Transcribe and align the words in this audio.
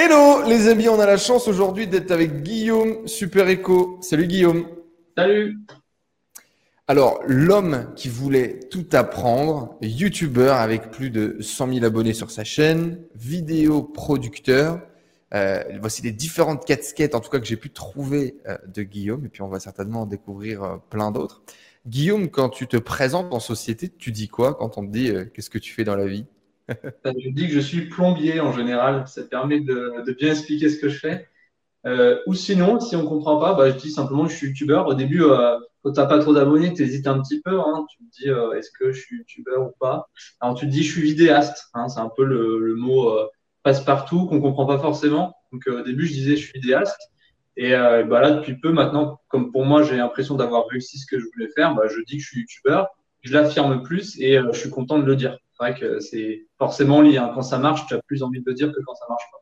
Hello 0.00 0.44
les 0.46 0.68
amis, 0.68 0.88
on 0.88 1.00
a 1.00 1.06
la 1.06 1.16
chance 1.16 1.48
aujourd'hui 1.48 1.88
d'être 1.88 2.12
avec 2.12 2.44
Guillaume 2.44 3.08
Super 3.08 3.50
Eco. 3.50 3.98
Salut 4.00 4.28
Guillaume. 4.28 4.64
Salut. 5.16 5.58
Alors, 6.86 7.20
l'homme 7.26 7.92
qui 7.96 8.08
voulait 8.08 8.60
tout 8.70 8.86
apprendre, 8.92 9.76
youtubeur 9.82 10.54
avec 10.54 10.92
plus 10.92 11.10
de 11.10 11.38
100 11.40 11.72
000 11.72 11.84
abonnés 11.84 12.12
sur 12.12 12.30
sa 12.30 12.44
chaîne, 12.44 13.00
vidéo 13.16 13.82
producteur. 13.82 14.80
Euh, 15.34 15.64
voici 15.80 16.02
les 16.02 16.12
différentes 16.12 16.64
casquettes, 16.64 17.16
en 17.16 17.20
tout 17.20 17.30
cas 17.30 17.40
que 17.40 17.46
j'ai 17.46 17.56
pu 17.56 17.70
trouver 17.70 18.36
euh, 18.46 18.56
de 18.68 18.84
Guillaume, 18.84 19.26
et 19.26 19.28
puis 19.28 19.42
on 19.42 19.48
va 19.48 19.58
certainement 19.58 20.02
en 20.02 20.06
découvrir 20.06 20.62
euh, 20.62 20.76
plein 20.90 21.10
d'autres. 21.10 21.42
Guillaume, 21.88 22.30
quand 22.30 22.50
tu 22.50 22.68
te 22.68 22.76
présentes 22.76 23.34
en 23.34 23.40
société, 23.40 23.88
tu 23.88 24.12
dis 24.12 24.28
quoi 24.28 24.54
quand 24.54 24.78
on 24.78 24.86
te 24.86 24.92
dit 24.92 25.10
qu'est-ce 25.34 25.50
que 25.50 25.58
tu 25.58 25.72
fais 25.72 25.82
dans 25.82 25.96
la 25.96 26.06
vie? 26.06 26.24
Je 27.04 27.30
dis 27.30 27.46
que 27.48 27.54
je 27.54 27.60
suis 27.60 27.88
plombier 27.88 28.40
en 28.40 28.52
général, 28.52 29.06
ça 29.06 29.22
permet 29.24 29.60
de, 29.60 30.04
bien 30.18 30.30
expliquer 30.30 30.68
ce 30.68 30.78
que 30.78 30.88
je 30.88 30.98
fais. 30.98 31.28
ou 32.26 32.34
sinon, 32.34 32.80
si 32.80 32.96
on 32.96 33.02
ne 33.02 33.08
comprend 33.08 33.38
pas, 33.40 33.54
bah, 33.54 33.70
je 33.70 33.76
dis 33.76 33.90
simplement 33.90 34.26
que 34.26 34.32
je 34.32 34.36
suis 34.36 34.48
youtubeur. 34.48 34.86
Au 34.86 34.94
début, 34.94 35.22
quand 35.82 35.92
tu 35.92 36.00
n'as 36.00 36.06
pas 36.06 36.18
trop 36.18 36.34
d'abonnés, 36.34 36.74
tu 36.74 36.82
hésites 36.82 37.06
un 37.06 37.20
petit 37.22 37.40
peu. 37.40 37.58
Hein. 37.58 37.86
tu 37.88 37.98
te 37.98 38.10
dis 38.10 38.28
est-ce 38.58 38.70
que 38.78 38.92
je 38.92 39.00
suis 39.00 39.16
youtubeur 39.18 39.68
ou 39.68 39.72
pas? 39.80 40.08
Alors 40.40 40.54
tu 40.54 40.66
te 40.66 40.70
dis 40.70 40.82
je 40.82 40.92
suis 40.92 41.02
vidéaste, 41.02 41.68
hein. 41.72 41.88
c'est 41.88 42.00
un 42.00 42.10
peu 42.14 42.24
le, 42.24 42.74
mot 42.74 43.10
passe-partout 43.62 44.26
qu'on 44.26 44.40
comprend 44.40 44.66
pas 44.66 44.78
forcément. 44.78 45.34
Donc 45.52 45.66
au 45.66 45.82
début, 45.82 46.06
je 46.06 46.12
disais 46.12 46.36
je 46.36 46.46
suis 46.46 46.60
vidéaste. 46.60 47.10
Et 47.58 47.74
euh, 47.74 48.04
bah 48.04 48.20
là, 48.20 48.30
depuis 48.30 48.54
peu 48.54 48.70
maintenant, 48.70 49.20
comme 49.26 49.50
pour 49.50 49.64
moi, 49.64 49.82
j'ai 49.82 49.96
l'impression 49.96 50.36
d'avoir 50.36 50.68
réussi 50.68 50.96
ce 50.96 51.06
que 51.06 51.18
je 51.18 51.26
voulais 51.34 51.48
faire, 51.56 51.74
bah, 51.74 51.88
je 51.88 52.00
dis 52.02 52.16
que 52.16 52.22
je 52.22 52.28
suis 52.28 52.40
youtubeur, 52.42 52.86
je 53.22 53.32
l'affirme 53.32 53.82
plus 53.82 54.18
et 54.20 54.38
euh, 54.38 54.52
je 54.52 54.60
suis 54.60 54.70
content 54.70 55.00
de 55.00 55.04
le 55.04 55.16
dire. 55.16 55.36
C'est 55.58 55.66
vrai 55.70 55.78
que 55.78 56.00
c'est 56.00 56.46
forcément 56.56 57.00
lié. 57.00 57.18
Hein. 57.18 57.32
Quand 57.34 57.42
ça 57.42 57.58
marche, 57.58 57.86
tu 57.86 57.94
as 57.94 58.00
plus 58.06 58.22
envie 58.22 58.40
de 58.40 58.44
le 58.46 58.54
dire 58.54 58.68
que 58.68 58.80
quand 58.86 58.94
ça 58.94 59.06
marche 59.08 59.24
pas. 59.32 59.38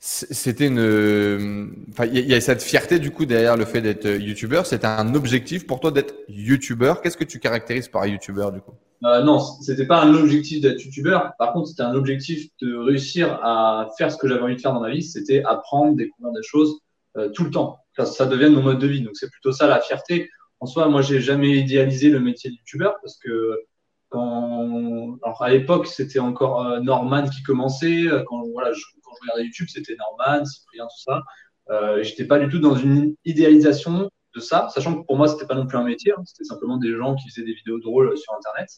C'était 0.00 0.66
une, 0.66 1.86
enfin, 1.90 2.06
il 2.06 2.26
y, 2.26 2.34
a 2.34 2.40
cette 2.40 2.62
fierté 2.62 2.98
du 2.98 3.12
coup 3.12 3.26
derrière 3.26 3.56
le 3.56 3.64
fait 3.64 3.80
d'être 3.80 4.06
youtubeur. 4.08 4.66
C'était 4.66 4.88
un 4.88 5.14
objectif 5.14 5.66
pour 5.66 5.78
toi 5.78 5.92
d'être 5.92 6.14
youtubeur. 6.28 7.00
Qu'est-ce 7.00 7.16
que 7.16 7.24
tu 7.24 7.38
caractérises 7.38 7.88
par 7.88 8.06
youtubeur 8.06 8.50
du 8.50 8.60
coup? 8.60 8.72
Euh, 9.04 9.22
Non, 9.22 9.38
c'était 9.38 9.86
pas 9.86 10.02
un 10.02 10.14
objectif 10.14 10.60
d'être 10.60 10.84
youtubeur. 10.84 11.32
Par 11.38 11.52
contre, 11.52 11.68
c'était 11.68 11.82
un 11.82 11.94
objectif 11.94 12.48
de 12.60 12.76
réussir 12.76 13.38
à 13.42 13.88
faire 13.96 14.10
ce 14.10 14.16
que 14.16 14.26
j'avais 14.26 14.42
envie 14.42 14.56
de 14.56 14.60
faire 14.60 14.72
dans 14.72 14.80
ma 14.80 14.90
vie. 14.90 15.02
C'était 15.02 15.44
apprendre, 15.44 15.96
découvrir 15.96 16.32
des 16.32 16.42
choses, 16.42 16.80
euh, 17.16 17.28
tout 17.28 17.44
le 17.44 17.50
temps. 17.50 17.78
Ça, 17.96 18.04
ça 18.04 18.26
devienne 18.26 18.54
mon 18.54 18.62
mode 18.62 18.80
de 18.80 18.86
vie. 18.88 19.02
Donc 19.02 19.14
c'est 19.14 19.30
plutôt 19.30 19.52
ça 19.52 19.68
la 19.68 19.80
fierté. 19.80 20.28
En 20.58 20.66
soi, 20.66 20.88
moi, 20.88 21.02
j'ai 21.02 21.20
jamais 21.20 21.56
idéalisé 21.56 22.10
le 22.10 22.18
métier 22.18 22.50
de 22.50 22.56
youtubeur 22.56 22.96
parce 23.00 23.16
que 23.18 23.60
quand, 24.08 25.18
alors 25.22 25.42
à 25.42 25.50
l'époque, 25.50 25.86
c'était 25.86 26.18
encore 26.18 26.66
euh, 26.66 26.80
Norman 26.80 27.28
qui 27.28 27.42
commençait. 27.42 28.06
Quand 28.26 28.42
voilà, 28.52 28.72
je, 28.72 28.82
quand 29.02 29.10
je 29.14 29.20
regardais 29.22 29.44
YouTube, 29.44 29.66
c'était 29.68 29.96
Norman, 29.96 30.44
Cyprien, 30.44 30.84
tout 30.84 31.02
ça. 31.02 31.22
Euh, 31.70 32.02
J'étais 32.02 32.24
pas 32.24 32.38
du 32.38 32.48
tout 32.48 32.58
dans 32.58 32.74
une 32.74 33.14
idéalisation 33.24 34.10
de 34.34 34.40
ça, 34.40 34.68
sachant 34.74 35.00
que 35.00 35.06
pour 35.06 35.16
moi, 35.16 35.28
c'était 35.28 35.46
pas 35.46 35.54
non 35.54 35.66
plus 35.66 35.78
un 35.78 35.84
métier. 35.84 36.12
Hein. 36.12 36.22
c'était 36.24 36.44
simplement 36.44 36.76
des 36.76 36.94
gens 36.96 37.14
qui 37.14 37.28
faisaient 37.28 37.46
des 37.46 37.54
vidéos 37.54 37.78
drôles 37.80 38.16
sur 38.16 38.34
Internet. 38.34 38.68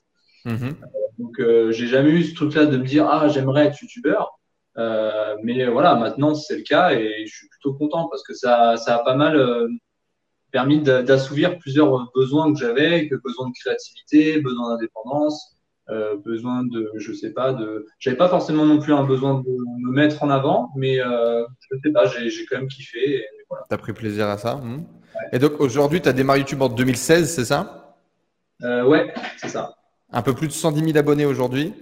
Mm-hmm. 0.46 0.82
Euh, 0.82 0.88
donc, 1.18 1.38
euh, 1.40 1.70
j'ai 1.70 1.86
jamais 1.86 2.10
eu 2.10 2.24
ce 2.24 2.34
truc-là 2.34 2.66
de 2.66 2.76
me 2.76 2.84
dire 2.84 3.06
ah 3.06 3.28
j'aimerais 3.28 3.66
être 3.66 3.80
youtubeur. 3.80 4.38
Euh, 4.78 5.36
mais 5.42 5.66
voilà, 5.66 5.96
maintenant 5.96 6.34
c'est 6.34 6.56
le 6.56 6.62
cas 6.62 6.92
et 6.92 7.26
je 7.26 7.34
suis 7.34 7.48
plutôt 7.48 7.74
content 7.74 8.08
parce 8.08 8.22
que 8.22 8.34
ça, 8.34 8.76
ça 8.76 8.96
a 8.96 8.98
pas 9.00 9.16
mal 9.16 9.36
euh, 9.36 9.68
permis 10.50 10.80
d'assouvir 10.80 11.58
plusieurs 11.58 12.10
besoins 12.14 12.52
que 12.52 12.58
j'avais, 12.58 13.08
que 13.08 13.14
besoin 13.16 13.48
de 13.48 13.54
créativité, 13.60 14.40
besoin 14.40 14.70
d'indépendance, 14.70 15.56
euh, 15.90 16.16
besoin 16.24 16.64
de, 16.64 16.90
je 16.96 17.12
sais 17.12 17.30
pas, 17.30 17.52
de, 17.52 17.86
j'avais 17.98 18.16
pas 18.16 18.28
forcément 18.28 18.64
non 18.64 18.78
plus 18.78 18.92
un 18.92 19.04
besoin 19.04 19.40
de 19.40 19.48
me 19.48 19.92
mettre 19.92 20.22
en 20.22 20.30
avant, 20.30 20.70
mais 20.76 21.00
euh, 21.00 21.44
je 21.58 21.78
sais 21.82 21.92
pas, 21.92 22.06
j'ai 22.06 22.30
quand 22.46 22.58
même 22.58 22.68
kiffé. 22.68 23.16
Et, 23.16 23.24
voilà. 23.48 23.66
T'as 23.68 23.78
pris 23.78 23.92
plaisir 23.92 24.28
à 24.28 24.38
ça. 24.38 24.56
Hmm. 24.56 24.84
Et 25.32 25.38
donc 25.38 25.60
aujourd'hui, 25.60 26.00
tu 26.00 26.08
as 26.08 26.12
démarré 26.12 26.40
YouTube 26.40 26.62
en 26.62 26.68
2016, 26.68 27.34
c'est 27.34 27.44
ça? 27.44 27.96
Euh, 28.62 28.84
Ouais, 28.84 29.12
c'est 29.36 29.48
ça. 29.48 29.74
Un 30.12 30.22
peu 30.22 30.34
plus 30.34 30.48
de 30.48 30.52
110 30.52 30.84
000 30.84 30.98
abonnés 30.98 31.26
aujourd'hui? 31.26 31.72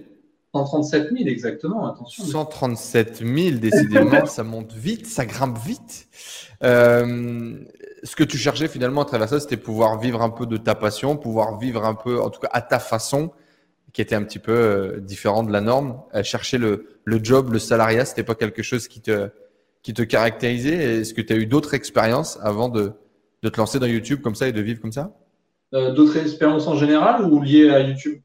137 0.53 1.09
000 1.15 1.29
exactement, 1.29 1.91
attention. 1.91 2.23
137 2.23 3.23
000, 3.23 3.57
décidément, 3.59 4.25
ça 4.25 4.43
monte 4.43 4.73
vite, 4.73 5.05
ça 5.05 5.25
grimpe 5.25 5.57
vite. 5.59 6.07
Euh, 6.63 7.59
ce 8.03 8.15
que 8.15 8.23
tu 8.23 8.37
cherchais 8.37 8.67
finalement 8.67 9.01
à 9.01 9.05
travers 9.05 9.29
ça, 9.29 9.39
c'était 9.39 9.57
pouvoir 9.57 9.99
vivre 9.99 10.21
un 10.21 10.29
peu 10.29 10.45
de 10.45 10.57
ta 10.57 10.75
passion, 10.75 11.17
pouvoir 11.17 11.57
vivre 11.57 11.85
un 11.85 11.95
peu, 11.95 12.21
en 12.21 12.29
tout 12.29 12.39
cas 12.39 12.49
à 12.51 12.61
ta 12.61 12.79
façon, 12.79 13.31
qui 13.93 14.01
était 14.01 14.15
un 14.15 14.23
petit 14.23 14.39
peu 14.39 14.51
euh, 14.51 14.99
différent 14.99 15.43
de 15.43 15.51
la 15.51 15.61
norme. 15.61 16.01
Euh, 16.13 16.23
chercher 16.23 16.57
le, 16.57 16.85
le 17.05 17.23
job, 17.23 17.51
le 17.51 17.59
salariat, 17.59 18.05
c'était 18.05 18.23
pas 18.23 18.35
quelque 18.35 18.61
chose 18.61 18.87
qui 18.87 19.01
te, 19.01 19.29
qui 19.81 19.93
te 19.93 20.01
caractérisait. 20.01 20.99
Est-ce 20.99 21.13
que 21.13 21.21
tu 21.21 21.33
as 21.33 21.37
eu 21.37 21.45
d'autres 21.45 21.73
expériences 21.73 22.37
avant 22.41 22.69
de, 22.69 22.91
de 23.43 23.49
te 23.49 23.57
lancer 23.57 23.79
dans 23.79 23.87
YouTube 23.87 24.21
comme 24.21 24.35
ça 24.35 24.47
et 24.47 24.51
de 24.51 24.61
vivre 24.61 24.79
comme 24.79 24.91
ça? 24.91 25.11
Euh, 25.73 25.93
D'autres 25.93 26.17
expériences 26.17 26.67
en 26.67 26.75
général 26.75 27.23
ou 27.23 27.41
liées 27.41 27.69
à 27.69 27.79
YouTube? 27.79 28.21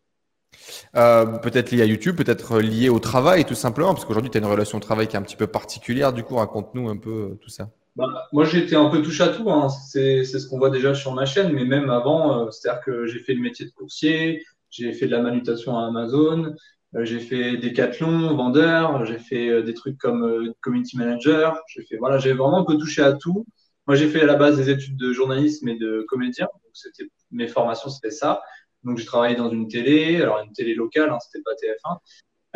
Euh, 0.97 1.27
peut-être 1.39 1.73
lié 1.73 1.83
à 1.83 1.85
YouTube, 1.85 2.17
peut-être 2.17 2.61
lié 2.61 2.89
au 2.89 2.99
travail 3.01 3.45
tout 3.45 3.55
simplement, 3.55 3.93
parce 3.93 4.05
qu'aujourd'hui 4.05 4.31
tu 4.31 4.39
as 4.39 4.41
une 4.41 4.47
relation 4.47 4.79
au 4.79 4.81
travail 4.81 5.09
qui 5.09 5.17
est 5.17 5.19
un 5.19 5.23
petit 5.23 5.37
peu 5.37 5.47
particulière. 5.47 6.13
Du 6.13 6.23
coup, 6.23 6.37
raconte-nous 6.37 6.89
un 6.89 6.97
peu 6.97 7.37
tout 7.41 7.51
ça. 7.51 7.71
Bah, 7.97 8.29
moi, 8.33 8.45
été 8.53 8.75
un 8.75 8.91
peu 8.91 9.03
touche 9.03 9.21
à 9.21 9.29
tout. 9.29 9.51
Hein. 9.51 9.69
C'est 9.69 10.25
ce 10.25 10.47
qu'on 10.49 10.59
voit 10.59 10.71
déjà 10.71 10.95
sur 10.95 11.13
ma 11.15 11.27
chaîne, 11.27 11.53
mais 11.53 11.65
même 11.65 11.91
avant, 11.91 12.47
euh, 12.47 12.51
c'est-à-dire 12.51 12.83
que 12.83 13.07
j'ai 13.07 13.21
fait 13.21 13.35
le 13.35 13.41
métier 13.41 13.67
de 13.67 13.71
coursier, 13.71 14.45
j'ai 14.71 14.93
fait 14.93 15.07
de 15.07 15.13
la 15.13 15.23
manutention 15.23 15.79
à 15.79 15.87
Amazon, 15.87 16.55
j'ai 17.03 17.21
fait 17.21 17.57
des 17.57 17.73
cathlons, 17.73 18.35
vendeur, 18.37 19.05
j'ai 19.05 19.19
fait 19.19 19.63
des 19.63 19.75
trucs 19.75 19.99
comme 19.99 20.53
community 20.61 20.97
manager. 20.97 21.61
J'ai 21.69 21.83
fait 21.83 21.97
voilà, 21.97 22.19
j'ai 22.19 22.33
vraiment 22.33 22.59
un 22.59 22.65
peu 22.65 22.77
touché 22.77 23.03
à 23.03 23.13
tout. 23.13 23.47
Moi, 23.87 23.97
j'ai 23.97 24.09
fait 24.09 24.23
à 24.23 24.27
la 24.27 24.37
base 24.37 24.57
des 24.57 24.71
études 24.71 24.97
de 24.97 25.13
journalisme 25.13 25.69
et 25.69 25.77
de 25.77 26.05
comédien, 26.09 26.47
donc 26.47 27.09
mes 27.31 27.49
formations, 27.49 27.91
c'était 27.91 28.11
ça. 28.11 28.43
Donc, 28.83 28.99
j'ai 28.99 29.05
travaillé 29.05 29.37
dans 29.37 29.51
une 29.51 29.69
télé, 29.69 30.23
alors 30.23 30.41
une 30.41 30.53
télé 30.53 30.75
locale, 30.75 31.11
hein, 31.11 31.19
c'était 31.21 31.43
pas 31.43 31.53
TF1. 31.53 31.99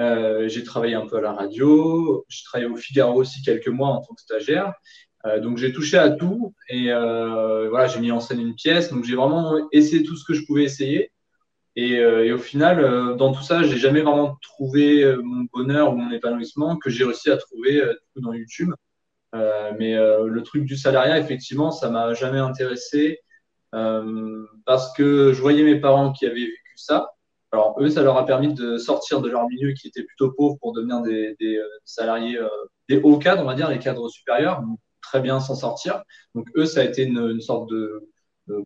Euh, 0.01 0.49
j'ai 0.49 0.63
travaillé 0.63 0.95
un 0.95 1.07
peu 1.07 1.17
à 1.17 1.21
la 1.21 1.33
radio, 1.33 2.25
j'ai 2.29 2.45
travaillé 2.45 2.71
au 2.71 2.77
Figaro 2.77 3.21
aussi 3.21 3.43
quelques 3.43 3.69
mois 3.69 3.89
en 3.89 4.01
tant 4.01 4.15
que 4.15 4.23
stagiaire. 4.23 4.73
Euh, 5.27 5.41
donc 5.41 5.59
j'ai 5.59 5.73
touché 5.73 5.99
à 5.99 6.11
tout 6.11 6.55
et 6.69 6.93
euh, 6.93 7.69
voilà, 7.69 7.89
j'ai 7.89 8.01
mis 8.01 8.13
en 8.13 8.21
scène 8.21 8.41
une 8.41 8.55
pièce. 8.55 8.93
Donc 8.93 9.05
j'ai 9.05 9.17
vraiment 9.17 9.69
essayé 9.73 10.03
tout 10.03 10.17
ce 10.17 10.25
que 10.25 10.35
je 10.35 10.45
pouvais 10.47 10.65
essayer. 10.65 11.13
Et, 11.77 11.99
euh, 11.99 12.35
au 12.35 12.39
final, 12.39 13.17
dans 13.17 13.33
tout 13.33 13.43
ça, 13.43 13.63
j'ai 13.63 13.79
jamais 13.79 14.01
vraiment 14.03 14.37
trouvé 14.43 15.05
mon 15.23 15.47
bonheur 15.53 15.93
ou 15.93 15.97
mon 15.97 16.11
épanouissement 16.11 16.77
que 16.77 16.91
j'ai 16.91 17.05
réussi 17.05 17.31
à 17.31 17.37
trouver 17.37 17.83
dans 18.17 18.33
YouTube. 18.33 18.73
mais 19.79 19.95
le 19.97 20.43
truc 20.43 20.65
du 20.65 20.77
salariat, 20.77 21.19
effectivement, 21.19 21.71
ça 21.71 21.91
m'a 21.91 22.15
jamais 22.15 22.39
intéressé. 22.39 23.21
Parce 23.73 24.93
que 24.97 25.33
je 25.33 25.41
voyais 25.41 25.63
mes 25.63 25.81
parents 25.81 26.13
qui 26.13 26.27
avaient 26.27 26.35
vécu 26.35 26.75
ça. 26.77 27.13
Alors 27.53 27.77
eux, 27.81 27.89
ça 27.91 28.03
leur 28.03 28.17
a 28.19 28.27
permis 28.27 28.53
de 28.55 28.77
sortir 28.79 29.21
de 29.23 29.29
leur 29.31 29.49
milieu 29.49 29.73
qui 29.73 29.89
était 29.89 30.03
plutôt 30.03 30.33
pauvre 30.33 30.59
pour 30.61 30.73
devenir 30.73 31.01
des, 31.03 31.37
salariés, 31.85 32.41
des 32.89 32.99
hauts 33.01 33.19
cadres, 33.19 33.43
on 33.43 33.47
va 33.47 33.55
dire, 33.55 33.71
les 33.71 33.79
cadres 33.79 34.09
supérieurs, 34.09 34.63
très 35.03 35.21
bien 35.21 35.41
s'en 35.41 35.55
sortir. 35.55 36.03
Donc 36.35 36.47
eux, 36.57 36.67
ça 36.67 36.81
a 36.81 36.85
été 36.85 37.05
une, 37.05 37.19
une 37.19 37.41
sorte 37.41 37.71
de, 37.71 38.09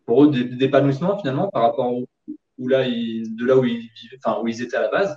pour 0.05 0.23
eux, 0.23 0.31
d'épanouissement 0.31 1.17
finalement 1.17 1.49
par 1.49 1.63
rapport 1.63 1.93
où, 1.93 2.67
là, 2.67 2.87
ils, 2.87 3.35
de 3.35 3.45
là 3.45 3.57
où 3.57 3.65
ils 3.65 3.89
enfin 4.17 4.39
où 4.41 4.47
ils 4.47 4.61
étaient 4.61 4.77
à 4.77 4.81
la 4.81 4.89
base. 4.89 5.15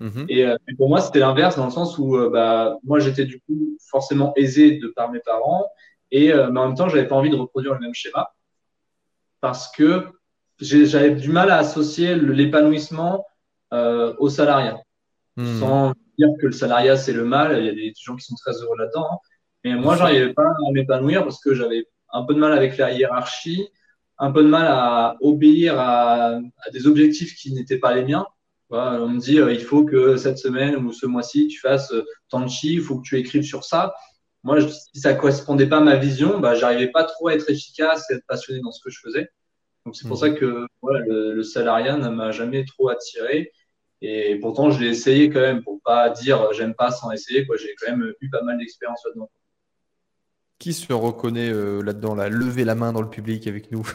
Mm-hmm. 0.00 0.26
Et, 0.28 0.40
et, 0.40 0.74
pour 0.76 0.88
moi, 0.88 1.00
c'était 1.00 1.18
l'inverse 1.18 1.56
dans 1.56 1.64
le 1.64 1.70
sens 1.70 1.98
où 1.98 2.16
bah, 2.30 2.76
moi, 2.84 2.98
j'étais 2.98 3.24
du 3.24 3.40
coup 3.40 3.76
forcément 3.90 4.32
aisé 4.36 4.78
de 4.78 4.88
par 4.88 5.10
mes 5.10 5.20
parents, 5.20 5.66
et 6.10 6.28
mais 6.28 6.60
en 6.60 6.68
même 6.68 6.76
temps, 6.76 6.88
j'avais 6.88 7.08
pas 7.08 7.16
envie 7.16 7.30
de 7.30 7.36
reproduire 7.36 7.74
le 7.74 7.80
même 7.80 7.94
schéma 7.94 8.32
parce 9.40 9.70
que 9.70 10.06
j'avais 10.60 11.12
du 11.12 11.30
mal 11.30 11.50
à 11.50 11.58
associer 11.58 12.14
l'épanouissement 12.14 13.24
euh, 13.72 14.14
au 14.18 14.28
salariat. 14.28 14.78
Hmm. 15.36 15.60
Sans 15.60 15.92
dire 16.18 16.28
que 16.40 16.46
le 16.46 16.52
salariat, 16.52 16.96
c'est 16.96 17.12
le 17.12 17.24
mal. 17.24 17.58
Il 17.58 17.66
y 17.66 17.68
a 17.68 17.74
des 17.74 17.92
gens 18.00 18.16
qui 18.16 18.24
sont 18.24 18.34
très 18.34 18.52
heureux 18.52 18.76
là-dedans. 18.76 19.06
Hein. 19.12 19.16
Mais 19.64 19.74
moi, 19.74 19.96
j'arrivais 19.96 20.32
pas 20.32 20.46
à 20.46 20.72
m'épanouir 20.72 21.24
parce 21.24 21.40
que 21.40 21.54
j'avais 21.54 21.86
un 22.12 22.24
peu 22.24 22.34
de 22.34 22.38
mal 22.38 22.52
avec 22.52 22.76
la 22.76 22.92
hiérarchie, 22.92 23.68
un 24.18 24.30
peu 24.30 24.42
de 24.42 24.48
mal 24.48 24.66
à 24.66 25.16
obéir 25.20 25.78
à, 25.78 26.36
à 26.36 26.70
des 26.72 26.86
objectifs 26.86 27.34
qui 27.34 27.52
n'étaient 27.52 27.78
pas 27.78 27.94
les 27.94 28.04
miens. 28.04 28.26
Voilà, 28.70 29.02
on 29.02 29.08
me 29.08 29.18
dit, 29.18 29.40
euh, 29.40 29.52
il 29.52 29.62
faut 29.62 29.84
que 29.84 30.16
cette 30.16 30.38
semaine 30.38 30.76
ou 30.76 30.92
ce 30.92 31.06
mois-ci, 31.06 31.48
tu 31.48 31.58
fasses 31.58 31.90
euh, 31.92 32.04
tant 32.28 32.40
de 32.40 32.48
chiffres, 32.48 32.82
il 32.82 32.86
faut 32.86 32.98
que 32.98 33.08
tu 33.08 33.16
écrives 33.16 33.42
sur 33.42 33.64
ça 33.64 33.94
moi, 34.44 34.60
si 34.60 35.00
ça 35.00 35.14
correspondait 35.14 35.68
pas 35.68 35.78
à 35.78 35.80
ma 35.80 35.96
vision, 35.96 36.38
bah, 36.38 36.54
j'arrivais 36.54 36.90
pas 36.90 37.04
trop 37.04 37.28
à 37.28 37.34
être 37.34 37.50
efficace 37.50 38.10
et 38.10 38.14
être 38.14 38.26
passionné 38.26 38.60
dans 38.60 38.72
ce 38.72 38.82
que 38.82 38.90
je 38.90 39.00
faisais. 39.00 39.28
Donc, 39.84 39.96
c'est 39.96 40.06
pour 40.06 40.16
mhm. 40.16 40.20
ça 40.20 40.30
que 40.30 40.66
voilà, 40.80 41.00
le, 41.00 41.32
le, 41.34 41.42
salariat 41.42 41.96
ne 41.96 42.08
m'a 42.08 42.30
jamais 42.30 42.64
trop 42.64 42.88
attiré. 42.88 43.52
Et 44.00 44.36
pourtant, 44.40 44.70
je 44.70 44.80
l'ai 44.80 44.88
essayé 44.88 45.28
quand 45.28 45.40
même 45.40 45.62
pour 45.62 45.80
pas 45.84 46.10
dire 46.10 46.52
j'aime 46.52 46.74
pas 46.74 46.90
sans 46.90 47.10
essayer. 47.10 47.46
J'ai 47.58 47.74
quand 47.80 47.90
même 47.90 48.12
eu 48.20 48.30
pas 48.30 48.42
mal 48.42 48.58
d'expérience 48.58 49.00
là-dedans. 49.06 49.30
Qui 50.58 50.72
se 50.72 50.92
reconnaît 50.92 51.50
euh, 51.50 51.82
là-dedans, 51.82 52.16
là? 52.16 52.28
Levez 52.28 52.64
la 52.64 52.74
main 52.74 52.92
dans 52.92 53.02
le 53.02 53.10
public 53.10 53.46
avec 53.46 53.70
nous. 53.70 53.86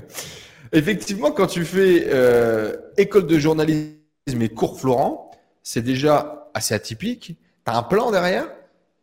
Effectivement, 0.72 1.30
quand 1.32 1.46
tu 1.46 1.64
fais 1.64 2.06
euh, 2.06 2.76
école 2.96 3.26
de 3.26 3.38
journalisme 3.38 3.92
et 4.40 4.48
cours 4.48 4.80
Florent, 4.80 5.30
c'est 5.62 5.82
déjà 5.82 6.50
assez 6.54 6.74
atypique. 6.74 7.36
Tu 7.66 7.72
as 7.72 7.76
un 7.76 7.82
plan 7.82 8.10
derrière 8.10 8.48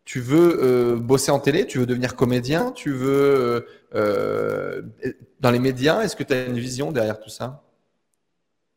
tu 0.06 0.22
veux 0.22 0.96
bosser 0.96 1.30
en 1.30 1.40
télé, 1.40 1.68
tu 1.68 1.78
veux 1.78 1.86
devenir 1.86 2.16
comédien, 2.16 2.72
tu 2.72 2.92
veux 2.92 3.68
dans 3.94 5.52
les 5.52 5.60
médias. 5.60 6.02
Est-ce 6.02 6.16
que 6.16 6.24
tu 6.24 6.34
as 6.34 6.48
une 6.48 6.58
vision 6.58 6.92
derrière 6.92 7.20
tout 7.20 7.30
ça? 7.30 7.62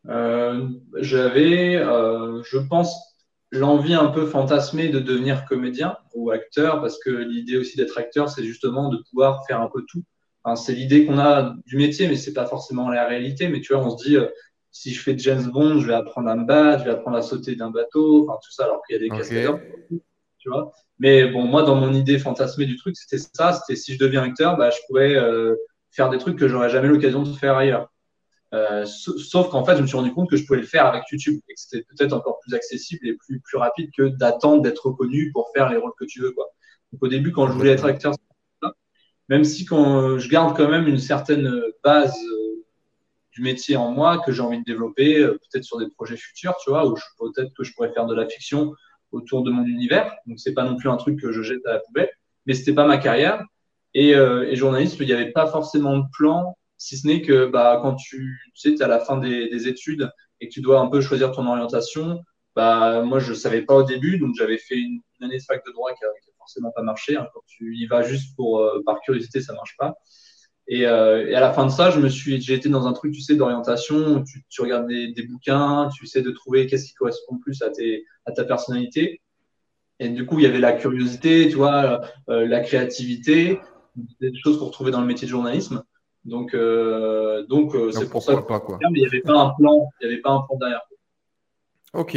J'avais, 0.05 1.79
je 1.79 2.59
pense, 2.69 3.12
l'envie 3.53 3.95
un 3.95 4.09
peu 4.09 4.27
fantasmée 4.27 4.89
de 4.89 4.99
devenir 4.99 5.45
comédien 5.45 5.97
ou 6.15 6.31
acteur, 6.31 6.81
parce 6.81 6.99
que 6.99 7.11
l'idée 7.11 7.59
aussi 7.59 7.77
d'être 7.77 7.99
acteur, 7.99 8.29
c'est 8.31 8.43
justement 8.43 8.89
de 8.89 8.99
pouvoir 9.11 9.47
faire 9.47 9.61
un 9.61 9.69
peu 9.73 9.85
tout. 9.87 10.03
c'est 10.57 10.73
l'idée 10.73 11.07
qu'on 11.07 11.19
a 11.19 11.55
du 11.67 11.77
métier, 11.77 12.09
mais 12.09 12.17
c'est 12.17 12.33
pas 12.33 12.47
forcément 12.47 12.89
la 12.89 13.07
réalité. 13.07 13.49
Mais 13.49 13.61
tu 13.61 13.75
vois, 13.75 13.85
on 13.85 13.97
se 13.97 14.05
dit, 14.05 14.17
euh, 14.17 14.27
si 14.71 14.93
je 14.95 15.01
fais 15.01 15.17
James 15.19 15.51
Bond, 15.53 15.79
je 15.79 15.87
vais 15.87 15.95
apprendre 15.95 16.31
à 16.31 16.37
me 16.37 16.47
battre, 16.47 16.81
je 16.81 16.85
vais 16.87 16.97
apprendre 16.97 17.19
à 17.19 17.23
sauter 17.23 17.55
d'un 17.55 17.71
bateau, 17.71 18.27
enfin 18.27 18.39
tout 18.43 18.51
ça, 18.51 18.65
alors 18.65 18.83
qu'il 18.87 18.97
y 18.97 18.99
a 18.99 19.03
des 19.03 19.11
cascadeurs, 19.11 19.61
tu 20.39 20.49
vois. 20.49 20.73
Mais 20.99 21.27
bon, 21.27 21.45
moi, 21.45 21.63
dans 21.63 21.75
mon 21.75 21.93
idée 21.93 22.19
fantasmée 22.19 22.65
du 22.65 22.77
truc, 22.77 22.97
c'était 22.97 23.19
ça, 23.19 23.53
c'était 23.53 23.77
si 23.77 23.93
je 23.93 23.99
deviens 23.99 24.23
acteur, 24.23 24.57
bah, 24.57 24.71
je 24.71 24.79
pourrais 24.89 25.15
euh, 25.15 25.57
faire 25.91 26.09
des 26.09 26.19
trucs 26.19 26.39
que 26.39 26.49
j'aurais 26.49 26.71
jamais 26.71 26.89
l'occasion 26.89 27.23
de 27.23 27.29
faire 27.29 27.57
ailleurs. 27.57 27.92
Euh, 28.55 28.85
sauf 28.85 29.49
qu'en 29.49 29.65
fait, 29.65 29.77
je 29.77 29.83
me 29.83 29.87
suis 29.87 29.97
rendu 29.97 30.13
compte 30.13 30.29
que 30.29 30.37
je 30.37 30.45
pouvais 30.45 30.61
le 30.61 30.67
faire 30.67 30.87
avec 30.87 31.05
YouTube 31.11 31.41
et 31.49 31.55
que 31.55 31.61
c'était 31.61 31.85
peut-être 31.85 32.13
encore 32.13 32.39
plus 32.41 32.55
accessible 32.55 33.07
et 33.09 33.15
plus, 33.15 33.41
plus 33.41 33.57
rapide 33.57 33.91
que 33.97 34.03
d'attendre 34.03 34.63
d'être 34.63 34.87
reconnu 34.87 35.33
pour 35.33 35.51
faire 35.55 35.71
les 35.71 35.79
rôles 35.79 35.93
que 35.99 36.05
tu 36.05 36.21
veux. 36.21 36.33
Quoi. 36.33 36.47
Donc 36.93 37.03
au 37.03 37.09
début, 37.09 37.33
quand 37.33 37.47
je 37.47 37.53
voulais 37.53 37.71
être 37.71 37.87
acteur, 37.87 38.15
même 39.29 39.45
si 39.45 39.65
quand 39.65 40.19
je 40.19 40.29
garde 40.29 40.55
quand 40.55 40.69
même 40.69 40.87
une 40.87 40.99
certaine 40.99 41.51
base 41.83 42.15
euh, 42.15 42.65
du 43.31 43.41
métier 43.41 43.77
en 43.77 43.91
moi 43.91 44.19
que 44.19 44.33
j'ai 44.33 44.43
envie 44.43 44.59
de 44.59 44.65
développer, 44.65 45.21
euh, 45.21 45.39
peut-être 45.51 45.65
sur 45.65 45.79
des 45.79 45.89
projets 45.89 46.19
futurs, 46.19 46.55
tu 46.63 46.69
vois, 46.69 46.87
où 46.87 46.95
peut-être 47.19 47.55
que 47.57 47.65
je 47.65 47.73
pourrais 47.73 47.93
faire 47.95 48.05
de 48.05 48.15
la 48.15 48.29
fiction 48.29 48.75
autour 49.13 49.45
de 49.45 49.51
mon 49.51 49.65
univers. 49.65 50.15
Donc 50.27 50.39
c'est 50.39 50.53
pas 50.53 50.65
non 50.65 50.77
plus 50.77 50.91
un 50.91 50.97
truc 50.97 51.19
que 51.19 51.33
je 51.33 51.41
jette 51.41 51.65
à 51.65 51.73
la 51.73 51.79
poubelle, 51.79 52.11
mais 52.45 52.53
c'était 52.53 52.75
pas 52.75 52.87
ma 52.87 52.99
carrière. 52.99 53.43
Et, 53.95 54.11
et 54.13 54.57
journaliste, 54.57 54.97
il 55.01 55.07
n'y 55.07 55.13
avait 55.13 55.33
pas 55.33 55.47
forcément 55.47 55.99
de 55.99 56.05
plan 56.17 56.57
si 56.83 56.99
ce 56.99 57.07
n'est 57.07 57.23
que 57.23 57.47
bah, 57.47 57.79
quand 57.81 57.95
tu, 57.95 58.41
sais, 58.55 58.71
es 58.71 58.83
à 58.83 58.89
la 58.89 58.99
fin 58.99 59.17
des, 59.17 59.69
études 59.69 60.11
et 60.41 60.49
que 60.49 60.53
tu 60.53 60.61
dois 60.61 60.81
un 60.81 60.89
peu 60.89 61.01
choisir 61.01 61.31
ton 61.31 61.47
orientation, 61.47 62.21
bah, 62.57 63.03
moi, 63.03 63.21
je 63.21 63.31
ne 63.31 63.37
savais 63.37 63.63
pas 63.63 63.77
au 63.77 63.85
début, 63.85 64.19
donc 64.19 64.35
j'avais 64.37 64.59
fait 64.59 64.77
une, 64.77 65.01
année 65.21 65.39
de 65.39 65.43
fac 65.43 65.65
de 65.65 65.71
droit 65.71 65.93
qui 65.93 66.03
n'a 66.03 66.11
forcément 66.39 66.73
pas 66.75 66.83
marché. 66.83 67.17
Hein. 67.17 67.29
Quand 67.33 67.43
tu 67.47 67.77
y 67.77 67.87
vas 67.87 68.03
juste 68.03 68.35
pour, 68.35 68.59
euh, 68.59 68.83
par 68.85 69.01
curiosité, 69.01 69.41
ça 69.41 69.53
ne 69.53 69.59
marche 69.59 69.77
pas. 69.79 69.95
Euh, 70.73 71.29
et, 71.29 71.37
à 71.37 71.41
la 71.41 71.53
fin 71.53 71.67
de 71.67 71.71
ça, 71.71 71.91
je 71.93 72.01
me 72.01 72.09
suis, 72.09 72.41
j'ai 72.41 72.55
été 72.55 72.69
dans 72.69 72.89
un 72.89 72.93
truc, 72.93 73.13
tu 73.13 73.21
sais, 73.21 73.37
d'orientation. 73.37 74.25
Tu, 74.25 74.45
tu 74.49 74.61
regardes 74.61 74.89
des, 74.89 75.27
bouquins, 75.29 75.89
tu 75.95 76.05
essaies 76.05 76.23
de 76.23 76.33
trouver 76.33 76.67
qu'est-ce 76.67 76.87
qui 76.87 76.95
correspond 76.95 77.39
plus 77.39 77.63
à, 77.63 77.71
tes, 77.71 78.05
à 78.27 78.33
ta 78.33 78.43
personnalité. 78.45 79.21
Et 80.01 80.09
du 80.09 80.27
coup, 80.27 80.41
il 80.41 80.43
y 80.43 80.47
avait 80.47 80.59
la 80.59 80.73
curiosité, 80.73 81.49
tu 81.49 81.55
vois, 81.55 82.01
euh, 82.29 82.45
la 82.49 82.59
créativité, 82.59 83.61
des 84.21 84.33
choses 84.43 84.59
qu'on 84.59 84.67
retrouvait 84.67 84.91
dans 84.91 85.01
le 85.01 85.07
métier 85.07 85.27
de 85.27 85.31
journalisme. 85.31 85.85
Donc, 86.25 86.55
euh, 86.55 87.45
donc 87.47 87.75
euh, 87.75 87.91
c'est 87.91 88.09
pour 88.09 88.23
ça 88.23 88.37
pas, 88.43 88.61
quoi. 88.61 88.79
mais 88.81 89.01
il 89.01 89.01
n'y 89.01 89.07
avait 89.07 89.21
pas 89.21 89.39
un 89.39 89.51
plan, 89.59 89.91
il 90.01 90.07
n'y 90.07 90.13
avait 90.13 90.23
pas 90.23 90.31
un 90.31 90.43
plan 90.43 90.57
derrière. 90.57 90.83
Ok. 91.95 92.17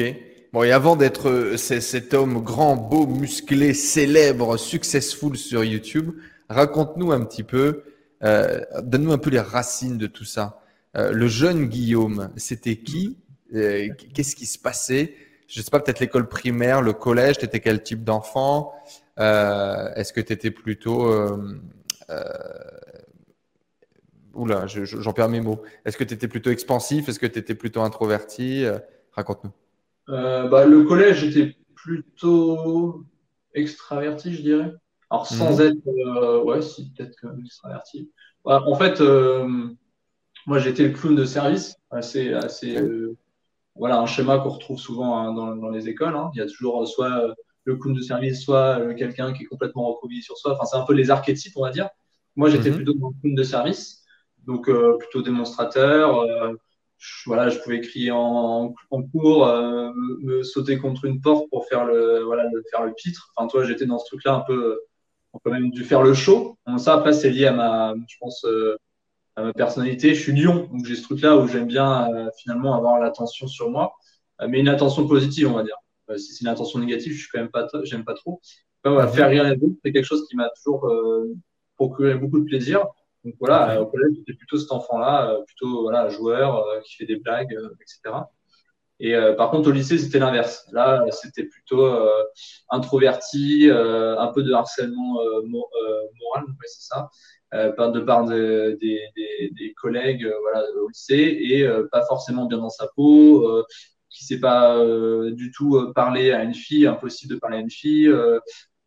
Bon, 0.53 0.63
et 0.63 0.71
avant 0.71 0.95
d'être 0.95 1.29
euh, 1.29 1.57
cet 1.57 2.13
homme 2.13 2.43
grand, 2.43 2.75
beau, 2.75 3.07
musclé, 3.07 3.73
célèbre, 3.73 4.57
successful 4.57 5.35
sur 5.35 5.63
YouTube, 5.63 6.11
raconte-nous 6.49 7.11
un 7.11 7.25
petit 7.25 7.43
peu, 7.43 7.83
donne-nous 8.21 9.11
un 9.11 9.17
peu 9.17 9.29
les 9.29 9.39
racines 9.39 9.97
de 9.97 10.07
tout 10.07 10.23
ça. 10.23 10.61
le 10.95 11.27
jeune 11.27 11.65
Guillaume, 11.65 12.31
c'était 12.37 12.77
qui? 12.77 13.17
Qu'est-ce 13.51 14.35
qui 14.35 14.45
se 14.45 14.57
passait? 14.57 15.13
Je 15.47 15.59
ne 15.59 15.63
sais 15.63 15.69
pas, 15.69 15.79
peut-être 15.79 15.99
l'école 15.99 16.27
primaire, 16.27 16.81
le 16.81 16.93
collège, 16.93 17.37
tu 17.37 17.45
étais 17.45 17.59
quel 17.59 17.83
type 17.83 18.03
d'enfant? 18.03 18.73
Est-ce 19.17 20.11
que 20.13 20.21
tu 20.21 20.33
étais 20.33 20.49
plutôt 20.49 21.11
Oula, 24.35 24.65
j'en 24.67 25.13
perds 25.13 25.29
mes 25.29 25.41
mots. 25.41 25.61
Est-ce 25.85 25.97
que 25.97 26.03
tu 26.03 26.13
étais 26.13 26.27
plutôt 26.27 26.49
expansif? 26.49 27.07
Est-ce 27.07 27.19
que 27.19 27.25
tu 27.25 27.39
étais 27.39 27.55
plutôt 27.55 27.81
introverti? 27.81 28.65
Euh, 28.65 28.77
Raconte-nous. 29.13 29.51
Euh, 30.09 30.47
bah, 30.49 30.65
le 30.65 30.83
collège, 30.83 31.19
j'étais 31.19 31.55
plutôt 31.73 33.03
extraverti, 33.53 34.33
je 34.33 34.41
dirais. 34.41 34.73
Alors, 35.09 35.25
sans 35.25 35.57
mhm. 35.57 35.67
être. 35.67 35.87
Euh, 35.87 36.43
ouais, 36.43 36.61
si, 36.61 36.91
peut-être 36.91 37.15
extraverti. 37.41 38.11
en 38.43 38.75
fait, 38.75 39.01
moi, 40.45 40.59
j'étais 40.59 40.83
le 40.83 40.93
clown 40.93 41.15
de 41.15 41.25
service. 41.25 41.75
Assez, 41.89 42.33
assez, 42.33 42.77
voilà, 43.75 43.99
un 43.99 44.05
schéma 44.05 44.39
qu'on 44.39 44.49
retrouve 44.49 44.79
souvent 44.79 45.17
hein, 45.17 45.33
dans, 45.33 45.69
les 45.69 45.87
écoles. 45.87 46.15
Hein. 46.15 46.29
Il 46.33 46.39
y 46.39 46.41
a 46.41 46.45
toujours 46.45 46.85
soit 46.87 47.33
le 47.63 47.75
clown 47.77 47.95
de 47.95 48.01
service, 48.01 48.41
soit 48.41 48.93
quelqu'un 48.95 49.31
qui 49.31 49.43
est 49.43 49.47
complètement 49.47 49.87
recroquevillé 49.87 50.21
sur 50.21 50.37
soi. 50.37 50.53
Enfin, 50.53 50.65
c'est 50.65 50.77
un 50.77 50.83
peu 50.83 50.93
les 50.93 51.09
archétypes, 51.09 51.53
on 51.55 51.63
va 51.63 51.71
dire. 51.71 51.89
Moi, 52.35 52.49
j'étais 52.49 52.69
mhm. 52.69 52.75
plutôt 52.75 52.93
dans 52.95 53.07
le 53.07 53.21
clown 53.21 53.33
de 53.33 53.43
service 53.43 54.04
donc 54.45 54.69
euh, 54.69 54.97
plutôt 54.97 55.21
démonstrateur. 55.21 56.19
Euh, 56.19 56.53
je, 56.97 57.23
voilà, 57.25 57.49
je 57.49 57.59
pouvais 57.59 57.81
crier 57.81 58.11
en, 58.11 58.73
en 58.89 59.03
cours, 59.03 59.47
euh, 59.47 59.91
me, 60.21 60.43
sauter 60.43 60.77
contre 60.77 61.05
une 61.05 61.21
porte 61.21 61.49
pour 61.49 61.67
faire 61.67 61.85
le, 61.85 62.23
voilà, 62.23 62.49
faire 62.71 62.85
le 62.85 62.93
pitre. 62.93 63.31
Enfin, 63.35 63.47
toi, 63.47 63.65
j'étais 63.65 63.85
dans 63.85 63.99
ce 63.99 64.05
truc-là 64.05 64.35
un 64.35 64.39
peu, 64.41 64.79
quand 65.43 65.51
même 65.51 65.69
dû 65.71 65.83
faire 65.83 66.01
le 66.01 66.13
show. 66.13 66.57
ça, 66.77 66.93
après, 66.95 67.13
c'est 67.13 67.29
lié 67.29 67.47
à 67.47 67.51
ma, 67.51 67.93
je 68.07 68.15
pense, 68.19 68.45
à 69.35 69.43
ma 69.43 69.53
personnalité. 69.53 70.15
Je 70.15 70.21
suis 70.21 70.31
lion, 70.31 70.69
donc 70.71 70.85
j'ai 70.85 70.95
ce 70.95 71.03
truc-là 71.03 71.35
où 71.37 71.47
j'aime 71.47 71.67
bien 71.67 72.09
finalement 72.37 72.75
avoir 72.75 72.99
l'attention 73.01 73.47
sur 73.47 73.69
moi, 73.69 73.93
mais 74.47 74.61
une 74.61 74.69
attention 74.69 75.05
positive, 75.07 75.49
on 75.49 75.55
va 75.55 75.63
dire. 75.63 75.75
si 76.17 76.33
c'est 76.33 76.41
une 76.45 76.47
attention 76.47 76.79
négative, 76.79 77.11
je 77.11 77.19
suis 77.19 77.29
quand 77.29 77.39
même 77.39 77.51
pas, 77.51 77.67
j'aime 77.83 78.05
pas 78.05 78.13
trop. 78.13 78.39
Enfin, 78.85 79.07
faire 79.09 79.29
rire 79.29 79.43
les 79.43 79.57
autres, 79.57 79.75
c'est 79.83 79.91
quelque 79.91 80.05
chose 80.05 80.25
qui 80.29 80.37
m'a 80.37 80.49
toujours 80.55 80.89
procuré 81.75 82.15
beaucoup 82.15 82.39
de 82.39 82.45
plaisir. 82.45 82.85
Donc 83.25 83.33
voilà, 83.39 83.81
au 83.81 83.87
collège, 83.87 84.11
j'étais 84.17 84.33
plutôt 84.33 84.57
cet 84.57 84.71
enfant-là, 84.71 85.31
euh, 85.31 85.43
plutôt 85.43 85.81
voilà, 85.81 86.09
joueur 86.09 86.59
euh, 86.59 86.79
qui 86.81 86.95
fait 86.95 87.05
des 87.05 87.15
blagues, 87.15 87.55
euh, 87.55 87.69
etc. 87.81 88.23
Et 89.01 89.13
par 89.35 89.51
contre, 89.51 89.67
au 89.67 89.71
lycée, 89.73 89.97
c'était 89.97 90.19
l'inverse. 90.19 90.65
Là, 90.71 91.03
c'était 91.11 91.43
plutôt 91.43 91.85
introverti, 92.69 93.69
un 93.69 94.27
peu 94.27 94.41
de 94.41 94.53
harcèlement 94.53 95.19
moral, 95.43 96.45
c'est 96.65 96.87
ça, 96.87 97.09
de 97.51 97.99
part 97.99 98.23
des, 98.23 98.77
des, 98.79 99.73
collègues 99.75 100.25
voilà, 100.39 100.65
au 100.81 100.87
lycée, 100.87 101.37
et 101.41 101.67
pas 101.91 102.05
forcément 102.05 102.45
bien 102.45 102.59
dans 102.59 102.69
sa 102.69 102.87
peau, 102.95 103.45
qui 104.09 104.23
ne 104.23 104.27
sait 104.27 104.39
pas 104.39 104.81
du 105.29 105.51
tout 105.51 105.91
parler 105.93 106.31
à 106.31 106.43
une 106.43 106.53
fille, 106.53 106.87
impossible 106.87 107.33
de 107.33 107.39
parler 107.41 107.57
à 107.57 107.59
une 107.59 107.69
fille, 107.69 108.09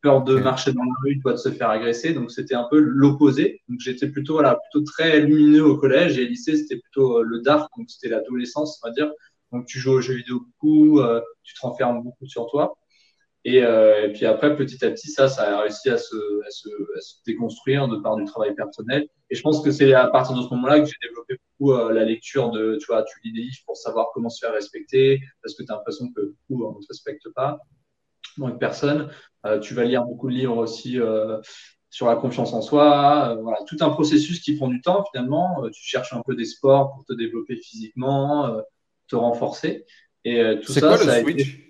peur 0.09 0.25
de 0.25 0.39
marcher 0.39 0.73
dans 0.73 0.83
la 0.83 0.95
rue, 1.03 1.21
toi, 1.21 1.33
de 1.33 1.37
se 1.37 1.51
faire 1.51 1.69
agresser. 1.69 2.15
Donc, 2.15 2.31
c'était 2.31 2.55
un 2.55 2.67
peu 2.71 2.79
l'opposé. 2.79 3.61
Donc, 3.69 3.81
j'étais 3.81 4.09
plutôt, 4.09 4.35
voilà, 4.35 4.57
plutôt 4.57 4.85
très 4.85 5.21
lumineux 5.21 5.65
au 5.65 5.77
collège 5.77 6.19
et 6.19 6.25
au 6.25 6.29
lycée, 6.29 6.57
c'était 6.57 6.79
plutôt 6.79 7.19
euh, 7.19 7.23
le 7.23 7.41
dark. 7.41 7.71
Donc, 7.77 7.91
c'était 7.91 8.09
l'adolescence, 8.09 8.81
on 8.83 8.89
va 8.89 8.95
dire. 8.95 9.13
Donc, 9.53 9.67
tu 9.67 9.79
joues 9.79 9.93
aux 9.93 10.01
jeux 10.01 10.15
vidéo 10.15 10.41
beaucoup, 10.41 11.01
euh, 11.01 11.21
tu 11.43 11.55
te 11.55 11.61
renfermes 11.61 12.03
beaucoup 12.03 12.27
sur 12.27 12.47
toi. 12.47 12.79
Et, 13.45 13.63
euh, 13.63 14.07
et, 14.07 14.13
puis 14.13 14.25
après, 14.25 14.57
petit 14.57 14.83
à 14.85 14.91
petit, 14.91 15.11
ça, 15.11 15.29
ça 15.29 15.59
a 15.59 15.63
réussi 15.63 15.91
à 15.91 15.99
se, 15.99 16.17
à 16.47 16.51
se, 16.51 16.69
à 16.97 17.01
se, 17.01 17.17
déconstruire 17.27 17.87
de 17.89 17.97
par 17.97 18.17
du 18.17 18.25
travail 18.25 18.55
personnel. 18.55 19.07
Et 19.31 19.35
je 19.35 19.43
pense 19.43 19.63
que 19.63 19.71
c'est 19.71 19.93
à 19.93 20.09
partir 20.09 20.37
de 20.37 20.43
ce 20.43 20.49
moment-là 20.55 20.81
que 20.81 20.87
j'ai 20.87 20.97
développé 21.07 21.37
beaucoup 21.59 21.77
la 21.93 22.05
lecture 22.05 22.51
de, 22.51 22.79
tu 22.81 22.87
vois, 22.87 23.03
tu 23.05 23.19
lis 23.25 23.33
des 23.33 23.41
livres 23.43 23.63
pour 23.67 23.77
savoir 23.77 24.09
comment 24.15 24.31
se 24.31 24.45
faire 24.45 24.55
respecter, 24.55 25.21
parce 25.43 25.55
que 25.55 25.63
tu 25.63 25.71
as 25.71 25.77
l'impression 25.77 26.11
que 26.13 26.35
beaucoup 26.49 26.65
on 26.65 26.79
ne 26.79 26.83
te 26.83 26.89
respecte 26.89 27.29
pas 27.35 27.59
une 28.39 28.59
personne. 28.59 29.11
Euh, 29.47 29.59
tu 29.59 29.75
vas 29.75 29.85
lire 29.85 30.05
beaucoup 30.05 30.29
de 30.29 30.35
livres 30.35 30.57
aussi 30.57 31.01
euh, 31.01 31.39
sur 31.91 32.07
la 32.07 32.17
confiance 32.17 32.53
en 32.53 32.63
soi. 32.63 33.31
Euh, 33.31 33.43
voilà, 33.43 33.59
tout 33.67 33.77
un 33.81 33.91
processus 33.91 34.41
qui 34.41 34.57
prend 34.57 34.69
du 34.69 34.81
temps 34.81 35.05
finalement. 35.11 35.63
tu 35.73 35.83
cherches 35.83 36.13
un 36.13 36.23
peu 36.27 36.35
des 36.35 36.45
sports 36.45 36.95
pour 36.95 37.05
te 37.05 37.13
développer 37.13 37.57
physiquement, 37.57 38.57
te 39.09 39.17
renforcer. 39.17 39.85
Et 40.25 40.43
tout 40.63 40.73
C'est 40.73 40.81
quoi 40.81 40.97
le 40.97 41.23
switch? 41.23 41.65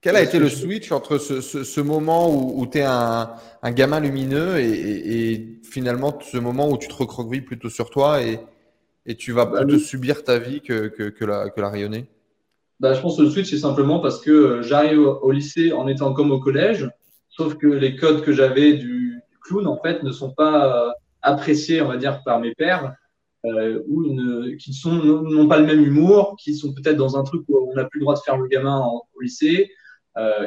Quel 0.00 0.16
a 0.16 0.22
été 0.22 0.38
le 0.38 0.50
switch 0.50 0.92
entre 0.92 1.18
ce, 1.18 1.40
ce, 1.40 1.80
moment 1.80 2.30
où, 2.30 2.60
où 2.60 2.66
tu 2.66 2.78
es 2.78 2.82
un, 2.82 3.32
un, 3.62 3.72
gamin 3.72 4.00
lumineux 4.00 4.58
et, 4.58 5.32
et, 5.32 5.60
finalement 5.64 6.16
ce 6.20 6.36
moment 6.36 6.70
où 6.70 6.76
tu 6.76 6.88
te 6.88 6.94
recroquevilles 6.94 7.40
plutôt 7.40 7.70
sur 7.70 7.88
toi 7.88 8.22
et, 8.22 8.38
et 9.06 9.16
tu 9.16 9.32
vas 9.32 9.46
bah, 9.46 9.64
plutôt 9.64 9.78
subir 9.78 10.22
ta 10.22 10.38
vie 10.38 10.60
que, 10.60 10.88
que, 10.88 11.04
que, 11.04 11.24
la, 11.24 11.50
que 11.50 11.60
la 11.60 11.70
rayonner? 11.70 12.06
Bah, 12.80 12.92
je 12.94 13.00
pense 13.00 13.16
que 13.16 13.22
le 13.22 13.30
switch, 13.30 13.50
c'est 13.50 13.58
simplement 13.58 14.00
parce 14.00 14.20
que 14.20 14.30
euh, 14.30 14.62
j'arrive 14.62 15.00
au, 15.00 15.30
lycée 15.30 15.72
en 15.72 15.86
étant 15.86 16.12
comme 16.12 16.32
au 16.32 16.40
collège, 16.40 16.90
sauf 17.28 17.56
que 17.56 17.66
les 17.66 17.96
codes 17.96 18.22
que 18.22 18.32
j'avais 18.32 18.74
du, 18.74 19.20
clown, 19.42 19.66
en 19.66 19.80
fait, 19.80 20.02
ne 20.02 20.10
sont 20.10 20.32
pas 20.32 20.88
euh, 20.88 20.90
appréciés, 21.22 21.82
on 21.82 21.88
va 21.88 21.96
dire, 21.96 22.22
par 22.24 22.40
mes 22.40 22.54
pères, 22.54 22.94
euh, 23.44 23.82
ou 23.88 24.02
qui 24.58 24.72
n'ont 24.86 25.48
pas 25.48 25.58
le 25.58 25.66
même 25.66 25.84
humour, 25.84 26.36
qui 26.42 26.54
sont 26.54 26.72
peut-être 26.72 26.96
dans 26.96 27.16
un 27.18 27.24
truc 27.24 27.42
où 27.48 27.68
on 27.70 27.74
n'a 27.74 27.84
plus 27.84 28.00
le 28.00 28.04
droit 28.04 28.14
de 28.14 28.20
faire 28.20 28.38
le 28.38 28.48
gamin 28.48 28.82
au 29.14 29.20
lycée. 29.20 29.70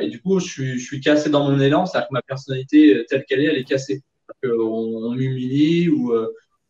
Et 0.01 0.07
du 0.07 0.21
coup, 0.21 0.39
je 0.39 0.77
suis, 0.77 1.01
cassé 1.01 1.29
dans 1.29 1.47
mon 1.47 1.59
élan, 1.59 1.85
c'est-à-dire 1.85 2.07
que 2.07 2.13
ma 2.13 2.21
personnalité 2.23 3.05
telle 3.07 3.25
qu'elle 3.25 3.41
est, 3.41 3.45
elle 3.45 3.57
est 3.57 3.65
cassée. 3.65 4.01
On 4.43 5.11
m'humilie 5.11 5.89
ou 5.89 6.11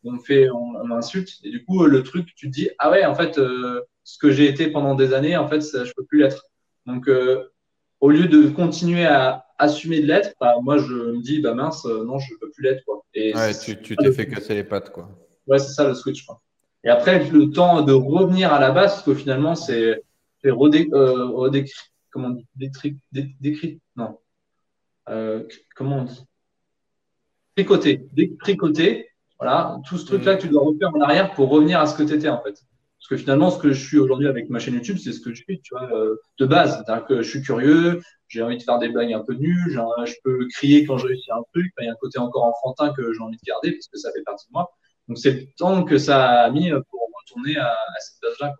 on 0.09 0.19
fait, 0.19 0.49
on, 0.49 0.75
on, 0.75 0.91
insulte. 0.91 1.29
Et 1.43 1.49
du 1.49 1.63
coup, 1.63 1.85
le 1.85 2.03
truc, 2.03 2.33
tu 2.35 2.47
te 2.47 2.53
dis, 2.53 2.69
ah 2.79 2.91
ouais, 2.91 3.05
en 3.05 3.15
fait, 3.15 3.35
ce 3.35 4.17
que 4.19 4.31
j'ai 4.31 4.47
été 4.47 4.69
pendant 4.69 4.95
des 4.95 5.13
années, 5.13 5.37
en 5.37 5.47
fait, 5.47 5.61
ça, 5.61 5.83
je 5.83 5.91
peux 5.95 6.05
plus 6.05 6.19
l'être. 6.19 6.45
Donc, 6.85 7.07
euh, 7.07 7.43
au 7.99 8.09
lieu 8.09 8.27
de 8.27 8.47
continuer 8.49 9.05
à 9.05 9.45
assumer 9.59 10.01
de 10.01 10.07
l'être, 10.07 10.33
bah, 10.39 10.55
moi 10.61 10.77
je 10.77 10.93
me 10.93 11.21
dis 11.21 11.41
bah 11.41 11.53
mince, 11.53 11.85
non, 11.85 12.19
je 12.19 12.33
peux 12.39 12.49
plus 12.51 12.63
l'être 12.63 12.85
quoi. 12.85 13.03
Et 13.13 13.35
ouais, 13.35 13.57
tu 13.57 13.75
t'es 13.95 14.11
fait 14.11 14.27
casser 14.27 14.53
les 14.53 14.63
pattes 14.63 14.91
quoi. 14.91 15.09
Ouais, 15.47 15.59
c'est 15.59 15.73
ça 15.73 15.87
le 15.87 15.95
switch. 15.95 16.25
Quoi. 16.25 16.41
Et 16.83 16.89
après, 16.89 17.27
le 17.29 17.49
temps 17.49 17.81
de 17.81 17.93
revenir 17.93 18.53
à 18.53 18.59
la 18.59 18.71
base, 18.71 18.93
parce 18.93 19.03
que 19.03 19.15
finalement, 19.15 19.55
c'est 19.55 20.01
redé, 20.45 20.87
euh, 20.93 21.51
comment 22.11 22.29
on 22.29 22.31
dit, 22.31 22.71
décrit, 23.41 23.81
non, 23.95 24.19
euh, 25.09 25.43
comment 25.75 25.97
on 25.97 26.03
dit, 26.03 26.25
tricoter, 27.55 28.07
tricoter, 28.39 29.06
voilà, 29.39 29.79
tout 29.87 29.97
ce 29.97 30.05
truc-là 30.05 30.35
que 30.35 30.41
tu 30.41 30.49
dois 30.49 30.63
refaire 30.63 30.95
en 30.95 31.01
arrière 31.01 31.33
pour 31.33 31.49
revenir 31.49 31.79
à 31.79 31.85
ce 31.85 31.95
que 31.95 32.03
tu 32.03 32.13
étais 32.13 32.29
en 32.29 32.41
fait. 32.41 32.55
Parce 32.99 33.09
que 33.09 33.17
finalement, 33.17 33.51
ce 33.51 33.59
que 33.59 33.71
je 33.71 33.87
suis 33.87 33.99
aujourd'hui 33.99 34.27
avec 34.27 34.49
ma 34.49 34.57
chaîne 34.59 34.73
YouTube, 34.73 34.97
c'est 34.97 35.13
ce 35.13 35.21
que 35.21 35.31
je 35.33 35.43
suis, 35.43 35.61
tu 35.61 35.75
vois, 35.75 35.87
euh, 35.93 36.15
de 36.39 36.45
base. 36.45 36.83
C'est-à-dire 36.83 37.05
que 37.05 37.21
je 37.21 37.29
suis 37.29 37.41
curieux, 37.41 38.01
j'ai 38.27 38.41
envie 38.41 38.57
de 38.57 38.63
faire 38.63 38.79
des 38.79 38.89
blagues 38.89 39.13
un 39.13 39.23
peu 39.23 39.33
nulles, 39.33 39.79
je 40.05 40.13
peux 40.23 40.47
crier 40.53 40.85
quand 40.85 40.97
je 40.97 41.07
réussis 41.07 41.31
un 41.31 41.43
truc, 41.53 41.71
il 41.79 41.85
y 41.85 41.87
a 41.87 41.91
un 41.91 41.95
côté 41.95 42.17
encore 42.17 42.43
enfantin 42.43 42.93
que 42.93 43.13
j'ai 43.13 43.19
envie 43.21 43.37
de 43.37 43.45
garder 43.45 43.71
parce 43.71 43.87
que 43.87 43.97
ça 43.97 44.11
fait 44.11 44.23
partie 44.23 44.47
de 44.47 44.53
moi. 44.53 44.71
Donc 45.07 45.19
c'est 45.19 45.31
le 45.31 45.45
temps 45.57 45.83
que 45.83 45.97
ça 45.97 46.41
a 46.41 46.49
mis 46.49 46.69
pour 46.89 47.07
retourner 47.21 47.57
à, 47.57 47.75
cette 47.99 48.21
base-là. 48.21 48.53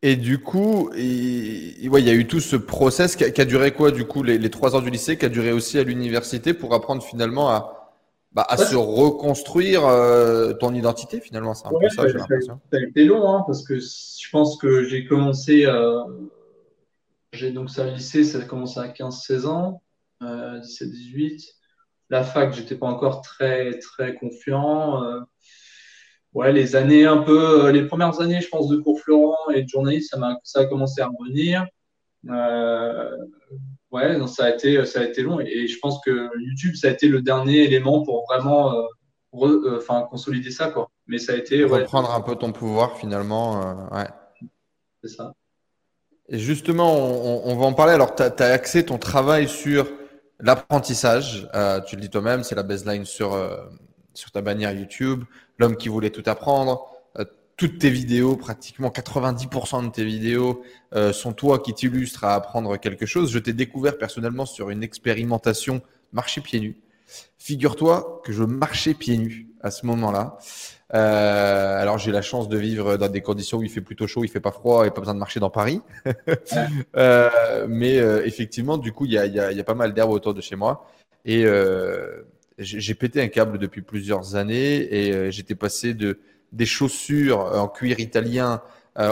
Et 0.00 0.14
du 0.14 0.38
coup, 0.38 0.90
il, 0.96 1.76
il 1.82 2.06
y 2.06 2.10
a 2.10 2.14
eu 2.14 2.28
tout 2.28 2.38
ce 2.38 2.54
process 2.54 3.16
qui 3.16 3.24
a, 3.24 3.44
duré 3.44 3.72
quoi, 3.72 3.90
du 3.90 4.04
coup, 4.04 4.22
les, 4.22 4.48
trois 4.48 4.76
ans 4.76 4.80
du 4.80 4.90
lycée, 4.90 5.18
qui 5.18 5.26
a 5.26 5.28
duré 5.28 5.50
aussi 5.50 5.78
à 5.78 5.82
l'université 5.82 6.54
pour 6.54 6.72
apprendre 6.72 7.02
finalement 7.02 7.50
à, 7.50 7.77
bah, 8.32 8.46
à 8.48 8.56
se 8.56 8.76
reconstruire 8.76 9.86
euh, 9.86 10.52
ton 10.52 10.74
identité, 10.74 11.20
finalement. 11.20 11.54
C'est 11.54 11.66
un 11.66 11.70
peu 11.70 11.88
ça, 11.88 12.06
j'ai 12.06 12.14
l'impression. 12.14 12.60
Ça 12.72 12.78
a 12.78 12.82
été 12.82 13.04
long, 13.04 13.28
hein, 13.28 13.44
parce 13.46 13.62
que 13.64 13.78
je 13.78 14.30
pense 14.30 14.58
que 14.58 14.84
j'ai 14.84 15.06
commencé, 15.06 15.64
euh, 15.66 16.02
j'ai 17.32 17.50
donc 17.50 17.70
ça 17.70 17.86
lycée, 17.86 18.24
ça 18.24 18.38
a 18.38 18.42
commencé 18.42 18.78
à 18.80 18.88
15-16 18.88 19.46
ans, 19.46 19.82
euh, 20.22 20.60
17-18 20.60 21.54
la 22.10 22.24
fac, 22.24 22.52
j'étais 22.54 22.76
pas 22.76 22.86
encore 22.86 23.22
très 23.22 23.78
très 23.78 24.14
confiant. 24.14 25.04
Euh, 25.04 25.20
ouais, 26.32 26.52
les 26.52 26.76
années 26.76 27.04
un 27.04 27.18
peu, 27.18 27.70
les 27.70 27.86
premières 27.86 28.20
années, 28.20 28.40
je 28.40 28.48
pense, 28.48 28.68
de 28.68 28.76
cours 28.76 29.00
Florent 29.00 29.50
et 29.54 29.62
de 29.62 29.68
journaliste, 29.68 30.10
ça, 30.10 30.18
a, 30.18 30.36
ça 30.42 30.60
a 30.60 30.64
commencé 30.66 31.00
à 31.00 31.08
revenir. 31.08 31.66
Euh, 33.94 34.18
ouais, 34.20 34.26
ça 34.26 34.46
a 34.46 34.50
été 34.50 34.84
ça 34.84 35.00
a 35.00 35.04
été 35.04 35.22
long 35.22 35.40
et, 35.40 35.66
je 35.66 35.78
pense 35.78 36.00
que 36.04 36.30
YouTube, 36.38 36.74
ça 36.74 36.88
a 36.88 36.90
été 36.90 37.08
le 37.08 37.22
dernier 37.22 37.64
élément 37.64 38.02
pour 38.02 38.24
vraiment 38.28 38.74
enfin 39.32 40.06
consolider 40.10 40.50
ça 40.50 40.68
quoi. 40.68 40.90
Mais 41.06 41.18
ça 41.18 41.32
a 41.32 41.36
été 41.36 41.64
reprendre 41.64 42.12
un 42.12 42.20
peu 42.20 42.36
ton 42.36 42.52
pouvoir 42.52 42.96
finalement. 42.98 43.88
ouais. 43.92 44.08
C'est 45.02 45.10
ça. 45.10 45.32
Et 46.30 46.38
justement, 46.38 46.94
on, 46.94 47.56
va 47.56 47.64
en 47.64 47.72
parler. 47.72 47.94
Alors, 47.94 48.14
tu 48.14 48.22
as, 48.22 48.34
as, 48.38 48.52
axé 48.52 48.84
ton 48.84 48.98
travail 48.98 49.48
sur 49.48 49.86
L'apprentissage, 50.40 51.48
euh, 51.54 51.80
tu 51.80 51.96
le 51.96 52.02
dis 52.02 52.10
toi-même, 52.10 52.44
c'est 52.44 52.54
la 52.54 52.62
baseline 52.62 53.04
sur, 53.04 53.34
euh, 53.34 53.56
sur 54.14 54.30
ta 54.30 54.40
bannière 54.40 54.70
YouTube. 54.70 55.24
L'homme 55.58 55.76
qui 55.76 55.88
voulait 55.88 56.10
tout 56.10 56.22
apprendre. 56.26 56.88
Euh, 57.58 57.66
toutes 57.66 57.78
tes 57.78 57.90
vidéos, 57.90 58.36
pratiquement 58.36 58.88
90% 58.88 59.86
de 59.86 59.90
tes 59.90 60.04
vidéos 60.04 60.62
sont 61.12 61.32
toi 61.32 61.58
qui 61.58 61.74
t'illustres 61.74 62.24
à 62.24 62.34
apprendre 62.34 62.76
quelque 62.76 63.06
chose. 63.06 63.30
Je 63.30 63.38
t'ai 63.38 63.52
découvert 63.52 63.98
personnellement 63.98 64.46
sur 64.46 64.70
une 64.70 64.82
expérimentation 64.82 65.82
marcher 66.12 66.40
pieds 66.40 66.60
nus. 66.60 66.76
Figure-toi 67.38 68.22
que 68.24 68.32
je 68.32 68.44
marchais 68.44 68.94
pieds 68.94 69.18
nus 69.18 69.48
à 69.60 69.70
ce 69.70 69.86
moment-là. 69.86 70.38
Euh, 70.94 71.82
alors 71.82 71.98
j'ai 71.98 72.12
la 72.12 72.22
chance 72.22 72.48
de 72.48 72.56
vivre 72.56 72.96
dans 72.96 73.08
des 73.08 73.20
conditions 73.20 73.58
où 73.58 73.62
il 73.62 73.68
fait 73.68 73.82
plutôt 73.82 74.06
chaud, 74.06 74.24
il 74.24 74.28
fait 74.28 74.40
pas 74.40 74.52
froid 74.52 74.86
et 74.86 74.90
pas 74.90 75.00
besoin 75.00 75.14
de 75.14 75.18
marcher 75.18 75.40
dans 75.40 75.50
Paris. 75.50 75.82
euh, 76.96 77.66
mais 77.68 77.98
euh, 77.98 78.24
effectivement, 78.24 78.78
du 78.78 78.92
coup, 78.92 79.04
il 79.04 79.12
y 79.12 79.18
a, 79.18 79.26
y, 79.26 79.38
a, 79.38 79.52
y 79.52 79.60
a, 79.60 79.64
pas 79.64 79.74
mal 79.74 79.92
d'herbe 79.92 80.10
autour 80.10 80.34
de 80.34 80.40
chez 80.40 80.56
moi 80.56 80.88
et 81.24 81.44
euh, 81.44 82.22
j'ai 82.58 82.94
pété 82.94 83.22
un 83.22 83.28
câble 83.28 83.58
depuis 83.58 83.82
plusieurs 83.82 84.34
années 84.34 84.76
et 84.92 85.12
euh, 85.12 85.30
j'étais 85.30 85.54
passé 85.54 85.94
de 85.94 86.18
des 86.52 86.66
chaussures 86.66 87.38
en 87.38 87.68
cuir 87.68 88.00
italien 88.00 88.62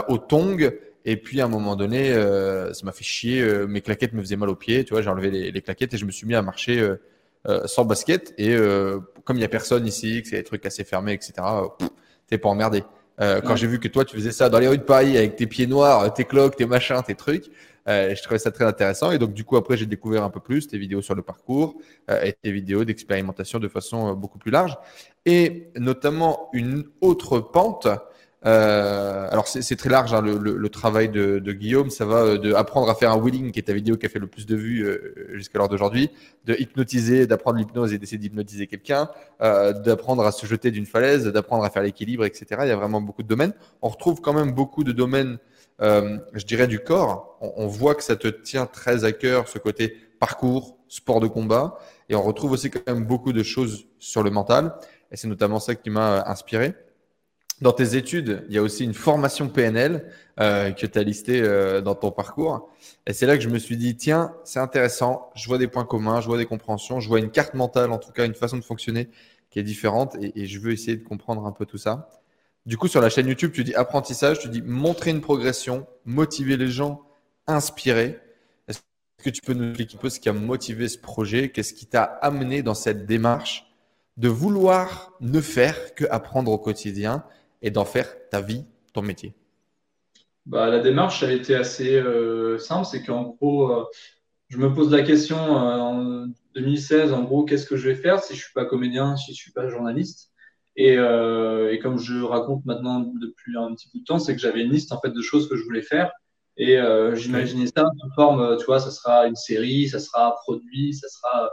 au 0.07 0.17
tongs 0.17 0.71
et 1.05 1.17
puis 1.17 1.39
à 1.39 1.45
un 1.45 1.47
moment 1.47 1.75
donné, 1.75 2.13
ça 2.13 2.83
m'a 2.83 2.91
fait 2.91 3.03
chier. 3.03 3.41
mes 3.67 3.81
claquettes 3.81 4.13
me 4.13 4.21
faisaient 4.21 4.35
mal 4.35 4.49
aux 4.49 4.55
pieds, 4.55 4.83
tu 4.83 4.93
vois. 4.93 5.01
J'ai 5.01 5.09
enlevé 5.09 5.31
les, 5.31 5.51
les, 5.51 5.61
claquettes 5.61 5.93
et 5.93 5.97
je 5.97 6.05
me 6.05 6.11
suis 6.11 6.27
mis 6.27 6.35
à 6.35 6.41
marcher 6.41 6.85
sans 7.65 7.85
basket 7.85 8.33
et 8.37 8.57
comme 9.23 9.35
il 9.35 9.39
n'y 9.39 9.45
a 9.45 9.49
personne 9.49 9.85
ici, 9.85 10.21
que 10.21 10.29
c'est 10.29 10.37
des 10.37 10.43
trucs 10.43 10.65
assez 10.65 10.83
fermés, 10.83 11.13
etc., 11.13 11.33
t'es 12.27 12.37
pas 12.37 12.49
emmerdé. 12.49 12.83
Euh, 13.19 13.41
quand 13.41 13.55
j'ai 13.55 13.67
vu 13.67 13.79
que 13.79 13.87
toi, 13.87 14.05
tu 14.05 14.15
faisais 14.15 14.31
ça 14.31 14.49
dans 14.49 14.59
les 14.59 14.67
rues 14.67 14.77
de 14.77 14.83
Paris 14.83 15.17
avec 15.17 15.35
tes 15.35 15.47
pieds 15.47 15.67
noirs, 15.67 16.13
tes 16.13 16.25
cloques, 16.25 16.55
tes 16.55 16.65
machins, 16.65 17.01
tes 17.05 17.15
trucs, 17.15 17.45
euh, 17.87 18.13
je 18.13 18.21
trouvais 18.21 18.37
ça 18.39 18.51
très 18.51 18.65
intéressant. 18.65 19.11
Et 19.11 19.17
donc, 19.17 19.33
du 19.33 19.43
coup, 19.43 19.57
après, 19.57 19.77
j'ai 19.77 19.85
découvert 19.85 20.23
un 20.23 20.29
peu 20.29 20.39
plus 20.39 20.67
tes 20.67 20.77
vidéos 20.77 21.01
sur 21.01 21.15
le 21.15 21.21
parcours 21.23 21.77
euh, 22.11 22.21
et 22.21 22.33
tes 22.33 22.51
vidéos 22.51 22.83
d'expérimentation 22.83 23.59
de 23.59 23.67
façon 23.67 24.13
beaucoup 24.13 24.37
plus 24.37 24.51
large. 24.51 24.77
Et 25.25 25.69
notamment, 25.75 26.49
une 26.53 26.85
autre 27.01 27.39
pente 27.39 27.87
euh, 28.45 29.27
alors 29.31 29.47
c'est 29.47 29.75
très 29.75 29.89
large 29.89 30.13
hein, 30.13 30.21
le, 30.21 30.37
le, 30.37 30.57
le, 30.57 30.69
travail 30.69 31.09
de, 31.09 31.39
de, 31.39 31.53
Guillaume, 31.53 31.89
ça 31.89 32.05
va 32.05 32.17
euh, 32.17 32.37
de 32.37 32.53
apprendre 32.53 32.87
à 32.87 32.93
faire 32.93 33.11
un 33.11 33.17
wheeling, 33.17 33.51
qui 33.51 33.57
est 33.57 33.63
ta 33.63 33.73
vidéo 33.73 33.97
qui 33.97 34.05
a 34.05 34.09
fait 34.09 34.19
le 34.19 34.27
plus 34.27 34.45
de 34.45 34.55
vues 34.55 34.85
euh, 34.85 35.31
jusqu'à 35.33 35.57
l'heure 35.57 35.69
d'aujourd'hui, 35.69 36.11
de 36.45 36.53
hypnotiser, 36.53 37.25
d'apprendre 37.25 37.57
l'hypnose 37.57 37.93
et 37.93 37.97
d'essayer 37.97 38.19
d'hypnotiser 38.19 38.67
quelqu'un, 38.67 39.09
euh, 39.41 39.73
d'apprendre 39.73 40.23
à 40.23 40.31
se 40.31 40.45
jeter 40.45 40.69
d'une 40.69 40.85
falaise, 40.85 41.25
d'apprendre 41.25 41.63
à 41.63 41.71
faire 41.71 41.81
l'équilibre, 41.81 42.25
etc. 42.25 42.45
Il 42.61 42.67
y 42.67 42.71
a 42.71 42.75
vraiment 42.75 43.01
beaucoup 43.01 43.23
de 43.23 43.27
domaines. 43.27 43.53
On 43.81 43.89
retrouve 43.89 44.21
quand 44.21 44.33
même 44.33 44.51
beaucoup 44.51 44.83
de 44.83 44.91
domaines, 44.91 45.39
euh, 45.81 46.19
je 46.33 46.45
dirais, 46.45 46.67
du 46.67 46.79
corps. 46.79 47.39
On, 47.41 47.53
on, 47.57 47.67
voit 47.67 47.95
que 47.95 48.03
ça 48.03 48.15
te 48.15 48.27
tient 48.27 48.67
très 48.67 49.03
à 49.03 49.13
cœur, 49.13 49.47
ce 49.47 49.57
côté 49.57 49.97
parcours, 50.19 50.77
sport 50.89 51.19
de 51.19 51.27
combat, 51.27 51.79
et 52.07 52.15
on 52.15 52.21
retrouve 52.21 52.51
aussi 52.51 52.69
quand 52.69 52.81
même 52.87 53.03
beaucoup 53.03 53.33
de 53.33 53.41
choses 53.41 53.87
sur 53.97 54.21
le 54.21 54.29
mental. 54.29 54.75
Et 55.11 55.17
c'est 55.17 55.27
notamment 55.27 55.59
ça 55.59 55.73
qui 55.73 55.89
m'a 55.89 56.23
inspiré. 56.27 56.75
Dans 57.61 57.71
tes 57.71 57.95
études, 57.95 58.45
il 58.49 58.55
y 58.55 58.57
a 58.59 58.61
aussi 58.61 58.83
une 58.83 58.93
formation 58.93 59.49
PNL 59.49 60.05
euh, 60.39 60.71
que 60.71 60.85
tu 60.85 60.99
as 60.99 61.03
listée 61.03 61.41
euh, 61.41 61.81
dans 61.81 61.95
ton 61.95 62.11
parcours. 62.11 62.69
Et 63.07 63.13
c'est 63.13 63.25
là 63.25 63.35
que 63.35 63.43
je 63.43 63.49
me 63.49 63.57
suis 63.57 63.77
dit, 63.77 63.95
tiens, 63.95 64.35
c'est 64.43 64.59
intéressant, 64.59 65.31
je 65.35 65.47
vois 65.47 65.57
des 65.57 65.67
points 65.67 65.85
communs, 65.85 66.21
je 66.21 66.27
vois 66.27 66.37
des 66.37 66.45
compréhensions, 66.45 66.99
je 66.99 67.07
vois 67.07 67.19
une 67.19 67.31
carte 67.31 67.55
mentale, 67.55 67.91
en 67.91 67.97
tout 67.97 68.11
cas 68.11 68.25
une 68.25 68.35
façon 68.35 68.57
de 68.57 68.63
fonctionner 68.63 69.09
qui 69.49 69.57
est 69.59 69.63
différente 69.63 70.15
et, 70.21 70.41
et 70.41 70.45
je 70.45 70.59
veux 70.59 70.71
essayer 70.71 70.97
de 70.97 71.03
comprendre 71.03 71.45
un 71.47 71.51
peu 71.51 71.65
tout 71.65 71.79
ça. 71.79 72.09
Du 72.67 72.77
coup, 72.77 72.87
sur 72.87 73.01
la 73.01 73.09
chaîne 73.09 73.27
YouTube, 73.27 73.53
tu 73.53 73.63
dis 73.63 73.73
apprentissage, 73.73 74.39
tu 74.39 74.49
dis 74.49 74.61
montrer 74.61 75.09
une 75.09 75.21
progression, 75.21 75.87
motiver 76.05 76.57
les 76.57 76.67
gens, 76.67 77.01
inspirer. 77.47 78.19
Est-ce 78.67 78.79
que 79.23 79.29
tu 79.29 79.41
peux 79.41 79.53
nous 79.53 79.69
expliquer 79.69 79.95
un 79.95 79.99
peu 80.01 80.09
ce 80.09 80.19
qui 80.19 80.29
a 80.29 80.33
motivé 80.33 80.89
ce 80.89 80.99
projet? 80.99 81.49
Qu'est-ce 81.49 81.73
qui 81.73 81.87
t'a 81.87 82.03
amené 82.03 82.61
dans 82.61 82.73
cette 82.73 83.05
démarche 83.05 83.71
de 84.17 84.27
vouloir 84.27 85.13
ne 85.21 85.39
faire 85.41 85.95
que 85.95 86.05
apprendre 86.11 86.51
au 86.51 86.57
quotidien? 86.57 87.23
Et 87.61 87.71
d'en 87.71 87.85
faire 87.85 88.07
ta 88.29 88.41
vie, 88.41 88.65
ton 88.93 89.01
métier 89.01 89.33
bah, 90.45 90.69
La 90.69 90.79
démarche 90.79 91.23
a 91.23 91.31
été 91.31 91.55
assez 91.55 91.95
euh, 91.95 92.57
simple. 92.57 92.85
C'est 92.85 93.03
qu'en 93.03 93.23
gros, 93.23 93.71
euh, 93.71 93.85
je 94.49 94.57
me 94.57 94.73
pose 94.73 94.91
la 94.91 95.03
question 95.03 95.37
euh, 95.37 95.77
en 95.77 96.27
2016, 96.55 97.13
en 97.13 97.23
gros, 97.23 97.45
qu'est-ce 97.45 97.65
que 97.65 97.77
je 97.77 97.89
vais 97.89 97.95
faire 97.95 98.23
si 98.23 98.35
je 98.35 98.41
suis 98.41 98.53
pas 98.53 98.65
comédien, 98.65 99.15
si 99.17 99.33
je 99.33 99.37
suis 99.37 99.51
pas 99.51 99.67
journaliste? 99.69 100.31
Et, 100.79 100.95
comme 101.81 101.97
je 101.97 102.21
raconte 102.21 102.63
maintenant 102.65 102.99
depuis 102.99 103.57
un 103.57 103.73
petit 103.73 103.89
bout 103.91 103.99
de 103.99 104.03
temps, 104.03 104.19
c'est 104.19 104.35
que 104.35 104.41
j'avais 104.41 104.61
une 104.61 104.71
liste 104.71 104.91
en 104.91 104.99
fait 104.99 105.09
de 105.09 105.21
choses 105.21 105.49
que 105.49 105.55
je 105.55 105.63
voulais 105.63 105.81
faire. 105.81 106.11
Et 106.55 106.77
j'imaginais 107.13 107.65
ça 107.65 107.89
sous 107.99 108.11
forme, 108.13 108.57
tu 108.59 108.65
vois, 108.65 108.79
ça 108.79 108.91
sera 108.91 109.25
une 109.25 109.35
série, 109.35 109.87
ça 109.87 109.99
sera 109.99 110.27
un 110.27 110.35
produit, 110.43 110.93
ça 110.93 111.07
sera, 111.07 111.49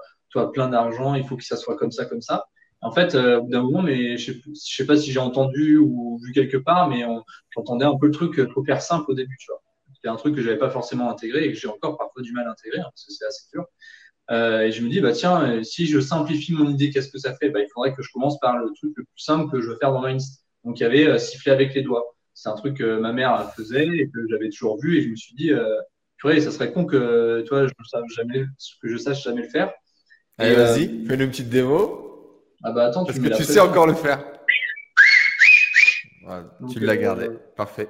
plein 0.53 0.69
d'argent, 0.69 1.15
il 1.15 1.25
faut 1.25 1.39
que 1.39 1.45
ça 1.45 1.57
soit 1.57 1.77
comme 1.77 1.91
ça, 1.91 2.05
comme 2.05 2.21
ça. 2.21 2.45
En 2.85 2.93
fait, 2.93 3.15
euh, 3.15 3.39
au 3.39 3.45
bout 3.45 3.51
d'un 3.51 3.63
moment, 3.63 3.83
mais 3.83 4.19
je 4.19 4.33
sais, 4.33 4.39
sais 4.55 4.87
pas 4.87 4.97
si 4.97 5.11
j'ai 5.11 5.19
entendu 5.19 5.79
ou 5.79 6.21
vu 6.23 6.33
quelque 6.33 6.59
part, 6.59 6.89
mais 6.89 7.03
j'entendais 7.55 7.87
un 7.87 7.97
peu 7.97 8.07
le 8.07 8.13
truc 8.13 8.39
euh, 8.39 8.47
trop 8.47 8.63
faire 8.63 8.83
simple 8.83 9.11
au 9.11 9.15
début, 9.15 9.37
tu 9.39 9.47
vois. 9.49 9.63
C'était 9.95 10.09
un 10.09 10.17
truc 10.17 10.35
que 10.35 10.43
j'avais 10.43 10.59
pas 10.59 10.69
forcément 10.69 11.11
intégré 11.11 11.47
et 11.47 11.53
que 11.53 11.59
j'ai 11.59 11.67
encore 11.67 11.97
parfois 11.97 12.21
du 12.21 12.33
mal 12.33 12.47
à 12.47 12.51
intégrer 12.51 12.81
hein, 12.81 12.91
parce 12.91 13.07
que 13.07 13.13
c'est 13.13 13.25
assez 13.25 13.47
dur. 13.53 13.65
Euh, 14.31 14.63
et 14.63 14.71
je 14.73 14.83
me 14.83 14.91
dis, 14.91 15.01
bah 15.01 15.13
tiens, 15.13 15.43
euh, 15.49 15.63
si 15.63 15.87
je 15.87 15.99
simplifie 15.99 16.53
mon 16.53 16.69
idée, 16.69 16.91
qu'est-ce 16.91 17.09
que 17.09 17.19
ça 17.19 17.35
fait? 17.35 17.49
Bah, 17.49 17.61
Il 17.61 17.69
faudrait 17.73 17.95
que 17.95 18.03
je 18.03 18.11
commence 18.13 18.39
par 18.39 18.59
le 18.59 18.67
truc 18.75 18.93
le 18.97 19.05
plus 19.05 19.23
simple 19.23 19.51
que 19.51 19.63
je 19.63 19.69
veux 19.69 19.77
faire 19.77 19.93
dans 19.93 20.01
ma 20.03 20.13
liste. 20.13 20.45
Donc 20.65 20.79
il 20.79 20.83
y 20.83 20.87
avait 20.87 21.19
siffler 21.19 21.53
avec 21.53 21.73
les 21.73 21.81
doigts. 21.81 22.15
C'est 22.35 22.51
un 22.51 22.55
truc 22.55 22.77
que 22.77 22.99
ma 22.99 23.13
mère 23.13 23.51
faisait 23.55 23.87
et 23.87 24.11
que 24.11 24.27
j'avais 24.29 24.51
toujours 24.51 24.79
vu 24.79 24.99
et 24.99 25.03
je 25.03 25.09
me 25.09 25.17
suis 25.17 25.35
dit, 25.35 25.53
purée, 26.17 26.41
ça 26.41 26.51
serait 26.51 26.73
con 26.73 26.85
que 26.85 27.43
toi, 27.47 27.67
je, 27.67 28.15
jamais, 28.15 28.45
que 28.83 28.89
je 28.89 28.97
sache 28.97 29.23
jamais 29.23 29.43
le 29.43 29.49
faire. 29.49 29.73
Allez, 30.37 30.55
vas-y, 30.55 31.07
fais-nous 31.07 31.25
une 31.25 31.31
petite 31.31 31.49
démo. 31.49 32.04
Ah 32.65 32.73
bah 32.73 32.87
attends, 32.87 33.05
Parce 33.05 33.19
que 33.19 33.29
tu 33.29 33.45
sais 33.45 33.61
encore 33.61 33.87
le 33.87 33.93
faire. 33.93 34.25
tu 36.71 36.81
l'as 36.81 36.97
gardé. 36.97 37.27
Euh, 37.27 37.39
Parfait. 37.55 37.89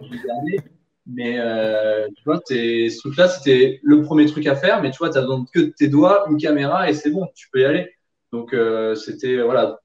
Mais 1.07 1.39
euh, 1.39 2.09
tu 2.17 2.25
vois, 2.25 2.41
ce 2.45 2.99
truc-là, 2.99 3.29
c'était 3.29 3.79
le 3.85 4.03
premier 4.03 4.27
truc 4.27 4.47
à 4.49 4.57
faire. 4.57 4.83
Mais 4.83 4.91
tu 4.91 4.99
vois, 4.99 5.11
tu 5.11 5.19
as 5.19 5.21
besoin 5.21 5.45
que 5.53 5.61
de 5.61 5.67
tes 5.67 5.87
doigts, 5.87 6.27
une 6.29 6.39
caméra 6.39 6.91
et 6.91 6.95
c'est 6.95 7.11
bon, 7.11 7.29
tu 7.37 7.49
peux 7.53 7.61
y 7.61 7.65
aller. 7.65 7.95
Donc, 8.33 8.53
euh, 8.53 8.97
c'était, 8.97 9.41
voilà, 9.43 9.79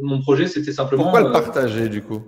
mon 0.00 0.20
projet, 0.20 0.46
c'était 0.46 0.72
simplement. 0.72 1.04
Pourquoi 1.04 1.22
le 1.22 1.32
partager 1.32 1.88
du 1.88 2.02
coup? 2.02 2.22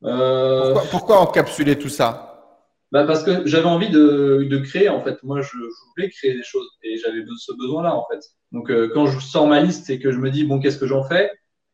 Pourquoi, 0.00 0.82
pourquoi, 0.90 1.18
encapsuler 1.18 1.76
tout 1.76 1.88
ça? 1.88 2.31
Bah 2.92 3.04
parce 3.04 3.24
que 3.24 3.46
j'avais 3.46 3.66
envie 3.66 3.88
de, 3.88 4.46
de, 4.48 4.58
créer 4.58 4.90
en 4.90 5.02
fait. 5.02 5.22
Moi, 5.22 5.40
je, 5.40 5.56
voulais 5.96 6.10
créer 6.10 6.34
des 6.34 6.42
choses 6.42 6.68
et 6.82 6.98
j'avais 6.98 7.24
ce 7.38 7.52
besoin-là 7.52 7.96
en 7.96 8.06
fait. 8.10 8.20
Donc 8.52 8.70
euh, 8.70 8.90
quand 8.92 9.06
je 9.06 9.18
sors 9.18 9.46
ma 9.46 9.62
liste 9.62 9.88
et 9.88 9.98
que 9.98 10.12
je 10.12 10.18
me 10.18 10.30
dis 10.30 10.44
bon 10.44 10.60
qu'est-ce 10.60 10.78
que 10.78 10.86
j'en 10.86 11.02
fais, 11.02 11.30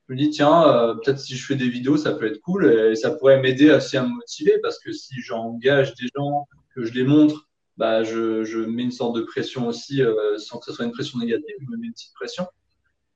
je 0.08 0.14
me 0.14 0.18
dis 0.18 0.30
tiens 0.30 0.64
euh, 0.68 0.94
peut-être 0.94 1.18
si 1.18 1.37
je 1.37 1.44
fais 1.44 1.56
des 1.56 1.68
vidéos 1.68 1.96
ça 1.96 2.12
peut 2.12 2.26
être 2.26 2.40
cool 2.40 2.72
et 2.72 2.94
ça 2.94 3.10
pourrait 3.10 3.40
m'aider 3.40 3.72
aussi 3.72 3.96
à 3.96 4.04
me 4.04 4.14
motiver 4.14 4.58
parce 4.62 4.78
que 4.78 4.92
si 4.92 5.20
j'engage 5.20 5.92
des 5.94 6.06
gens 6.14 6.46
que 6.76 6.84
je 6.84 6.94
les 6.94 7.02
montre, 7.02 7.48
bah 7.76 8.04
je, 8.04 8.44
je 8.44 8.60
mets 8.60 8.84
une 8.84 8.92
sorte 8.92 9.16
de 9.16 9.22
pression 9.22 9.66
aussi 9.66 10.00
euh, 10.02 10.38
sans 10.38 10.58
que 10.58 10.66
ce 10.66 10.72
soit 10.72 10.84
une 10.84 10.92
pression 10.92 11.18
négative, 11.18 11.56
je 11.60 11.66
me 11.68 11.76
mets 11.78 11.88
une 11.88 11.94
petite 11.94 12.14
pression 12.14 12.46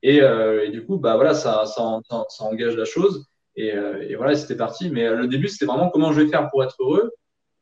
et, 0.01 0.17
et 0.17 0.69
du 0.71 0.85
coup 0.85 0.97
bah 0.97 1.15
voilà 1.15 1.33
ça 1.33 1.65
ça, 1.65 2.01
ça, 2.09 2.43
engage 2.43 2.75
la 2.75 2.83
chose 2.83 3.25
et, 3.55 3.69
et 4.09 4.15
voilà 4.15 4.35
c'était 4.35 4.57
parti. 4.57 4.89
Mais 4.89 5.09
le 5.09 5.27
début 5.27 5.47
c'était 5.47 5.65
vraiment 5.65 5.89
comment 5.89 6.11
je 6.11 6.19
vais 6.19 6.27
faire 6.27 6.49
pour 6.49 6.65
être 6.65 6.75
heureux 6.81 7.13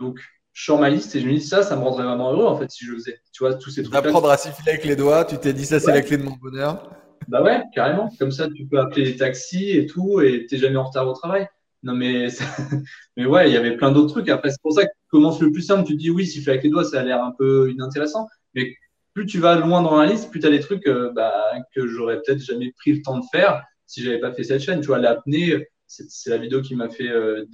donc, 0.01 0.19
je 0.53 0.65
sors 0.65 0.79
ma 0.79 0.89
liste 0.89 1.15
et 1.15 1.21
je 1.21 1.27
me 1.27 1.33
dis 1.33 1.41
ça, 1.41 1.63
ça 1.63 1.75
me 1.75 1.81
rendrait 1.81 2.03
vraiment 2.03 2.33
heureux 2.33 2.45
en 2.45 2.57
fait 2.57 2.69
si 2.69 2.85
je 2.85 2.93
faisais. 2.93 3.21
Tu 3.31 3.43
vois, 3.43 3.53
tous 3.53 3.69
ces 3.69 3.83
trucs. 3.83 3.95
Apprendre 3.95 4.29
à 4.29 4.37
siffler 4.37 4.73
avec 4.73 4.85
les 4.85 4.95
doigts, 4.95 5.23
tu 5.23 5.37
t'es 5.37 5.53
dit 5.53 5.65
ça, 5.65 5.79
c'est 5.79 5.91
la 5.91 6.01
clé 6.01 6.17
de 6.17 6.23
mon 6.23 6.35
bonheur. 6.35 6.89
Bah 7.27 7.41
ouais, 7.41 7.63
carrément. 7.73 8.09
Comme 8.19 8.31
ça, 8.31 8.49
tu 8.49 8.65
peux 8.65 8.79
appeler 8.79 9.05
les 9.05 9.15
taxis 9.15 9.71
et 9.71 9.85
tout 9.85 10.21
et 10.21 10.45
t'es 10.47 10.57
jamais 10.57 10.75
en 10.75 10.83
retard 10.83 11.07
au 11.07 11.13
travail. 11.13 11.47
Non, 11.83 11.93
mais, 11.93 12.27
mais 13.17 13.25
ouais, 13.25 13.49
il 13.49 13.53
y 13.53 13.57
avait 13.57 13.77
plein 13.77 13.91
d'autres 13.91 14.11
trucs. 14.11 14.29
Après, 14.29 14.49
c'est 14.49 14.61
pour 14.61 14.73
ça 14.73 14.83
que 14.83 14.89
tu 14.89 15.09
commences 15.09 15.41
le 15.41 15.51
plus 15.51 15.61
simple. 15.61 15.85
Tu 15.85 15.93
te 15.93 15.99
dis 15.99 16.09
oui, 16.09 16.25
siffler 16.25 16.51
avec 16.53 16.63
les 16.63 16.69
doigts, 16.69 16.83
ça 16.83 16.99
a 16.99 17.03
l'air 17.03 17.23
un 17.23 17.31
peu 17.37 17.71
inintéressant. 17.71 18.27
Mais 18.53 18.75
plus 19.13 19.25
tu 19.25 19.39
vas 19.39 19.55
loin 19.55 19.81
dans 19.81 19.97
la 19.97 20.05
liste, 20.05 20.29
plus 20.29 20.39
tu 20.39 20.47
as 20.47 20.51
des 20.51 20.59
trucs 20.59 20.85
euh, 20.87 21.11
bah, 21.13 21.33
que 21.73 21.87
j'aurais 21.87 22.17
peut-être 22.17 22.39
jamais 22.39 22.71
pris 22.77 22.93
le 22.93 23.01
temps 23.01 23.17
de 23.17 23.25
faire 23.31 23.63
si 23.85 24.03
j'avais 24.03 24.19
pas 24.19 24.33
fait 24.33 24.43
cette 24.43 24.61
chaîne. 24.61 24.81
Tu 24.81 24.87
vois, 24.87 24.99
l'apnée, 24.99 25.67
c'est 25.87 26.29
la 26.29 26.37
vidéo 26.37 26.61
qui 26.61 26.75
m'a 26.75 26.89
fait, 26.89 27.09
euh, 27.09 27.45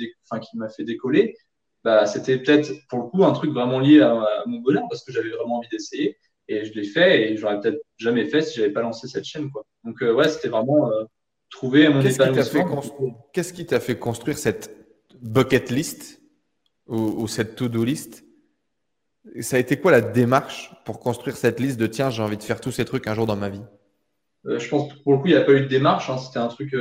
qui 0.41 0.57
m'a 0.57 0.69
fait 0.69 0.83
décoller 0.83 1.35
bah, 1.87 2.05
c'était 2.05 2.37
peut-être 2.37 2.69
pour 2.89 2.99
le 2.99 3.05
coup 3.05 3.23
un 3.23 3.31
truc 3.31 3.51
vraiment 3.53 3.79
lié 3.79 4.01
à, 4.01 4.43
mon 4.45 4.59
bonheur 4.59 4.83
parce 4.89 5.05
que 5.05 5.13
j'avais 5.13 5.29
vraiment 5.29 5.59
envie 5.59 5.69
d'essayer 5.69 6.17
et 6.49 6.65
je 6.65 6.73
l'ai 6.73 6.83
fait 6.83 7.31
et 7.31 7.37
j'aurais 7.37 7.61
peut-être 7.61 7.79
jamais 7.95 8.25
fait 8.25 8.41
si 8.41 8.59
j'avais 8.59 8.73
pas 8.73 8.81
lancé 8.81 9.07
cette 9.07 9.23
chaîne 9.23 9.49
quoi. 9.49 9.63
Donc 9.85 10.03
euh, 10.03 10.13
ouais, 10.13 10.27
c'était 10.27 10.49
vraiment 10.49 10.91
euh, 10.91 11.05
trouver 11.49 11.87
mon. 11.87 12.01
Qu'est-ce 13.31 13.53
qui 13.53 13.65
t'a 13.65 13.79
fait 13.79 13.97
construire 13.97 14.37
cette 14.37 14.75
bucket 15.21 15.69
list 15.69 16.21
ou, 16.87 17.25
cette 17.29 17.55
to-do 17.55 17.85
list? 17.85 18.25
Ça 19.39 19.55
a 19.55 19.59
été 19.59 19.79
quoi 19.79 19.91
la 19.91 20.01
démarche 20.01 20.73
pour 20.83 20.99
construire 20.99 21.37
cette 21.37 21.61
liste 21.61 21.79
de 21.79 21.87
tiens, 21.87 22.09
j'ai 22.09 22.21
envie 22.21 22.35
de 22.35 22.43
faire 22.43 22.59
tous 22.59 22.73
ces 22.73 22.83
trucs 22.83 23.07
un 23.07 23.13
jour 23.13 23.27
dans 23.27 23.37
ma 23.37 23.47
vie? 23.47 23.63
Euh, 24.45 24.59
je 24.59 24.67
pense 24.67 24.91
que 24.91 24.99
pour 25.03 25.13
le 25.13 25.19
coup, 25.19 25.27
il 25.27 25.35
n'y 25.35 25.37
a 25.37 25.45
pas 25.45 25.53
eu 25.53 25.61
de 25.61 25.67
démarche. 25.67 26.09
Hein. 26.09 26.17
C'était 26.17 26.39
un 26.39 26.49
truc 26.49 26.75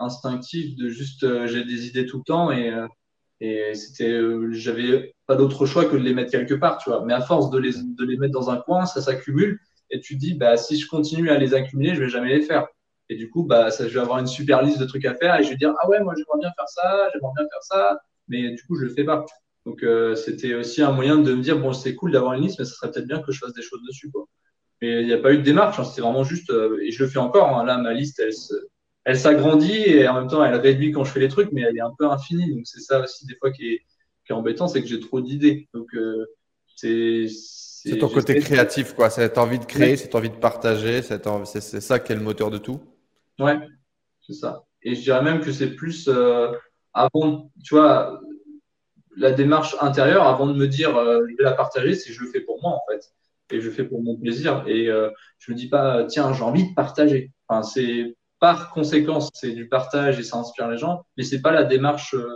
instinctif 0.00 0.74
de 0.74 0.88
juste 0.88 1.46
j'ai 1.46 1.64
des 1.64 1.86
idées 1.86 2.06
tout 2.06 2.18
le 2.18 2.24
temps 2.24 2.50
et 2.50 2.72
et 3.40 3.74
c'était, 3.74 4.10
euh, 4.10 4.50
j'avais 4.52 5.14
pas 5.26 5.36
d'autre 5.36 5.64
choix 5.66 5.84
que 5.84 5.96
de 5.96 6.02
les 6.02 6.14
mettre 6.14 6.30
quelque 6.32 6.54
part, 6.54 6.78
tu 6.78 6.90
vois. 6.90 7.04
Mais 7.04 7.14
à 7.14 7.20
force 7.20 7.50
de 7.50 7.58
les, 7.58 7.72
de 7.74 8.04
les 8.04 8.16
mettre 8.16 8.32
dans 8.32 8.50
un 8.50 8.56
coin, 8.56 8.86
ça 8.86 9.00
s'accumule. 9.00 9.60
Et 9.90 10.00
tu 10.00 10.14
te 10.14 10.20
dis, 10.20 10.34
bah, 10.34 10.56
si 10.56 10.78
je 10.78 10.88
continue 10.88 11.30
à 11.30 11.38
les 11.38 11.54
accumuler, 11.54 11.94
je 11.94 12.00
vais 12.02 12.08
jamais 12.08 12.36
les 12.36 12.42
faire. 12.42 12.66
Et 13.08 13.16
du 13.16 13.30
coup, 13.30 13.44
bah, 13.44 13.70
ça, 13.70 13.88
je 13.88 13.94
vais 13.94 14.00
avoir 14.00 14.18
une 14.18 14.26
super 14.26 14.62
liste 14.62 14.78
de 14.78 14.84
trucs 14.84 15.04
à 15.04 15.14
faire 15.14 15.38
et 15.38 15.42
je 15.42 15.50
vais 15.50 15.56
dire, 15.56 15.72
ah 15.80 15.88
ouais, 15.88 16.00
moi, 16.00 16.14
j'aimerais 16.16 16.38
bien 16.40 16.50
faire 16.56 16.68
ça, 16.68 17.10
j'aimerais 17.12 17.32
bien 17.36 17.46
faire 17.50 17.62
ça. 17.62 18.00
Mais 18.28 18.50
du 18.50 18.62
coup, 18.64 18.76
je 18.76 18.84
le 18.84 18.90
fais 18.90 19.04
pas. 19.04 19.24
Donc, 19.64 19.82
euh, 19.82 20.14
c'était 20.14 20.54
aussi 20.54 20.82
un 20.82 20.92
moyen 20.92 21.16
de 21.18 21.32
me 21.34 21.42
dire, 21.42 21.58
bon, 21.58 21.72
c'est 21.72 21.94
cool 21.94 22.12
d'avoir 22.12 22.34
une 22.34 22.42
liste, 22.42 22.58
mais 22.58 22.64
ça 22.64 22.72
serait 22.74 22.90
peut-être 22.90 23.06
bien 23.06 23.20
que 23.22 23.32
je 23.32 23.38
fasse 23.38 23.54
des 23.54 23.62
choses 23.62 23.82
dessus, 23.86 24.10
quoi. 24.10 24.26
Mais 24.82 25.02
il 25.02 25.06
n'y 25.06 25.12
a 25.12 25.18
pas 25.18 25.32
eu 25.32 25.38
de 25.38 25.42
démarche, 25.42 25.78
hein, 25.78 25.84
c'était 25.84 26.02
vraiment 26.02 26.22
juste, 26.24 26.50
euh, 26.50 26.78
et 26.82 26.90
je 26.92 27.02
le 27.02 27.10
fais 27.10 27.18
encore, 27.18 27.58
hein. 27.58 27.64
là, 27.64 27.78
ma 27.78 27.92
liste, 27.92 28.20
elle 28.20 28.32
se, 28.32 28.54
elle 29.08 29.18
s'agrandit 29.18 29.84
et 29.86 30.06
en 30.06 30.20
même 30.20 30.28
temps 30.28 30.44
elle 30.44 30.54
réduit 30.56 30.92
quand 30.92 31.02
je 31.02 31.12
fais 31.12 31.20
les 31.20 31.28
trucs, 31.28 31.50
mais 31.50 31.62
elle 31.62 31.78
est 31.78 31.80
un 31.80 31.94
peu 31.98 32.10
infinie. 32.10 32.54
Donc 32.54 32.66
c'est 32.66 32.80
ça 32.80 33.00
aussi 33.00 33.24
des 33.24 33.36
fois 33.36 33.50
qui 33.50 33.72
est, 33.72 33.78
qui 34.26 34.32
est 34.32 34.34
embêtant, 34.34 34.68
c'est 34.68 34.82
que 34.82 34.86
j'ai 34.86 35.00
trop 35.00 35.22
d'idées. 35.22 35.66
Donc 35.72 35.86
euh, 35.94 36.26
c'est 36.76 37.26
c'est 37.30 37.96
ton 37.96 38.10
côté 38.10 38.38
créatif, 38.38 38.92
quoi. 38.92 39.08
C'est 39.08 39.22
cette 39.22 39.38
envie 39.38 39.58
de 39.58 39.64
créer, 39.64 39.96
cette 39.96 40.14
envie 40.14 40.28
de 40.28 40.36
partager, 40.36 41.00
c'est 41.00 41.80
ça 41.80 41.98
qui 42.00 42.12
est 42.12 42.16
le 42.16 42.20
moteur 42.20 42.50
de 42.50 42.58
tout. 42.58 42.82
Ouais, 43.38 43.58
c'est 44.26 44.34
ça. 44.34 44.66
Et 44.82 44.94
je 44.94 45.00
dirais 45.00 45.22
même 45.22 45.40
que 45.40 45.52
c'est 45.52 45.74
plus 45.74 46.06
euh, 46.08 46.52
avant, 46.92 47.50
tu 47.64 47.76
vois, 47.76 48.20
la 49.16 49.30
démarche 49.30 49.74
intérieure, 49.80 50.24
avant 50.24 50.46
de 50.46 50.52
me 50.52 50.66
dire 50.66 50.94
euh, 50.98 51.20
je 51.30 51.34
vais 51.34 51.44
la 51.44 51.52
partager, 51.52 51.94
c'est 51.94 52.12
je 52.12 52.20
le 52.20 52.28
fais 52.28 52.40
pour 52.40 52.60
moi 52.60 52.72
en 52.72 52.82
fait. 52.92 53.10
Et 53.50 53.62
je 53.62 53.68
le 53.68 53.72
fais 53.72 53.84
pour 53.84 54.02
mon 54.02 54.18
plaisir. 54.18 54.64
Et 54.66 54.90
je 55.38 55.50
me 55.50 55.56
dis 55.56 55.70
pas, 55.70 56.04
tiens, 56.04 56.34
j'ai 56.34 56.42
envie 56.42 56.68
de 56.68 56.74
partager. 56.74 57.32
Enfin, 57.48 57.62
c'est 57.62 58.17
par 58.40 58.70
conséquence, 58.72 59.30
c'est 59.34 59.52
du 59.52 59.68
partage 59.68 60.18
et 60.18 60.22
ça 60.22 60.36
inspire 60.36 60.68
les 60.68 60.78
gens, 60.78 61.04
mais 61.16 61.24
c'est 61.24 61.40
pas 61.40 61.50
la 61.50 61.64
démarche 61.64 62.14
euh, 62.14 62.34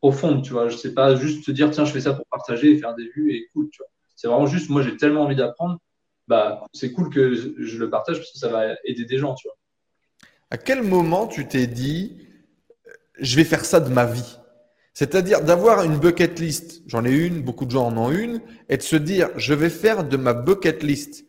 profonde, 0.00 0.42
tu 0.42 0.52
vois. 0.52 0.68
Je 0.68 0.76
sais 0.76 0.94
pas 0.94 1.16
juste 1.16 1.44
te 1.44 1.50
dire, 1.50 1.70
tiens, 1.70 1.84
je 1.84 1.92
fais 1.92 2.00
ça 2.00 2.14
pour 2.14 2.26
partager 2.26 2.72
et 2.72 2.78
faire 2.78 2.94
des 2.94 3.08
vues 3.14 3.34
et 3.34 3.48
cool, 3.52 3.68
tu 3.70 3.78
vois. 3.78 3.88
C'est 4.16 4.28
vraiment 4.28 4.46
juste, 4.46 4.70
moi, 4.70 4.82
j'ai 4.82 4.96
tellement 4.96 5.22
envie 5.22 5.36
d'apprendre, 5.36 5.78
bah, 6.28 6.64
c'est 6.72 6.92
cool 6.92 7.10
que 7.10 7.34
je 7.34 7.78
le 7.78 7.90
partage 7.90 8.18
parce 8.18 8.30
que 8.30 8.38
ça 8.38 8.48
va 8.48 8.74
aider 8.84 9.04
des 9.04 9.18
gens, 9.18 9.34
tu 9.34 9.48
vois. 9.48 9.56
À 10.50 10.56
quel 10.56 10.82
moment 10.82 11.26
tu 11.26 11.48
t'es 11.48 11.66
dit, 11.66 12.16
je 13.18 13.36
vais 13.36 13.44
faire 13.44 13.64
ça 13.64 13.80
de 13.80 13.88
ma 13.88 14.06
vie? 14.06 14.38
C'est-à-dire 14.92 15.42
d'avoir 15.42 15.82
une 15.82 15.98
bucket 15.98 16.38
list, 16.38 16.82
j'en 16.86 17.04
ai 17.04 17.10
une, 17.10 17.42
beaucoup 17.42 17.64
de 17.64 17.72
gens 17.72 17.86
en 17.86 17.96
ont 17.96 18.12
une, 18.12 18.40
et 18.68 18.76
de 18.76 18.82
se 18.82 18.94
dire, 18.94 19.30
je 19.36 19.52
vais 19.52 19.70
faire 19.70 20.04
de 20.04 20.16
ma 20.16 20.32
bucket 20.32 20.84
list 20.84 21.24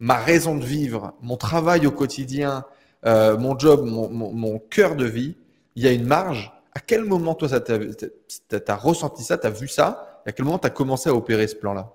ma 0.00 0.16
raison 0.16 0.56
de 0.56 0.64
vivre, 0.64 1.14
mon 1.20 1.36
travail 1.36 1.86
au 1.86 1.90
quotidien, 1.90 2.64
euh, 3.06 3.36
mon 3.36 3.58
job, 3.58 3.84
mon, 3.84 4.08
mon, 4.10 4.58
cœur 4.58 4.96
de 4.96 5.04
vie, 5.04 5.36
il 5.76 5.82
y 5.82 5.88
a 5.88 5.92
une 5.92 6.06
marge. 6.06 6.52
À 6.74 6.80
quel 6.80 7.04
moment, 7.04 7.34
toi, 7.34 7.48
tu 7.48 7.72
as, 7.72 8.76
ressenti 8.76 9.22
ça, 9.22 9.38
tu 9.38 9.46
as 9.46 9.50
vu 9.50 9.68
ça? 9.68 10.22
À 10.26 10.32
quel 10.32 10.44
moment 10.44 10.58
tu 10.58 10.66
as 10.66 10.70
commencé 10.70 11.08
à 11.08 11.14
opérer 11.14 11.46
ce 11.46 11.56
plan-là? 11.56 11.92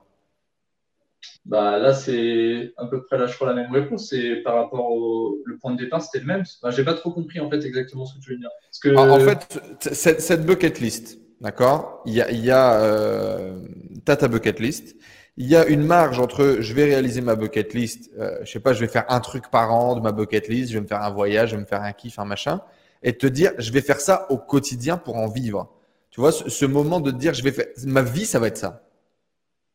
Bah, 1.45 1.77
Là, 1.77 1.93
c'est 1.93 2.73
à 2.77 2.85
peu 2.85 3.03
près 3.03 3.17
là, 3.17 3.27
je 3.27 3.35
crois, 3.35 3.47
la 3.47 3.53
même 3.53 3.71
réponse. 3.71 4.09
C'est 4.09 4.37
par 4.37 4.55
rapport 4.55 4.91
au 4.91 5.37
le 5.45 5.57
point 5.57 5.73
de 5.73 5.77
départ, 5.77 6.01
c'était 6.01 6.19
le 6.19 6.25
même. 6.25 6.43
Bah, 6.61 6.71
J'ai 6.71 6.83
pas 6.83 6.93
trop 6.93 7.11
compris 7.11 7.39
en 7.39 7.49
fait 7.49 7.63
exactement 7.65 8.05
ce 8.05 8.17
que 8.17 8.23
tu 8.23 8.31
veux 8.31 8.37
dire. 8.37 8.49
Parce 8.69 8.79
que... 8.79 8.95
en, 8.95 9.19
fait, 9.19 9.93
cette, 9.93 10.21
cette, 10.21 10.45
bucket 10.45 10.79
list, 10.79 11.19
d'accord? 11.41 12.01
Il 12.05 12.13
y 12.13 12.21
a, 12.21 12.31
il 12.31 12.43
y 12.43 12.51
a 12.51 12.81
euh, 12.81 13.59
as 14.07 14.15
ta 14.15 14.27
bucket 14.27 14.59
list 14.59 14.95
il 15.37 15.47
y 15.47 15.55
a 15.55 15.65
une 15.67 15.83
marge 15.83 16.19
entre 16.19 16.57
je 16.59 16.73
vais 16.73 16.85
réaliser 16.85 17.21
ma 17.21 17.35
bucket 17.35 17.73
list, 17.73 18.11
euh, 18.19 18.37
je 18.43 18.51
sais 18.51 18.59
pas, 18.59 18.73
je 18.73 18.79
vais 18.79 18.87
faire 18.87 19.05
un 19.09 19.19
truc 19.19 19.49
par 19.49 19.73
an 19.73 19.95
de 19.95 20.01
ma 20.01 20.11
bucket 20.11 20.47
list, 20.47 20.69
je 20.69 20.75
vais 20.75 20.81
me 20.81 20.87
faire 20.87 21.01
un 21.01 21.09
voyage, 21.09 21.49
je 21.49 21.55
vais 21.55 21.61
me 21.61 21.67
faire 21.67 21.81
un 21.81 21.91
kiff, 21.91 22.19
un 22.19 22.25
machin, 22.25 22.61
et 23.01 23.17
te 23.17 23.25
dire 23.25 23.51
je 23.57 23.71
vais 23.71 23.81
faire 23.81 23.99
ça 23.99 24.27
au 24.29 24.37
quotidien 24.37 24.97
pour 24.97 25.17
en 25.17 25.27
vivre. 25.27 25.73
Tu 26.11 26.21
vois, 26.21 26.31
ce, 26.31 26.65
moment 26.65 26.99
de 26.99 27.09
dire 27.09 27.33
je 27.33 27.43
vais 27.43 27.51
faire 27.51 27.65
ma 27.85 28.03
vie, 28.03 28.25
ça 28.25 28.39
va 28.39 28.47
être 28.47 28.57
ça. 28.57 28.83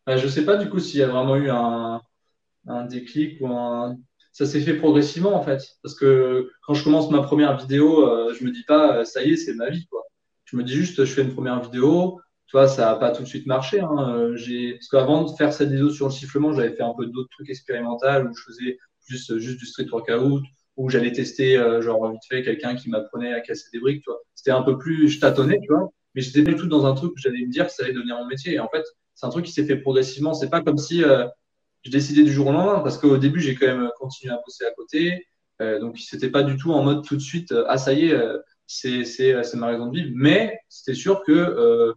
Je 0.07 0.17
je 0.17 0.29
sais 0.29 0.45
pas 0.45 0.57
du 0.57 0.71
coup 0.71 0.79
s'il 0.79 1.01
y 1.01 1.03
a 1.03 1.09
vraiment 1.09 1.37
eu 1.37 1.51
un, 1.51 2.01
déclic 2.89 3.41
ou 3.41 3.49
un. 3.49 3.97
Ça 4.33 4.47
s'est 4.47 4.61
fait 4.61 4.75
progressivement 4.75 5.35
en 5.35 5.43
fait, 5.43 5.61
parce 5.83 5.97
que 5.97 6.49
quand 6.65 6.75
je 6.75 6.85
commence 6.85 7.11
ma 7.11 7.23
première 7.23 7.57
vidéo, 7.57 8.07
euh, 8.07 8.33
je 8.39 8.45
me 8.45 8.53
dis 8.53 8.63
pas 8.63 9.05
ça 9.05 9.25
y 9.25 9.33
est, 9.33 9.37
c'est 9.37 9.55
ma 9.55 9.71
vie 9.71 9.87
quoi. 9.87 10.05
Je 10.45 10.57
me 10.57 10.63
dis 10.63 10.75
juste 10.75 11.05
je 11.05 11.13
fais 11.13 11.23
une 11.23 11.35
première 11.35 11.61
vidéo, 11.61 12.21
tu 12.49 12.57
vois, 12.57 12.67
ça 12.67 12.87
n'a 12.87 12.95
pas 12.95 13.11
tout 13.11 13.23
de 13.23 13.29
suite 13.29 13.47
marché. 13.47 13.81
Hein. 13.81 14.15
Euh. 14.17 14.73
Parce 14.73 14.89
qu'avant 14.89 15.25
de 15.25 15.37
faire 15.37 15.53
cette 15.53 15.69
vidéo 15.69 15.91
sur 15.91 16.07
le 16.07 16.13
sifflement, 16.13 16.55
j'avais 16.55 16.75
fait 16.75 16.83
un 16.83 16.95
peu 16.97 17.05
d'autres 17.07 17.29
trucs 17.31 17.51
expérimentaux 17.51 18.07
où 18.07 18.35
je 18.35 18.43
faisais 18.43 18.79
juste, 19.07 19.39
juste 19.39 19.59
du 19.59 19.67
street 19.67 19.89
workout, 19.93 20.43
où 20.79 20.89
j'allais 20.89 21.13
tester, 21.13 21.59
euh, 21.59 21.83
genre 21.83 22.11
vite 22.11 22.23
fait, 22.27 22.43
quelqu'un 22.43 22.75
qui 22.75 22.89
m'apprenait 22.89 23.35
à 23.35 23.41
casser 23.41 23.69
des 23.71 23.81
briques. 23.81 24.05
C'était 24.35 24.51
un 24.51 24.63
peu 24.63 24.79
plus, 24.79 25.09
je 25.09 25.21
tâtonnais, 25.21 25.59
tu 25.61 25.69
vois, 25.69 25.91
mais 26.15 26.23
j'étais 26.23 26.43
pas 26.43 26.53
du 26.53 26.57
tout 26.57 26.69
dans 26.69 26.87
un 26.87 26.95
truc 26.95 27.13
où 27.13 27.19
j'allais 27.19 27.45
me 27.45 27.51
dire 27.51 27.67
que 27.67 27.73
ça 27.73 27.85
allait 27.85 27.93
devenir 27.93 28.17
mon 28.17 28.27
métier. 28.27 28.55
Et 28.55 28.61
en 28.61 28.69
fait, 28.69 28.85
c'est 29.15 29.27
un 29.27 29.31
truc 29.31 29.45
qui 29.45 29.53
s'est 29.53 29.67
fait 29.67 29.77
progressivement. 29.77 30.33
C'est 30.33 30.49
pas 30.49 30.63
comme 30.63 30.79
si 30.79 31.05
euh, 31.05 31.27
je 31.83 31.91
décidais 31.91 32.23
du 32.23 32.33
jour 32.33 32.47
au 32.47 32.53
lendemain, 32.53 32.81
parce 32.81 32.97
qu'au 32.97 33.19
début, 33.19 33.41
j'ai 33.41 33.57
quand 33.57 33.67
même 33.67 33.91
continué 33.99 34.33
à 34.33 34.41
bosser 34.47 34.65
à 34.65 34.71
côté. 34.71 35.27
Euh, 35.61 35.81
donc, 35.81 35.99
c'était 35.99 36.31
pas 36.31 36.45
du 36.45 36.57
tout 36.57 36.73
en 36.73 36.83
mode 36.83 37.05
tout 37.05 37.17
de 37.17 37.21
suite, 37.21 37.53
ah 37.67 37.77
ça 37.77 37.93
y 37.93 38.07
est, 38.07 38.17
c'est 38.67 39.55
ma 39.55 39.67
raison 39.67 39.89
de 39.89 39.99
vivre. 39.99 40.13
Mais 40.15 40.59
c'était 40.71 40.95
sûr 40.95 41.23
que 41.25 41.93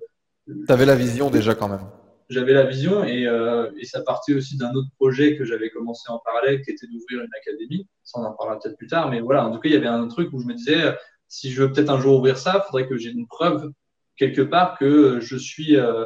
tu 0.68 0.74
avais 0.74 0.86
la 0.86 0.96
vision 0.96 1.30
déjà 1.30 1.56
quand 1.56 1.70
même. 1.70 1.86
J'avais 2.30 2.54
la 2.54 2.64
vision 2.64 3.04
et, 3.04 3.28
euh, 3.28 3.70
et, 3.78 3.86
ça 3.86 4.02
partait 4.02 4.34
aussi 4.34 4.58
d'un 4.58 4.72
autre 4.74 4.88
projet 4.98 5.36
que 5.38 5.44
j'avais 5.44 5.70
commencé 5.70 6.10
en 6.10 6.20
parallèle 6.20 6.62
qui 6.62 6.72
était 6.72 6.88
d'ouvrir 6.88 7.20
une 7.20 7.30
académie. 7.42 7.88
Ça, 8.04 8.22
on 8.22 8.24
en 8.24 8.34
parlera 8.34 8.58
peut-être 8.58 8.78
plus 8.78 8.88
tard. 8.88 9.10
Mais 9.10 9.20
voilà, 9.20 9.46
en 9.46 9.52
tout 9.52 9.60
cas, 9.60 9.68
il 9.68 9.74
y 9.74 9.78
avait 9.78 9.88
un 9.88 10.08
truc 10.08 10.32
où 10.32 10.40
je 10.40 10.46
me 10.46 10.54
disais, 10.54 10.96
si 11.28 11.52
je 11.52 11.64
veux 11.64 11.72
peut-être 11.72 11.90
un 11.90 12.00
jour 12.00 12.18
ouvrir 12.18 12.38
ça, 12.38 12.64
il 12.64 12.68
faudrait 12.68 12.88
que 12.88 12.98
j'ai 12.98 13.10
une 13.10 13.28
preuve 13.28 13.70
quelque 14.16 14.42
part 14.42 14.78
que 14.78 15.20
je 15.20 15.36
suis 15.36 15.76
euh, 15.76 16.06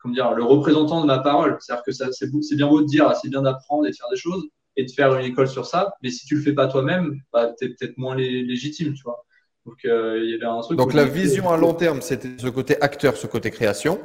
comment 0.00 0.14
dire, 0.14 0.32
le 0.32 0.42
représentant 0.42 1.00
de 1.02 1.06
ma 1.06 1.18
parole. 1.18 1.56
C'est-à-dire 1.60 1.84
que 1.84 1.92
c'est 1.92 2.56
bien 2.56 2.66
beau 2.66 2.80
de 2.80 2.86
dire, 2.86 3.14
c'est 3.16 3.28
bien 3.28 3.42
d'apprendre 3.42 3.86
et 3.86 3.90
de 3.90 3.96
faire 3.96 4.08
des 4.10 4.16
choses 4.16 4.48
et 4.76 4.84
de 4.84 4.90
faire 4.90 5.14
une 5.14 5.24
école 5.24 5.48
sur 5.48 5.66
ça. 5.66 5.92
Mais 6.02 6.10
si 6.10 6.26
tu 6.26 6.36
le 6.36 6.42
fais 6.42 6.52
pas 6.52 6.66
toi-même, 6.66 7.20
bah, 7.32 7.52
tu 7.58 7.66
es 7.66 7.68
peut-être 7.68 7.96
moins 7.98 8.16
légitime, 8.16 8.94
tu 8.94 9.02
vois. 9.02 9.24
Donc, 9.70 9.84
euh, 9.84 10.18
il 10.20 10.30
y 10.30 10.34
avait 10.34 10.46
un 10.46 10.60
truc 10.62 10.76
Donc 10.76 10.94
la 10.94 11.04
vision 11.04 11.48
à 11.48 11.56
long 11.56 11.74
terme, 11.74 12.02
c'était 12.02 12.30
ce 12.38 12.48
côté 12.48 12.80
acteur, 12.82 13.16
ce 13.16 13.28
côté 13.28 13.52
création, 13.52 14.00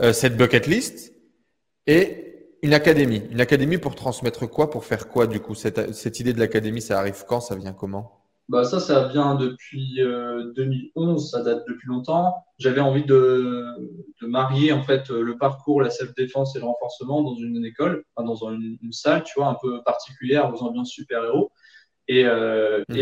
euh, 0.00 0.12
cette 0.12 0.36
bucket 0.36 0.66
list 0.66 1.14
et 1.86 2.50
une 2.62 2.74
académie. 2.74 3.22
Une 3.30 3.40
académie 3.40 3.78
pour 3.78 3.94
transmettre 3.94 4.46
quoi 4.46 4.68
Pour 4.68 4.84
faire 4.84 5.08
quoi 5.08 5.26
du 5.26 5.40
coup? 5.40 5.54
Cette, 5.54 5.94
cette 5.94 6.20
idée 6.20 6.34
de 6.34 6.38
l'académie, 6.38 6.82
ça 6.82 6.98
arrive 6.98 7.24
quand? 7.26 7.40
Ça 7.40 7.56
vient 7.56 7.72
comment? 7.72 8.12
Bah 8.50 8.64
ça, 8.64 8.78
ça 8.78 9.08
vient 9.08 9.36
depuis 9.36 9.96
2011, 9.96 11.24
euh, 11.24 11.26
ça 11.26 11.42
date 11.42 11.64
depuis 11.66 11.88
longtemps. 11.88 12.34
J'avais 12.58 12.80
envie 12.80 13.04
de, 13.04 13.74
de, 14.20 14.26
marier 14.26 14.72
en 14.72 14.82
fait 14.82 15.08
le 15.08 15.38
parcours, 15.38 15.80
la 15.80 15.90
self-défense 15.90 16.56
et 16.56 16.58
le 16.58 16.66
renforcement 16.66 17.22
dans 17.22 17.36
une 17.36 17.64
école, 17.64 18.04
enfin, 18.14 18.26
dans 18.26 18.50
une, 18.50 18.78
salle, 18.92 19.22
tu 19.24 19.38
vois, 19.38 19.48
un 19.48 19.56
peu 19.60 19.82
particulière 19.82 20.52
aux 20.52 20.62
ambiances 20.62 20.90
super-héros. 20.90 21.50
Et, 22.08 22.24
euh, 22.24 22.82
mmh. 22.88 22.96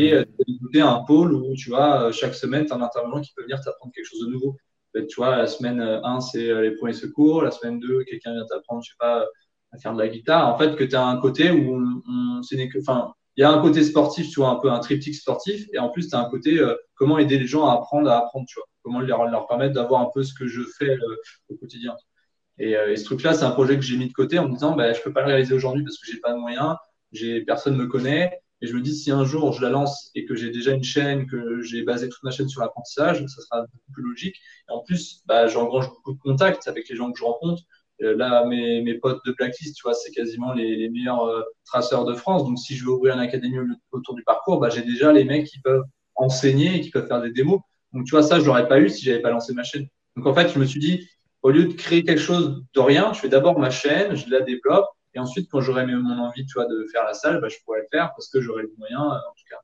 et 0.75 0.81
un 0.81 1.05
pôle 1.07 1.33
où, 1.35 1.55
tu 1.55 1.71
vois, 1.71 2.11
chaque 2.13 2.35
semaine, 2.35 2.67
tu 2.67 2.73
as 2.73 2.77
un 2.77 2.83
intervenant 2.83 3.21
qui 3.21 3.33
peut 3.35 3.43
venir 3.43 3.61
t'apprendre 3.61 3.93
quelque 3.95 4.07
chose 4.07 4.27
de 4.27 4.33
nouveau. 4.33 4.57
tu 4.95 5.17
vois, 5.17 5.37
la 5.37 5.47
semaine 5.47 5.81
1, 5.81 6.21
c'est 6.21 6.63
les 6.63 6.73
premiers 6.73 6.93
secours. 6.93 7.43
La 7.43 7.53
semaine 7.53 7.79
2, 7.79 8.05
quelqu'un 8.05 8.33
vient 8.33 8.45
t'apprendre, 8.47 8.83
je 8.83 8.91
sais 8.91 8.97
pas, 8.99 9.25
à 9.73 9.79
faire 9.79 9.95
de 9.95 9.99
la 9.99 10.09
guitare. 10.09 10.53
En 10.53 10.59
fait, 10.59 10.75
que 10.75 10.85
tu 10.85 10.97
as 10.97 11.07
un 11.07 11.19
côté 11.19 11.51
où 11.51 11.77
on, 11.77 12.03
on, 12.09 12.41
que, 12.41 12.81
enfin, 12.81 13.13
il 13.37 13.43
y 13.43 13.45
a 13.45 13.51
un 13.51 13.61
côté 13.61 13.85
sportif, 13.85 14.31
tu 14.31 14.41
vois, 14.41 14.49
un 14.49 14.57
peu 14.57 14.71
un 14.71 14.79
triptyque 14.79 15.15
sportif, 15.15 15.67
et 15.73 15.79
en 15.79 15.91
plus, 15.91 16.09
tu 16.09 16.17
as 16.17 16.19
un 16.19 16.29
côté 16.31 16.59
euh, 16.59 16.75
comment 16.95 17.19
aider 17.19 17.39
les 17.39 17.47
gens 17.47 17.67
à 17.67 17.75
apprendre 17.75 18.11
à 18.11 18.19
apprendre, 18.19 18.47
tu 18.49 18.55
vois, 18.59 18.67
comment 18.83 19.01
leur, 19.01 19.29
leur 19.29 19.47
permettre 19.47 19.75
d'avoir 19.75 20.01
un 20.01 20.11
peu 20.13 20.23
ce 20.23 20.33
que 20.33 20.47
je 20.47 20.63
fais 20.79 20.91
euh, 20.91 21.17
au 21.51 21.57
quotidien. 21.57 21.95
Euh, 22.61 22.89
et, 22.93 22.97
ce 22.97 23.05
truc-là, 23.05 23.35
c'est 23.35 23.45
un 23.45 23.51
projet 23.51 23.77
que 23.77 23.83
j'ai 23.83 23.99
mis 23.99 24.09
de 24.09 24.13
côté 24.15 24.39
en 24.39 24.49
me 24.49 24.53
disant, 24.55 24.75
bah, 24.75 24.93
je 24.93 25.03
peux 25.03 25.13
pas 25.13 25.21
le 25.21 25.27
réaliser 25.27 25.55
aujourd'hui 25.55 25.85
parce 25.85 25.99
que 25.99 26.11
j'ai 26.11 26.21
pas 26.21 26.33
de 26.33 26.39
moyens, 26.39 26.77
j'ai 27.13 27.43
personne 27.43 27.77
me 27.77 27.87
connaît, 27.87 28.41
et 28.63 28.67
je 28.67 28.75
me 28.75 28.81
dis, 28.81 28.95
si 28.95 29.11
un 29.11 29.25
jour 29.25 29.53
je 29.53 29.63
la 29.63 29.69
lance 29.69 30.11
et 30.15 30.25
que 30.25 30.35
j'ai 30.35 30.51
déjà 30.51 30.73
une 30.73 30.83
chaîne, 30.83 31.27
que 31.27 31.61
j'ai 31.63 31.83
basé 31.83 32.09
toute 32.09 32.23
ma 32.23 32.31
chaîne 32.31 32.49
sur 32.49 32.63
l'apprentissage, 32.63 33.25
ça 33.27 33.43
sera 33.43 33.63
beaucoup 33.63 33.93
plus 33.93 34.03
logique. 34.03 34.37
Et 34.69 34.73
en 34.73 34.81
plus, 34.81 35.23
bah, 35.27 35.47
j'engrange 35.47 35.89
beaucoup 35.89 36.15
de 36.15 36.19
contacts 36.19 36.67
avec 36.67 36.89
les 36.89 36.97
gens 36.97 37.13
que 37.13 37.19
je 37.19 37.25
rencontre. 37.25 37.63
Euh, 38.03 38.17
là, 38.17 38.45
mes, 38.47 38.83
mes 38.83 38.95
potes 38.95 39.21
de 39.27 39.33
Blacklist, 39.33 39.77
tu 39.77 39.83
vois, 39.83 39.95
c'est 39.95 40.11
quasiment 40.11 40.53
les, 40.53 40.77
les 40.77 40.89
meilleurs 40.89 41.25
euh, 41.25 41.43
traceurs 41.65 42.05
de 42.05 42.15
France. 42.15 42.45
Donc, 42.45 42.59
si 42.59 42.75
je 42.77 42.85
veux 42.85 42.91
ouvrir 42.93 43.15
une 43.15 43.21
académie 43.21 43.59
autour 43.93 44.15
du 44.15 44.23
parcours, 44.23 44.59
bah, 44.59 44.69
j'ai 44.71 44.83
déjà 44.83 45.13
les 45.13 45.25
mecs 45.25 45.47
qui 45.47 45.61
peuvent 45.61 45.85
enseigner 46.15 46.77
et 46.77 46.81
qui 46.81 46.91
peuvent 46.91 47.07
faire 47.07 47.23
des 47.23 47.33
démos. 47.33 47.61
Donc, 47.93 48.05
tu 48.05 48.11
vois, 48.13 48.23
ça, 48.23 48.41
je 48.41 48.47
l'aurais 48.47 48.69
pas 48.69 48.81
eu 48.81 48.89
si 48.89 49.05
j'avais 49.05 49.21
pas 49.21 49.31
lancé 49.31 49.53
ma 49.53 49.63
chaîne. 49.65 49.87
Donc, 50.17 50.27
en 50.27 50.35
fait, 50.35 50.49
je 50.49 50.59
me 50.59 50.65
suis 50.65 50.81
dit, 50.81 51.09
au 51.43 51.51
lieu 51.51 51.65
de 51.65 51.73
créer 51.75 52.05
quelque 52.05 52.21
chose 52.21 52.65
de 52.75 52.81
rien, 52.81 53.13
je 53.13 53.21
fais 53.21 53.29
d'abord 53.29 53.59
ma 53.59 53.71
chaîne, 53.71 54.15
je 54.15 54.29
la 54.31 54.41
développe, 54.41 54.87
et 55.17 55.19
ensuite, 55.19 55.49
quand 55.51 55.61
j'aurai 55.63 55.87
mon 55.87 56.19
envie, 56.19 56.45
tu 56.45 56.53
vois, 56.55 56.67
de 56.67 56.87
faire 56.93 57.05
la 57.05 57.15
salle, 57.15 57.41
bah, 57.41 57.49
je 57.49 57.57
pourrais 57.65 57.81
le 57.81 57.87
faire 57.91 58.13
parce 58.15 58.29
que 58.29 58.41
j'aurai 58.41 58.65
les 58.65 58.73
moyens, 58.77 59.01
en 59.01 59.35
tout 59.35 59.45
cas. 59.49 59.57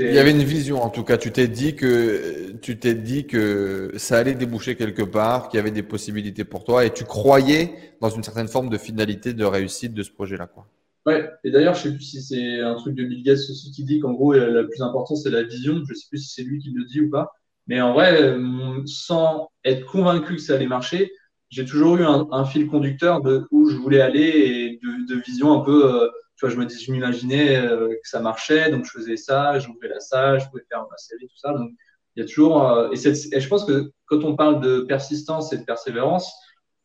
Il 0.00 0.12
y 0.12 0.18
avait 0.18 0.32
une 0.32 0.42
vision, 0.42 0.82
en 0.82 0.90
tout 0.90 1.04
cas. 1.04 1.16
Tu 1.16 1.30
t'es 1.30 1.46
dit 1.46 1.76
que 1.76 2.52
tu 2.60 2.80
t'es 2.80 2.94
dit 2.94 3.26
que 3.28 3.92
ça 3.96 4.18
allait 4.18 4.34
déboucher 4.34 4.74
quelque 4.74 5.02
part, 5.02 5.48
qu'il 5.48 5.58
y 5.58 5.60
avait 5.60 5.70
des 5.70 5.84
possibilités 5.84 6.44
pour 6.44 6.64
toi, 6.64 6.84
et 6.84 6.92
tu 6.92 7.04
croyais 7.04 7.94
dans 8.00 8.10
une 8.10 8.24
certaine 8.24 8.48
forme 8.48 8.68
de 8.68 8.78
finalité, 8.78 9.32
de 9.32 9.44
réussite 9.44 9.94
de 9.94 10.02
ce 10.02 10.10
projet-là, 10.10 10.48
quoi. 10.48 10.66
Ouais. 11.06 11.30
Et 11.44 11.52
d'ailleurs, 11.52 11.74
je 11.74 11.82
sais 11.82 11.90
plus 11.92 12.02
si 12.02 12.22
c'est 12.22 12.60
un 12.60 12.74
truc 12.74 12.96
de 12.96 13.04
Bill 13.04 13.22
Gates 13.22 13.38
aussi 13.38 13.70
qui 13.70 13.84
dit 13.84 14.00
qu'en 14.00 14.12
gros, 14.12 14.32
le 14.32 14.66
plus 14.66 14.82
important 14.82 15.14
c'est 15.14 15.30
la 15.30 15.44
vision. 15.44 15.84
Je 15.88 15.94
sais 15.94 16.06
plus 16.08 16.18
si 16.18 16.34
c'est 16.34 16.42
lui 16.42 16.58
qui 16.58 16.70
le 16.70 16.84
dit 16.84 17.00
ou 17.00 17.10
pas. 17.10 17.30
Mais 17.68 17.80
en 17.80 17.92
vrai, 17.92 18.36
sans 18.86 19.48
être 19.64 19.86
convaincu 19.86 20.34
que 20.36 20.42
ça 20.42 20.54
allait 20.54 20.66
marcher, 20.66 21.12
j'ai 21.54 21.64
toujours 21.64 21.96
eu 21.96 22.04
un, 22.04 22.44
fil 22.44 22.66
conducteur 22.66 23.20
de 23.20 23.46
où 23.52 23.70
je 23.70 23.76
voulais 23.76 24.00
aller 24.00 24.22
et 24.22 24.80
de, 24.82 25.14
vision 25.20 25.52
un 25.52 25.64
peu. 25.64 26.02
Euh, 26.02 26.08
tu 26.36 26.44
vois, 26.44 26.50
je 26.52 26.56
me 26.58 26.66
dis, 26.66 26.82
je 26.82 26.90
m'imaginais 26.90 27.56
euh, 27.56 27.90
que 27.90 28.08
ça 28.08 28.18
marchait, 28.18 28.70
donc 28.70 28.84
je 28.84 28.90
faisais 28.90 29.16
ça, 29.16 29.60
j'ouvrais 29.60 29.86
la 29.86 30.00
salle, 30.00 30.40
je 30.40 30.48
pouvais 30.48 30.64
faire 30.68 30.84
ma 30.90 30.96
série, 30.96 31.28
tout 31.28 31.36
ça. 31.36 31.52
Donc, 31.52 31.70
il 32.16 32.20
y 32.20 32.24
a 32.24 32.26
toujours. 32.26 32.68
Euh, 32.68 32.90
et, 32.90 33.36
et, 33.36 33.40
je 33.40 33.48
pense 33.48 33.64
que 33.64 33.92
quand 34.06 34.24
on 34.24 34.34
parle 34.34 34.60
de 34.60 34.80
persistance 34.80 35.52
et 35.52 35.58
de 35.58 35.64
persévérance, 35.64 36.32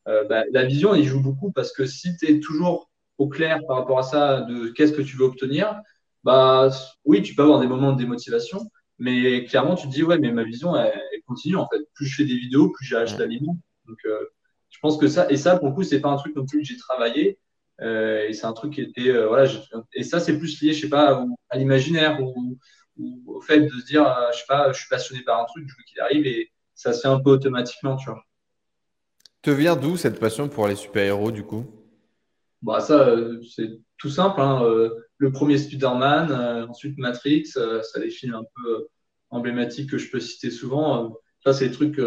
bah, 0.06 0.44
la 0.52 0.66
vision, 0.66 0.96
il 0.96 1.04
joue 1.04 1.22
beaucoup 1.22 1.52
parce 1.52 1.72
que 1.72 1.86
si 1.86 2.18
tu 2.18 2.32
es 2.32 2.40
toujours 2.40 2.90
au 3.20 3.28
clair 3.28 3.60
par 3.68 3.78
rapport 3.78 4.00
à 4.00 4.04
ça, 4.04 4.42
de 4.42 4.70
qu'est-ce 4.70 4.92
que 4.92 5.04
tu 5.04 5.16
veux 5.18 5.26
obtenir, 5.26 5.80
bah 6.24 6.72
oui, 7.06 7.22
tu 7.22 7.36
peux 7.36 7.44
avoir 7.44 7.60
des 7.60 7.68
moments 7.68 7.92
de 7.94 7.98
démotivation, 8.00 8.60
mais 8.98 9.46
clairement, 9.46 9.76
tu 9.76 9.88
te 9.88 9.94
dis, 9.94 10.02
ouais, 10.02 10.18
mais 10.18 10.32
ma 10.32 10.44
vision, 10.44 10.76
elle, 10.76 10.94
continue 11.28 11.58
en 11.58 11.68
fait. 11.72 11.80
Plus 11.94 12.08
je 12.08 12.16
fais 12.16 12.26
des 12.26 12.38
vidéos, 12.38 12.72
plus 12.72 12.86
j'ai 12.88 12.96
la. 12.96 13.06
Donc, 13.86 14.00
je 14.70 14.78
pense 14.82 14.98
que 14.98 15.08
ça, 15.08 15.30
et 15.30 15.38
ça, 15.38 15.58
pour 15.58 15.68
le 15.68 15.74
coup, 15.74 15.84
c'est 15.84 16.00
pas 16.00 16.10
un 16.10 16.18
truc 16.18 16.36
non 16.36 16.46
plus 16.46 16.60
que 16.60 16.66
j'ai 16.66 16.78
travaillé. 16.78 17.40
Euh, 17.82 18.28
et 18.28 18.34
c'est 18.34 18.46
un 18.46 18.54
truc 18.54 18.74
qui 18.74 18.82
était, 18.82 19.10
euh, 19.10 19.28
voilà, 19.28 19.50
et 19.94 20.04
ça, 20.04 20.20
c'est 20.20 20.38
plus 20.38 20.62
lié, 20.62 20.74
je 20.74 20.82
sais 20.82 20.90
pas, 20.90 21.26
à 21.50 21.58
l'imaginaire 21.58 22.20
ou, 22.22 22.58
au 23.26 23.40
fait 23.40 23.62
de 23.62 23.70
se 23.70 23.86
dire, 23.86 24.06
euh, 24.06 24.32
je 24.34 24.40
sais 24.40 24.46
pas, 24.48 24.72
je 24.74 24.80
suis 24.80 24.90
passionné 24.90 25.24
par 25.24 25.42
un 25.42 25.46
truc, 25.46 25.66
je 25.66 25.74
veux 25.74 25.84
qu'il 25.88 26.02
arrive 26.02 26.28
et 26.28 26.52
ça 26.76 26.92
se 26.92 27.02
fait 27.02 27.08
un 27.08 27.20
peu 27.20 27.30
automatiquement, 27.30 27.96
tu 27.96 28.10
vois. 28.10 28.22
Te 29.42 29.52
vient 29.52 29.78
d'où 29.78 29.96
cette 29.96 30.20
passion 30.20 30.50
pour 30.50 30.68
les 30.68 30.76
super-héros, 30.76 31.32
du 31.32 31.44
coup? 31.44 31.66
Bah, 32.62 32.82
Ça, 32.82 33.16
c'est 33.56 33.80
tout 33.98 34.10
simple. 34.10 34.42
Hein. 34.42 34.62
Le 35.18 35.32
premier 35.32 35.58
Spider-Man, 35.58 36.68
ensuite 36.70 36.98
Matrix, 36.98 37.46
ça 37.46 38.00
les 38.00 38.10
films 38.10 38.36
un 38.36 38.44
peu 38.56 38.90
emblématiques 39.30 39.90
que 39.90 39.98
je 39.98 40.12
peux 40.12 40.20
citer 40.20 40.52
souvent. 40.52 41.16
Ça, 41.46 41.54
c'est 41.54 41.70
des 41.70 41.74
trucs 41.74 42.02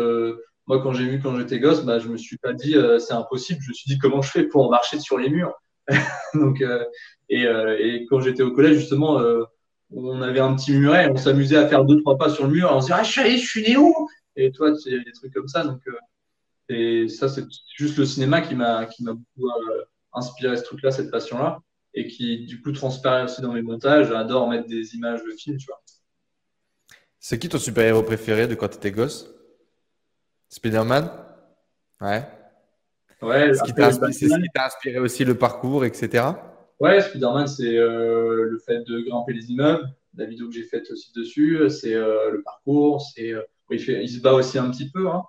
moi, 0.66 0.80
quand 0.82 0.92
j'ai 0.92 1.06
vu 1.06 1.20
quand 1.20 1.36
j'étais 1.36 1.58
gosse, 1.58 1.84
bah, 1.84 1.98
je 1.98 2.08
me 2.08 2.16
suis 2.16 2.36
pas 2.38 2.52
dit 2.52 2.76
c'est 2.98 3.14
impossible. 3.14 3.60
Je 3.62 3.70
me 3.70 3.74
suis 3.74 3.88
dit 3.88 3.98
comment 3.98 4.22
je 4.22 4.30
fais 4.30 4.44
pour 4.44 4.70
marcher 4.70 4.98
sur 5.00 5.18
les 5.18 5.28
murs? 5.28 5.54
Donc, 6.34 6.60
euh, 6.60 6.84
et, 7.28 7.46
euh, 7.46 7.76
et, 7.78 8.06
quand 8.06 8.20
j'étais 8.20 8.42
au 8.42 8.52
collège, 8.52 8.78
justement, 8.78 9.20
euh, 9.20 9.42
on 9.90 10.22
avait 10.22 10.40
un 10.40 10.54
petit 10.54 10.72
muret, 10.72 11.10
on 11.10 11.16
s'amusait 11.16 11.56
à 11.56 11.68
faire 11.68 11.84
deux, 11.84 12.00
trois 12.00 12.16
pas 12.16 12.30
sur 12.30 12.46
le 12.46 12.52
mur, 12.52 12.70
on 12.72 12.80
se 12.80 12.86
disait, 12.86 12.98
ah, 12.98 13.02
je 13.02 13.10
suis 13.10 13.38
je 13.38 13.46
suis 13.46 13.62
né 13.62 13.76
où? 13.76 14.08
Et 14.36 14.52
toi, 14.52 14.72
tu 14.76 14.90
des 14.90 15.12
trucs 15.12 15.34
comme 15.34 15.48
ça. 15.48 15.64
Donc, 15.64 15.80
et 16.68 17.08
ça, 17.08 17.28
c'est 17.28 17.44
juste 17.76 17.98
le 17.98 18.06
cinéma 18.06 18.40
qui 18.40 18.54
m'a 18.54 18.86
qui 18.86 19.04
m'a 19.04 19.12
beaucoup 19.12 19.50
inspiré 20.14 20.56
ce 20.56 20.62
truc-là, 20.62 20.90
cette 20.90 21.10
passion-là, 21.10 21.60
et 21.94 22.06
qui, 22.06 22.46
du 22.46 22.62
coup, 22.62 22.72
transparaît 22.72 23.24
aussi 23.24 23.42
dans 23.42 23.52
mes 23.52 23.62
montages. 23.62 24.08
J'adore 24.08 24.48
mettre 24.48 24.68
des 24.68 24.94
images 24.94 25.22
de 25.22 25.32
films, 25.32 25.58
tu 25.58 25.66
vois. 25.66 25.82
C'est 27.18 27.38
qui 27.38 27.48
ton 27.48 27.58
super-héros 27.58 28.02
préféré 28.02 28.48
de 28.48 28.54
quand 28.54 28.68
tu 28.68 28.76
étais 28.76 28.90
gosse? 28.90 29.30
Spider-Man? 30.52 31.10
Ouais. 32.02 32.28
Ouais, 33.22 33.54
c'est 33.54 33.60
ce 33.60 33.64
qui 33.64 33.72
t'a 33.72 34.66
inspiré 34.66 34.98
aussi 34.98 35.24
le 35.24 35.34
parcours, 35.34 35.84
etc. 35.86 36.24
Ouais, 36.78 37.00
Spider-Man, 37.00 37.46
c'est 37.46 37.78
euh, 37.78 38.44
le 38.50 38.58
fait 38.58 38.82
de 38.84 39.00
grimper 39.00 39.32
les 39.32 39.50
immeubles. 39.50 39.88
La 40.14 40.26
vidéo 40.26 40.48
que 40.48 40.54
j'ai 40.54 40.64
faite 40.64 40.90
aussi 40.90 41.10
dessus, 41.16 41.70
c'est 41.70 41.94
euh, 41.94 42.30
le 42.30 42.42
parcours. 42.42 43.00
C'est, 43.00 43.32
euh, 43.32 43.40
il, 43.70 43.80
fait, 43.80 44.04
il, 44.04 44.08
se 44.10 44.20
bat 44.20 44.34
aussi 44.34 44.58
un 44.58 44.70
petit 44.70 44.90
peu. 44.90 45.08
Hein. 45.08 45.22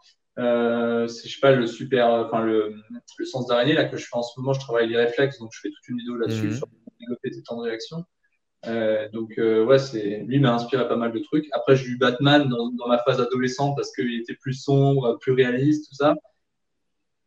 c'est, 1.07 1.29
je 1.29 1.33
sais 1.35 1.39
pas, 1.39 1.53
le 1.53 1.67
super, 1.67 2.09
enfin 2.09 2.43
le, 2.43 2.75
le 3.17 3.25
sens 3.25 3.47
d'araignée 3.47 3.75
là 3.75 3.85
que 3.85 3.95
je 3.95 4.05
fais 4.05 4.17
en 4.17 4.23
ce 4.23 4.37
moment. 4.37 4.51
Je 4.51 4.59
travaille 4.59 4.89
les 4.89 4.97
réflexes, 4.97 5.39
donc 5.39 5.51
je 5.53 5.61
fais 5.61 5.69
toute 5.69 5.87
une 5.87 5.99
vidéo 5.99 6.17
là-dessus 6.17 6.47
mhm. 6.47 6.55
sur 6.57 6.67
développer 6.99 7.31
tes 7.31 7.41
temps 7.43 7.57
de 7.57 7.63
réaction. 7.69 8.03
Donc 9.11 9.33
ouais, 9.37 9.79
c'est 9.79 10.23
lui 10.27 10.39
m'a 10.39 10.53
inspiré 10.53 10.87
pas 10.87 10.95
mal 10.95 11.11
de 11.11 11.19
trucs. 11.19 11.47
Après, 11.51 11.75
j'ai 11.75 11.87
eu 11.87 11.97
Batman 11.97 12.47
dans, 12.47 12.87
ma 12.87 12.97
phase 12.99 13.19
adolescente 13.19 13.75
parce 13.75 13.91
qu'il 13.91 14.19
était 14.19 14.35
plus 14.35 14.53
sombre, 14.53 15.17
plus 15.19 15.33
réaliste, 15.33 15.89
tout 15.89 15.95
ça 15.95 16.15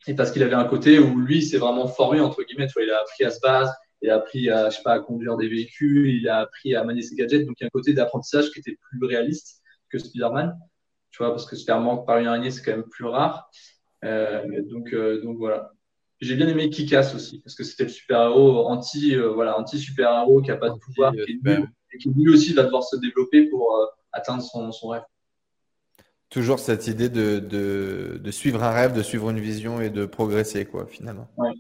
et 0.07 0.15
parce 0.15 0.31
qu'il 0.31 0.43
avait 0.43 0.55
un 0.55 0.65
côté 0.65 0.99
où 0.99 1.19
lui 1.19 1.43
s'est 1.43 1.59
vraiment 1.59 1.89
formé 1.89 2.21
entre 2.21 2.43
guillemets, 2.43 2.67
tu 2.67 2.75
vois, 2.75 2.85
il 2.85 2.91
a 2.91 3.01
appris 3.01 3.25
à 3.25 3.31
se 3.31 3.41
battre, 3.41 3.73
il 4.03 4.11
a 4.11 4.17
appris 4.17 4.51
à, 4.51 4.71
je 4.71 4.77
sais 4.77 4.83
pas, 4.83 4.95
à 4.95 5.01
conduire 5.01 5.37
des 5.37 5.49
véhicules, 5.49 6.09
il 6.09 6.29
a 6.29 6.39
appris 6.39 6.75
à 6.75 6.85
manier 6.85 7.03
ses 7.03 7.17
gadgets, 7.17 7.45
donc 7.45 7.57
il 7.61 7.65
y 7.65 7.67
a 7.67 7.69
un 7.69 7.71
côté 7.71 7.93
d'apprentissage 7.93 8.51
qui 8.51 8.61
était 8.61 8.77
plus 8.81 9.05
réaliste 9.05 9.63
que 9.89 9.99
Spider-Man, 9.99 10.57
tu 11.11 11.19
vois, 11.23 11.31
parce 11.31 11.47
que 11.47 11.73
mordre 11.79 12.05
par 12.05 12.19
une 12.19 12.27
araignée 12.27 12.51
c'est 12.51 12.63
quand 12.63 12.73
même 12.73 12.89
plus 12.89 13.07
rare, 13.07 13.51
euh, 14.05 14.63
donc 14.71 14.93
euh, 14.93 15.21
donc 15.23 15.39
voilà. 15.39 15.73
J'ai 16.21 16.35
bien 16.35 16.49
aimé 16.49 16.71
Kikas 16.71 17.13
aussi 17.15 17.41
parce 17.41 17.55
que 17.55 17.65
c'était 17.65 17.85
le 17.85 17.91
super-héros 17.91 18.67
anti 18.69 19.15
euh, 19.15 19.33
voilà 19.33 19.59
anti 19.59 19.79
super-héros 19.79 20.41
qui 20.41 20.51
a 20.51 20.57
pas 20.57 20.71
de 20.71 20.79
pouvoir, 20.79 21.13
qui 21.13 21.41
et 21.93 21.99
qui 21.99 22.11
lui 22.11 22.33
aussi 22.33 22.55
va 22.55 22.65
devoir 22.65 22.83
se 22.83 22.97
développer 22.97 23.45
pour 23.47 23.77
euh, 23.77 23.87
atteindre 24.13 24.43
son, 24.43 24.73
son 24.73 24.89
rêve. 24.89 25.03
Toujours 26.29 26.59
cette 26.59 26.87
idée 26.89 27.09
de, 27.09 27.39
de, 27.39 28.21
de, 28.23 28.31
suivre 28.31 28.65
un 28.65 28.71
rêve, 28.71 28.93
de 28.93 29.03
suivre 29.03 29.31
une 29.31 29.39
vision 29.39 29.81
et 29.81 29.91
de 29.91 30.07
progresser, 30.07 30.65
quoi, 30.65 30.87
finalement. 30.87 31.29
Ouais, 31.37 31.53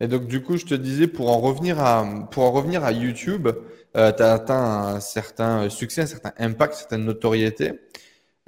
et 0.00 0.08
donc, 0.08 0.26
du 0.26 0.42
coup, 0.42 0.56
je 0.56 0.66
te 0.66 0.74
disais, 0.74 1.06
pour 1.06 1.30
en 1.30 1.40
revenir 1.40 1.78
à, 1.80 2.04
pour 2.30 2.42
en 2.42 2.50
revenir 2.50 2.84
à 2.84 2.92
YouTube, 2.92 3.48
euh, 3.96 4.12
tu 4.12 4.22
as 4.22 4.32
atteint 4.32 4.94
un 4.94 5.00
certain 5.00 5.68
succès, 5.70 6.02
un 6.02 6.06
certain 6.06 6.32
impact, 6.38 6.74
une 6.74 6.78
certaine 6.78 7.04
notoriété, 7.04 7.72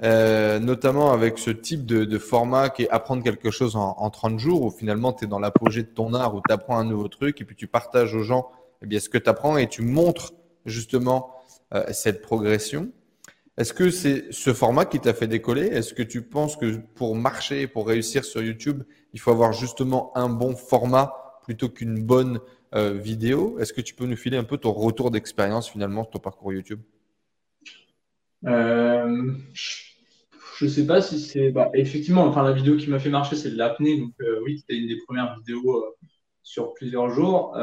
euh, 0.03 0.59
notamment 0.59 1.11
avec 1.11 1.39
ce 1.39 1.49
type 1.49 1.85
de, 1.85 2.17
format 2.19 2.69
qui 2.69 2.83
est 2.83 2.89
apprendre 2.89 3.23
quelque 3.23 3.51
chose 3.51 3.75
en, 3.75 3.95
en 3.97 4.09
30 4.09 4.39
jours, 4.39 4.61
où 4.63 4.69
finalement, 4.69 5.13
tu 5.13 5.25
es 5.25 5.27
dans 5.27 5.39
l'apogée 5.39 5.83
de 5.83 5.89
ton 5.89 6.13
art, 6.13 6.35
où 6.35 6.41
tu 6.47 6.53
apprends 6.53 6.77
un 6.77 6.85
nouveau 6.85 7.07
truc, 7.07 7.41
et 7.41 7.45
puis 7.45 7.55
tu 7.55 7.67
partages 7.67 8.13
aux 8.13 8.23
gens 8.23 8.49
eh 8.81 8.85
bien, 8.85 8.99
ce 8.99 9.09
que 9.09 9.17
tu 9.17 9.29
apprends 9.29 9.57
et 9.57 9.67
tu 9.67 9.81
montres 9.81 10.33
justement 10.65 11.33
euh, 11.73 11.83
cette 11.91 12.21
progression. 12.21 12.91
Est-ce 13.57 13.73
que 13.73 13.89
c'est 13.89 14.31
ce 14.31 14.53
format 14.53 14.85
qui 14.85 14.99
t'a 14.99 15.15
fait 15.15 15.27
décoller? 15.27 15.65
Est-ce 15.65 15.95
que 15.95 16.03
tu 16.03 16.21
penses 16.21 16.55
que 16.57 16.77
pour 16.93 17.15
marcher, 17.15 17.65
pour 17.65 17.87
réussir 17.87 18.23
sur 18.23 18.43
YouTube, 18.43 18.83
il 19.13 19.19
faut 19.19 19.31
avoir 19.31 19.51
justement 19.51 20.11
un 20.15 20.29
bon 20.29 20.55
format 20.55 21.39
plutôt 21.43 21.69
qu'une 21.69 21.99
bonne 22.03 22.39
euh, 22.75 22.93
vidéo? 22.93 23.57
Est-ce 23.59 23.73
que 23.73 23.81
tu 23.81 23.95
peux 23.95 24.05
nous 24.05 24.15
filer 24.15 24.37
un 24.37 24.43
peu 24.43 24.57
ton 24.57 24.73
retour 24.73 25.09
d'expérience 25.09 25.67
finalement 25.67 26.03
sur 26.03 26.11
ton 26.11 26.19
parcours 26.19 26.53
YouTube? 26.53 26.81
Ne 30.65 30.69
sais 30.69 30.85
pas 30.87 31.01
si 31.01 31.19
c'est. 31.19 31.51
Bah, 31.51 31.69
effectivement, 31.73 32.23
enfin, 32.23 32.43
la 32.43 32.51
vidéo 32.53 32.77
qui 32.77 32.89
m'a 32.89 32.99
fait 32.99 33.09
marcher, 33.09 33.35
c'est 33.35 33.51
de 33.51 33.57
l'apnée. 33.57 33.99
Donc, 33.99 34.13
euh, 34.21 34.39
oui, 34.43 34.59
c'était 34.59 34.77
une 34.77 34.87
des 34.87 34.97
premières 35.05 35.37
vidéos 35.37 35.85
sur 36.43 36.73
plusieurs 36.73 37.09
jours. 37.09 37.55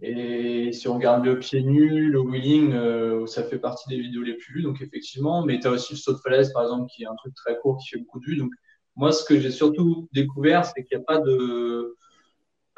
Et 0.00 0.72
si 0.72 0.88
on 0.88 0.94
regarde 0.94 1.24
le 1.24 1.38
pied 1.38 1.62
nu, 1.62 2.10
le 2.10 2.20
wheeling, 2.20 2.72
euh, 2.74 3.26
ça 3.26 3.44
fait 3.44 3.58
partie 3.58 3.88
des 3.88 3.98
vidéos 3.98 4.22
les 4.22 4.34
plus 4.34 4.54
vues, 4.54 4.62
donc 4.62 4.82
effectivement. 4.82 5.42
Mais 5.44 5.58
tu 5.58 5.66
as 5.66 5.70
aussi 5.70 5.94
le 5.94 5.98
saut 5.98 6.12
de 6.12 6.18
falaise, 6.18 6.52
par 6.52 6.62
exemple, 6.64 6.90
qui 6.90 7.04
est 7.04 7.06
un 7.06 7.14
truc 7.16 7.34
très 7.34 7.56
court, 7.58 7.78
qui 7.78 7.88
fait 7.88 7.98
beaucoup 7.98 8.20
de 8.20 8.26
vues. 8.26 8.36
Donc 8.36 8.50
moi, 8.94 9.12
ce 9.12 9.24
que 9.24 9.40
j'ai 9.40 9.50
surtout 9.50 10.08
découvert, 10.12 10.66
c'est 10.66 10.84
qu'il 10.84 10.96
n'y 10.98 11.02
a 11.02 11.06
pas 11.06 11.18
de... 11.18 11.96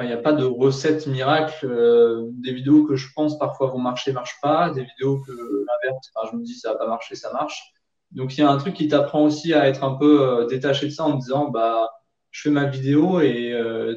il 0.00 0.06
n'y 0.06 0.12
a 0.12 0.18
pas 0.18 0.32
de 0.32 0.44
recette 0.44 1.06
miracle. 1.08 1.66
Euh, 1.66 2.28
des 2.34 2.52
vidéos 2.52 2.84
que 2.84 2.94
je 2.96 3.08
pense 3.14 3.36
parfois 3.38 3.68
vont 3.70 3.80
marcher, 3.80 4.12
marchent 4.12 4.40
pas. 4.40 4.70
Des 4.70 4.84
vidéos 4.84 5.20
que 5.20 5.32
l'inverse, 5.32 6.10
je 6.30 6.36
me 6.36 6.44
dis 6.44 6.54
ça 6.54 6.72
va 6.72 6.78
pas 6.78 6.88
marcher, 6.88 7.16
ça 7.16 7.32
marche. 7.32 7.72
Donc 8.12 8.36
il 8.36 8.40
y 8.40 8.44
a 8.44 8.50
un 8.50 8.56
truc 8.58 8.74
qui 8.74 8.88
t'apprend 8.88 9.24
aussi 9.24 9.54
à 9.54 9.68
être 9.68 9.84
un 9.84 9.94
peu 9.94 10.22
euh, 10.22 10.46
détaché 10.46 10.86
de 10.86 10.90
ça 10.92 11.04
en 11.04 11.14
disant 11.14 11.48
bah 11.50 11.88
je 12.30 12.42
fais 12.42 12.50
ma 12.50 12.64
vidéo 12.66 13.20
et 13.20 13.54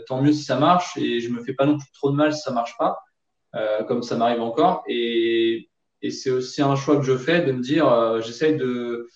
tant 0.08 0.22
mieux 0.22 0.32
si 0.32 0.44
ça 0.44 0.58
marche 0.58 0.98
et 0.98 1.20
je 1.20 1.30
me 1.30 1.44
fais 1.44 1.54
pas 1.54 1.66
non 1.66 1.78
plus 1.78 1.92
trop 1.94 2.12
de 2.12 2.16
mal 2.16 2.34
si 2.34 2.42
ça 2.42 2.52
marche 2.52 2.78
pas. 2.78 2.98
Euh, 3.56 3.84
comme 3.84 4.02
ça 4.02 4.16
m'arrive 4.16 4.42
encore. 4.42 4.84
Et, 4.88 5.70
et 6.02 6.12
c'est 6.12 6.30
aussi 6.30 6.62
un 6.62 6.76
choix 6.76 6.96
que 6.98 7.04
je 7.04 7.18
fais 7.18 7.42
de 7.42 7.52
me 7.52 7.62
dire, 7.62 7.88
euh, 7.92 8.22
j'essaye 8.22 8.56
de, 8.56 9.10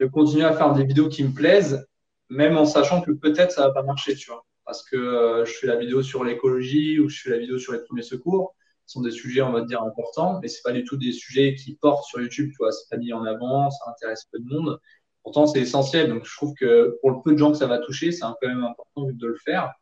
de 0.00 0.06
continuer 0.06 0.44
à 0.44 0.52
faire 0.52 0.74
des 0.74 0.84
vidéos 0.84 1.08
qui 1.08 1.24
me 1.24 1.32
plaisent, 1.32 1.86
même 2.28 2.58
en 2.58 2.66
sachant 2.66 3.00
que 3.00 3.10
peut-être 3.12 3.52
ça 3.52 3.68
va 3.68 3.72
pas 3.72 3.82
marcher, 3.82 4.16
tu 4.16 4.30
vois. 4.30 4.44
Parce 4.66 4.82
que 4.82 4.96
euh, 4.96 5.44
je 5.46 5.52
fais 5.52 5.66
la 5.66 5.76
vidéo 5.76 6.02
sur 6.02 6.24
l'écologie 6.24 6.98
ou 7.00 7.08
je 7.08 7.20
fais 7.22 7.30
la 7.30 7.38
vidéo 7.38 7.58
sur 7.58 7.72
les 7.72 7.80
premiers 7.80 8.02
secours. 8.02 8.54
Ce 8.86 8.94
sont 8.94 9.02
des 9.02 9.10
sujets, 9.10 9.42
on 9.42 9.52
va 9.52 9.62
dire, 9.62 9.82
importants, 9.82 10.38
mais 10.40 10.48
c'est 10.48 10.62
pas 10.62 10.72
du 10.72 10.84
tout 10.84 10.96
des 10.96 11.12
sujets 11.12 11.54
qui 11.54 11.74
portent 11.76 12.04
sur 12.04 12.20
YouTube, 12.20 12.50
tu 12.50 12.56
vois. 12.58 12.72
C'est 12.72 12.88
pas 12.90 12.96
mis 12.96 13.12
en 13.12 13.24
avant, 13.24 13.70
ça 13.70 13.90
intéresse 13.90 14.26
peu 14.30 14.38
de 14.38 14.46
monde. 14.46 14.78
Pourtant, 15.22 15.46
c'est 15.46 15.60
essentiel. 15.60 16.08
Donc, 16.10 16.26
je 16.26 16.36
trouve 16.36 16.54
que 16.54 16.98
pour 17.00 17.10
le 17.10 17.16
peu 17.24 17.32
de 17.32 17.38
gens 17.38 17.50
que 17.50 17.58
ça 17.58 17.66
va 17.66 17.78
toucher, 17.78 18.12
c'est 18.12 18.20
quand 18.20 18.36
même 18.42 18.64
important 18.64 19.10
de 19.10 19.26
le 19.26 19.36
faire. 19.36 19.72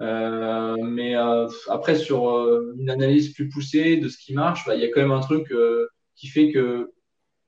Euh, 0.00 0.76
mais 0.82 1.16
euh, 1.16 1.48
après, 1.68 1.96
sur 1.96 2.30
euh, 2.30 2.74
une 2.78 2.90
analyse 2.90 3.32
plus 3.32 3.48
poussée 3.48 3.96
de 3.98 4.08
ce 4.08 4.18
qui 4.18 4.34
marche, 4.34 4.66
bah, 4.66 4.74
il 4.74 4.80
y 4.80 4.84
a 4.84 4.88
quand 4.88 5.00
même 5.00 5.12
un 5.12 5.20
truc 5.20 5.52
qui 6.16 6.28
fait 6.28 6.50
que 6.52 6.92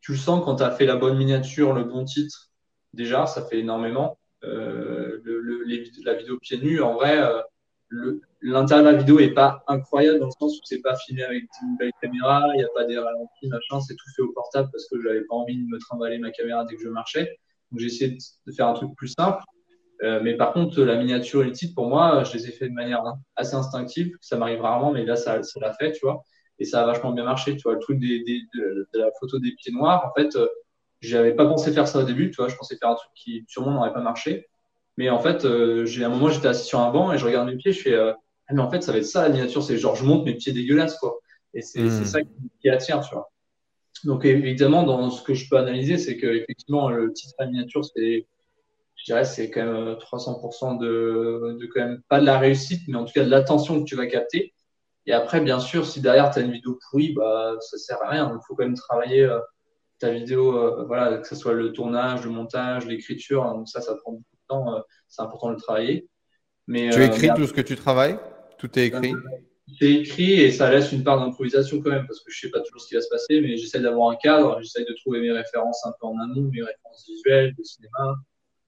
tu 0.00 0.12
le 0.12 0.18
sens 0.18 0.44
quand 0.44 0.57
tu 0.57 0.62
as 0.62 0.70
fait 0.70 0.87
la 0.87 0.96
bonne 0.96 1.18
miniature, 1.18 1.72
le 1.72 1.85
bon 1.85 2.04
titre. 2.04 2.50
Déjà, 2.92 3.26
ça 3.26 3.44
fait 3.44 3.59
énormément. 3.59 4.18
Le, 4.42 5.22
la 6.04 6.14
vidéo 6.14 6.38
pieds 6.38 6.59
nus, 6.59 6.80
en 6.80 6.94
vrai, 6.94 7.20
l'intérieur 8.44 8.96
vidéo 8.96 9.18
est 9.20 9.33
pas 9.33 9.64
incroyable 9.66 10.18
dans 10.20 10.26
le 10.26 10.33
sens 10.38 10.59
où 10.59 10.61
c'est 10.64 10.83
pas 10.83 10.94
filmé 10.96 11.22
avec 11.22 11.44
une 11.62 11.76
belle 11.78 11.92
caméra, 12.00 12.46
il 12.54 12.59
n'y 12.59 12.64
a 12.64 12.68
pas 12.74 12.85
des 12.85 12.98
ralentis, 12.98 13.48
machin, 13.48 13.80
c'est 13.80 13.94
tout 13.94 14.11
fait 14.14 14.22
au 14.22 14.33
portable 14.33 14.68
parce 14.70 14.87
que 14.88 15.00
j'avais 15.02 15.22
pas 15.22 15.35
envie 15.35 15.57
de 15.57 15.66
me 15.66 15.78
trimballer 15.78 16.18
ma 16.18 16.30
caméra 16.30 16.64
dès 16.64 16.76
que 16.76 16.83
je 16.83 16.88
marchais. 16.88 17.38
Donc 17.70 17.80
j'ai 17.80 17.87
essayé 17.87 18.18
de 18.46 18.52
faire 18.52 18.68
un 18.68 18.74
truc 18.74 18.94
plus 18.96 19.09
simple. 19.09 19.42
Euh, 20.02 20.20
mais 20.22 20.37
par 20.37 20.52
contre, 20.52 20.83
la 20.83 20.96
miniature 20.96 21.42
et 21.42 21.46
le 21.46 21.52
titre, 21.52 21.74
pour 21.74 21.88
moi, 21.88 22.22
je 22.24 22.35
les 22.35 22.48
ai 22.48 22.52
fait 22.52 22.68
de 22.68 22.74
manière 22.74 23.02
assez 23.37 23.54
instinctive. 23.54 24.14
Ça 24.20 24.37
m'arrive 24.37 24.61
rarement, 24.61 24.92
mais 24.92 25.04
là, 25.04 25.16
ça, 25.16 25.40
l'a 25.61 25.72
fait, 25.72 25.92
tu 25.92 26.00
vois. 26.02 26.22
Et 26.59 26.64
ça 26.64 26.83
a 26.83 26.87
vachement 26.87 27.12
bien 27.12 27.24
marché, 27.24 27.57
tu 27.57 27.62
vois. 27.62 27.74
Le 27.74 27.78
truc 27.78 27.98
de, 27.98 28.87
la 28.94 29.11
photo 29.18 29.38
des 29.38 29.52
pieds 29.52 29.72
noirs, 29.72 30.07
en 30.07 30.20
fait, 30.20 30.37
euh, 30.37 30.46
j'avais 31.00 31.35
pas 31.35 31.46
pensé 31.46 31.72
faire 31.72 31.88
ça 31.88 32.00
au 32.00 32.02
début, 32.02 32.30
tu 32.30 32.37
vois. 32.37 32.48
Je 32.48 32.57
pensais 32.57 32.76
faire 32.76 32.90
un 32.90 32.94
truc 32.96 33.11
qui 33.14 33.44
sûrement 33.48 33.72
n'aurait 33.72 33.94
pas 33.94 34.02
marché. 34.02 34.48
Mais 34.98 35.09
en 35.11 35.18
fait, 35.18 35.44
euh, 35.44 35.87
j'ai 35.87 36.04
un 36.04 36.11
moment, 36.11 36.28
j'étais 36.28 36.48
assis 36.48 36.66
sur 36.66 36.80
un 36.80 36.90
banc 36.90 37.12
et 37.12 37.18
je 37.18 37.24
regarde 37.24 37.48
mes 37.48 37.57
pieds, 37.57 37.72
je 37.72 37.80
fais, 37.80 38.14
ah, 38.46 38.54
mais 38.54 38.61
en 38.61 38.70
fait, 38.70 38.83
ça 38.83 38.92
va 38.92 38.98
être 38.98 39.07
ça 39.07 39.22
la 39.22 39.28
miniature. 39.30 39.62
C'est 39.62 39.78
genre, 39.78 39.96
je 39.96 40.04
monte 40.04 40.24
mes 40.24 40.35
pieds 40.35 40.52
dégueulasses, 40.52 40.98
quoi. 40.98 41.18
Et 41.54 41.62
c'est 41.62 41.83
hmm. 41.83 42.04
ça 42.04 42.20
qui, 42.61 42.68
attire, 42.68 43.00
tu 43.00 43.14
vois. 43.14 43.30
Donc, 44.04 44.24
évidemment, 44.24 44.83
dans 44.83 45.11
ce 45.11 45.22
que 45.22 45.35
je 45.35 45.48
peux 45.48 45.57
analyser, 45.57 45.98
c'est 45.98 46.16
que 46.16 46.26
effectivement, 46.26 46.90
le 46.90 47.12
titre 47.12 47.35
à 47.38 47.46
miniature, 47.46 47.85
c'est 47.85 48.26
je 48.96 49.04
dirais 49.12 49.24
c'est 49.24 49.50
quand 49.50 49.64
même 49.64 49.94
300% 49.94 50.83
euh, 50.83 51.52
de, 51.52 51.59
de 51.59 51.66
quand 51.66 51.80
même 51.80 52.02
pas 52.09 52.20
de 52.20 52.26
la 52.26 52.38
réussite, 52.38 52.83
mais 52.88 52.96
en 52.96 53.04
tout 53.04 53.12
cas 53.12 53.24
de 53.24 53.30
l'attention 53.30 53.80
que 53.80 53.85
tu 53.85 53.96
vas 53.96 54.07
capter. 54.07 54.54
Et 55.07 55.12
après, 55.12 55.40
bien 55.40 55.61
sûr, 55.61 55.87
si 55.87 56.00
derrière 56.00 56.30
tu 56.30 56.38
as 56.38 56.42
une 56.42 56.52
vidéo 56.52 56.78
pourrie, 56.90 57.12
bah, 57.12 57.54
ça 57.61 57.76
sert 57.76 58.02
à 58.02 58.11
rien. 58.11 58.30
Il 58.33 58.40
faut 58.46 58.54
quand 58.54 58.64
même 58.64 58.76
travailler 58.76 59.22
euh, 59.22 59.38
ta 59.98 60.11
vidéo, 60.11 60.57
euh, 60.57 60.85
voilà, 60.87 61.18
que 61.18 61.28
ce 61.28 61.35
soit 61.35 61.52
le 61.52 61.72
tournage, 61.72 62.24
le 62.24 62.30
montage, 62.30 62.87
l'écriture. 62.87 63.44
Donc 63.44 63.68
ça, 63.68 63.80
ça 63.80 63.94
prend 63.96 64.12
beaucoup 64.12 64.37
de 64.37 64.46
temps. 64.48 64.83
c'est 65.09 65.22
important 65.22 65.48
de 65.48 65.54
le 65.54 65.61
travailler. 65.61 66.09
Mais, 66.66 66.90
tu 66.90 67.02
écris 67.04 67.28
tout 67.37 67.46
ce 67.46 67.52
que 67.52 67.61
tu 67.61 67.76
travailles? 67.76 68.18
Tout 68.64 68.79
est 68.79 68.87
écrit 68.87 69.12
C'est 69.79 69.92
écrit 69.92 70.33
et 70.40 70.50
ça 70.50 70.70
laisse 70.70 70.90
une 70.92 71.05
part 71.05 71.20
d'improvisation 71.20 71.81
quand 71.83 71.90
même, 71.90 72.07
parce 72.07 72.20
que 72.20 72.31
je 72.31 72.40
sais 72.40 72.50
pas 72.50 72.61
toujours 72.61 72.81
ce 72.81 72.88
qui 72.88 72.94
va 72.94 73.03
se 73.03 73.09
passer, 73.11 73.42
mais 73.42 73.59
j'essaie 73.59 73.81
d'avoir 73.81 74.11
un 74.11 74.16
cadre, 74.16 74.59
j'essaie 74.62 74.85
de 74.85 74.94
trouver 74.94 75.20
mes 75.20 75.33
références 75.33 75.85
un 75.85 75.92
peu 76.00 76.07
en 76.07 76.18
amont, 76.18 76.50
mes 76.50 76.62
références 76.62 77.05
visuelles, 77.07 77.55
de 77.59 77.62
cinéma, 77.62 78.16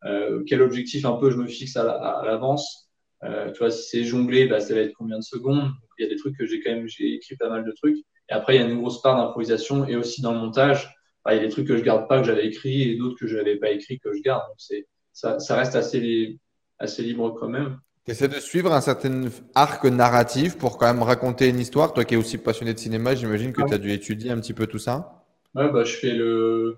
euh, 0.05 0.43
quel 0.47 0.61
objectif 0.61 1.07
un 1.07 1.15
peu 1.15 1.31
je 1.31 1.39
me 1.39 1.47
fixe 1.47 1.77
à 1.77 2.23
l'avance. 2.25 2.91
Euh, 3.25 3.51
tu 3.53 3.61
vois, 3.61 3.71
si 3.71 3.89
c'est 3.89 4.05
jongler, 4.05 4.47
bah, 4.47 4.61
ça 4.61 4.75
va 4.75 4.81
être 4.81 4.93
combien 4.93 5.19
de 5.19 5.25
secondes. 5.25 5.71
Il 5.99 6.03
y 6.03 6.07
a 6.07 6.11
des 6.11 6.17
trucs 6.17 6.37
que 6.37 6.45
j'ai 6.45 6.61
quand 6.61 6.73
même, 6.73 6.87
j'ai 6.87 7.15
écrit 7.15 7.37
pas 7.37 7.49
mal 7.49 7.65
de 7.65 7.73
trucs. 7.73 7.97
Et 8.29 8.33
après, 8.33 8.57
il 8.57 8.61
y 8.61 8.65
a 8.65 8.69
une 8.69 8.79
grosse 8.79 9.01
part 9.01 9.17
d'improvisation 9.17 9.87
et 9.87 9.97
aussi 9.97 10.21
dans 10.21 10.33
le 10.33 10.39
montage. 10.39 10.95
Il 11.29 11.37
y 11.37 11.39
a 11.39 11.41
des 11.41 11.49
trucs 11.49 11.67
que 11.67 11.77
je 11.77 11.83
garde 11.83 12.07
pas 12.07 12.21
que 12.21 12.27
j'avais 12.27 12.47
écrit 12.47 12.83
et 12.83 12.97
d'autres 12.97 13.19
que 13.19 13.27
je 13.27 13.37
n'avais 13.37 13.57
pas 13.57 13.71
écrit 13.71 13.99
que 13.99 14.13
je 14.13 14.21
garde. 14.21 14.43
Donc 14.47 14.83
ça, 15.13 15.39
ça, 15.41 15.57
reste 15.57 15.75
assez, 15.75 16.39
assez 16.79 17.03
libre 17.03 17.31
quand 17.31 17.49
même. 17.49 17.81
Tu 18.07 18.12
essaies 18.12 18.29
de 18.29 18.38
suivre 18.38 18.73
un 18.73 18.81
certain 18.81 19.25
arc 19.57 19.85
narratif 19.85 20.57
pour 20.57 20.79
quand 20.79 20.87
même 20.87 21.03
raconter 21.03 21.49
une 21.49 21.59
histoire. 21.59 21.92
Toi 21.92 22.05
qui 22.05 22.14
es 22.14 22.16
aussi 22.16 22.38
passionné 22.38 22.73
de 22.73 22.79
cinéma, 22.79 23.16
j'imagine 23.16 23.53
que 23.53 23.62
tu 23.66 23.75
as 23.75 23.79
dû 23.79 23.90
étudier 23.90 24.31
un 24.31 24.38
petit 24.38 24.53
peu 24.53 24.69
tout 24.69 24.79
ça. 24.79 25.25
Ouais, 25.57 25.69
bah, 25.73 25.83
je 25.83 25.97
fais 25.97 26.12
le, 26.12 26.77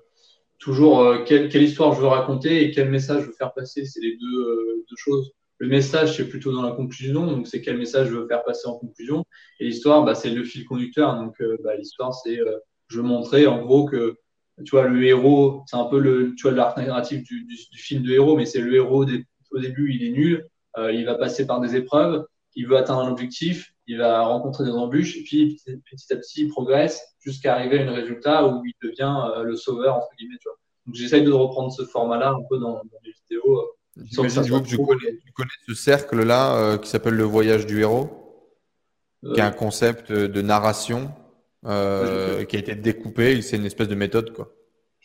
toujours 0.59 1.01
euh, 1.01 1.25
quelle, 1.27 1.51
quelle, 1.51 1.65
histoire 1.65 1.93
je 1.93 2.01
veux 2.01 2.07
raconter 2.07 2.65
et 2.65 2.71
quel 2.71 2.89
message 2.89 3.21
je 3.21 3.27
veux 3.27 3.35
faire 3.35 3.53
passer. 3.53 3.85
C'est 3.85 4.01
les 4.01 4.17
deux, 4.17 4.41
euh, 4.41 4.87
deux, 4.89 4.97
choses. 4.97 5.33
Le 5.59 5.69
message, 5.69 6.17
c'est 6.17 6.27
plutôt 6.27 6.51
dans 6.51 6.63
la 6.63 6.73
conclusion, 6.73 7.27
donc 7.27 7.47
c'est 7.47 7.61
quel 7.61 7.77
message 7.77 8.09
je 8.09 8.15
veux 8.15 8.27
faire 8.27 8.43
passer 8.43 8.67
en 8.67 8.79
conclusion. 8.79 9.27
Et 9.61 9.67
l'histoire, 9.67 10.05
bah, 10.05 10.15
c'est 10.15 10.31
le 10.31 10.45
fil 10.45 10.65
conducteur. 10.65 11.15
Donc 11.17 11.39
euh, 11.43 11.59
bah, 11.63 11.77
l'histoire, 11.77 12.15
c'est 12.15 12.39
je 12.87 12.97
veux 12.97 13.07
montrer 13.07 13.47
en 13.47 13.61
gros 13.61 13.85
que 13.85 14.17
tu 14.65 14.71
vois, 14.71 14.89
le 14.89 15.05
héros, 15.05 15.63
c'est 15.67 15.77
un 15.77 15.85
peu 15.85 15.99
le, 15.99 16.35
tu 16.37 16.45
vois, 16.45 16.53
l'arc 16.53 16.79
narratif 16.79 17.23
du, 17.23 17.45
du, 17.45 17.55
du, 17.71 17.79
film 17.79 18.03
de 18.03 18.13
héros, 18.13 18.35
mais 18.35 18.47
c'est 18.47 18.63
le 18.63 18.75
héros 18.75 19.05
au 19.51 19.59
début, 19.61 19.93
il 19.95 20.05
est 20.05 20.11
nul, 20.11 20.49
il 20.93 21.05
va 21.05 21.15
passer 21.15 21.47
par 21.47 21.61
des 21.61 21.77
épreuves, 21.77 22.25
il 22.55 22.67
veut 22.67 22.77
atteindre 22.77 23.01
un 23.01 23.11
objectif, 23.11 23.73
il 23.87 23.99
va 23.99 24.23
rencontrer 24.23 24.65
des 24.65 24.73
embûches, 24.73 25.17
et 25.17 25.23
puis 25.23 25.61
petit 25.67 26.13
à 26.13 26.17
petit, 26.17 26.43
il 26.43 26.49
progresse 26.49 27.03
jusqu'à 27.21 27.55
arriver 27.55 27.81
à 27.81 27.91
un 27.91 27.95
résultat 27.95 28.47
où 28.47 28.63
il 28.65 28.75
devient 28.83 29.15
euh, 29.35 29.45
le 29.45 29.57
sauveur, 29.57 29.97
entre 29.97 30.09
guillemets. 30.19 30.37
Tu 30.41 30.49
vois. 30.49 30.59
Donc 30.87 30.95
j'essaye 30.95 31.25
de 31.25 31.33
reprendre 31.33 31.73
ce 31.73 31.85
format-là 31.85 32.31
un 32.31 32.43
peu 32.51 32.59
dans, 32.59 32.75
dans 32.75 33.01
les 33.05 33.13
vidéos. 33.13 33.59
Euh, 33.59 34.03
J'imagine 34.11 34.63
que 34.63 34.69
tu 34.69 34.77
connais, 34.77 35.19
tu 35.25 35.33
connais, 35.33 35.49
ce 35.67 35.75
cercle-là 35.75 36.57
euh, 36.57 36.79
qui 36.79 36.89
s'appelle 36.89 37.15
le 37.15 37.25
voyage 37.25 37.67
du 37.67 37.81
héros, 37.81 38.11
qui 39.23 39.41
est 39.41 39.43
un 39.43 39.51
concept 39.51 40.13
de 40.13 40.43
narration 40.43 41.11
qui 41.65 41.69
a 41.69 42.59
été 42.59 42.77
découpé. 42.77 43.43
C'est 43.43 43.57
une 43.57 43.67
espèce 43.67 43.89
de 43.89 43.97
méthode, 43.97 44.33
quoi. 44.33 44.53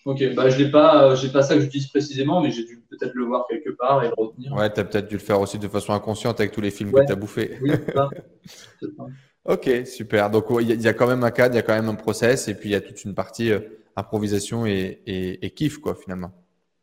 Ok, 0.05 0.21
bah 0.35 0.49
je 0.49 0.61
n'ai 0.61 0.69
pas, 0.69 1.15
j'ai 1.15 1.29
pas 1.29 1.43
ça 1.43 1.55
que 1.55 1.61
j'utilise 1.61 1.87
précisément, 1.87 2.41
mais 2.41 2.51
j'ai 2.51 2.65
dû 2.65 2.83
peut-être 2.89 3.13
le 3.13 3.23
voir 3.23 3.45
quelque 3.49 3.69
part 3.69 4.03
et 4.03 4.09
le 4.09 4.13
retenir. 4.17 4.51
Ouais, 4.53 4.71
tu 4.71 4.79
as 4.79 4.83
peut-être 4.83 5.07
dû 5.07 5.15
le 5.15 5.21
faire 5.21 5.39
aussi 5.39 5.57
de 5.57 5.67
façon 5.69 5.93
inconsciente 5.93 6.41
avec 6.41 6.51
tous 6.51 6.59
les 6.59 6.71
films 6.71 6.91
que 6.91 7.05
tu 7.05 7.11
as 7.11 7.15
bouffés. 7.15 7.57
Oui, 7.61 7.71
Ok, 9.45 9.69
super. 9.85 10.29
Donc 10.29 10.45
il 10.61 10.81
y, 10.81 10.87
a 10.87 10.93
quand 10.93 11.07
même 11.07 11.23
un 11.23 11.31
cadre, 11.31 11.53
il 11.53 11.57
y 11.57 11.59
a 11.59 11.63
quand 11.63 11.73
même 11.73 11.89
un 11.89 11.95
process, 11.95 12.47
et 12.47 12.55
puis 12.55 12.69
il 12.69 12.71
y 12.71 12.75
a 12.75 12.81
toute 12.81 13.03
une 13.03 13.13
partie 13.13 13.51
euh, 13.51 13.59
improvisation 13.95 14.65
et, 14.65 15.01
et, 15.05 15.49
kiff, 15.51 15.79
quoi, 15.79 15.95
finalement. 15.95 16.31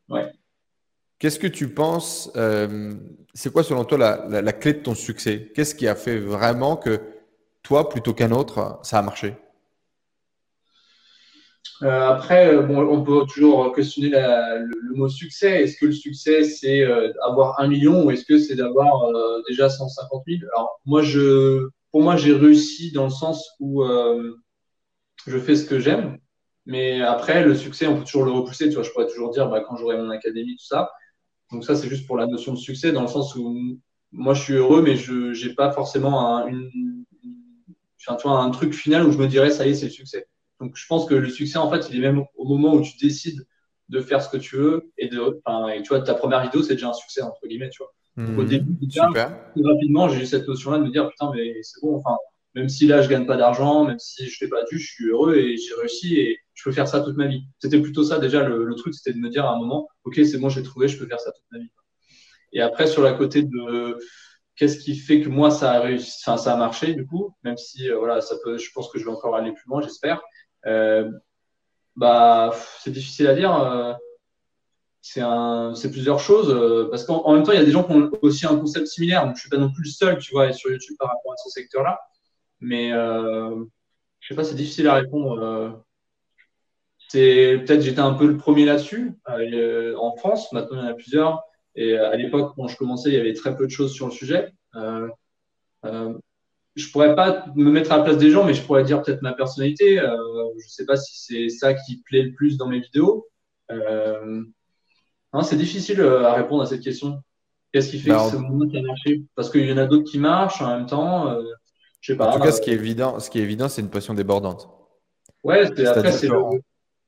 Ouais. 0.09 0.31
Qu'est-ce 1.17 1.39
que 1.39 1.47
tu 1.47 1.69
penses 1.69 2.31
euh, 2.35 2.93
C'est 3.33 3.51
quoi, 3.51 3.63
selon 3.63 3.83
toi, 3.83 3.97
la, 3.97 4.41
la, 4.41 4.53
clé 4.53 4.73
de 4.73 4.79
ton 4.79 4.93
succès? 4.93 5.51
Qu'est-ce 5.55 5.73
qui 5.73 5.87
a 5.87 5.95
fait 5.95 6.19
vraiment 6.19 6.77
que 6.77 6.99
toi, 7.63 7.89
plutôt 7.89 8.13
qu'un 8.13 8.31
autre, 8.31 8.79
ça 8.83 8.99
a 8.99 9.01
marché? 9.01 9.35
Euh, 11.83 12.09
Après, 12.09 12.61
bon, 12.63 12.79
on 12.87 13.03
peut 13.03 13.25
toujours 13.31 13.73
questionner 13.73 14.09
le, 14.09 14.95
mot 14.95 15.07
succès. 15.07 15.63
Est-ce 15.63 15.77
que 15.77 15.85
le 15.85 15.93
succès, 15.93 16.43
c'est 16.43 16.83
avoir 17.23 17.59
un 17.59 17.67
million 17.67 18.03
ou 18.03 18.11
est-ce 18.11 18.25
que 18.25 18.37
c'est 18.37 18.55
d'avoir 18.55 19.09
déjà 19.47 19.69
150 19.69 20.23
000 20.27 20.41
Alors, 20.53 20.81
moi, 20.85 21.01
je 21.01 21.69
pour 21.91 22.01
moi, 22.01 22.15
j'ai 22.15 22.33
réussi 22.33 22.91
dans 22.91 23.03
le 23.05 23.09
sens 23.09 23.51
où 23.59 23.83
euh, 23.83 24.39
je 25.27 25.37
fais 25.37 25.55
ce 25.55 25.65
que 25.65 25.79
j'aime. 25.79 26.17
Mais 26.65 27.01
après, 27.01 27.43
le 27.43 27.55
succès, 27.55 27.87
on 27.87 27.97
peut 27.97 28.05
toujours 28.05 28.23
le 28.23 28.31
repousser. 28.31 28.69
Tu 28.69 28.75
vois, 28.75 28.83
je 28.83 28.91
pourrais 28.91 29.07
toujours 29.07 29.31
dire 29.31 29.49
bah, 29.49 29.61
quand 29.61 29.75
j'aurai 29.75 29.97
mon 29.97 30.09
académie, 30.09 30.55
tout 30.55 30.65
ça. 30.65 30.89
Donc 31.51 31.65
ça, 31.65 31.75
c'est 31.75 31.89
juste 31.89 32.07
pour 32.07 32.17
la 32.17 32.27
notion 32.27 32.53
de 32.53 32.57
succès, 32.57 32.93
dans 32.93 33.01
le 33.01 33.07
sens 33.07 33.35
où 33.35 33.77
moi, 34.13 34.33
je 34.33 34.41
suis 34.41 34.53
heureux, 34.53 34.81
mais 34.81 34.95
je 34.95 35.47
n'ai 35.47 35.53
pas 35.53 35.71
forcément 35.71 36.37
un, 36.37 36.49
un 38.07 38.49
truc 38.51 38.73
final 38.73 39.05
où 39.05 39.11
je 39.11 39.17
me 39.17 39.27
dirais, 39.27 39.51
ça 39.51 39.67
y 39.67 39.71
est, 39.71 39.75
c'est 39.75 39.85
le 39.85 39.91
succès. 39.91 40.27
Donc 40.61 40.77
je 40.77 40.85
pense 40.87 41.05
que 41.05 41.15
le 41.15 41.29
succès, 41.29 41.57
en 41.57 41.69
fait, 41.69 41.89
il 41.89 41.97
est 41.97 42.01
même 42.01 42.23
au 42.35 42.45
moment 42.45 42.73
où 42.75 42.81
tu 42.81 42.97
décides 42.97 43.45
de 43.89 43.99
faire 43.99 44.21
ce 44.21 44.29
que 44.29 44.37
tu 44.37 44.55
veux. 44.55 44.91
Et, 44.97 45.09
de, 45.09 45.41
et 45.75 45.81
tu 45.81 45.89
vois, 45.89 46.01
ta 46.01 46.13
première 46.13 46.41
vidéo, 46.41 46.63
c'est 46.63 46.75
déjà 46.75 46.89
un 46.89 46.93
succès, 46.93 47.21
entre 47.21 47.45
guillemets, 47.47 47.69
tu 47.69 47.83
vois 47.83 47.91
au 48.17 48.21
hmm. 48.21 48.45
début, 48.45 48.77
rapidement, 48.99 50.09
j'ai 50.09 50.21
eu 50.21 50.25
cette 50.25 50.47
notion-là 50.47 50.79
de 50.79 50.83
me 50.83 50.89
dire 50.89 51.07
putain, 51.09 51.31
mais 51.33 51.61
c'est 51.63 51.79
bon, 51.81 51.95
enfin, 51.95 52.15
même 52.55 52.67
si 52.67 52.87
là 52.87 53.01
je 53.01 53.09
gagne 53.09 53.25
pas 53.25 53.37
d'argent, 53.37 53.85
même 53.85 53.99
si 53.99 54.27
je 54.27 54.37
fais 54.37 54.49
pas 54.49 54.63
du, 54.69 54.77
je 54.77 54.91
suis 54.91 55.05
heureux 55.05 55.35
et 55.35 55.55
j'ai 55.55 55.73
réussi 55.79 56.19
et 56.19 56.39
je 56.53 56.63
peux 56.63 56.73
faire 56.73 56.87
ça 56.87 57.01
toute 57.01 57.15
ma 57.15 57.27
vie. 57.27 57.43
C'était 57.59 57.79
plutôt 57.79 58.03
ça 58.03 58.19
déjà 58.19 58.43
le, 58.43 58.75
truc, 58.75 58.93
c'était 58.93 59.13
de 59.13 59.21
me 59.21 59.29
dire 59.29 59.45
à 59.45 59.53
un 59.53 59.59
moment, 59.59 59.87
ok, 60.03 60.15
c'est 60.15 60.37
bon, 60.37 60.49
j'ai 60.49 60.63
trouvé, 60.63 60.87
je 60.87 60.97
peux 60.97 61.07
faire 61.07 61.19
ça 61.19 61.31
toute 61.31 61.45
ma 61.51 61.59
vie. 61.59 61.69
Et 62.51 62.61
après, 62.61 62.85
sur 62.87 63.01
la 63.01 63.13
côté 63.13 63.43
de 63.43 63.97
qu'est-ce 64.57 64.77
qui 64.77 64.95
fait 64.95 65.21
que 65.21 65.29
moi 65.29 65.49
ça 65.49 65.71
a 65.71 65.79
réussi, 65.79 66.21
enfin 66.25 66.37
ça 66.37 66.53
a 66.53 66.57
marché 66.57 66.93
du 66.93 67.05
coup, 67.05 67.33
même 67.43 67.57
si 67.57 67.89
euh, 67.89 67.97
voilà, 67.97 68.19
ça 68.19 68.35
peut, 68.43 68.57
je 68.57 68.69
pense 68.73 68.89
que 68.91 68.99
je 68.99 69.05
vais 69.05 69.11
encore 69.11 69.35
aller 69.35 69.53
plus 69.53 69.67
loin, 69.69 69.81
j'espère. 69.81 70.21
Euh, 70.65 71.11
bah, 71.95 72.51
c'est 72.79 72.91
difficile 72.91 73.27
à 73.27 73.35
dire. 73.35 73.55
Euh, 73.55 73.93
c'est 75.01 75.91
plusieurs 75.91 76.19
choses 76.19 76.87
parce 76.91 77.05
qu'en 77.05 77.33
même 77.33 77.43
temps, 77.43 77.51
il 77.51 77.57
y 77.57 77.61
a 77.61 77.65
des 77.65 77.71
gens 77.71 77.83
qui 77.83 77.93
ont 77.93 78.11
aussi 78.21 78.45
un 78.45 78.55
concept 78.57 78.87
similaire. 78.87 79.25
Donc, 79.25 79.35
je 79.35 79.41
suis 79.41 79.49
pas 79.49 79.57
non 79.57 79.71
plus 79.71 79.83
le 79.83 79.89
seul, 79.89 80.17
tu 80.19 80.31
vois, 80.31 80.51
sur 80.53 80.69
YouTube 80.69 80.95
par 80.99 81.09
rapport 81.09 81.33
à 81.33 81.37
ce 81.37 81.49
secteur-là. 81.49 81.99
Mais 82.59 82.93
euh, 82.93 83.63
je 84.19 84.27
sais 84.27 84.35
pas, 84.35 84.43
c'est 84.43 84.55
difficile 84.55 84.87
à 84.87 84.93
répondre. 84.95 85.83
c'est 87.09 87.63
peut-être 87.65 87.81
j'étais 87.81 87.99
un 87.99 88.13
peu 88.13 88.27
le 88.27 88.37
premier 88.37 88.65
là-dessus 88.65 89.13
en 89.27 90.15
France. 90.17 90.51
Maintenant, 90.53 90.77
il 90.77 90.83
y 90.83 90.87
en 90.87 90.91
a 90.91 90.93
plusieurs. 90.93 91.43
Et 91.75 91.97
à 91.97 92.15
l'époque, 92.15 92.53
quand 92.55 92.67
je 92.67 92.77
commençais, 92.77 93.09
il 93.09 93.15
y 93.15 93.19
avait 93.19 93.33
très 93.33 93.55
peu 93.55 93.65
de 93.65 93.71
choses 93.71 93.93
sur 93.93 94.05
le 94.05 94.11
sujet. 94.11 94.53
Euh, 96.81 96.85
euh, 96.85 96.87
je 96.87 96.91
pourrais 96.91 97.15
pas 97.15 97.45
me 97.55 97.71
mettre 97.71 97.91
à 97.91 97.97
la 97.97 98.03
place 98.03 98.17
des 98.17 98.29
gens, 98.29 98.43
mais 98.43 98.53
je 98.53 98.61
pourrais 98.63 98.83
dire 98.83 99.01
peut-être 99.01 99.21
ma 99.21 99.33
personnalité. 99.33 99.99
Euh, 99.99 100.17
je 100.63 100.69
sais 100.69 100.85
pas 100.85 100.97
si 100.97 101.17
c'est 101.17 101.49
ça 101.49 101.73
qui 101.73 102.01
plaît 102.03 102.23
le 102.23 102.33
plus 102.33 102.57
dans 102.57 102.67
mes 102.67 102.79
vidéos. 102.79 103.27
Euh, 103.71 104.43
c'est 105.43 105.55
difficile 105.55 106.01
euh, 106.01 106.25
à 106.25 106.33
répondre 106.33 106.63
à 106.63 106.65
cette 106.65 106.81
question. 106.81 107.21
Qu'est-ce 107.71 107.89
qui 107.89 107.99
fait 107.99 108.09
bah, 108.09 108.25
que 108.25 108.31
ce 108.31 108.37
moment 108.37 108.67
qui 108.67 108.77
a 108.77 108.81
marché? 108.81 109.23
Parce 109.35 109.49
qu'il 109.49 109.69
y 109.69 109.71
en 109.71 109.77
a 109.77 109.85
d'autres 109.85 110.09
qui 110.09 110.19
marchent 110.19 110.61
en 110.61 110.77
même 110.77 110.85
temps. 110.85 111.29
Euh, 111.29 111.41
je 112.01 112.13
sais 112.13 112.17
pas. 112.17 112.29
En 112.29 112.33
tout 112.33 112.43
cas, 112.43 112.51
ce 112.51 112.61
qui 112.61 112.71
est 112.71 112.73
évident, 112.73 113.19
ce 113.19 113.29
qui 113.29 113.39
est 113.39 113.43
évident, 113.43 113.69
c'est 113.69 113.81
une 113.81 113.89
passion 113.89 114.13
débordante. 114.13 114.69
Ouais, 115.43 115.65
après 115.87 116.11
c'est 116.11 116.29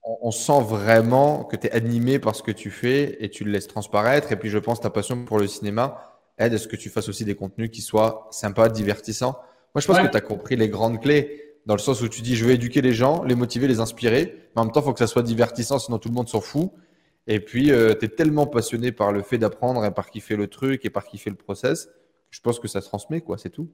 on, 0.06 0.32
sent 0.32 0.62
vraiment 0.64 1.46
que 1.46 1.56
tu 1.56 1.68
es 1.68 1.72
animé 1.72 2.20
par 2.20 2.36
ce 2.36 2.44
que 2.44 2.52
tu 2.52 2.72
fais 2.72 3.24
et 3.24 3.30
tu 3.30 3.46
le 3.46 3.52
laisses 3.52 3.68
transparaître. 3.68 4.34
Et 4.34 4.36
puis, 4.36 4.50
je 4.50 4.58
pense 4.58 4.82
ta 4.82 4.90
passion 4.90 5.24
pour 5.24 5.40
le 5.40 5.48
cinéma 5.48 6.20
aide 6.38 6.54
à 6.54 6.58
ce 6.58 6.68
que 6.68 6.76
tu 6.76 6.90
fasses 6.90 7.08
aussi 7.08 7.24
des 7.24 7.36
contenus 7.36 7.70
qui 7.72 7.82
soient 7.82 8.28
sympas, 8.32 8.68
divertissants. 8.68 9.40
Moi, 9.74 9.82
je 9.82 9.88
pense 9.88 10.00
que 10.00 10.08
tu 10.08 10.18
as 10.18 10.22
compris 10.22 10.56
les 10.56 10.70
grandes 10.70 11.02
clés 11.02 11.56
dans 11.66 11.76
le 11.76 11.80
sens 11.80 12.02
où 12.02 12.08
tu 12.08 12.22
dis 12.22 12.36
je 12.36 12.46
veux 12.46 12.52
éduquer 12.52 12.82
les 12.82 12.94
gens, 12.94 13.24
les 13.24 13.36
motiver, 13.36 13.68
les 13.68 13.80
inspirer. 13.80 14.50
Mais 14.56 14.62
en 14.62 14.66
même 14.66 14.74
temps, 14.74 14.82
il 14.82 14.86
faut 14.86 14.94
que 14.94 15.00
ça 15.00 15.08
soit 15.08 15.24
divertissant, 15.24 15.80
sinon 15.80 15.98
tout 15.98 16.10
le 16.10 16.16
monde 16.16 16.30
s'en 16.30 16.42
fout. 16.42 16.72
Et 17.26 17.40
puis, 17.40 17.72
euh, 17.72 17.94
tu 17.94 18.06
es 18.06 18.10
tellement 18.10 18.48
passionné 18.48 18.92
par 18.92 19.12
le 19.12 19.22
fait 19.22 19.38
d'apprendre 19.38 19.84
et 19.86 19.92
par 19.92 20.10
qui 20.10 20.20
fait 20.20 20.36
le 20.36 20.48
truc 20.48 20.86
et 20.86 20.90
par 20.90 21.06
qui 21.06 21.18
fait 21.18 21.30
le 21.30 21.36
process. 21.36 21.90
Je 22.30 22.42
pense 22.42 22.60
que 22.60 22.68
ça 22.68 22.82
se 22.82 22.88
transmet, 22.88 23.22
quoi, 23.22 23.38
c'est 23.38 23.50
tout. 23.50 23.70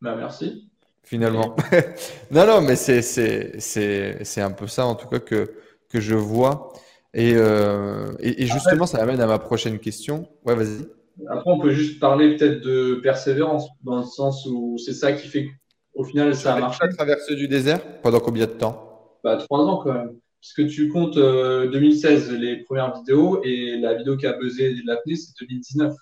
Bah, 0.00 0.16
merci 0.16 0.70
finalement. 1.04 1.54
non, 2.30 2.46
non, 2.46 2.60
mais 2.60 2.76
c'est 2.76 4.40
un 4.40 4.50
peu 4.50 4.66
ça 4.66 4.86
en 4.86 4.94
tout 4.94 5.06
cas 5.06 5.20
que, 5.20 5.54
que 5.88 6.00
je 6.00 6.14
vois. 6.14 6.72
Et, 7.12 7.34
euh, 7.36 8.12
et, 8.18 8.46
justement, 8.46 8.86
ça 8.86 8.98
m'amène 8.98 9.20
à 9.20 9.26
ma 9.26 9.38
prochaine 9.38 9.78
question. 9.78 10.28
Ouais, 10.44 10.56
vas-y. 10.56 10.84
Après, 11.28 11.50
on 11.50 11.58
peut 11.58 11.72
juste 11.72 12.00
parler 12.00 12.36
peut-être 12.36 12.60
de 12.60 12.96
persévérance, 12.96 13.68
dans 13.82 13.98
le 13.98 14.04
sens 14.04 14.46
où 14.46 14.76
c'est 14.78 14.94
ça 14.94 15.12
qui 15.12 15.28
fait 15.28 15.48
qu'au 15.94 16.04
final, 16.04 16.34
ça 16.34 16.54
a 16.54 16.60
marché. 16.60 16.78
Tu 16.80 16.86
as 16.86 16.96
traversé 16.96 17.34
du 17.36 17.48
désert 17.48 18.00
pendant 18.02 18.20
combien 18.20 18.46
de 18.46 18.52
temps? 18.52 19.18
Bah, 19.22 19.36
Trois 19.36 19.60
ans 19.60 19.78
quand 19.78 19.92
même. 19.92 20.16
Puisque 20.40 20.70
tu 20.70 20.88
comptes 20.88 21.16
2016, 21.16 22.30
euh, 22.30 22.36
les 22.36 22.56
premières 22.64 22.94
vidéos, 22.94 23.42
et 23.44 23.78
la 23.78 23.94
vidéo 23.94 24.16
qui 24.16 24.26
a 24.26 24.34
buzzé 24.34 24.74
l'apnée, 24.84 25.16
c'est 25.16 25.32
2019. 25.40 25.94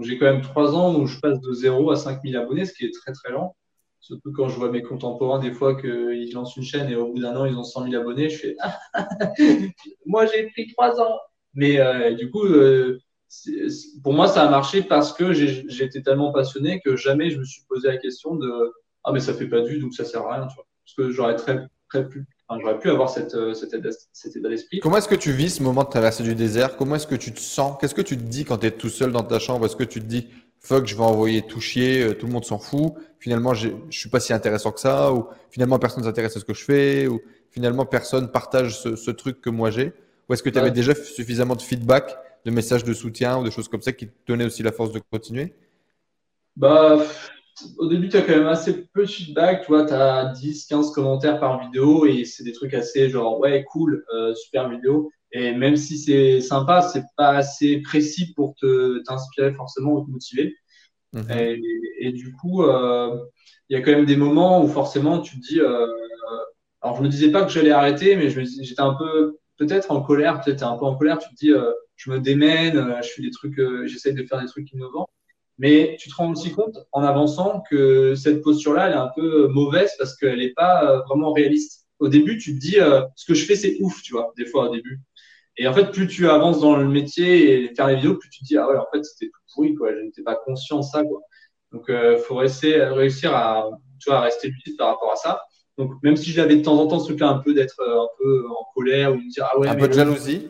J'ai 0.00 0.16
quand 0.18 0.26
même 0.26 0.42
trois 0.42 0.74
ans 0.74 0.94
où 0.94 1.06
je 1.06 1.18
passe 1.18 1.40
de 1.40 1.52
0 1.52 1.90
à 1.90 1.96
5000 1.96 2.36
abonnés, 2.36 2.64
ce 2.64 2.72
qui 2.72 2.84
est 2.84 2.94
très 2.94 3.12
très 3.12 3.32
lent. 3.32 3.56
Surtout 4.00 4.32
quand 4.32 4.48
je 4.48 4.56
vois 4.56 4.70
mes 4.70 4.82
contemporains, 4.82 5.40
des 5.40 5.52
fois, 5.52 5.78
qu'ils 5.78 6.32
lancent 6.32 6.56
une 6.56 6.62
chaîne 6.62 6.88
et 6.88 6.96
au 6.96 7.12
bout 7.12 7.20
d'un 7.20 7.36
an, 7.36 7.44
ils 7.44 7.56
ont 7.56 7.64
100 7.64 7.90
000 7.90 8.00
abonnés. 8.00 8.30
Je 8.30 8.38
fais 8.38 8.56
Moi, 10.06 10.26
j'ai 10.26 10.46
pris 10.48 10.72
trois 10.72 11.00
ans. 11.00 11.18
Mais 11.54 11.80
euh, 11.80 12.14
du 12.14 12.30
coup, 12.30 12.44
euh, 12.44 12.98
pour 14.02 14.12
moi, 14.12 14.28
ça 14.28 14.42
a 14.42 14.50
marché 14.50 14.82
parce 14.82 15.12
que 15.12 15.32
j'étais 15.32 16.02
tellement 16.02 16.32
passionné 16.32 16.80
que 16.84 16.96
jamais 16.96 17.30
je 17.30 17.38
me 17.38 17.44
suis 17.44 17.62
posé 17.68 17.88
la 17.88 17.96
question 17.96 18.34
de 18.34 18.72
Ah, 19.04 19.12
mais 19.12 19.20
ça 19.20 19.34
fait 19.34 19.46
pas 19.46 19.60
du, 19.60 19.78
donc 19.78 19.94
ça 19.94 20.04
sert 20.04 20.22
à 20.22 20.34
rien. 20.34 20.46
Tu 20.46 20.54
vois. 20.54 20.66
Parce 20.84 20.96
que 20.96 21.10
j'aurais 21.12 21.36
très, 21.36 21.66
très 21.88 22.08
pu, 22.08 22.26
j'aurais 22.60 22.78
pu 22.78 22.90
avoir 22.90 23.08
cette, 23.08 23.34
euh, 23.34 23.54
cet 23.54 23.74
état 23.74 24.48
d'esprit. 24.48 24.80
Comment 24.80 24.96
est-ce 24.96 25.08
que 25.08 25.14
tu 25.14 25.32
vis 25.32 25.56
ce 25.56 25.62
moment 25.62 25.84
de 25.84 25.88
traverser 25.88 26.22
du 26.22 26.34
désert? 26.34 26.76
Comment 26.76 26.96
est-ce 26.96 27.06
que 27.06 27.14
tu 27.14 27.32
te 27.32 27.40
sens? 27.40 27.76
Qu'est-ce 27.80 27.94
que 27.94 28.02
tu 28.02 28.16
te 28.16 28.22
dis 28.22 28.44
quand 28.44 28.58
tu 28.58 28.66
es 28.66 28.70
tout 28.72 28.88
seul 28.88 29.12
dans 29.12 29.22
ta 29.22 29.38
chambre? 29.38 29.66
Est-ce 29.66 29.76
que 29.76 29.84
tu 29.84 30.00
te 30.00 30.06
dis 30.06 30.28
fuck, 30.60 30.86
je 30.86 30.94
vais 30.94 31.02
envoyer 31.02 31.42
tout 31.42 31.60
chier, 31.60 32.02
euh, 32.02 32.14
tout 32.14 32.26
le 32.26 32.32
monde 32.32 32.44
s'en 32.44 32.58
fout. 32.58 32.94
Finalement, 33.18 33.54
je 33.54 33.68
suis 33.90 34.08
pas 34.08 34.20
si 34.20 34.32
intéressant 34.32 34.72
que 34.72 34.80
ça, 34.80 35.12
ou 35.12 35.26
finalement 35.50 35.78
personne 35.78 36.04
s'intéresse 36.04 36.36
à 36.36 36.40
ce 36.40 36.44
que 36.44 36.54
je 36.54 36.64
fais, 36.64 37.06
ou 37.06 37.20
finalement 37.50 37.86
personne 37.86 38.30
partage 38.30 38.78
ce, 38.80 39.10
truc 39.10 39.40
que 39.40 39.50
moi 39.50 39.70
j'ai. 39.70 39.92
Ou 40.28 40.34
est-ce 40.34 40.42
que 40.42 40.50
tu 40.50 40.58
avais 40.58 40.70
déjà 40.70 40.94
suffisamment 40.94 41.56
de 41.56 41.62
feedback, 41.62 42.16
de 42.44 42.50
messages 42.50 42.84
de 42.84 42.94
soutien 42.94 43.38
ou 43.38 43.44
de 43.44 43.50
choses 43.50 43.68
comme 43.68 43.82
ça 43.82 43.92
qui 43.92 44.06
te 44.06 44.12
donnaient 44.26 44.44
aussi 44.44 44.62
la 44.62 44.72
force 44.72 44.92
de 44.92 45.00
continuer? 45.10 45.54
Bah, 46.56 46.98
au 47.78 47.88
début, 47.88 48.08
tu 48.08 48.16
as 48.16 48.22
quand 48.22 48.36
même 48.36 48.46
assez 48.46 48.86
peu 48.92 49.02
de 49.02 49.10
feedback. 49.10 49.62
Tu 49.62 49.68
vois, 49.68 49.86
tu 49.86 49.92
as 49.92 50.26
10, 50.26 50.66
15 50.66 50.92
commentaires 50.92 51.40
par 51.40 51.60
vidéo 51.60 52.06
et 52.06 52.24
c'est 52.24 52.44
des 52.44 52.52
trucs 52.52 52.74
assez 52.74 53.10
genre, 53.10 53.38
ouais, 53.40 53.64
cool, 53.64 54.04
euh, 54.14 54.34
super 54.34 54.68
vidéo. 54.68 55.10
Et 55.32 55.52
même 55.54 55.76
si 55.76 55.98
c'est 55.98 56.40
sympa, 56.40 56.82
c'est 56.82 57.04
pas 57.16 57.30
assez 57.30 57.80
précis 57.82 58.32
pour 58.34 58.54
te 58.56 59.02
t'inspirer 59.04 59.52
forcément 59.54 59.92
ou 59.92 60.04
te 60.04 60.10
motiver. 60.10 60.56
Mhm. 61.12 61.30
Et, 61.30 61.62
et, 62.00 62.12
du 62.12 62.32
coup, 62.32 62.62
euh, 62.62 63.16
il 63.68 63.78
y 63.78 63.80
a 63.80 63.82
quand 63.82 63.92
même 63.92 64.06
des 64.06 64.16
moments 64.16 64.62
où 64.62 64.68
forcément 64.68 65.20
tu 65.20 65.40
te 65.40 65.46
dis. 65.46 65.60
Euh, 65.60 65.86
alors 66.82 66.96
je 66.96 67.02
me 67.02 67.08
disais 67.08 67.30
pas 67.30 67.44
que 67.44 67.50
j'allais 67.50 67.72
arrêter, 67.72 68.16
mais 68.16 68.30
j'étais 68.30 68.80
un 68.80 68.94
peu 68.94 69.38
peut-être 69.58 69.90
en 69.90 70.02
colère, 70.02 70.40
peut-être 70.40 70.62
un 70.62 70.78
peu 70.78 70.86
en 70.86 70.96
colère. 70.96 71.18
Tu 71.18 71.28
te 71.28 71.34
dis, 71.34 71.52
je 72.00 72.10
me 72.10 72.18
démène, 72.18 72.78
euh, 72.78 73.02
je 73.02 73.08
fais 73.08 73.22
des 73.22 73.30
trucs, 73.30 73.58
euh, 73.58 73.86
j'essaie 73.86 74.12
de 74.12 74.24
faire 74.24 74.40
des 74.40 74.46
trucs 74.46 74.72
innovants. 74.72 75.08
Mais 75.58 75.96
tu 76.00 76.08
te 76.08 76.14
rends 76.14 76.30
aussi 76.32 76.52
compte 76.52 76.78
en 76.92 77.02
avançant 77.02 77.62
que 77.68 78.14
cette 78.14 78.42
posture-là, 78.42 78.86
elle 78.86 78.94
est 78.94 78.96
un 78.96 79.10
peu 79.14 79.48
mauvaise 79.48 79.92
parce 79.98 80.16
qu'elle 80.16 80.38
n'est 80.38 80.54
pas 80.54 81.02
vraiment 81.06 81.32
réaliste. 81.34 81.86
Au 81.98 82.08
début, 82.08 82.38
tu 82.38 82.54
te 82.54 82.58
dis, 82.60 82.78
ce 83.14 83.24
que 83.26 83.34
je 83.34 83.44
fais, 83.44 83.56
c'est 83.56 83.76
ouf, 83.80 84.00
tu 84.00 84.14
vois, 84.14 84.32
des 84.38 84.46
fois 84.46 84.70
au 84.70 84.74
début. 84.74 85.02
Et 85.58 85.68
en 85.68 85.74
fait, 85.74 85.90
plus 85.90 86.06
tu 86.06 86.26
avances 86.26 86.60
dans 86.60 86.76
le 86.76 86.88
métier 86.88 87.64
et 87.64 87.74
faire 87.74 87.88
les 87.88 87.96
vidéos, 87.96 88.16
plus 88.16 88.30
tu 88.30 88.40
te 88.40 88.44
dis, 88.46 88.56
ah 88.56 88.66
ouais, 88.66 88.78
en 88.78 88.86
fait, 88.90 89.04
c'était 89.04 89.26
tout 89.26 89.40
pourri, 89.54 89.74
quoi. 89.74 89.94
Je 89.94 90.00
n'étais 90.00 90.22
pas 90.22 90.34
conscient 90.34 90.78
de 90.78 90.84
ça, 90.84 91.04
quoi. 91.04 91.20
Donc, 91.72 91.84
il 91.88 91.94
euh, 91.94 92.16
faut 92.16 92.40
essayer, 92.42 92.82
réussir 92.82 93.34
à, 93.34 93.68
tu 93.98 94.08
vois, 94.08 94.20
à 94.20 94.22
rester 94.22 94.48
lucide 94.48 94.78
par 94.78 94.88
rapport 94.88 95.12
à 95.12 95.16
ça. 95.16 95.42
Donc, 95.76 95.92
même 96.02 96.16
si 96.16 96.30
j'avais 96.30 96.56
de 96.56 96.62
temps 96.62 96.78
en 96.78 96.86
temps 96.86 96.98
ce 96.98 97.08
truc-là, 97.08 97.28
un 97.28 97.38
peu 97.38 97.52
d'être 97.52 97.80
euh, 97.80 98.02
un 98.02 98.08
peu 98.18 98.48
en 98.48 98.66
colère 98.74 99.12
ou 99.12 99.16
de 99.16 99.28
dire, 99.28 99.46
ah 99.50 99.58
ouais. 99.58 99.68
Un 99.68 99.74
peu 99.74 99.88
de 99.88 99.92
jalousie. 99.92 100.48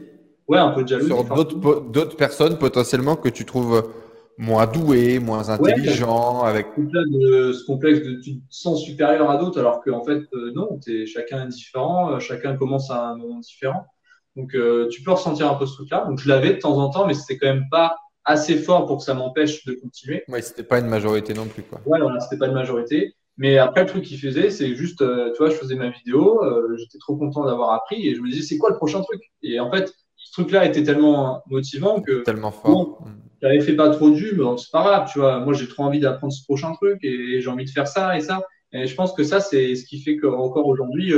Ouais, 0.51 0.59
un 0.59 0.71
peu 0.71 0.83
de 0.83 0.89
jalousie. 0.89 1.09
Sur 1.09 1.25
d'autres 1.25 2.17
personnes 2.17 2.59
potentiellement 2.59 3.15
que 3.15 3.29
tu 3.29 3.45
trouves 3.45 3.89
moins 4.37 4.67
douées, 4.67 5.21
moins 5.21 5.49
intelligents, 5.49 6.43
avec. 6.43 6.67
De, 6.77 7.53
ce 7.53 7.65
complexe 7.65 8.01
de 8.01 8.15
tu 8.21 8.41
te 8.41 8.43
sens 8.49 8.83
supérieur 8.83 9.31
à 9.31 9.37
d'autres, 9.37 9.61
alors 9.61 9.81
qu'en 9.81 10.03
fait, 10.03 10.23
euh, 10.35 10.51
non, 10.57 10.81
es, 10.89 11.07
chacun 11.07 11.45
est 11.45 11.49
différent, 11.49 12.19
chacun 12.19 12.57
commence 12.57 12.91
à 12.91 13.11
un 13.11 13.17
moment 13.17 13.39
différent. 13.39 13.87
Donc, 14.35 14.57
euh, 14.57 14.89
tu 14.89 15.03
peux 15.05 15.13
ressentir 15.13 15.49
un 15.49 15.55
peu 15.55 15.67
ce 15.67 15.75
truc-là. 15.75 16.05
Donc, 16.09 16.19
je 16.19 16.29
l'avais 16.29 16.55
de 16.55 16.59
temps 16.59 16.79
en 16.79 16.91
temps, 16.91 17.07
mais 17.07 17.15
c'était 17.15 17.39
quand 17.39 17.53
même 17.53 17.69
pas 17.71 17.97
assez 18.25 18.57
fort 18.57 18.87
pour 18.87 18.99
que 18.99 19.05
ça 19.05 19.15
m'empêche 19.15 19.65
de 19.67 19.75
continuer. 19.75 20.25
Oui, 20.27 20.43
c'était 20.43 20.65
pas 20.65 20.81
une 20.81 20.89
majorité 20.89 21.33
non 21.33 21.47
plus, 21.47 21.63
quoi. 21.63 21.81
Ouais, 21.87 22.01
voilà, 22.01 22.19
c'était 22.19 22.39
pas 22.39 22.47
une 22.47 22.55
majorité. 22.55 23.15
Mais 23.37 23.57
après, 23.59 23.83
le 23.83 23.89
truc 23.89 24.05
qu'il 24.05 24.19
faisait, 24.19 24.51
c'est 24.51 24.75
juste, 24.75 25.01
euh, 25.01 25.31
tu 25.33 25.39
vois, 25.39 25.49
je 25.49 25.55
faisais 25.55 25.77
ma 25.77 25.91
vidéo, 25.91 26.45
euh, 26.45 26.77
j'étais 26.77 26.99
trop 26.99 27.17
content 27.17 27.45
d'avoir 27.45 27.73
appris 27.73 28.09
et 28.09 28.15
je 28.15 28.21
me 28.21 28.29
disais, 28.29 28.43
c'est 28.43 28.59
quoi 28.59 28.71
le 28.71 28.77
prochain 28.77 29.01
truc? 29.01 29.23
Et 29.43 29.61
en 29.61 29.71
fait, 29.71 29.95
ce 30.31 30.41
truc-là 30.41 30.65
était 30.65 30.85
tellement 30.85 31.43
motivant 31.49 32.01
que. 32.01 32.23
Tellement 32.23 32.53
fort. 32.53 32.71
Bon, 32.71 32.99
j'avais 33.43 33.61
fait 33.61 33.75
pas 33.75 33.91
trop 33.91 34.11
dur, 34.11 34.53
mais 34.53 34.59
c'est 34.59 34.71
pas 34.71 34.85
grave, 34.85 35.11
tu 35.13 35.19
vois. 35.19 35.41
Moi, 35.41 35.55
j'ai 35.55 35.67
trop 35.67 35.83
envie 35.83 35.99
d'apprendre 35.99 36.33
ce 36.33 36.45
prochain 36.45 36.73
truc 36.75 37.01
et 37.03 37.41
j'ai 37.41 37.49
envie 37.51 37.65
de 37.65 37.71
faire 37.71 37.89
ça 37.89 38.17
et 38.17 38.21
ça. 38.21 38.43
Et 38.73 38.87
je 38.87 38.95
pense 38.95 39.13
que 39.13 39.25
ça, 39.25 39.41
c'est 39.41 39.75
ce 39.75 39.85
qui 39.85 40.01
fait 40.01 40.17
qu'encore 40.17 40.69
aujourd'hui, 40.69 41.13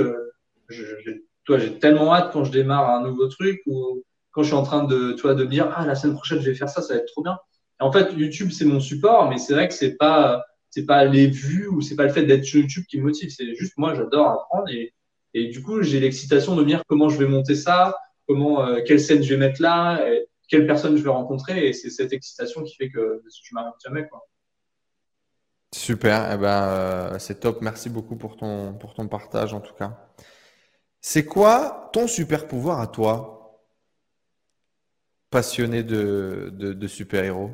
j'ai 0.71 1.23
toi, 1.45 1.59
j'ai 1.59 1.79
tellement 1.79 2.15
hâte 2.15 2.31
quand 2.33 2.45
je 2.45 2.53
démarre 2.53 2.89
un 2.89 3.03
nouveau 3.03 3.27
truc 3.27 3.61
ou 3.67 4.03
quand 4.31 4.43
je 4.43 4.49
suis 4.49 4.57
en 4.57 4.63
train 4.63 4.85
de, 4.85 5.13
toi, 5.13 5.35
de 5.35 5.45
me 5.45 5.51
dire, 5.51 5.71
ah, 5.77 5.85
la 5.85 5.95
semaine 5.95 6.15
prochaine, 6.15 6.41
je 6.41 6.49
vais 6.49 6.55
faire 6.55 6.69
ça, 6.69 6.81
ça 6.81 6.95
va 6.95 7.01
être 7.01 7.09
trop 7.13 7.23
bien. 7.23 7.37
en 7.81 7.93
fait, 7.93 8.13
YouTube, 8.13 8.51
c'est 8.53 8.65
mon 8.65 8.81
support, 8.81 9.29
mais 9.29 9.39
c'est 9.39 9.53
vrai 9.53 9.69
que 9.69 9.75
c'est 9.75 9.97
pas, 9.97 10.45
c'est 10.71 10.87
pas 10.87 11.05
les 11.05 11.27
vues 11.27 11.67
ou 11.67 11.83
c'est 11.83 11.97
pas 11.97 12.05
le 12.05 12.13
fait 12.13 12.23
d'être 12.23 12.45
sur 12.45 12.61
YouTube 12.61 12.85
qui 12.89 12.99
me 12.99 13.03
motive. 13.03 13.31
C'est 13.31 13.55
juste, 13.57 13.75
moi, 13.77 13.95
j'adore 13.95 14.29
apprendre 14.29 14.69
et, 14.71 14.95
et 15.35 15.49
du 15.49 15.61
coup, 15.63 15.83
j'ai 15.83 15.99
l'excitation 15.99 16.55
de 16.55 16.63
me 16.63 16.67
dire 16.67 16.83
comment 16.87 17.09
je 17.09 17.19
vais 17.19 17.27
monter 17.27 17.57
ça, 17.57 17.97
comment, 18.33 18.67
euh, 18.67 18.81
quelle 18.87 19.01
scène 19.01 19.23
je 19.23 19.35
vais 19.35 19.41
mettre 19.41 19.61
là, 19.61 20.09
et 20.09 20.29
quelle 20.49 20.67
personne 20.67 20.97
je 20.97 21.03
vais 21.03 21.11
rencontrer. 21.11 21.69
Et 21.69 21.73
c'est 21.73 21.91
cette 21.91 22.13
excitation 22.13 22.63
qui 22.63 22.75
fait 22.75 22.91
que 22.91 23.23
je 23.27 23.55
m'arrête 23.55 23.75
jamais, 23.85 24.09
quoi. 24.09 24.27
Super, 25.75 26.31
eh 26.33 26.37
ben, 26.37 26.65
euh, 26.65 27.19
c'est 27.19 27.41
top. 27.41 27.63
Merci 27.63 27.89
beaucoup 27.89 28.17
pour 28.17 28.37
ton, 28.37 28.75
pour 28.75 28.93
ton 28.95 29.09
partage 29.09 29.55
en 29.55 29.61
tout 29.61 29.75
cas. 29.75 30.13
C'est 31.01 31.25
quoi 31.25 31.91
ton 31.93 32.07
super 32.07 32.47
pouvoir 32.47 32.81
à 32.81 32.87
toi, 32.87 33.59
passionné 35.31 35.83
de, 35.83 36.51
de, 36.53 36.87
super-héros? 36.87 37.51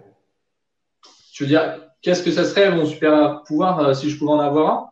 Tu 1.32 1.44
veux 1.44 1.48
dire, 1.48 1.92
qu'est-ce 2.02 2.24
que 2.24 2.32
ça 2.32 2.44
serait 2.44 2.74
mon 2.74 2.86
super 2.86 3.42
pouvoir 3.44 3.78
euh, 3.78 3.94
si 3.94 4.10
je 4.10 4.18
pouvais 4.18 4.32
en 4.32 4.40
avoir 4.40 4.74
un? 4.74 4.90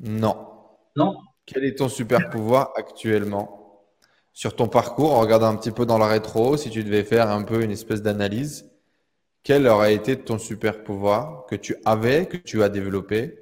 Non. 0.00 0.48
Non? 0.96 1.18
Quel 1.44 1.64
est 1.64 1.76
ton 1.76 1.90
super 1.90 2.30
pouvoir 2.30 2.72
actuellement? 2.76 3.63
Sur 4.34 4.56
ton 4.56 4.66
parcours, 4.68 5.12
en 5.12 5.20
regardant 5.20 5.46
un 5.46 5.56
petit 5.56 5.70
peu 5.70 5.86
dans 5.86 5.96
la 5.96 6.08
rétro, 6.08 6.56
si 6.56 6.68
tu 6.68 6.82
devais 6.82 7.04
faire 7.04 7.30
un 7.30 7.42
peu 7.44 7.62
une 7.62 7.70
espèce 7.70 8.02
d'analyse, 8.02 8.68
quel 9.44 9.66
aurait 9.68 9.94
été 9.94 10.18
ton 10.18 10.38
super 10.38 10.82
pouvoir 10.82 11.46
que 11.46 11.54
tu 11.54 11.76
avais, 11.84 12.26
que 12.26 12.36
tu 12.36 12.62
as 12.62 12.68
développé, 12.68 13.38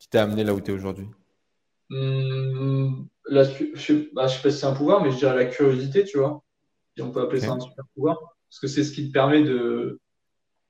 qui 0.00 0.08
t'a 0.08 0.24
amené 0.24 0.42
là 0.42 0.52
où 0.52 0.60
tu 0.60 0.72
es 0.72 0.74
aujourd'hui? 0.74 1.06
Hum, 1.90 3.06
je 3.30 3.92
ne 3.92 4.04
bah, 4.12 4.28
sais 4.28 4.42
pas 4.42 4.50
si 4.50 4.58
c'est 4.58 4.66
un 4.66 4.74
pouvoir, 4.74 5.02
mais 5.02 5.12
je 5.12 5.18
dirais 5.18 5.36
la 5.36 5.44
curiosité, 5.44 6.04
tu 6.04 6.18
vois. 6.18 6.42
Et 6.96 7.02
on 7.02 7.12
peut 7.12 7.20
appeler 7.20 7.40
ça 7.40 7.52
un 7.52 7.60
super 7.60 7.84
pouvoir. 7.94 8.18
Parce 8.50 8.60
que 8.60 8.66
c'est 8.66 8.82
ce 8.82 8.92
qui 8.92 9.08
te 9.08 9.12
permet 9.12 9.42
de, 9.44 10.00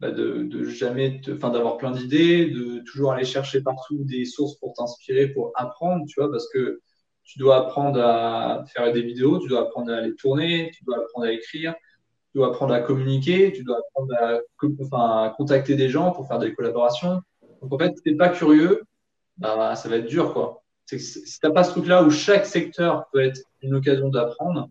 bah, 0.00 0.10
de, 0.10 0.42
de, 0.42 0.64
jamais, 0.64 1.20
enfin, 1.30 1.50
d'avoir 1.50 1.78
plein 1.78 1.92
d'idées, 1.92 2.50
de 2.50 2.80
toujours 2.84 3.12
aller 3.12 3.24
chercher 3.24 3.62
partout 3.62 4.04
des 4.04 4.26
sources 4.26 4.56
pour 4.58 4.74
t'inspirer, 4.74 5.28
pour 5.28 5.52
apprendre, 5.54 6.04
tu 6.06 6.20
vois, 6.20 6.30
parce 6.30 6.48
que 6.52 6.82
tu 7.26 7.38
dois 7.38 7.56
apprendre 7.58 8.00
à 8.00 8.64
faire 8.66 8.92
des 8.92 9.02
vidéos, 9.02 9.38
tu 9.40 9.48
dois 9.48 9.62
apprendre 9.62 9.92
à 9.92 10.00
les 10.00 10.14
tourner, 10.14 10.70
tu 10.74 10.84
dois 10.84 10.98
apprendre 10.98 11.26
à 11.26 11.32
écrire, 11.32 11.74
tu 12.32 12.38
dois 12.38 12.48
apprendre 12.48 12.72
à 12.72 12.80
communiquer, 12.80 13.52
tu 13.52 13.64
dois 13.64 13.78
apprendre 13.78 14.14
à, 14.20 14.38
enfin, 14.80 15.34
contacter 15.36 15.74
des 15.74 15.88
gens 15.88 16.12
pour 16.12 16.28
faire 16.28 16.38
des 16.38 16.54
collaborations. 16.54 17.20
Donc 17.60 17.72
en 17.72 17.78
fait, 17.78 17.96
si 17.96 18.02
t'es 18.02 18.14
pas 18.14 18.28
curieux, 18.28 18.82
bah, 19.38 19.74
ça 19.74 19.88
va 19.88 19.96
être 19.96 20.06
dur, 20.06 20.32
quoi. 20.32 20.62
Si 20.86 21.40
t'as 21.40 21.50
pas 21.50 21.64
ce 21.64 21.72
truc-là 21.72 22.04
où 22.04 22.10
chaque 22.10 22.46
secteur 22.46 23.06
peut 23.12 23.20
être 23.20 23.40
une 23.60 23.74
occasion 23.74 24.08
d'apprendre, 24.08 24.68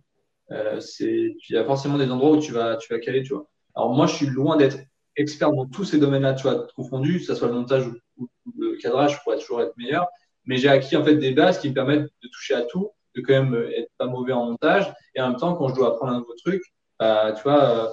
euh, 0.52 0.80
il 1.02 1.36
y 1.50 1.58
a 1.58 1.66
forcément 1.66 1.98
des 1.98 2.10
endroits 2.10 2.32
où 2.32 2.40
tu 2.40 2.54
vas, 2.54 2.78
tu 2.78 2.94
vas 2.94 3.00
caler, 3.00 3.22
tu 3.22 3.34
vois. 3.34 3.48
Alors 3.76 3.94
moi, 3.94 4.08
je 4.08 4.16
suis 4.16 4.28
loin 4.28 4.56
d'être 4.56 4.78
expert 5.18 5.52
dans 5.52 5.66
tous 5.66 5.84
ces 5.84 5.98
domaines-là, 5.98 6.34
tu 6.36 6.44
vois, 6.44 6.68
confondus, 6.76 7.20
que 7.20 7.26
ce 7.26 7.36
soit 7.36 7.50
le 7.50 7.56
montage 7.56 7.88
ou, 8.18 8.30
le 8.58 8.78
cadrage, 8.78 9.18
je 9.18 9.24
pourrais 9.24 9.40
toujours 9.40 9.62
être 9.62 9.76
meilleur. 9.76 10.08
Mais 10.46 10.58
j'ai 10.58 10.70
acquis 10.70 10.96
en 10.96 11.04
fait 11.04 11.16
des 11.16 11.32
bases 11.32 11.60
qui 11.60 11.70
me 11.70 11.74
permettent 11.74 12.10
de 12.24 12.28
toucher 12.30 12.54
à 12.54 12.62
tout, 12.64 12.92
de 13.16 13.22
quand 13.22 13.34
même 13.34 13.70
être 13.76 13.90
pas 13.98 14.08
mauvais 14.08 14.34
en 14.34 14.46
montage. 14.46 14.94
Et 15.16 15.22
en 15.22 15.30
même 15.30 15.38
temps, 15.38 15.56
quand 15.56 15.70
je 15.70 15.76
dois 15.76 15.90
apprendre 15.90 16.14
un 16.14 16.20
nouveau 16.20 16.36
truc, 16.36 16.62
bah, 17.00 17.34
tu 17.36 17.44
vois, 17.44 17.92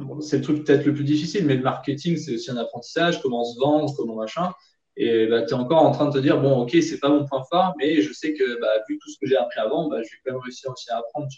euh, 0.00 0.20
c'est 0.20 0.38
le 0.38 0.42
truc 0.42 0.64
peut-être 0.64 0.84
le 0.84 0.94
plus 0.94 1.04
difficile, 1.04 1.46
mais 1.46 1.54
le 1.54 1.62
marketing, 1.62 2.16
c'est 2.16 2.34
aussi 2.34 2.50
un 2.50 2.56
apprentissage, 2.56 3.22
comment 3.22 3.44
se 3.44 3.58
vendre, 3.58 3.92
comment 3.96 4.16
machin. 4.16 4.52
Et 4.96 5.26
bah, 5.26 5.42
tu 5.42 5.50
es 5.50 5.54
encore 5.54 5.82
en 5.82 5.92
train 5.92 6.06
de 6.06 6.12
te 6.12 6.18
dire, 6.18 6.40
bon, 6.40 6.62
ok, 6.62 6.76
c'est 6.82 6.98
pas 6.98 7.08
mon 7.08 7.26
point 7.26 7.42
fort, 7.50 7.74
mais 7.78 8.00
je 8.00 8.12
sais 8.12 8.32
que 8.32 8.60
bah, 8.60 8.68
vu 8.88 8.98
tout 8.98 9.10
ce 9.10 9.18
que 9.20 9.26
j'ai 9.26 9.36
appris 9.36 9.60
avant, 9.60 9.88
bah, 9.88 9.98
je 10.02 10.08
vais 10.08 10.20
quand 10.24 10.32
même 10.32 10.42
réussir 10.42 10.70
aussi 10.70 10.90
à 10.90 10.98
apprendre. 10.98 11.28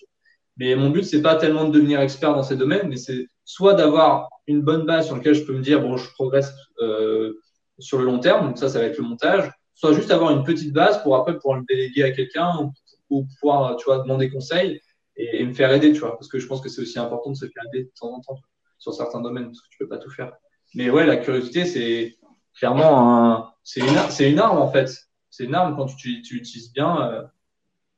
Mais 0.56 0.74
mon 0.74 0.90
but, 0.90 1.04
c'est 1.04 1.22
pas 1.22 1.36
tellement 1.36 1.64
de 1.64 1.72
devenir 1.72 2.00
expert 2.00 2.34
dans 2.34 2.42
ces 2.42 2.56
domaines, 2.56 2.88
mais 2.88 2.96
c'est 2.96 3.26
soit 3.44 3.74
d'avoir 3.74 4.28
une 4.46 4.62
bonne 4.62 4.86
base 4.86 5.06
sur 5.06 5.16
laquelle 5.16 5.34
je 5.34 5.44
peux 5.44 5.54
me 5.54 5.62
dire, 5.62 5.80
bon, 5.80 5.96
je 5.96 6.10
progresse 6.12 6.52
euh, 6.80 7.40
sur 7.78 7.98
le 7.98 8.04
long 8.04 8.18
terme, 8.18 8.48
donc 8.48 8.58
ça, 8.58 8.68
ça 8.68 8.80
va 8.80 8.86
être 8.86 8.98
le 8.98 9.04
montage, 9.04 9.50
soit 9.78 9.92
juste 9.92 10.10
avoir 10.10 10.32
une 10.32 10.42
petite 10.42 10.72
base 10.72 11.00
pour 11.04 11.14
après 11.14 11.36
pouvoir 11.36 11.60
le 11.60 11.64
déléguer 11.68 12.02
à 12.02 12.10
quelqu'un 12.10 12.72
ou, 13.10 13.26
pouvoir, 13.40 13.76
tu 13.76 13.84
vois, 13.84 14.00
demander 14.00 14.28
conseil 14.28 14.82
et, 15.16 15.44
me 15.44 15.54
faire 15.54 15.72
aider, 15.72 15.92
tu 15.92 16.00
vois, 16.00 16.16
parce 16.16 16.26
que 16.28 16.40
je 16.40 16.46
pense 16.48 16.60
que 16.60 16.68
c'est 16.68 16.82
aussi 16.82 16.98
important 16.98 17.30
de 17.30 17.36
se 17.36 17.46
faire 17.46 17.62
aider 17.72 17.84
de 17.84 17.90
temps 17.98 18.12
en 18.12 18.20
temps 18.20 18.38
sur 18.78 18.92
certains 18.92 19.20
domaines, 19.20 19.46
parce 19.46 19.60
que 19.60 19.68
tu 19.70 19.78
peux 19.78 19.88
pas 19.88 19.98
tout 19.98 20.10
faire. 20.10 20.32
Mais 20.74 20.90
ouais, 20.90 21.06
la 21.06 21.16
curiosité, 21.16 21.64
c'est 21.64 22.18
clairement 22.54 23.52
c'est 23.62 23.80
une, 23.80 24.32
une, 24.32 24.38
arme 24.40 24.58
en 24.58 24.70
fait. 24.70 24.90
C'est 25.30 25.44
une 25.44 25.54
arme 25.54 25.76
quand 25.76 25.86
tu, 25.86 26.22
tu 26.22 26.34
l'utilises 26.34 26.72
bien. 26.72 27.10
Euh, 27.10 27.22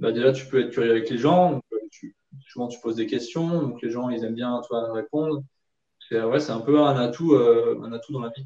bah 0.00 0.12
déjà, 0.12 0.32
tu 0.32 0.46
peux 0.46 0.60
être 0.60 0.70
curieux 0.70 0.90
avec 0.90 1.08
les 1.08 1.18
gens. 1.18 1.60
Euh, 1.72 1.76
souvent, 2.48 2.68
tu 2.68 2.78
poses 2.80 2.96
des 2.96 3.06
questions, 3.06 3.62
donc 3.62 3.80
les 3.80 3.90
gens, 3.90 4.10
ils 4.10 4.22
aiment 4.24 4.34
bien 4.34 4.60
toi 4.66 4.92
répondre. 4.92 5.42
Ouais, 6.10 6.40
c'est 6.40 6.52
un 6.52 6.60
peu 6.60 6.80
un 6.80 6.96
atout, 6.96 7.34
euh, 7.34 7.80
un 7.84 7.92
atout 7.92 8.12
dans 8.12 8.20
la 8.20 8.30
vie. 8.30 8.44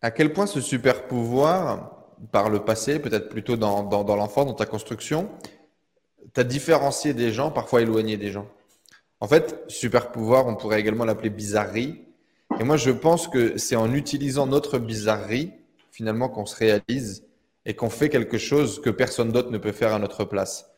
À 0.00 0.12
quel 0.12 0.32
point 0.32 0.46
ce 0.46 0.60
super 0.60 1.08
pouvoir, 1.08 1.97
par 2.32 2.50
le 2.50 2.64
passé, 2.64 2.98
peut-être 2.98 3.28
plutôt 3.28 3.56
dans, 3.56 3.82
dans, 3.82 4.04
dans 4.04 4.16
l'enfant, 4.16 4.44
dans 4.44 4.54
ta 4.54 4.66
construction, 4.66 5.30
t'as 6.32 6.44
différencié 6.44 7.14
des 7.14 7.32
gens, 7.32 7.50
parfois 7.50 7.82
éloigné 7.82 8.16
des 8.16 8.30
gens 8.30 8.48
En 9.20 9.28
fait, 9.28 9.62
super 9.68 10.10
pouvoir, 10.12 10.46
on 10.46 10.56
pourrait 10.56 10.80
également 10.80 11.04
l'appeler 11.04 11.30
bizarrerie. 11.30 12.04
Et 12.60 12.64
moi, 12.64 12.76
je 12.76 12.90
pense 12.90 13.28
que 13.28 13.58
c'est 13.58 13.76
en 13.76 13.92
utilisant 13.92 14.46
notre 14.46 14.78
bizarrerie, 14.78 15.52
finalement, 15.90 16.28
qu'on 16.28 16.46
se 16.46 16.56
réalise 16.56 17.24
et 17.66 17.74
qu'on 17.74 17.90
fait 17.90 18.08
quelque 18.08 18.38
chose 18.38 18.80
que 18.80 18.90
personne 18.90 19.32
d'autre 19.32 19.50
ne 19.50 19.58
peut 19.58 19.72
faire 19.72 19.94
à 19.94 19.98
notre 19.98 20.24
place. 20.24 20.70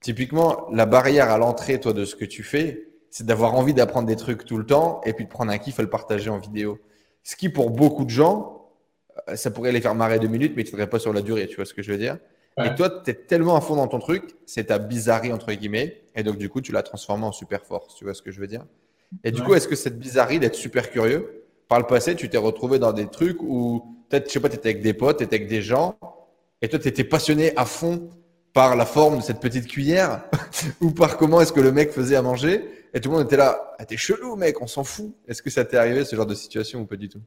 Typiquement, 0.00 0.68
la 0.72 0.86
barrière 0.86 1.30
à 1.30 1.38
l'entrée, 1.38 1.80
toi, 1.80 1.92
de 1.92 2.04
ce 2.04 2.14
que 2.14 2.24
tu 2.24 2.42
fais, 2.42 2.88
c'est 3.10 3.26
d'avoir 3.26 3.54
envie 3.54 3.74
d'apprendre 3.74 4.06
des 4.06 4.16
trucs 4.16 4.44
tout 4.44 4.58
le 4.58 4.66
temps 4.66 5.00
et 5.04 5.12
puis 5.12 5.24
de 5.24 5.30
prendre 5.30 5.50
un 5.50 5.58
kiff 5.58 5.78
et 5.78 5.82
le 5.82 5.90
partager 5.90 6.30
en 6.30 6.38
vidéo. 6.38 6.78
Ce 7.24 7.34
qui, 7.34 7.48
pour 7.48 7.70
beaucoup 7.70 8.04
de 8.04 8.10
gens, 8.10 8.57
ça 9.34 9.50
pourrait 9.50 9.72
les 9.72 9.80
faire 9.80 9.94
marrer 9.94 10.18
deux 10.18 10.28
minutes, 10.28 10.54
mais 10.56 10.64
tu 10.64 10.74
ne 10.76 10.84
pas 10.84 10.98
sur 10.98 11.12
la 11.12 11.22
durée, 11.22 11.46
tu 11.46 11.56
vois 11.56 11.64
ce 11.64 11.74
que 11.74 11.82
je 11.82 11.90
veux 11.92 11.98
dire 11.98 12.18
Et 12.64 12.74
toi, 12.74 12.90
tu 12.90 13.10
es 13.10 13.14
tellement 13.14 13.56
à 13.56 13.60
fond 13.60 13.76
dans 13.76 13.88
ton 13.88 13.98
truc, 13.98 14.36
c'est 14.46 14.64
ta 14.64 14.78
bizarrerie, 14.78 15.32
entre 15.32 15.52
guillemets, 15.52 16.02
et 16.14 16.22
donc 16.22 16.38
du 16.38 16.48
coup, 16.48 16.60
tu 16.60 16.72
l'as 16.72 16.82
transformé 16.82 17.24
en 17.24 17.32
super 17.32 17.64
force, 17.64 17.94
tu 17.94 18.04
vois 18.04 18.14
ce 18.14 18.22
que 18.22 18.30
je 18.30 18.40
veux 18.40 18.46
dire 18.46 18.64
Et 19.24 19.30
du 19.30 19.42
coup, 19.42 19.54
est-ce 19.54 19.68
que 19.68 19.76
cette 19.76 19.98
bizarrerie 19.98 20.38
d'être 20.38 20.54
super 20.54 20.90
curieux, 20.90 21.44
par 21.68 21.78
le 21.78 21.86
passé, 21.86 22.14
tu 22.14 22.28
t'es 22.28 22.38
retrouvé 22.38 22.78
dans 22.78 22.92
des 22.92 23.06
trucs 23.06 23.42
où 23.42 23.84
peut-être, 24.08 24.28
je 24.28 24.32
sais 24.32 24.40
pas, 24.40 24.48
tu 24.48 24.56
étais 24.56 24.70
avec 24.70 24.82
des 24.82 24.94
potes, 24.94 25.18
tu 25.18 25.24
étais 25.24 25.36
avec 25.36 25.48
des 25.48 25.62
gens, 25.62 25.98
et 26.62 26.68
toi, 26.68 26.78
tu 26.78 26.88
étais 26.88 27.04
passionné 27.04 27.56
à 27.56 27.64
fond 27.64 28.08
par 28.52 28.74
la 28.74 28.86
forme 28.86 29.18
de 29.18 29.22
cette 29.22 29.40
petite 29.40 29.68
cuillère 29.68 30.22
ou 30.80 30.90
par 30.90 31.16
comment 31.16 31.40
est-ce 31.40 31.52
que 31.52 31.60
le 31.60 31.70
mec 31.70 31.92
faisait 31.92 32.16
à 32.16 32.22
manger 32.22 32.64
et 32.92 33.00
tout 33.00 33.10
le 33.10 33.16
monde 33.16 33.26
était 33.26 33.36
là 33.36 33.76
ah, 33.78 33.84
t'es 33.84 33.96
chelou 33.96 34.34
mec 34.34 34.60
on 34.60 34.66
s'en 34.66 34.82
fout 34.82 35.14
est-ce 35.28 35.42
que 35.42 35.50
ça 35.50 35.64
t'est 35.64 35.76
arrivé 35.76 36.04
ce 36.04 36.16
genre 36.16 36.26
de 36.26 36.34
situation 36.34 36.80
ou 36.80 36.86
pas 36.86 36.96
du 36.96 37.08
tout? 37.08 37.20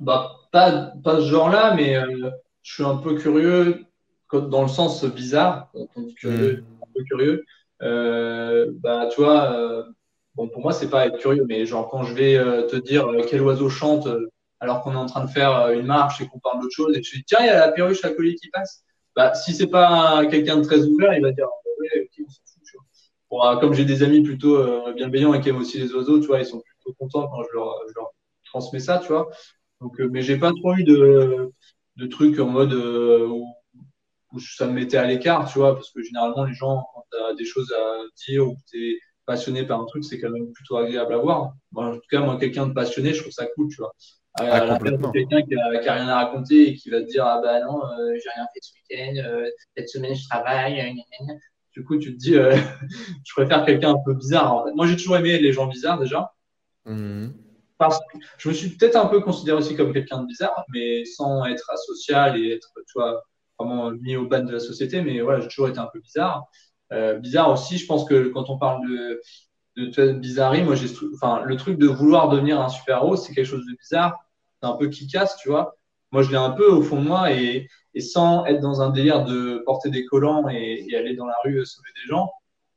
Bah 0.00 0.36
pas 0.52 0.92
pas 1.02 1.20
ce 1.20 1.26
genre 1.26 1.48
là 1.50 1.74
mais 1.74 1.96
euh, 1.96 2.30
je 2.62 2.74
suis 2.74 2.84
un 2.84 2.96
peu 2.96 3.14
curieux 3.14 3.84
dans 4.32 4.62
le 4.62 4.68
sens 4.68 5.04
bizarre 5.04 5.72
curieux, 6.16 6.62
hmm. 6.62 6.82
un 6.82 6.86
peu 6.94 7.04
curieux 7.04 7.44
euh, 7.82 8.70
bah 8.74 9.08
tu 9.12 9.20
vois 9.20 9.52
euh, 9.52 9.84
bon 10.34 10.48
pour 10.48 10.62
moi 10.62 10.72
c'est 10.72 10.90
pas 10.90 11.06
être 11.06 11.18
curieux 11.18 11.44
mais 11.48 11.64
genre 11.66 11.88
quand 11.88 12.02
je 12.02 12.14
vais 12.14 12.36
te 12.66 12.76
dire 12.76 13.08
quel 13.28 13.42
oiseau 13.42 13.68
chante 13.68 14.08
alors 14.60 14.82
qu'on 14.82 14.92
est 14.92 14.96
en 14.96 15.06
train 15.06 15.24
de 15.24 15.30
faire 15.30 15.70
une 15.70 15.86
marche 15.86 16.20
et 16.20 16.26
qu'on 16.26 16.38
parle 16.38 16.60
d'autre 16.60 16.74
chose 16.74 16.96
et 16.96 17.02
je 17.02 17.16
dis 17.16 17.24
tiens 17.24 17.38
il 17.40 17.46
y 17.46 17.50
a 17.50 17.66
la 17.66 17.72
perruche 17.72 18.04
à 18.04 18.10
collier 18.10 18.34
qui 18.34 18.48
passe 18.50 18.84
bah, 19.16 19.32
si 19.34 19.54
c'est 19.54 19.68
pas 19.68 20.26
quelqu'un 20.26 20.58
de 20.58 20.62
très 20.62 20.84
ouvert, 20.84 21.14
il 21.14 21.22
va 21.22 21.32
dire 21.32 21.48
ouais, 21.80 22.02
ok, 22.02 22.26
on 22.26 22.30
s'en 22.30 22.42
fout. 22.44 22.62
Tu 22.64 22.76
vois. 23.30 23.56
Euh, 23.56 23.56
comme 23.58 23.72
j'ai 23.72 23.86
des 23.86 24.02
amis 24.02 24.22
plutôt 24.22 24.92
bienveillants 24.92 25.32
et 25.32 25.40
qui 25.40 25.48
aiment 25.48 25.56
aussi 25.56 25.78
les 25.78 25.92
oiseaux, 25.94 26.20
tu 26.20 26.26
vois, 26.26 26.38
ils 26.38 26.46
sont 26.46 26.60
plutôt 26.60 26.94
contents 26.98 27.26
quand 27.28 27.42
je 27.44 27.54
leur, 27.54 27.80
je 27.88 27.94
leur 27.94 28.10
transmets 28.44 28.78
ça, 28.78 28.98
tu 28.98 29.08
vois. 29.08 29.30
Donc, 29.80 30.00
euh, 30.00 30.08
mais 30.10 30.22
j'ai 30.22 30.38
pas 30.38 30.52
trop 30.52 30.74
eu 30.74 30.84
de, 30.84 31.50
de 31.96 32.06
trucs 32.06 32.38
en 32.38 32.46
mode 32.46 32.72
où, 32.72 33.46
où, 34.32 34.40
ça 34.40 34.66
me 34.66 34.72
mettait 34.72 34.96
à 34.96 35.06
l'écart, 35.06 35.50
tu 35.50 35.58
vois, 35.58 35.74
parce 35.74 35.90
que 35.90 36.02
généralement 36.02 36.44
les 36.44 36.54
gens, 36.54 36.84
quand 36.94 37.04
tu 37.10 37.18
as 37.18 37.34
des 37.34 37.44
choses 37.44 37.72
à 37.72 38.02
dire 38.26 38.48
ou 38.48 38.54
que 38.54 38.60
tu 38.70 38.90
es 38.90 38.98
passionné 39.26 39.64
par 39.64 39.80
un 39.80 39.86
truc, 39.86 40.04
c'est 40.04 40.20
quand 40.20 40.30
même 40.30 40.52
plutôt 40.52 40.76
agréable 40.76 41.14
à 41.14 41.18
voir. 41.18 41.52
en 41.74 41.94
tout 41.94 42.00
cas, 42.10 42.20
moi, 42.20 42.38
quelqu'un 42.38 42.66
de 42.66 42.72
passionné, 42.72 43.12
je 43.12 43.20
trouve 43.20 43.32
ça 43.32 43.46
cool, 43.54 43.68
tu 43.68 43.76
vois. 43.76 43.92
Ah, 44.38 44.78
quelqu'un 45.14 45.42
qui 45.42 45.54
a, 45.54 45.78
qui 45.78 45.88
a, 45.88 45.94
rien 45.94 46.08
à 46.08 46.16
raconter 46.16 46.68
et 46.68 46.74
qui 46.74 46.90
va 46.90 47.00
te 47.00 47.06
dire 47.06 47.24
ah 47.24 47.40
bah 47.42 47.64
non 47.64 47.82
euh, 47.82 48.12
j'ai 48.22 48.28
rien 48.34 48.46
fait 48.52 48.60
ce 48.60 48.72
week-end 48.74 49.14
euh, 49.24 49.48
cette 49.74 49.88
semaine 49.88 50.14
je 50.14 50.28
travaille 50.28 50.78
euh, 50.78 51.32
du 51.72 51.82
coup 51.82 51.96
tu 51.96 52.14
te 52.14 52.18
dis 52.18 52.34
je 53.24 53.32
préfère 53.34 53.64
quelqu'un 53.64 53.92
un 53.92 54.02
peu 54.04 54.12
bizarre 54.12 54.54
en 54.54 54.66
fait. 54.66 54.72
moi 54.74 54.86
j'ai 54.86 54.96
toujours 54.96 55.16
aimé 55.16 55.38
les 55.38 55.52
gens 55.52 55.66
bizarres 55.68 55.98
déjà 55.98 56.34
mmh. 56.84 57.28
Parce 57.78 57.98
que 57.98 58.18
je 58.38 58.48
me 58.48 58.54
suis 58.54 58.70
peut-être 58.70 58.96
un 58.96 59.06
peu 59.06 59.20
considéré 59.20 59.58
aussi 59.58 59.76
comme 59.76 59.92
quelqu'un 59.92 60.20
de 60.22 60.26
bizarre 60.26 60.64
mais 60.72 61.04
sans 61.04 61.44
être 61.46 61.70
asocial 61.70 62.38
et 62.38 62.52
être 62.52 62.72
tu 62.74 62.92
vois 62.94 63.22
vraiment 63.58 63.90
mis 63.90 64.16
au 64.16 64.26
ban 64.26 64.42
de 64.44 64.52
la 64.52 64.60
société 64.60 65.02
mais 65.02 65.20
voilà 65.20 65.40
j'ai 65.40 65.48
toujours 65.48 65.68
été 65.68 65.78
un 65.78 65.88
peu 65.92 66.00
bizarre 66.00 66.46
bizarre 67.20 67.50
aussi 67.50 67.78
je 67.78 67.86
pense 67.86 68.04
que 68.04 68.28
quand 68.28 68.48
on 68.50 68.58
parle 68.58 68.86
de 68.88 69.20
de, 69.76 70.12
bizarrerie 70.12 70.62
moi 70.62 70.74
j'ai 70.74 70.88
enfin 71.14 71.42
le 71.44 71.56
truc 71.56 71.78
de 71.78 71.86
vouloir 71.86 72.28
devenir 72.28 72.60
un 72.60 72.68
super 72.68 72.98
héros 72.98 73.16
c'est 73.16 73.34
quelque 73.34 73.46
chose 73.46 73.66
de 73.66 73.76
bizarre 73.76 74.26
c'est 74.60 74.68
un 74.68 74.76
peu 74.76 74.88
qui 74.88 75.06
casse, 75.06 75.36
tu 75.36 75.48
vois. 75.48 75.76
Moi, 76.12 76.22
je 76.22 76.30
l'ai 76.30 76.36
un 76.36 76.50
peu 76.50 76.68
au 76.70 76.82
fond 76.82 77.00
de 77.02 77.06
moi 77.06 77.32
et, 77.32 77.68
sans 77.98 78.44
être 78.44 78.60
dans 78.60 78.82
un 78.82 78.90
délire 78.90 79.24
de 79.24 79.62
porter 79.64 79.90
des 79.90 80.04
collants 80.04 80.48
et, 80.48 80.86
aller 80.94 81.14
dans 81.14 81.26
la 81.26 81.34
rue 81.44 81.64
sauver 81.64 81.88
des 81.94 82.08
gens, 82.08 82.30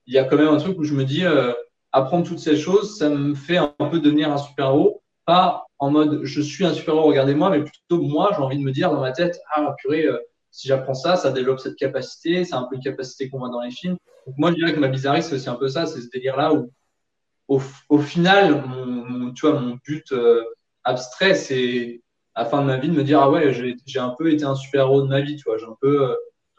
il 0.08 0.14
y 0.14 0.18
a 0.18 0.24
quand 0.24 0.38
même 0.38 0.48
un 0.48 0.58
truc 0.58 0.78
où 0.80 0.84
je 0.84 0.94
me 0.94 1.04
dis, 1.04 1.26
euh, 1.26 1.54
apprendre 1.92 2.28
toutes 2.28 2.40
ces 2.40 2.58
choses, 2.58 2.98
ça 2.98 3.10
me 3.10 3.34
fait 3.36 3.58
un 3.58 3.68
peu 3.68 4.00
devenir 4.00 4.32
un 4.32 4.38
super-héros. 4.38 5.02
Pas 5.26 5.68
en 5.80 5.92
mode 5.92 6.22
je 6.24 6.42
suis 6.42 6.66
un 6.66 6.74
super-héros, 6.74 7.08
regardez-moi, 7.08 7.50
mais 7.50 7.64
plutôt 7.64 8.02
moi, 8.02 8.32
j'ai 8.36 8.42
envie 8.42 8.58
de 8.58 8.64
me 8.64 8.72
dire 8.72 8.92
dans 8.92 9.02
ma 9.02 9.12
tête, 9.12 9.40
ah 9.54 9.76
purée, 9.78 10.06
euh, 10.06 10.20
si 10.52 10.68
j'apprends 10.68 10.94
ça, 10.94 11.16
ça 11.16 11.32
développe 11.32 11.60
cette 11.60 11.76
capacité, 11.76 12.44
c'est 12.46 12.56
un 12.56 12.64
peu 12.64 12.76
une 12.76 12.82
capacité 12.82 13.30
qu'on 13.30 13.40
voit 13.40 13.50
dans 13.50 13.62
les 13.62 13.72
films. 13.72 13.98
Donc 14.26 14.36
moi, 14.38 14.52
je 14.52 14.56
dirais 14.56 14.74
que 14.74 14.80
ma 14.80 14.88
bizarrerie, 14.88 15.24
c'est 15.24 15.36
aussi 15.36 15.50
un 15.50 15.56
peu 15.56 15.68
ça, 15.68 15.86
c'est 15.86 16.02
ce 16.02 16.10
délire-là 16.10 16.54
où, 16.54 16.72
au, 17.48 18.00
final, 18.00 18.64
mon, 18.68 19.32
tu 19.32 19.48
vois, 19.48 19.60
mon 19.60 19.78
but, 19.84 20.12
euh, 20.12 20.44
abstrait, 20.84 21.36
c'est 21.36 22.02
à 22.36 22.44
la 22.44 22.50
fin 22.50 22.62
de 22.62 22.68
ma 22.68 22.78
vie 22.78 22.90
de 22.90 22.94
me 22.94 23.04
dire 23.04 23.22
ah 23.22 23.30
ouais, 23.30 23.54
j'ai 23.54 24.00
un 24.00 24.16
peu 24.18 24.32
été 24.32 24.44
un 24.44 24.56
super-héros 24.56 25.02
de 25.02 25.08
ma 25.08 25.22
vie, 25.22 25.36
tu 25.36 25.44
vois. 25.46 25.58
J'ai 25.58 25.66
un 25.66 25.76
peu, 25.82 26.10
euh, 26.12 26.16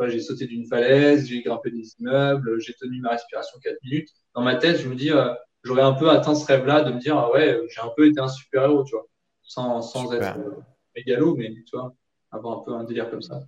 j'ai 0.09 0.21
sauté 0.21 0.47
d'une 0.47 0.67
falaise, 0.67 1.27
j'ai 1.27 1.43
grimpé 1.43 1.71
des 1.71 1.95
immeubles, 1.99 2.61
j'ai 2.61 2.75
tenu 2.75 3.01
ma 3.01 3.11
respiration 3.11 3.59
4 3.63 3.77
minutes. 3.85 4.09
Dans 4.35 4.43
ma 4.43 4.57
tête, 4.57 4.79
je 4.79 4.89
me 4.89 4.95
dis, 4.95 5.11
euh, 5.11 5.33
j'aurais 5.63 5.83
un 5.83 5.93
peu 5.93 6.11
atteint 6.11 6.35
ce 6.35 6.47
rêve-là 6.47 6.83
de 6.83 6.93
me 6.93 6.99
dire 6.99 7.17
ah 7.17 7.31
ouais, 7.33 7.61
j'ai 7.69 7.81
un 7.81 7.91
peu 7.97 8.07
été 8.07 8.21
un 8.21 8.29
super-héros, 8.29 8.85
tu 8.85 8.95
vois. 8.95 9.07
Sans, 9.43 9.83
sans 9.83 10.13
être 10.13 10.39
euh, 10.39 10.61
mégalo, 10.95 11.35
mais 11.37 11.53
tu 11.67 11.77
vois, 11.77 11.95
avoir 12.31 12.59
un 12.59 12.63
peu 12.63 12.73
un 12.73 12.85
délire 12.85 13.11
comme 13.11 13.23
ça. 13.23 13.43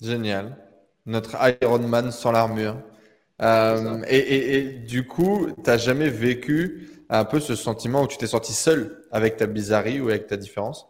Génial. 0.00 0.56
Notre 1.06 1.36
Iron 1.62 1.78
Man 1.80 2.10
sans 2.10 2.32
l'armure. 2.32 2.76
et, 3.40 4.16
et, 4.16 4.56
et, 4.56 4.62
du 4.78 5.06
coup, 5.06 5.48
tu 5.56 5.62
n'as 5.66 5.76
jamais 5.76 6.08
vécu 6.08 6.88
un 7.10 7.24
peu 7.24 7.40
ce 7.40 7.54
sentiment 7.54 8.02
où 8.04 8.06
tu 8.06 8.16
t'es 8.16 8.26
senti 8.26 8.52
seul 8.52 9.02
avec 9.10 9.36
ta 9.36 9.46
bizarrerie 9.46 10.00
ou 10.00 10.08
avec 10.08 10.26
ta 10.26 10.36
différence? 10.36 10.86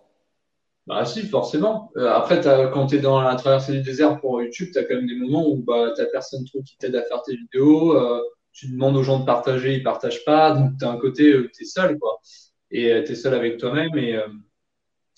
Bah 0.91 1.05
si, 1.05 1.23
forcément. 1.29 1.93
Euh, 1.97 2.11
après, 2.11 2.41
quand 2.73 2.87
tu 2.87 2.97
es 2.97 2.99
dans 2.99 3.21
la 3.23 3.37
traversée 3.37 3.71
du 3.75 3.83
désert 3.83 4.21
pour 4.21 4.43
YouTube, 4.43 4.71
tu 4.73 4.79
as 4.81 4.83
quand 4.83 4.97
même 4.97 5.07
des 5.07 5.15
moments 5.15 5.49
où 5.49 5.63
bah, 5.63 5.93
tu 5.97 6.03
personne 6.11 6.45
trop 6.47 6.63
qui 6.65 6.77
t'aide 6.79 6.97
à 6.97 7.05
faire 7.05 7.23
tes 7.23 7.37
vidéos. 7.37 7.97
Euh, 7.97 8.21
tu 8.53 8.73
demandes 8.73 8.97
aux 8.97 9.05
gens 9.05 9.21
de 9.21 9.25
partager, 9.25 9.75
ils 9.75 9.85
partagent 9.85 10.25
pas. 10.25 10.51
Donc, 10.53 10.73
tu 10.81 10.85
as 10.85 10.91
un 10.91 10.97
côté, 10.99 11.33
euh, 11.33 11.49
tu 11.55 11.63
es 11.63 11.67
seul, 11.67 11.97
quoi. 11.97 12.19
Et 12.73 13.05
tu 13.05 13.13
es 13.13 13.15
seul 13.15 13.35
avec 13.35 13.59
toi-même. 13.59 13.97
Et, 13.97 14.19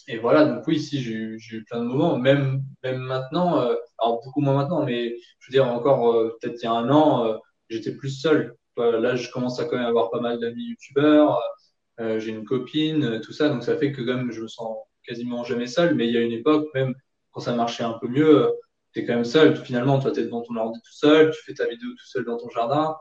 et 0.09 0.19
voilà, 0.19 0.45
donc 0.45 0.67
oui, 0.67 0.79
si, 0.79 1.01
j'ai 1.03 1.15
eu, 1.15 1.65
plein 1.65 1.81
de 1.81 1.87
moments. 1.87 2.19
Même, 2.19 2.63
même 2.85 2.99
maintenant, 2.99 3.57
alors 3.99 4.21
beaucoup 4.23 4.43
moins 4.43 4.55
maintenant, 4.55 4.85
mais 4.85 5.17
je 5.39 5.51
veux 5.51 5.53
dire, 5.53 5.67
encore 5.69 6.13
peut-être 6.41 6.61
il 6.63 6.65
y 6.65 6.69
a 6.69 6.73
un 6.73 6.91
an, 6.91 7.41
j'étais 7.71 7.93
plus 7.93 8.11
seul. 8.11 8.57
Là, 8.77 9.17
je 9.17 9.31
commence 9.31 9.59
à 9.61 9.65
quand 9.65 9.77
même 9.77 9.87
avoir 9.87 10.11
pas 10.11 10.21
mal 10.21 10.39
d'amis 10.41 10.65
youtubeurs. 10.65 11.41
j'ai 11.99 12.31
une 12.31 12.45
copine, 12.45 13.21
tout 13.21 13.33
ça. 13.33 13.49
Donc, 13.49 13.65
ça 13.65 13.77
fait 13.79 13.93
que 13.93 14.03
quand 14.03 14.17
même, 14.17 14.33
je 14.33 14.43
me 14.43 14.49
sens 14.49 14.77
quasiment 15.07 15.45
jamais 15.45 15.67
seul, 15.67 15.95
mais 15.95 16.07
il 16.07 16.15
y 16.15 16.17
a 16.17 16.21
une 16.21 16.33
époque, 16.33 16.69
même 16.75 16.95
quand 17.33 17.41
ça 17.41 17.55
marchait 17.55 17.85
un 17.85 17.95
peu 17.95 18.09
mieux, 18.09 18.53
tu 18.93 19.01
es 19.01 19.07
quand 19.07 19.15
même 19.15 19.25
seul. 19.25 19.57
Finalement, 19.57 19.99
tu 19.99 20.09
es 20.09 20.25
devant 20.25 20.43
ton 20.43 20.57
ordi 20.57 20.81
tout 20.81 20.93
seul, 20.93 21.31
tu 21.31 21.43
fais 21.45 21.55
ta 21.55 21.67
vidéo 21.67 21.91
tout 21.91 22.07
seul 22.07 22.25
dans 22.25 22.37
ton 22.37 22.49
jardin. 22.51 22.97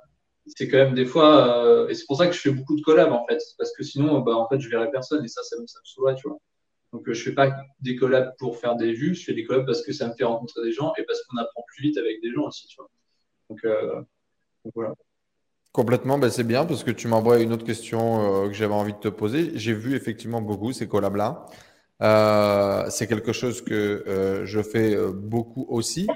C'est 0.48 0.68
quand 0.68 0.78
même 0.78 0.96
des 0.96 1.06
fois, 1.06 1.66
euh, 1.66 1.88
et 1.88 1.94
c'est 1.94 2.06
pour 2.08 2.18
ça 2.18 2.28
que 2.28 2.34
je 2.34 2.40
fais 2.40 2.50
beaucoup 2.50 2.76
de 2.76 2.82
collabs 2.82 3.12
en 3.12 3.26
fait, 3.28 3.40
parce 3.58 3.76
que 3.76 3.84
sinon, 3.84 4.22
bah, 4.22 4.36
en 4.36 4.48
fait, 4.48 4.60
je 4.60 4.70
verrais 4.70 4.90
personne 4.90 5.24
et 5.24 5.28
ça, 5.28 5.44
ça, 5.44 5.56
me 5.60 5.66
saoule, 5.68 6.16
tu 6.16 6.28
vois. 6.28 6.38
Donc, 6.94 7.08
euh, 7.08 7.14
je 7.14 7.24
fais 7.24 7.34
pas 7.34 7.56
des 7.80 7.96
collabs 7.96 8.34
pour 8.40 8.58
faire 8.58 8.76
des 8.76 8.92
vues, 8.92 9.14
je 9.14 9.24
fais 9.24 9.34
des 9.34 9.44
collabs 9.44 9.66
parce 9.66 9.84
que 9.84 9.94
ça 9.94 10.08
me 10.08 10.14
fait 10.16 10.24
rencontrer 10.24 10.64
des 10.64 10.72
gens 10.72 10.94
et 10.98 11.04
parce 11.04 11.22
qu'on 11.24 11.38
apprend 11.38 11.64
plus 11.68 11.84
vite 11.84 11.98
avec 11.98 12.22
des 12.22 12.32
gens 12.32 12.48
aussi, 12.48 12.68
tu 12.68 12.76
vois. 12.78 12.90
Donc, 13.50 13.60
euh, 13.66 14.02
voilà. 14.74 14.94
Complètement, 15.72 16.18
ben 16.18 16.30
c'est 16.30 16.44
bien 16.44 16.66
parce 16.66 16.84
que 16.84 16.92
tu 16.92 17.08
m'envoies 17.08 17.40
une 17.40 17.54
autre 17.54 17.64
question 17.64 18.50
que 18.50 18.54
j'avais 18.54 18.74
envie 18.74 18.92
de 18.92 18.98
te 18.98 19.08
poser. 19.08 19.52
J'ai 19.56 19.74
vu 19.74 19.96
effectivement 19.96 20.42
beaucoup 20.42 20.74
ces 20.74 20.86
collabs-là. 20.86 21.46
Euh, 22.02 22.90
c'est 22.90 23.08
quelque 23.08 23.32
chose 23.32 23.62
que 23.62 24.04
euh, 24.08 24.46
je 24.46 24.62
fais 24.62 24.96
euh, 24.96 25.12
beaucoup 25.12 25.68
aussi 25.70 26.08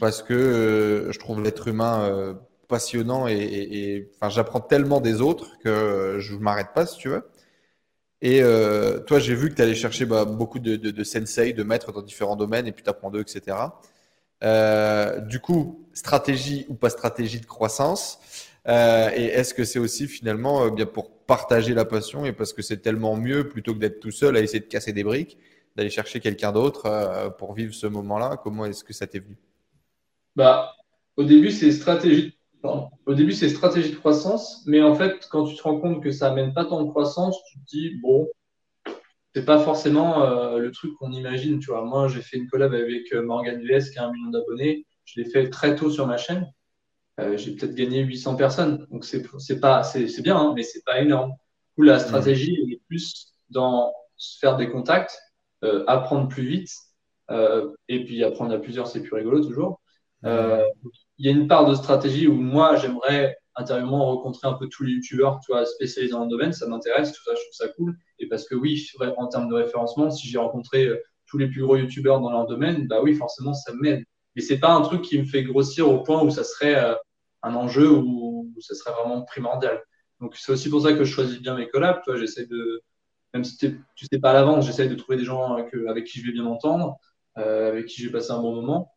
parce 0.00 0.22
que 0.22 1.08
je 1.10 1.18
trouve 1.18 1.42
l'être 1.42 1.68
humain 1.68 2.38
passionnant 2.68 3.26
et, 3.26 4.10
enfin, 4.14 4.28
j'apprends 4.28 4.60
tellement 4.60 5.00
des 5.00 5.22
autres 5.22 5.58
que 5.60 6.16
je 6.18 6.34
ne 6.34 6.40
m'arrête 6.40 6.72
pas 6.74 6.86
si 6.86 6.98
tu 6.98 7.08
veux. 7.08 7.26
Et 8.20 8.42
toi, 9.06 9.18
j'ai 9.18 9.34
vu 9.34 9.48
que 9.48 9.54
tu 9.54 9.62
allais 9.62 9.74
chercher 9.74 10.04
bah, 10.04 10.26
beaucoup 10.26 10.58
de, 10.58 10.76
de, 10.76 10.90
de, 10.90 11.04
sensei, 11.04 11.54
de 11.54 11.62
maîtres 11.62 11.92
dans 11.92 12.02
différents 12.02 12.36
domaines 12.36 12.66
et 12.66 12.72
puis 12.72 12.84
tu 12.84 12.90
apprends 12.90 13.10
d'eux, 13.10 13.22
etc. 13.22 13.56
du 15.26 15.40
coup, 15.40 15.88
stratégie 15.94 16.66
ou 16.68 16.74
pas 16.74 16.90
stratégie 16.90 17.40
de 17.40 17.46
croissance. 17.46 18.20
Et 18.66 19.24
est-ce 19.24 19.54
que 19.54 19.64
c'est 19.64 19.78
aussi 19.78 20.06
finalement 20.08 20.68
bien 20.70 20.86
pour 20.86 21.18
partager 21.28 21.74
la 21.74 21.84
passion 21.84 22.24
et 22.24 22.32
parce 22.32 22.52
que 22.52 22.62
c'est 22.62 22.78
tellement 22.78 23.16
mieux 23.16 23.48
plutôt 23.48 23.74
que 23.74 23.78
d'être 23.78 24.00
tout 24.00 24.10
seul 24.10 24.36
à 24.36 24.40
essayer 24.40 24.60
de 24.60 24.66
casser 24.66 24.92
des 24.92 25.04
briques, 25.04 25.38
d'aller 25.76 25.90
chercher 25.90 26.20
quelqu'un 26.20 26.52
d'autre 26.52 26.86
euh, 26.86 27.30
pour 27.30 27.54
vivre 27.54 27.72
ce 27.72 27.86
moment-là? 27.86 28.40
Comment 28.42 28.64
est-ce 28.64 28.82
que 28.82 28.92
ça 28.92 29.06
t'est 29.06 29.20
venu? 29.20 29.36
Bah, 30.34 30.72
Au 31.16 31.22
début, 31.22 31.50
c'est 31.50 31.70
stratégie. 31.70 32.34
De 33.90 33.96
croissance, 33.96 34.64
mais 34.66 34.82
en 34.82 34.94
fait, 34.94 35.28
quand 35.30 35.44
tu 35.44 35.54
te 35.54 35.62
rends 35.62 35.78
compte 35.78 36.02
que 36.02 36.10
ça 36.10 36.30
amène 36.30 36.52
pas 36.52 36.64
tant 36.64 36.82
de 36.82 36.90
croissance, 36.90 37.40
tu 37.44 37.58
te 37.60 37.64
dis 37.66 37.94
bon, 38.02 38.28
c'est 39.34 39.44
pas 39.44 39.60
forcément 39.60 40.24
euh, 40.24 40.58
le 40.58 40.72
truc 40.72 40.94
qu'on 40.96 41.12
imagine. 41.12 41.60
Tu 41.60 41.70
vois, 41.70 41.84
moi, 41.84 42.08
j'ai 42.08 42.22
fait 42.22 42.36
une 42.36 42.48
collab 42.48 42.74
avec 42.74 43.12
euh, 43.12 43.22
Morgan 43.22 43.62
VS 43.62 43.90
qui 43.90 43.98
a 43.98 44.06
un 44.06 44.12
million 44.12 44.30
d'abonnés. 44.30 44.86
Je 45.04 45.20
l'ai 45.20 45.30
fait 45.30 45.48
très 45.50 45.76
tôt 45.76 45.90
sur 45.90 46.06
ma 46.06 46.16
chaîne. 46.16 46.50
Euh, 47.18 47.36
j'ai 47.36 47.54
peut-être 47.54 47.74
gagné 47.74 48.02
800 48.02 48.36
personnes. 48.36 48.86
Donc, 48.90 49.04
c'est 49.04 49.60
pas, 49.60 49.82
c'est 49.82 50.22
bien, 50.22 50.36
hein, 50.36 50.52
mais 50.54 50.62
c'est 50.62 50.84
pas 50.84 51.00
énorme. 51.00 51.32
Du 51.76 51.84
la 51.84 51.98
stratégie 51.98 52.56
est 52.72 52.80
plus 52.88 53.32
dans 53.50 53.92
faire 54.40 54.56
des 54.56 54.68
contacts, 54.68 55.18
euh, 55.64 55.84
apprendre 55.86 56.28
plus 56.28 56.44
vite, 56.44 56.70
euh, 57.30 57.72
et 57.88 58.04
puis 58.04 58.24
apprendre 58.24 58.52
à 58.52 58.58
plusieurs, 58.58 58.88
c'est 58.88 59.02
plus 59.02 59.14
rigolo 59.14 59.40
toujours. 59.44 59.80
il 60.24 61.26
y 61.26 61.28
a 61.28 61.32
une 61.32 61.46
part 61.46 61.66
de 61.66 61.74
stratégie 61.74 62.26
où 62.26 62.34
moi, 62.34 62.76
j'aimerais 62.76 63.36
intérieurement 63.54 64.06
rencontrer 64.06 64.48
un 64.48 64.54
peu 64.54 64.68
tous 64.68 64.84
les 64.84 64.92
youtubeurs 64.92 65.40
tu 65.44 65.52
vois, 65.52 65.66
spécialisés 65.66 66.12
dans 66.12 66.24
le 66.24 66.30
domaine, 66.30 66.52
ça 66.52 66.66
m'intéresse, 66.68 67.12
tout 67.12 67.22
ça, 67.24 67.32
je 67.34 67.40
trouve 67.40 67.52
ça 67.52 67.68
cool. 67.68 67.96
Et 68.18 68.28
parce 68.28 68.44
que 68.44 68.54
oui, 68.54 68.84
en 69.16 69.26
termes 69.28 69.48
de 69.48 69.54
référencement, 69.54 70.10
si 70.10 70.28
j'ai 70.28 70.38
rencontré 70.38 70.88
tous 71.26 71.38
les 71.38 71.48
plus 71.48 71.62
gros 71.62 71.76
youtubeurs 71.76 72.20
dans 72.20 72.30
leur 72.30 72.46
domaine, 72.46 72.86
bah 72.88 73.00
oui, 73.02 73.14
forcément, 73.14 73.54
ça 73.54 73.72
m'aide. 73.74 74.04
Mais 74.34 74.42
c'est 74.42 74.58
pas 74.58 74.72
un 74.72 74.82
truc 74.82 75.02
qui 75.02 75.18
me 75.18 75.24
fait 75.24 75.42
grossir 75.42 75.88
au 75.90 76.02
point 76.02 76.22
où 76.22 76.30
ça 76.30 76.44
serait 76.44 76.96
un 77.42 77.54
enjeu 77.54 77.90
où, 77.90 78.52
ce 78.60 78.74
serait 78.74 78.92
vraiment 78.92 79.22
primordial. 79.22 79.82
Donc 80.20 80.34
c'est 80.36 80.50
aussi 80.50 80.68
pour 80.68 80.82
ça 80.82 80.92
que 80.92 81.04
je 81.04 81.12
choisis 81.12 81.40
bien 81.40 81.56
mes 81.56 81.68
collabs. 81.68 82.02
Toi, 82.04 82.16
j'essaie 82.16 82.46
de, 82.46 82.82
même 83.34 83.44
si 83.44 83.56
tu 83.56 84.06
sais 84.10 84.18
pas 84.18 84.30
à 84.30 84.34
l'avance, 84.34 84.66
j'essaie 84.66 84.88
de 84.88 84.94
trouver 84.94 85.16
des 85.16 85.24
gens 85.24 85.54
avec, 85.54 86.04
qui 86.06 86.20
je 86.20 86.26
vais 86.26 86.32
bien 86.32 86.42
m'entendre, 86.42 86.98
euh, 87.38 87.68
avec 87.68 87.86
qui 87.86 88.02
je 88.02 88.06
vais 88.06 88.12
passer 88.12 88.32
un 88.32 88.40
bon 88.40 88.54
moment. 88.54 88.92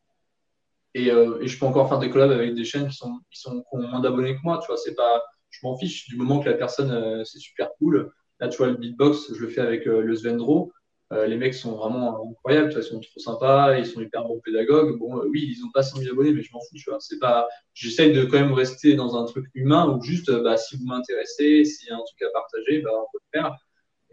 Et, 0.93 1.11
euh, 1.11 1.39
et, 1.41 1.47
je 1.47 1.57
peux 1.57 1.65
encore 1.65 1.87
faire 1.87 1.99
des 1.99 2.09
collabs 2.09 2.31
avec 2.31 2.53
des 2.53 2.65
chaînes 2.65 2.87
qui 2.89 2.95
sont 2.95 3.19
qui 3.29 3.39
sont 3.39 3.63
ont 3.71 3.81
moins 3.81 4.01
d'abonnés 4.01 4.35
que 4.35 4.41
moi. 4.43 4.59
Tu 4.59 4.67
vois, 4.67 4.77
c'est 4.77 4.95
pas, 4.95 5.23
je 5.49 5.59
m'en 5.63 5.77
fiche 5.77 6.09
du 6.09 6.17
moment 6.17 6.39
que 6.39 6.49
la 6.49 6.57
personne 6.57 6.91
euh, 6.91 7.23
c'est 7.23 7.39
super 7.39 7.69
cool. 7.77 8.11
Là, 8.39 8.49
tu 8.49 8.57
vois, 8.57 8.67
le 8.67 8.75
beatbox, 8.75 9.33
je 9.33 9.39
le 9.39 9.47
fais 9.47 9.61
avec 9.61 9.85
le 9.85 10.15
Svendro. 10.15 10.73
Euh, 11.11 11.27
les 11.27 11.35
mecs 11.35 11.53
sont 11.53 11.75
vraiment 11.75 12.29
incroyables, 12.29 12.73
ils 12.75 12.83
sont 12.83 13.01
trop 13.01 13.19
sympas, 13.19 13.77
ils 13.77 13.85
sont 13.85 13.99
hyper 13.99 14.23
bons 14.23 14.39
pédagogues. 14.39 14.97
Bon, 14.97 15.17
euh, 15.17 15.27
oui, 15.29 15.53
ils 15.53 15.61
n'ont 15.61 15.71
pas 15.71 15.83
100 15.83 15.97
000 15.97 16.13
abonnés, 16.13 16.31
mais 16.31 16.41
je 16.41 16.53
m'en 16.53 16.61
fous, 16.61 16.77
tu 16.77 16.89
vois. 16.89 16.99
C'est 17.01 17.19
pas, 17.19 17.49
j'essaye 17.73 18.13
de 18.13 18.23
quand 18.23 18.39
même 18.39 18.53
rester 18.53 18.95
dans 18.95 19.17
un 19.21 19.25
truc 19.25 19.47
humain 19.53 19.89
où 19.89 20.01
juste, 20.01 20.29
euh, 20.29 20.41
bah, 20.41 20.55
si 20.55 20.77
vous 20.77 20.85
m'intéressez, 20.85 21.65
s'il 21.65 21.89
y 21.89 21.91
a 21.91 21.95
un 21.95 22.03
truc 22.05 22.21
à 22.21 22.31
partager, 22.31 22.81
bah, 22.81 22.91
on 22.93 23.11
peut 23.11 23.19
le 23.33 23.39
faire. 23.39 23.57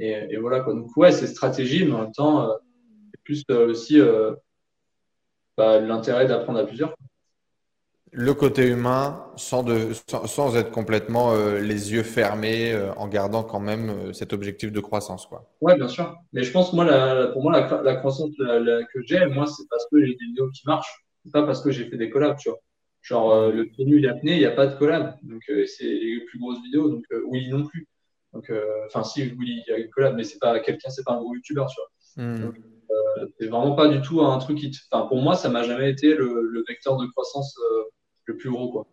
Et, 0.01 0.37
voilà, 0.37 0.61
quoi. 0.61 0.75
Donc, 0.75 0.97
ouais, 0.97 1.13
c'est 1.13 1.27
stratégie, 1.27 1.85
mais 1.85 1.93
en 1.93 2.03
même 2.03 2.13
temps, 2.13 2.53
c'est 3.13 3.21
plus 3.23 3.45
aussi 3.51 4.01
bah, 5.57 5.81
l'intérêt 5.81 6.27
d'apprendre 6.27 6.61
à 6.61 6.65
plusieurs 6.67 6.95
le 8.13 8.35
côté 8.35 8.67
humain 8.67 9.25
sans, 9.37 9.63
de, 9.63 9.93
sans, 10.07 10.57
être 10.57 10.71
complètement 10.71 11.33
euh, 11.33 11.61
les 11.61 11.93
yeux 11.93 12.03
fermés, 12.03 12.73
euh, 12.73 12.93
en 12.95 13.09
gardant 13.09 13.43
quand 13.43 13.61
même 13.61 13.91
euh, 13.91 14.13
cet 14.13 14.33
objectif 14.33 14.73
de 14.73 14.81
croissance. 14.81 15.27
Quoi. 15.27 15.51
Ouais, 15.61 15.77
bien 15.77 15.89
sûr. 15.89 16.17
Mais 16.33 16.43
je 16.43 16.53
pense, 16.53 16.73
moi, 16.73 16.85
la, 16.85 17.29
pour 17.29 17.43
moi, 17.43 17.53
la, 17.53 17.83
la 17.83 17.97
croissance 17.97 18.31
que 18.39 19.01
j'ai, 19.05 19.27
moi, 19.27 19.47
c'est 19.47 19.69
parce 19.71 19.87
que 19.91 20.05
j'ai 20.05 20.15
des 20.15 20.27
vidéos 20.27 20.51
qui 20.51 20.63
marchent. 20.67 21.05
C'est 21.25 21.33
pas 21.33 21.45
parce 21.45 21.63
que 21.63 21.71
j'ai 21.71 21.85
fait 21.85 21.97
des 21.97 22.11
collabs, 22.11 22.39
tu 22.39 22.49
vois. 22.49 22.59
Genre, 23.03 23.51
le 23.51 23.65
pied 23.67 23.85
nu, 23.85 23.99
il 23.99 24.21
il 24.23 24.39
n'y 24.39 24.45
a 24.45 24.51
pas 24.51 24.67
de 24.67 24.77
collab. 24.77 25.17
Donc, 25.23 25.43
c'est 25.47 25.85
les 25.85 26.21
plus 26.27 26.39
grosses 26.39 26.63
vidéos. 26.63 26.89
Donc, 26.89 27.05
Willy 27.31 27.51
non 27.51 27.65
plus. 27.65 27.87
Donc, 28.33 28.51
enfin, 28.87 29.05
si, 29.05 29.23
Willy, 29.23 29.63
il 29.67 29.71
y 29.71 29.73
a 29.73 29.79
une 29.79 29.91
collab, 29.91 30.15
mais 30.15 30.25
c'est 30.25 30.39
pas 30.39 30.59
quelqu'un, 30.61 30.91
c'est 30.91 31.05
pas 31.05 31.13
un 31.13 31.19
gros 31.19 31.35
youtubeur, 31.35 31.67
tu 31.67 31.81
vois. 31.81 32.25
Hmm. 32.25 32.53
c'est 33.39 33.47
vraiment 33.47 33.77
pas 33.77 33.87
du 33.89 34.01
tout 34.01 34.21
un 34.23 34.39
truc 34.39 34.59
qui. 34.59 34.73
Enfin, 34.91 35.07
pour 35.07 35.19
moi, 35.19 35.37
ça 35.37 35.49
m'a 35.49 35.63
jamais 35.63 35.91
été 35.91 36.15
le, 36.15 36.43
le 36.43 36.65
vecteur 36.67 36.97
de 36.97 37.07
croissance 37.07 37.57
le 38.29 38.37
plus 38.37 38.51
gros, 38.51 38.71
quoi. 38.71 38.87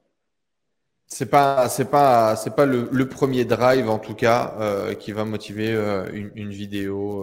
C'est 1.08 1.28
pas, 1.28 1.70
c'est 1.70 1.86
pas, 1.86 2.36
c'est 2.36 2.56
pas 2.56 2.66
le, 2.66 3.08
premier 3.08 3.46
drive 3.46 3.90
en 3.90 4.00
tout 4.00 4.16
cas 4.16 4.56
euh, 4.60 4.96
qui 4.96 5.12
va 5.12 5.24
motiver 5.24 5.72
euh, 5.72 6.10
une, 6.12 6.50
vidéo. 6.50 7.22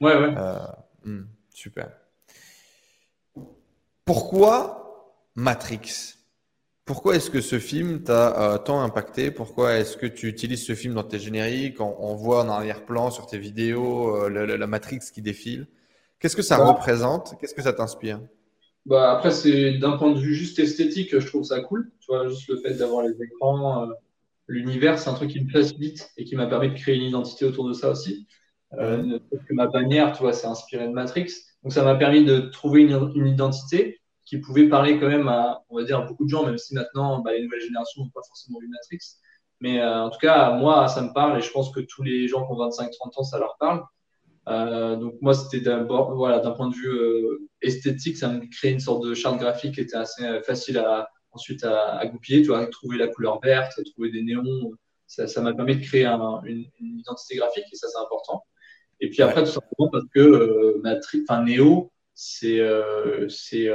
Euh, 0.00 0.04
ouais, 0.04 0.16
ouais. 0.16 0.34
Hmm, 1.04 1.24
super. 1.52 1.90
Pourquoi 4.04 5.16
Matrix? 5.34 6.14
Pourquoi 6.84 7.16
est-ce 7.16 7.30
que 7.30 7.40
ce 7.40 7.58
film 7.58 8.02
t'a 8.02 8.62
tant 8.64 8.82
impacté? 8.82 9.30
Pourquoi 9.30 9.78
est-ce 9.78 9.96
que 9.96 10.06
tu 10.06 10.28
utilises 10.28 10.64
ce 10.64 10.74
film 10.74 10.94
dans 10.94 11.02
tes 11.02 11.18
génériques 11.18 11.80
On, 11.80 12.14
voit 12.14 12.44
en 12.44 12.48
arrière-plan 12.48 13.10
sur 13.10 13.26
tes 13.26 13.38
vidéos 13.38 14.28
la, 14.28 14.66
Matrix 14.66 15.00
qui 15.12 15.22
défile? 15.22 15.66
Qu'est-ce 16.20 16.36
que 16.36 16.42
ça 16.42 16.58
représente? 16.58 17.36
Qu'est-ce 17.40 17.54
que 17.54 17.62
ça 17.62 17.72
t'inspire? 17.72 18.20
Bah, 18.86 19.12
après, 19.12 19.30
c'est 19.30 19.78
d'un 19.78 19.96
point 19.96 20.12
de 20.12 20.18
vue 20.18 20.34
juste 20.34 20.58
esthétique, 20.58 21.18
je 21.18 21.26
trouve 21.26 21.44
ça 21.44 21.60
cool. 21.60 21.90
Tu 22.00 22.06
vois, 22.08 22.28
juste 22.28 22.48
le 22.48 22.56
fait 22.58 22.74
d'avoir 22.74 23.04
les 23.06 23.14
écrans, 23.22 23.88
euh, 23.88 23.92
l'univers, 24.46 24.98
c'est 24.98 25.08
un 25.08 25.14
truc 25.14 25.30
qui 25.30 25.40
me 25.40 25.48
place 25.48 25.74
vite 25.74 26.10
et 26.16 26.24
qui 26.24 26.36
m'a 26.36 26.46
permis 26.46 26.68
de 26.68 26.74
créer 26.74 26.96
une 26.96 27.02
identité 27.04 27.44
autour 27.44 27.66
de 27.68 27.72
ça 27.72 27.90
aussi. 27.90 28.26
Euh, 28.74 29.18
que 29.48 29.54
ma 29.54 29.68
bannière, 29.68 30.12
tu 30.12 30.22
vois, 30.22 30.32
c'est 30.32 30.46
inspiré 30.46 30.86
de 30.86 30.92
Matrix. 30.92 31.32
Donc, 31.62 31.72
ça 31.72 31.82
m'a 31.84 31.94
permis 31.94 32.24
de 32.24 32.40
trouver 32.40 32.82
une, 32.82 33.12
une, 33.14 33.26
identité 33.26 34.00
qui 34.24 34.38
pouvait 34.38 34.68
parler 34.68 34.98
quand 34.98 35.08
même 35.08 35.28
à, 35.28 35.62
on 35.70 35.76
va 35.76 35.84
dire, 35.84 36.04
beaucoup 36.06 36.24
de 36.24 36.30
gens, 36.30 36.44
même 36.44 36.58
si 36.58 36.74
maintenant, 36.74 37.20
bah, 37.20 37.32
les 37.32 37.42
nouvelles 37.42 37.60
générations 37.60 38.02
n'ont 38.02 38.10
pas 38.10 38.22
forcément 38.26 38.58
vu 38.60 38.68
Matrix. 38.68 38.98
Mais 39.60 39.80
euh, 39.80 40.02
en 40.04 40.10
tout 40.10 40.18
cas, 40.18 40.52
moi, 40.52 40.88
ça 40.88 41.02
me 41.02 41.12
parle 41.12 41.38
et 41.38 41.40
je 41.40 41.50
pense 41.50 41.70
que 41.70 41.80
tous 41.80 42.02
les 42.02 42.28
gens 42.28 42.44
qui 42.46 42.52
ont 42.52 42.68
25-30 42.68 43.18
ans, 43.18 43.22
ça 43.22 43.38
leur 43.38 43.56
parle. 43.58 43.82
Euh, 44.48 44.96
donc 44.96 45.14
moi, 45.20 45.34
c'était 45.34 45.60
d'abord, 45.60 46.14
voilà, 46.14 46.38
d'un 46.38 46.52
point 46.52 46.68
de 46.68 46.74
vue 46.74 46.88
euh, 46.88 47.48
esthétique, 47.62 48.16
ça 48.16 48.28
me 48.28 48.46
créait 48.50 48.72
une 48.72 48.80
sorte 48.80 49.04
de 49.04 49.14
charte 49.14 49.38
graphique 49.38 49.74
qui 49.74 49.80
était 49.80 49.96
assez 49.96 50.24
euh, 50.24 50.42
facile 50.42 50.78
à 50.78 51.08
ensuite 51.32 51.64
à, 51.64 51.96
à 51.96 52.06
goupiller, 52.06 52.42
tu 52.42 52.48
vois, 52.48 52.64
trouver 52.66 52.96
la 52.96 53.08
couleur 53.08 53.40
verte, 53.40 53.80
trouver 53.92 54.10
des 54.10 54.22
néons, 54.22 54.70
ça, 55.06 55.40
m'a 55.40 55.52
permis 55.52 55.76
de 55.76 55.84
créer 55.84 56.04
un, 56.04 56.40
une, 56.44 56.64
une, 56.78 56.98
identité 57.00 57.36
graphique 57.36 57.64
et 57.72 57.76
ça 57.76 57.88
c'est 57.88 57.98
important. 57.98 58.44
Et 59.00 59.10
puis 59.10 59.20
après, 59.22 59.42
tout 59.42 59.50
simplement 59.50 59.90
parce 59.90 60.04
que 60.14 60.20
euh, 60.20 61.42
Neo, 61.44 61.90
c'est 62.14 62.60
c'est 63.28 63.68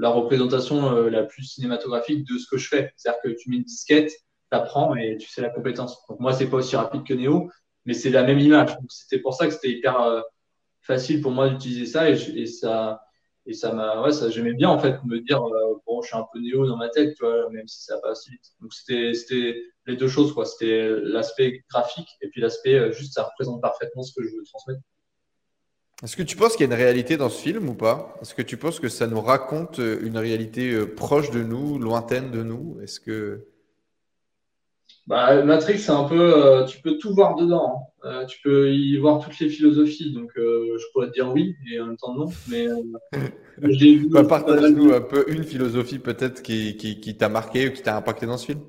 la 0.00 0.08
représentation 0.08 0.90
la 1.02 1.22
plus 1.22 1.44
cinématographique 1.44 2.26
de 2.26 2.38
ce 2.38 2.46
que 2.50 2.56
je 2.58 2.68
fais. 2.68 2.92
C'est-à-dire 2.96 3.20
que 3.22 3.28
tu 3.28 3.50
mets 3.50 3.56
une 3.58 3.62
disquette 3.62 4.10
apprends 4.50 4.94
et 4.96 5.16
tu 5.16 5.28
sais 5.28 5.42
la 5.42 5.50
compétence. 5.50 6.04
Donc 6.08 6.20
moi, 6.20 6.32
c'est 6.32 6.48
pas 6.48 6.58
aussi 6.58 6.76
rapide 6.76 7.04
que 7.04 7.14
Néo, 7.14 7.50
mais 7.90 7.94
c'est 7.94 8.10
la 8.10 8.22
même 8.22 8.38
image. 8.38 8.78
C'était 8.88 9.18
pour 9.18 9.34
ça 9.34 9.48
que 9.48 9.52
c'était 9.52 9.72
hyper 9.72 10.00
euh, 10.00 10.20
facile 10.80 11.20
pour 11.20 11.32
moi 11.32 11.48
d'utiliser 11.48 11.86
ça 11.86 12.08
et, 12.08 12.46
ça 12.46 13.02
et 13.46 13.52
ça 13.52 13.72
m'a 13.72 14.00
ouais 14.00 14.12
ça 14.12 14.30
j'aimais 14.30 14.52
bien 14.52 14.68
en 14.68 14.78
fait 14.78 15.02
me 15.04 15.18
dire 15.18 15.42
euh, 15.42 15.74
bon 15.84 16.00
je 16.00 16.06
suis 16.06 16.16
un 16.16 16.24
peu 16.32 16.38
néo 16.38 16.68
dans 16.68 16.76
ma 16.76 16.88
tête 16.88 17.16
tu 17.16 17.24
vois 17.24 17.50
même 17.50 17.66
si 17.66 17.82
ça 17.82 17.96
va 17.96 18.02
pas 18.02 18.14
si 18.14 18.30
vite. 18.30 18.44
Donc 18.60 18.72
c'était 18.72 19.12
c'était 19.12 19.60
les 19.86 19.96
deux 19.96 20.06
choses 20.06 20.32
quoi. 20.32 20.44
C'était 20.44 20.88
l'aspect 21.02 21.64
graphique 21.68 22.10
et 22.20 22.28
puis 22.28 22.40
l'aspect 22.40 22.76
euh, 22.78 22.92
juste 22.92 23.14
ça 23.14 23.24
représente 23.24 23.60
parfaitement 23.60 24.04
ce 24.04 24.12
que 24.14 24.24
je 24.24 24.36
veux 24.36 24.44
transmettre. 24.44 24.82
Est-ce 26.04 26.16
que 26.16 26.22
tu 26.22 26.36
penses 26.36 26.52
qu'il 26.52 26.60
y 26.60 26.70
a 26.70 26.72
une 26.72 26.80
réalité 26.80 27.16
dans 27.16 27.28
ce 27.28 27.42
film 27.42 27.68
ou 27.68 27.74
pas? 27.74 28.14
Est-ce 28.22 28.36
que 28.36 28.42
tu 28.42 28.56
penses 28.56 28.78
que 28.78 28.88
ça 28.88 29.08
nous 29.08 29.20
raconte 29.20 29.78
une 29.78 30.16
réalité 30.16 30.86
proche 30.86 31.32
de 31.32 31.42
nous, 31.42 31.78
lointaine 31.80 32.30
de 32.30 32.44
nous? 32.44 32.78
Est-ce 32.80 33.00
que 33.00 33.48
bah, 35.10 35.42
Matrix, 35.42 35.78
c'est 35.80 35.90
un 35.90 36.04
peu, 36.04 36.20
euh, 36.20 36.64
tu 36.66 36.80
peux 36.80 36.96
tout 36.96 37.12
voir 37.12 37.34
dedans. 37.34 37.90
Hein. 38.04 38.08
Euh, 38.08 38.26
tu 38.26 38.40
peux 38.44 38.72
y 38.72 38.96
voir 38.96 39.18
toutes 39.18 39.36
les 39.40 39.48
philosophies. 39.48 40.12
Donc, 40.12 40.30
euh, 40.36 40.78
je 40.78 40.84
pourrais 40.92 41.08
te 41.08 41.14
dire 41.14 41.32
oui 41.32 41.56
et 41.68 41.80
en 41.80 41.86
même 41.86 41.96
temps 41.96 42.14
non. 42.14 42.26
Mais 42.48 42.68
bah, 44.08 44.22
partage-nous 44.22 44.92
un 44.92 45.00
peu 45.00 45.24
une 45.26 45.42
philosophie 45.42 45.98
peut-être 45.98 46.42
qui, 46.42 46.76
qui, 46.76 47.16
t'a 47.16 47.28
marqué 47.28 47.68
ou 47.68 47.72
qui 47.72 47.82
t'a 47.82 47.96
impacté 47.96 48.26
dans 48.26 48.38
ce 48.38 48.46
film? 48.46 48.60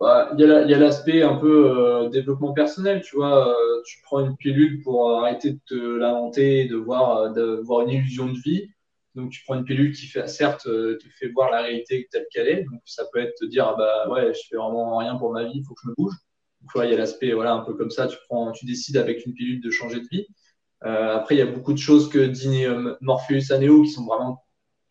Bah, 0.00 0.32
il 0.36 0.40
y 0.40 0.74
a 0.74 0.78
l'aspect 0.78 1.22
un 1.22 1.36
peu 1.36 2.08
développement 2.10 2.52
personnel. 2.52 3.00
Tu 3.02 3.14
vois, 3.14 3.54
tu 3.86 4.00
prends 4.02 4.18
une 4.18 4.36
pilule 4.36 4.82
pour 4.82 5.12
arrêter 5.20 5.52
de 5.52 5.60
te 5.64 5.76
lamenter, 5.76 6.64
de 6.66 6.74
voir, 6.74 7.32
de 7.32 7.60
voir 7.62 7.82
une 7.82 7.90
illusion 7.90 8.26
de 8.26 8.38
vie. 8.40 8.68
Donc, 9.14 9.30
tu 9.30 9.42
prends 9.44 9.54
une 9.54 9.64
pilule 9.64 9.94
qui, 9.94 10.06
fait, 10.06 10.26
certes, 10.28 10.66
euh, 10.66 10.98
te 10.98 11.08
fait 11.18 11.28
voir 11.28 11.50
la 11.50 11.62
réalité 11.62 12.08
telle 12.10 12.26
qu'elle 12.32 12.48
est. 12.48 12.64
Donc, 12.64 12.80
ça 12.84 13.04
peut 13.12 13.20
être 13.20 13.34
te 13.38 13.44
dire, 13.44 13.66
ah 13.68 13.76
bah 13.78 14.08
ouais, 14.12 14.34
je 14.34 14.40
fais 14.50 14.56
vraiment 14.56 14.98
rien 14.98 15.16
pour 15.16 15.32
ma 15.32 15.44
vie, 15.44 15.52
il 15.56 15.64
faut 15.64 15.74
que 15.74 15.82
je 15.84 15.88
me 15.90 15.94
bouge. 15.96 16.14
Donc, 16.60 16.84
il 16.84 16.90
y 16.90 16.94
a 16.94 16.96
l'aspect, 16.96 17.32
voilà, 17.32 17.52
un 17.52 17.60
peu 17.60 17.74
comme 17.74 17.90
ça, 17.90 18.08
tu, 18.08 18.16
prends, 18.28 18.50
tu 18.52 18.66
décides 18.66 18.96
avec 18.96 19.24
une 19.24 19.34
pilule 19.34 19.60
de 19.60 19.70
changer 19.70 20.00
de 20.00 20.08
vie. 20.10 20.26
Euh, 20.84 21.16
après, 21.16 21.36
il 21.36 21.38
y 21.38 21.42
a 21.42 21.46
beaucoup 21.46 21.72
de 21.72 21.78
choses 21.78 22.08
que 22.10 22.18
dit 22.26 22.64
euh, 22.64 22.94
Morpheus 23.00 23.52
Aneo 23.52 23.82
qui 23.82 23.90
sont 23.90 24.04
vraiment 24.04 24.44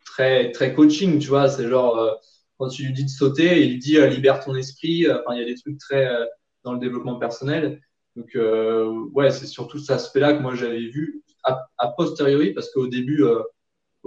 très, 0.06 0.52
très 0.52 0.74
coaching, 0.74 1.18
tu 1.18 1.28
vois. 1.28 1.48
C'est 1.48 1.68
genre, 1.68 2.18
quand 2.58 2.68
tu 2.68 2.84
lui 2.84 2.92
dis 2.94 3.04
de 3.04 3.10
sauter, 3.10 3.66
il 3.66 3.78
dit, 3.78 3.98
libère 4.08 4.42
ton 4.44 4.54
esprit. 4.54 5.10
Enfin, 5.10 5.34
il 5.34 5.40
y 5.40 5.42
a 5.42 5.46
des 5.46 5.56
trucs 5.56 5.78
très 5.78 6.08
dans 6.64 6.72
le 6.72 6.80
développement 6.80 7.18
personnel. 7.18 7.80
Donc, 8.16 8.36
ouais, 9.12 9.30
c'est 9.30 9.46
surtout 9.46 9.78
cet 9.78 9.90
aspect-là 9.90 10.34
que 10.34 10.42
moi 10.42 10.54
j'avais 10.54 10.88
vu 10.88 11.22
a, 11.44 11.66
a 11.78 11.88
posteriori, 11.88 12.52
parce 12.54 12.70
qu'au 12.70 12.86
début, 12.86 13.22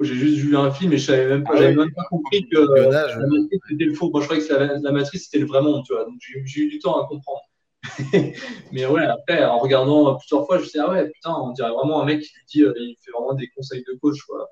j'ai 0.02 0.16
juste 0.16 0.38
vu 0.38 0.56
un 0.56 0.72
film 0.72 0.94
et 0.94 0.98
je 0.98 1.06
savais 1.06 1.28
même 1.28 1.44
pas, 1.44 1.54
ah 1.56 1.72
même 1.72 1.94
pas 1.94 2.04
compris 2.10 2.48
que 2.50 2.58
la 2.58 3.28
matrice 3.28 3.60
c'était 3.70 3.86
le 3.86 3.94
faux. 3.94 4.10
Moi, 4.10 4.22
je 4.22 4.26
croyais 4.26 4.46
que 4.46 4.54
la, 4.54 4.78
la 4.78 4.92
matrice 4.92 5.26
c'était 5.26 5.40
le 5.40 5.48
vrai 5.48 5.62
monde, 5.62 5.84
tu 5.86 5.94
vois. 5.94 6.06
Donc, 6.06 6.16
j'ai 6.20 6.62
eu 6.62 6.70
du 6.70 6.80
temps 6.80 7.02
à 7.02 7.08
comprendre. 7.08 7.42
mais 8.72 8.86
ouais, 8.86 9.06
après, 9.06 9.44
en 9.46 9.60
regardant 9.60 10.16
plusieurs 10.16 10.46
fois, 10.46 10.58
je 10.58 10.64
me 10.64 10.68
suis 10.68 10.80
dit, 10.80 10.86
ah 10.86 10.92
ouais, 10.92 11.10
putain, 11.10 11.34
on 11.34 11.52
dirait 11.52 11.72
vraiment 11.72 12.02
un 12.02 12.06
mec 12.06 12.22
qui 12.22 12.34
lui 12.36 12.46
dit, 12.48 12.64
euh, 12.64 12.74
il 12.78 12.96
fait 13.04 13.12
vraiment 13.12 13.34
des 13.34 13.48
conseils 13.56 13.84
de 13.88 13.98
coach, 14.00 14.22
quoi. 14.24 14.50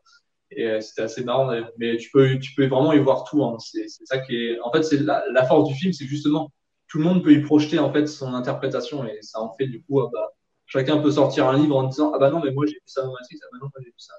Et 0.52 0.68
euh, 0.68 0.82
c'était 0.82 1.02
assez 1.02 1.24
marrant. 1.24 1.52
Mais 1.78 1.98
tu 1.98 2.10
peux, 2.12 2.40
tu 2.40 2.54
peux 2.56 2.68
vraiment 2.68 2.94
y 2.94 3.00
voir 3.00 3.26
tout. 3.26 3.44
Hein. 3.44 3.58
C'est 3.60 3.88
ça 3.88 4.20
qui 4.20 4.36
est. 4.36 4.60
En 4.62 4.72
fait, 4.72 4.84
c'est 4.84 5.00
la, 5.00 5.24
la, 5.32 5.46
force 5.46 5.68
du 5.68 5.76
film, 5.76 5.92
c'est 5.92 6.06
justement 6.06 6.52
tout 6.88 7.00
le 7.00 7.04
monde 7.04 7.24
peut 7.24 7.34
y 7.34 7.42
projeter 7.42 7.80
en 7.80 7.92
fait 7.92 8.08
son 8.08 8.34
interprétation 8.34 9.06
et 9.06 9.18
ça 9.22 9.42
en 9.42 9.54
fait 9.56 9.68
du 9.68 9.84
coup, 9.84 10.02
ah 10.02 10.10
bah, 10.14 10.32
chacun 10.66 10.98
peut 11.00 11.12
sortir 11.12 11.48
un 11.48 11.58
livre 11.58 11.76
en 11.76 11.84
disant, 11.84 12.12
ah 12.14 12.20
bah 12.20 12.30
non, 12.30 12.42
mais 12.44 12.52
moi 12.52 12.66
j'ai 12.66 12.74
vu 12.74 12.82
ça 12.86 13.02
dans 13.02 13.12
Matrix, 13.12 13.38
ah 13.42 13.48
bah 13.52 13.58
non, 13.62 13.70
moi 13.74 13.82
j'ai 13.84 13.90
vu 13.90 13.96
ça. 13.98 14.14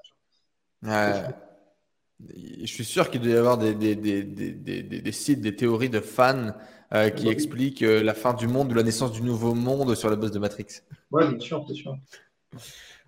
Je 2.18 2.66
suis 2.66 2.84
sûr 2.84 3.10
qu'il 3.10 3.20
doit 3.20 3.32
y 3.32 3.36
avoir 3.36 3.58
des, 3.58 3.74
des, 3.74 3.94
des, 3.94 4.22
des, 4.22 5.12
sites, 5.12 5.40
des 5.40 5.54
théories 5.54 5.90
de 5.90 6.00
fans 6.00 6.52
euh, 6.94 7.10
qui 7.10 7.28
expliquent 7.28 7.82
euh, 7.82 8.02
la 8.02 8.14
fin 8.14 8.32
du 8.32 8.46
monde 8.46 8.70
ou 8.72 8.74
la 8.74 8.82
naissance 8.82 9.12
du 9.12 9.20
nouveau 9.20 9.54
monde 9.54 9.94
sur 9.94 10.08
la 10.08 10.16
base 10.16 10.30
de 10.30 10.38
Matrix. 10.38 10.66
Ouais, 11.10 11.28
bien 11.28 11.40
sûr, 11.40 11.64
c'est 11.68 11.74
sûr. 11.74 11.94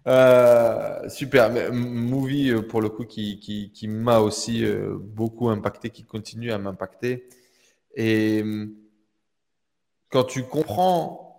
Euh, 0.06 1.08
super. 1.08 1.72
Movie, 1.72 2.52
pour 2.68 2.82
le 2.82 2.88
coup, 2.88 3.04
qui, 3.04 3.38
qui, 3.40 3.70
qui 3.70 3.88
m'a 3.88 4.18
aussi 4.18 4.64
beaucoup 5.00 5.48
impacté, 5.48 5.90
qui 5.90 6.04
continue 6.04 6.52
à 6.52 6.58
m'impacter. 6.58 7.28
Et 7.94 8.44
quand 10.10 10.24
tu 10.24 10.42
comprends 10.42 11.36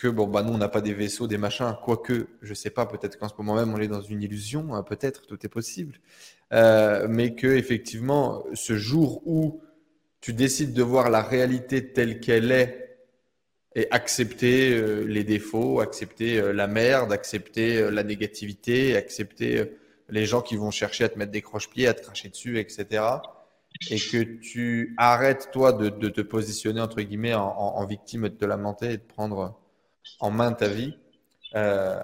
que 0.00 0.08
bon 0.08 0.26
bah 0.26 0.42
nous 0.42 0.54
on 0.54 0.58
n'a 0.58 0.68
pas 0.68 0.80
des 0.80 0.94
vaisseaux, 0.94 1.26
des 1.26 1.36
machins, 1.36 1.76
quoique 1.84 2.28
je 2.40 2.54
sais 2.54 2.70
pas, 2.70 2.86
peut-être 2.86 3.18
qu'en 3.18 3.28
ce 3.28 3.34
moment 3.36 3.54
même 3.54 3.74
on 3.74 3.78
est 3.78 3.88
dans 3.88 4.00
une 4.00 4.22
illusion, 4.22 4.74
hein, 4.74 4.82
peut-être 4.82 5.26
tout 5.26 5.38
est 5.44 5.48
possible, 5.48 6.00
euh, 6.54 7.06
mais 7.08 7.34
que 7.34 7.46
effectivement 7.46 8.42
ce 8.54 8.76
jour 8.76 9.22
où 9.26 9.60
tu 10.22 10.32
décides 10.32 10.72
de 10.72 10.82
voir 10.82 11.10
la 11.10 11.22
réalité 11.22 11.92
telle 11.92 12.18
qu'elle 12.20 12.50
est 12.50 12.98
et 13.74 13.88
accepter 13.90 14.72
euh, 14.72 15.04
les 15.04 15.22
défauts, 15.22 15.80
accepter 15.80 16.40
euh, 16.40 16.52
la 16.52 16.66
merde, 16.66 17.12
accepter 17.12 17.90
la 17.90 18.02
négativité, 18.02 18.96
accepter 18.96 19.72
les 20.08 20.24
gens 20.24 20.40
qui 20.40 20.56
vont 20.56 20.70
chercher 20.70 21.04
à 21.04 21.08
te 21.10 21.18
mettre 21.18 21.30
des 21.30 21.42
croche-pieds, 21.42 21.86
à 21.86 21.94
te 21.94 22.02
cracher 22.02 22.30
dessus, 22.30 22.58
etc. 22.58 23.04
Et 23.90 23.98
que 23.98 24.22
tu 24.22 24.94
arrêtes 24.98 25.50
toi 25.52 25.72
de, 25.72 26.08
te 26.08 26.20
positionner 26.22 26.80
entre 26.80 27.02
guillemets 27.02 27.34
en, 27.34 27.46
en, 27.46 27.86
victime 27.86 28.22
de 28.22 28.28
te 28.28 28.44
lamenter 28.44 28.92
et 28.92 28.96
de 28.96 29.02
prendre 29.02 29.59
en 30.18 30.30
main 30.30 30.52
ta 30.52 30.68
vie. 30.68 30.94
Euh, 31.56 32.00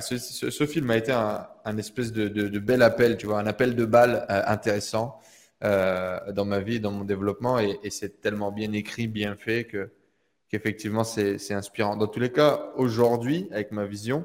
ce, 0.00 0.66
film 0.66 0.90
a 0.90 0.96
été 0.96 1.12
un, 1.12 1.78
espèce 1.78 2.12
de, 2.12 2.58
bel 2.58 2.82
appel, 2.82 3.16
tu 3.16 3.26
vois, 3.26 3.38
un 3.38 3.46
appel 3.46 3.74
de 3.74 3.84
balle 3.84 4.26
euh, 4.30 4.42
intéressant 4.46 5.20
euh, 5.64 6.32
dans 6.32 6.44
ma 6.44 6.60
vie, 6.60 6.80
dans 6.80 6.90
mon 6.90 7.04
développement, 7.04 7.58
et, 7.58 7.78
c'est 7.90 8.20
tellement 8.20 8.52
bien 8.52 8.72
écrit, 8.72 9.06
bien 9.06 9.36
fait 9.36 9.64
que 9.64 9.90
qu'effectivement 10.48 11.02
c'est 11.02 11.52
inspirant. 11.52 11.96
Dans 11.96 12.06
tous 12.06 12.20
les 12.20 12.30
cas, 12.30 12.70
aujourd'hui, 12.76 13.48
avec 13.50 13.72
ma 13.72 13.84
vision, 13.84 14.24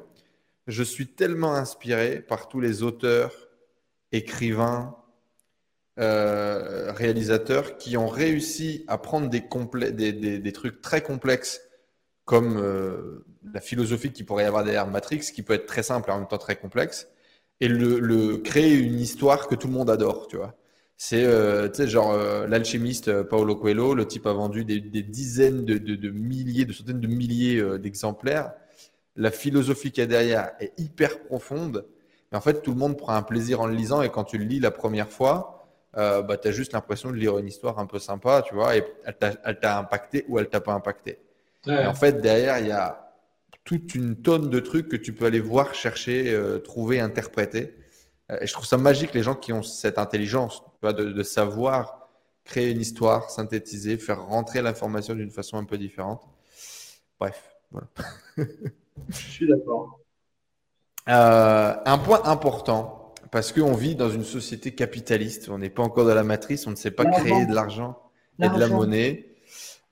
je 0.68 0.84
suis 0.84 1.08
tellement 1.08 1.54
inspiré 1.54 2.20
par 2.20 2.48
tous 2.48 2.60
les 2.60 2.84
auteurs, 2.84 3.32
écrivains, 4.12 4.96
réalisateurs 5.96 7.76
qui 7.76 7.96
ont 7.96 8.06
réussi 8.08 8.84
à 8.88 8.98
prendre 8.98 9.28
des, 9.28 10.12
des 10.12 10.52
trucs 10.52 10.80
très 10.80 11.02
complexes 11.02 11.60
comme 12.24 12.56
euh, 12.56 13.24
la 13.52 13.60
philosophie 13.60 14.12
qui 14.12 14.24
pourrait 14.24 14.44
y 14.44 14.46
avoir 14.46 14.64
derrière 14.64 14.86
Matrix, 14.86 15.20
qui 15.34 15.42
peut 15.42 15.54
être 15.54 15.66
très 15.66 15.82
simple 15.82 16.10
et 16.10 16.12
en 16.12 16.18
même 16.20 16.28
temps 16.28 16.38
très 16.38 16.56
complexe, 16.56 17.08
et 17.60 17.68
le, 17.68 18.38
créer 18.38 18.74
une 18.74 18.98
histoire 19.00 19.48
que 19.48 19.54
tout 19.54 19.68
le 19.68 19.72
monde 19.72 19.90
adore, 19.90 20.26
tu 20.28 20.36
vois. 20.36 20.54
C'est, 20.96 21.24
euh, 21.24 21.68
genre 21.86 22.12
euh, 22.12 22.46
l'alchimiste 22.46 23.22
Paolo 23.24 23.56
Coelho, 23.56 23.94
le 23.94 24.06
type 24.06 24.26
a 24.26 24.32
vendu 24.32 24.64
des, 24.64 24.80
dizaines 24.80 25.64
de, 25.64 26.10
milliers, 26.10 26.64
de 26.64 26.72
centaines 26.72 27.00
de 27.00 27.08
milliers 27.08 27.78
d'exemplaires. 27.78 28.52
La 29.16 29.30
philosophie 29.30 29.90
qu'il 29.90 30.02
y 30.02 30.04
a 30.04 30.06
derrière 30.06 30.52
est 30.60 30.72
hyper 30.78 31.24
profonde, 31.24 31.86
mais 32.30 32.38
en 32.38 32.40
fait, 32.40 32.62
tout 32.62 32.72
le 32.72 32.78
monde 32.78 32.96
prend 32.96 33.14
un 33.14 33.22
plaisir 33.22 33.60
en 33.60 33.66
le 33.66 33.74
lisant, 33.74 34.02
et 34.02 34.10
quand 34.10 34.24
tu 34.24 34.38
le 34.38 34.44
lis 34.44 34.60
la 34.60 34.70
première 34.70 35.10
fois, 35.10 35.66
bah, 35.94 36.36
tu 36.40 36.48
as 36.48 36.52
juste 36.52 36.72
l'impression 36.72 37.10
de 37.10 37.16
lire 37.16 37.36
une 37.38 37.48
histoire 37.48 37.78
un 37.78 37.86
peu 37.86 37.98
sympa, 37.98 38.42
tu 38.46 38.54
vois, 38.54 38.76
et 38.76 38.84
elle 39.04 39.58
t'a 39.60 39.78
impacté 39.78 40.24
ou 40.28 40.38
elle 40.38 40.48
t'a 40.48 40.60
pas 40.60 40.72
impacté 40.72 41.18
en 41.66 41.94
fait, 41.94 42.20
derrière, 42.20 42.58
il 42.58 42.68
y 42.68 42.72
a 42.72 43.02
toute 43.64 43.94
une 43.94 44.16
tonne 44.16 44.50
de 44.50 44.60
trucs 44.60 44.88
que 44.88 44.96
tu 44.96 45.12
peux 45.12 45.26
aller 45.26 45.40
voir, 45.40 45.74
chercher, 45.74 46.32
euh, 46.32 46.58
trouver, 46.58 47.00
interpréter. 47.00 47.76
Euh, 48.30 48.38
et 48.40 48.46
je 48.46 48.52
trouve 48.52 48.66
ça 48.66 48.76
magique, 48.76 49.14
les 49.14 49.22
gens 49.22 49.34
qui 49.34 49.52
ont 49.52 49.62
cette 49.62 49.98
intelligence 49.98 50.62
de, 50.82 51.22
savoir 51.22 52.08
créer 52.44 52.70
une 52.70 52.80
histoire, 52.80 53.30
synthétiser, 53.30 53.98
faire 53.98 54.26
rentrer 54.26 54.62
l'information 54.62 55.14
d'une 55.14 55.30
façon 55.30 55.58
un 55.58 55.64
peu 55.64 55.78
différente. 55.78 56.22
Bref, 57.20 57.56
voilà. 57.70 57.86
je 58.36 59.16
suis 59.16 59.46
d'accord. 59.46 60.00
Euh, 61.08 61.74
un 61.84 61.98
point 61.98 62.22
important, 62.24 63.14
parce 63.30 63.52
qu'on 63.52 63.74
vit 63.74 63.94
dans 63.94 64.10
une 64.10 64.24
société 64.24 64.74
capitaliste, 64.74 65.48
on 65.48 65.58
n'est 65.58 65.70
pas 65.70 65.82
encore 65.82 66.04
dans 66.04 66.14
la 66.14 66.24
matrice, 66.24 66.66
on 66.66 66.70
ne 66.70 66.76
sait 66.76 66.90
pas 66.90 67.04
créer 67.04 67.46
de 67.46 67.54
l'argent 67.54 68.10
et 68.40 68.48
de 68.48 68.58
la 68.58 68.66
monnaie. 68.66 69.31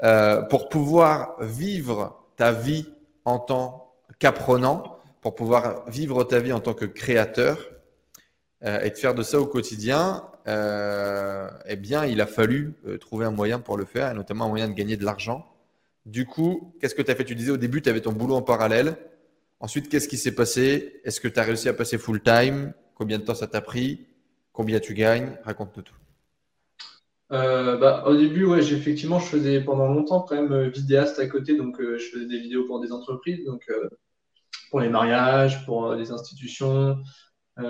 Euh, 0.03 0.41
pour 0.43 0.71
pouvoir 0.71 1.37
vivre 1.41 2.25
ta 2.37 2.53
vie 2.53 2.87
en 3.27 3.39
tant 3.39 3.93
qu'apprenant, 4.19 4.99
pour 5.21 5.35
pouvoir 5.35 5.89
vivre 5.91 6.25
ta 6.25 6.39
vie 6.39 6.53
en 6.55 6.61
tant 6.61 6.73
que 6.73 6.87
créateur 6.87 7.71
euh, 8.65 8.81
et 8.81 8.91
de 8.91 8.97
faire 8.97 9.15
de 9.15 9.23
ça 9.23 9.39
au 9.39 9.47
quotidien, 9.47 10.25
euh, 10.49 11.51
eh 11.67 11.77
bien, 11.77 12.07
il 12.07 12.21
a 12.23 12.27
fallu 12.27 12.75
trouver 12.99 13.27
un 13.27 13.31
moyen 13.31 13.59
pour 13.59 13.77
le 13.77 13.85
faire, 13.85 14.11
et 14.11 14.15
notamment 14.15 14.47
un 14.47 14.49
moyen 14.49 14.69
de 14.69 14.75
gagner 14.75 14.97
de 14.97 15.05
l'argent. 15.05 15.47
Du 16.07 16.25
coup, 16.25 16.73
qu'est-ce 16.81 16.95
que 16.95 17.03
tu 17.03 17.11
as 17.11 17.15
fait? 17.15 17.25
Tu 17.25 17.35
disais 17.35 17.51
au 17.51 17.59
début, 17.59 17.83
tu 17.83 17.91
avais 17.91 18.01
ton 18.01 18.13
boulot 18.13 18.37
en 18.37 18.43
parallèle. 18.43 18.97
Ensuite, 19.61 19.91
qu'est-ce 19.91 20.09
qui 20.09 20.17
s'est 20.17 20.35
passé? 20.35 21.03
Est-ce 21.05 21.21
que 21.21 21.29
tu 21.29 21.39
as 21.39 21.43
réussi 21.43 21.69
à 21.69 21.75
passer 21.75 21.99
full 21.99 22.23
time? 22.23 22.73
Combien 22.95 23.19
de 23.19 23.25
temps 23.25 23.35
ça 23.35 23.47
t'a 23.47 23.61
pris? 23.61 24.07
Combien 24.55 24.81
tu 24.81 24.95
gagnes? 24.95 25.37
Raconte-nous 25.45 25.83
tout. 25.83 26.00
Euh, 27.33 27.77
bah, 27.77 28.05
au 28.07 28.17
début, 28.17 28.45
ouais, 28.45 28.59
effectivement, 28.59 29.21
je 29.21 29.27
faisais 29.27 29.61
pendant 29.61 29.87
longtemps 29.87 30.23
quand 30.23 30.35
même 30.35 30.53
euh, 30.53 30.69
vidéaste 30.69 31.19
à 31.21 31.27
côté, 31.27 31.57
donc 31.57 31.81
euh, 31.81 31.97
je 31.97 32.07
faisais 32.07 32.27
des 32.27 32.41
vidéos 32.41 32.67
pour 32.67 32.81
des 32.81 32.93
entreprises, 32.93 33.45
donc 33.45 33.65
pour 34.71 34.81
les 34.81 34.89
mariages, 34.89 35.65
pour 35.65 35.95
les 35.95 36.13
institutions, 36.13 36.97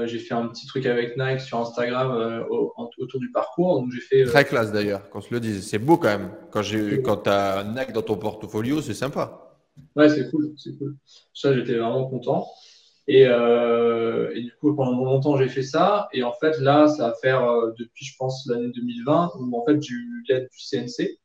j'ai 0.04 0.18
fait 0.18 0.34
un 0.34 0.46
petit 0.48 0.66
truc 0.66 0.86
avec 0.86 1.16
Nike 1.16 1.40
sur 1.40 1.58
Instagram 1.58 2.44
autour 2.98 3.18
du 3.18 3.32
parcours. 3.32 3.80
Donc 3.80 3.90
j'ai 3.90 4.00
fait, 4.00 4.24
Très 4.24 4.44
classe 4.44 4.70
d'ailleurs, 4.70 5.08
qu'on 5.08 5.22
se 5.22 5.32
le 5.32 5.40
dise. 5.40 5.66
C'est 5.66 5.78
beau 5.78 5.96
quand 5.96 6.08
même. 6.08 6.30
Quand, 6.50 6.62
j'ai, 6.62 7.02
quand 7.02 7.16
tu 7.16 7.30
as 7.30 7.64
Nike 7.64 7.92
dans 7.92 8.02
ton 8.02 8.16
portfolio, 8.16 8.82
c'est 8.82 8.94
sympa. 8.94 9.56
Ouais, 9.96 10.08
c'est 10.11 10.30
cool, 10.30 10.52
c'est 10.56 10.76
cool. 10.76 10.94
Ça, 11.32 11.54
j'étais 11.54 11.76
vraiment 11.76 12.06
content. 12.06 12.46
Et, 13.12 13.22
et, 13.22 14.42
du 14.42 14.52
coup, 14.61 14.74
pendant 14.76 15.04
longtemps, 15.04 15.36
j'ai 15.36 15.48
fait 15.48 15.62
ça. 15.64 16.08
Et 16.12 16.22
en 16.22 16.32
fait, 16.32 16.58
là, 16.61 16.86
ça 16.86 17.08
va 17.08 17.14
faire 17.14 17.44
depuis, 17.76 18.04
je 18.04 18.14
pense, 18.16 18.46
l'année 18.46 18.70
2020, 18.74 19.32
où 19.38 19.58
en 19.58 19.64
fait, 19.64 19.82
j'ai 19.82 19.94
eu 19.94 20.24
l'aide 20.28 20.48
du 20.52 20.58
CNC. 20.58 21.18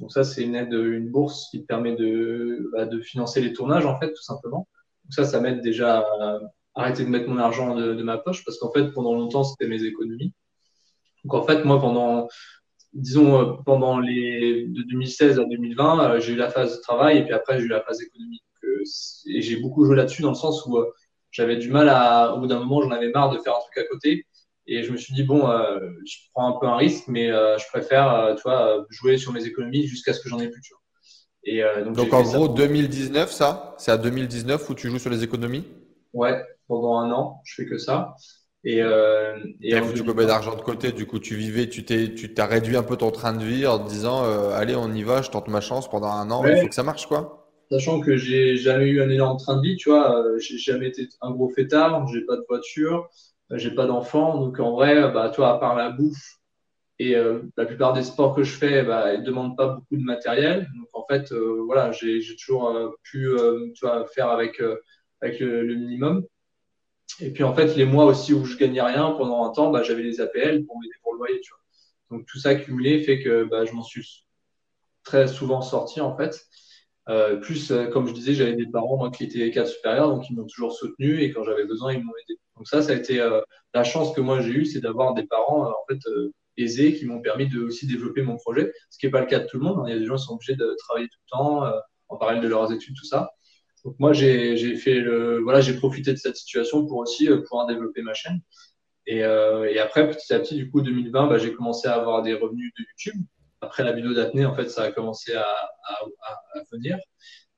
Donc 0.00 0.12
ça, 0.12 0.24
c'est 0.24 0.42
une 0.42 0.54
aide, 0.54 0.72
une 0.72 1.10
bourse 1.10 1.48
qui 1.50 1.60
permet 1.60 1.94
de, 1.94 2.68
bah, 2.72 2.84
de 2.86 3.00
financer 3.00 3.40
les 3.40 3.52
tournages, 3.52 3.86
en 3.86 3.98
fait, 3.98 4.12
tout 4.12 4.22
simplement. 4.22 4.68
Donc 5.04 5.14
ça, 5.14 5.24
ça 5.24 5.40
m'aide 5.40 5.62
déjà 5.62 6.00
à 6.00 6.40
arrêter 6.74 7.04
de 7.04 7.10
mettre 7.10 7.28
mon 7.28 7.38
argent 7.38 7.74
de, 7.74 8.02
ma 8.02 8.18
poche 8.18 8.44
parce 8.44 8.58
qu'en 8.58 8.72
fait, 8.72 8.90
pendant 8.92 9.14
longtemps, 9.14 9.44
c'était 9.44 9.68
mes 9.68 9.84
économies. 9.84 10.32
Donc 11.24 11.34
en 11.34 11.42
fait, 11.42 11.64
moi, 11.64 11.80
pendant, 11.80 12.28
disons, 12.92 13.40
euh, 13.40 13.52
pendant 13.64 13.98
les 13.98 14.66
de 14.66 14.82
2016 14.82 15.38
à 15.38 15.44
2020, 15.44 16.00
euh, 16.14 16.20
j'ai 16.20 16.32
eu 16.32 16.36
la 16.36 16.50
phase 16.50 16.76
de 16.76 16.82
travail 16.82 17.18
et 17.18 17.24
puis 17.24 17.34
après, 17.34 17.58
j'ai 17.58 17.66
eu 17.66 17.68
la 17.68 17.82
phase 17.82 18.02
économique. 18.02 18.44
Euh, 18.64 18.82
et 19.26 19.42
j'ai 19.42 19.56
beaucoup 19.56 19.84
joué 19.84 19.96
là-dessus 19.96 20.22
dans 20.22 20.30
le 20.30 20.36
sens 20.36 20.64
où 20.66 20.78
j'avais 21.32 21.56
du 21.56 21.70
mal 21.70 21.88
à, 21.88 22.34
au 22.34 22.40
bout 22.40 22.46
d'un 22.46 22.60
moment, 22.60 22.82
j'en 22.82 22.90
avais 22.90 23.10
marre 23.10 23.30
de 23.30 23.38
faire 23.38 23.56
un 23.56 23.60
truc 23.60 23.78
à 23.78 23.88
côté. 23.88 24.26
Et 24.66 24.84
je 24.84 24.92
me 24.92 24.96
suis 24.96 25.12
dit, 25.14 25.24
bon, 25.24 25.48
euh, 25.48 25.80
je 26.06 26.18
prends 26.32 26.54
un 26.54 26.60
peu 26.60 26.66
un 26.66 26.76
risque, 26.76 27.08
mais 27.08 27.30
euh, 27.30 27.58
je 27.58 27.66
préfère 27.66 28.14
euh, 28.14 28.34
tu 28.36 28.42
vois, 28.42 28.86
jouer 28.90 29.18
sur 29.18 29.32
mes 29.32 29.44
économies 29.44 29.86
jusqu'à 29.86 30.12
ce 30.12 30.20
que 30.20 30.28
j'en 30.28 30.38
ai 30.38 30.48
plus. 30.48 30.60
Tu 30.60 30.72
vois. 30.72 30.82
Et, 31.44 31.84
donc, 31.84 31.96
donc 31.96 32.12
en 32.12 32.22
gros, 32.22 32.48
2019, 32.48 33.32
ça? 33.32 33.74
C'est 33.78 33.90
à 33.90 33.96
2019 33.96 34.70
où 34.70 34.74
tu 34.74 34.88
joues 34.88 35.00
sur 35.00 35.10
les 35.10 35.24
économies? 35.24 35.66
Ouais, 36.12 36.40
pendant 36.68 36.98
un 36.98 37.10
an, 37.10 37.40
je 37.44 37.54
fais 37.56 37.66
que 37.66 37.78
ça. 37.78 38.14
Et, 38.62 38.78
et 38.78 39.80
tu 39.92 40.04
combien 40.04 40.26
d'argent 40.26 40.54
de 40.54 40.60
côté 40.60 40.92
Du 40.92 41.04
coup, 41.04 41.18
tu 41.18 41.34
vivais, 41.34 41.68
tu 41.68 41.84
t'es, 41.84 42.14
tu 42.14 42.32
t'as 42.32 42.46
réduit 42.46 42.76
un 42.76 42.84
peu 42.84 42.96
ton 42.96 43.10
train 43.10 43.32
de 43.32 43.44
vie 43.44 43.66
en 43.66 43.80
te 43.80 43.88
disant, 43.88 44.22
allez, 44.52 44.76
on 44.76 44.92
y 44.92 45.02
va, 45.02 45.22
je 45.22 45.30
tente 45.30 45.48
ma 45.48 45.60
chance 45.60 45.90
pendant 45.90 46.12
un 46.12 46.30
an, 46.30 46.46
il 46.46 46.60
faut 46.60 46.68
que 46.68 46.74
ça 46.76 46.84
marche, 46.84 47.06
quoi. 47.06 47.41
Sachant 47.72 48.00
que 48.00 48.18
j'ai 48.18 48.58
jamais 48.58 48.84
eu 48.84 49.00
un 49.00 49.08
énorme 49.08 49.38
train 49.38 49.56
de 49.56 49.62
vie, 49.62 49.76
tu 49.76 49.88
vois, 49.88 50.22
j'ai 50.38 50.58
jamais 50.58 50.88
été 50.88 51.08
un 51.22 51.30
gros 51.30 51.48
fêtard, 51.48 52.06
j'ai 52.06 52.20
pas 52.20 52.36
de 52.36 52.44
voiture, 52.46 53.08
j'ai 53.50 53.70
pas 53.70 53.86
d'enfants, 53.86 54.36
donc 54.36 54.60
en 54.60 54.72
vrai, 54.72 55.10
bah, 55.10 55.30
toi, 55.30 55.54
à 55.54 55.58
part 55.58 55.74
la 55.74 55.88
bouffe 55.88 56.36
et 56.98 57.16
euh, 57.16 57.40
la 57.56 57.64
plupart 57.64 57.94
des 57.94 58.02
sports 58.02 58.34
que 58.34 58.42
je 58.42 58.52
fais, 58.52 58.82
bah, 58.82 59.14
ils 59.14 59.22
demandent 59.22 59.56
pas 59.56 59.68
beaucoup 59.68 59.96
de 59.96 60.02
matériel. 60.02 60.68
Donc 60.76 60.88
en 60.92 61.06
fait, 61.08 61.32
euh, 61.32 61.62
voilà, 61.64 61.92
j'ai 61.92 62.20
toujours 62.36 62.68
euh, 62.68 62.90
pu 63.04 63.26
tu 63.74 63.86
vois, 63.86 64.06
faire 64.06 64.28
avec, 64.28 64.62
avec 65.22 65.40
le, 65.40 65.74
minimum. 65.74 66.26
Et 67.20 67.30
puis 67.30 67.42
en 67.42 67.54
fait, 67.54 67.74
les 67.74 67.86
mois 67.86 68.04
aussi 68.04 68.34
où 68.34 68.44
je 68.44 68.58
gagnais 68.58 68.82
rien 68.82 69.12
pendant 69.12 69.44
un 69.44 69.50
temps, 69.50 69.70
bah, 69.70 69.82
j'avais 69.82 70.02
les 70.02 70.20
APL 70.20 70.66
pour 70.66 70.78
m'aider 70.78 70.94
pour 71.02 71.14
le 71.14 71.20
loyer. 71.20 71.40
Tu 71.40 71.52
vois. 71.52 72.18
Donc 72.18 72.26
tout 72.26 72.38
ça 72.38 72.54
cumulé 72.54 73.02
fait 73.02 73.22
que 73.22 73.44
bah, 73.44 73.64
je 73.64 73.72
m'en 73.72 73.82
suis 73.82 74.26
très 75.04 75.26
souvent 75.26 75.62
sorti 75.62 76.02
en 76.02 76.14
fait. 76.18 76.38
Euh, 77.08 77.36
plus, 77.36 77.72
comme 77.92 78.06
je 78.06 78.12
disais, 78.12 78.34
j'avais 78.34 78.54
des 78.54 78.66
parents 78.66 79.10
qui 79.10 79.24
étaient 79.24 79.50
cadres 79.50 79.68
supérieurs, 79.68 80.08
donc 80.08 80.28
ils 80.30 80.36
m'ont 80.36 80.46
toujours 80.46 80.72
soutenu 80.72 81.20
et 81.20 81.32
quand 81.32 81.42
j'avais 81.44 81.64
besoin, 81.64 81.92
ils 81.92 82.02
m'ont 82.02 82.12
aidé. 82.28 82.38
Donc 82.56 82.68
ça, 82.68 82.82
ça 82.82 82.92
a 82.92 82.94
été 82.94 83.20
euh, 83.20 83.40
la 83.74 83.84
chance 83.84 84.14
que 84.14 84.20
moi 84.20 84.40
j'ai 84.40 84.52
eue, 84.52 84.64
c'est 84.64 84.80
d'avoir 84.80 85.14
des 85.14 85.24
parents 85.24 85.66
euh, 85.66 85.70
en 85.70 85.84
fait 85.88 85.98
euh, 86.08 86.32
aisés 86.56 86.94
qui 86.94 87.06
m'ont 87.06 87.20
permis 87.20 87.48
de 87.48 87.60
aussi 87.60 87.86
développer 87.86 88.22
mon 88.22 88.36
projet, 88.36 88.72
ce 88.90 88.98
qui 88.98 89.06
n'est 89.06 89.10
pas 89.10 89.20
le 89.20 89.26
cas 89.26 89.40
de 89.40 89.46
tout 89.46 89.58
le 89.58 89.64
monde. 89.64 89.80
Hein. 89.80 89.84
Il 89.88 89.92
y 89.92 89.96
a 89.96 89.98
des 89.98 90.06
gens 90.06 90.16
qui 90.16 90.22
sont 90.24 90.34
obligés 90.34 90.54
de 90.54 90.76
travailler 90.78 91.08
tout 91.08 91.18
le 91.26 91.30
temps 91.30 91.64
en 92.08 92.16
parallèle 92.18 92.42
de 92.42 92.48
leurs 92.48 92.72
études, 92.72 92.94
tout 92.96 93.06
ça. 93.06 93.32
Donc 93.84 93.96
moi, 93.98 94.12
j'ai 94.12 94.76
fait 94.76 95.02
voilà, 95.40 95.60
j'ai 95.60 95.76
profité 95.76 96.12
de 96.12 96.18
cette 96.18 96.36
situation 96.36 96.86
pour 96.86 96.98
aussi 96.98 97.28
pouvoir 97.48 97.66
développer 97.66 98.02
ma 98.02 98.14
chaîne. 98.14 98.40
Et, 99.06 99.18
et, 99.18 99.78
après, 99.80 100.08
petit 100.08 100.32
à 100.32 100.38
petit, 100.38 100.54
du 100.54 100.70
coup, 100.70 100.82
2020, 100.82 101.26
bah, 101.26 101.38
j'ai 101.38 101.52
commencé 101.52 101.88
à 101.88 101.94
avoir 101.94 102.22
des 102.22 102.34
revenus 102.34 102.72
de 102.78 102.84
YouTube. 102.84 103.24
Après 103.62 103.84
la 103.84 103.92
vidéo 103.92 104.12
d'Atnée, 104.12 104.44
en 104.44 104.54
fait, 104.54 104.68
ça 104.68 104.82
a 104.82 104.92
commencé 104.92 105.34
à, 105.34 105.42
à, 105.44 105.94
à, 106.54 106.62
venir. 106.72 106.98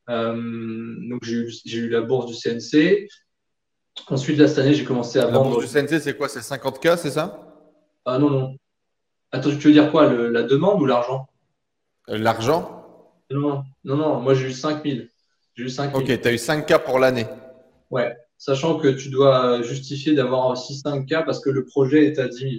donc 0.07 1.25
j'ai 1.25 1.37
eu, 1.37 1.51
eu, 1.67 1.89
la 1.89 2.03
bourse 2.03 2.27
du 2.27 2.35
CNC. 2.35 3.09
Ensuite, 4.09 4.39
là, 4.39 4.47
cette 4.47 4.59
année, 4.59 4.75
j'ai 4.75 4.85
commencé 4.85 5.19
à 5.19 5.27
vendre. 5.27 5.45
La 5.45 5.51
bourse 5.57 5.65
du 5.65 5.73
CNC, 5.73 6.01
c'est 6.01 6.17
quoi? 6.17 6.29
C'est 6.29 6.41
50K, 6.41 6.99
c'est 6.99 7.11
ça? 7.11 7.41
Ah 8.05 8.19
non, 8.19 8.31
non. 8.31 8.57
Attends, 9.33 9.51
tu 9.51 9.69
veux 9.69 9.73
dire 9.73 9.91
quoi? 9.91 10.13
La 10.13 10.43
demande 10.43 10.81
ou 10.81 10.87
l'argent? 10.87 11.27
Euh, 12.11 12.19
L'argent? 12.19 12.85
Non, 13.31 13.65
non, 13.85 13.97
non, 13.97 14.21
moi 14.21 14.35
j'ai 14.35 14.49
eu 14.49 14.53
5000. 14.53 15.09
J'ai 15.55 15.65
eu 15.65 15.69
5 15.69 15.97
Ok, 15.97 16.05
tu 16.05 16.29
as 16.29 16.33
eu 16.33 16.37
5K 16.37 16.85
pour 16.85 16.99
l'année. 16.99 17.27
Ouais, 17.91 18.15
sachant 18.37 18.79
que 18.79 18.89
tu 18.89 19.09
dois 19.09 19.63
justifier 19.63 20.15
d'avoir 20.15 20.49
aussi 20.49 20.75
5K 20.85 21.25
parce 21.25 21.41
que 21.41 21.51
le 21.51 21.65
projet 21.65 22.07
est 22.07 22.19
à 22.19 22.29
10 22.29 22.39
000. 22.39 22.53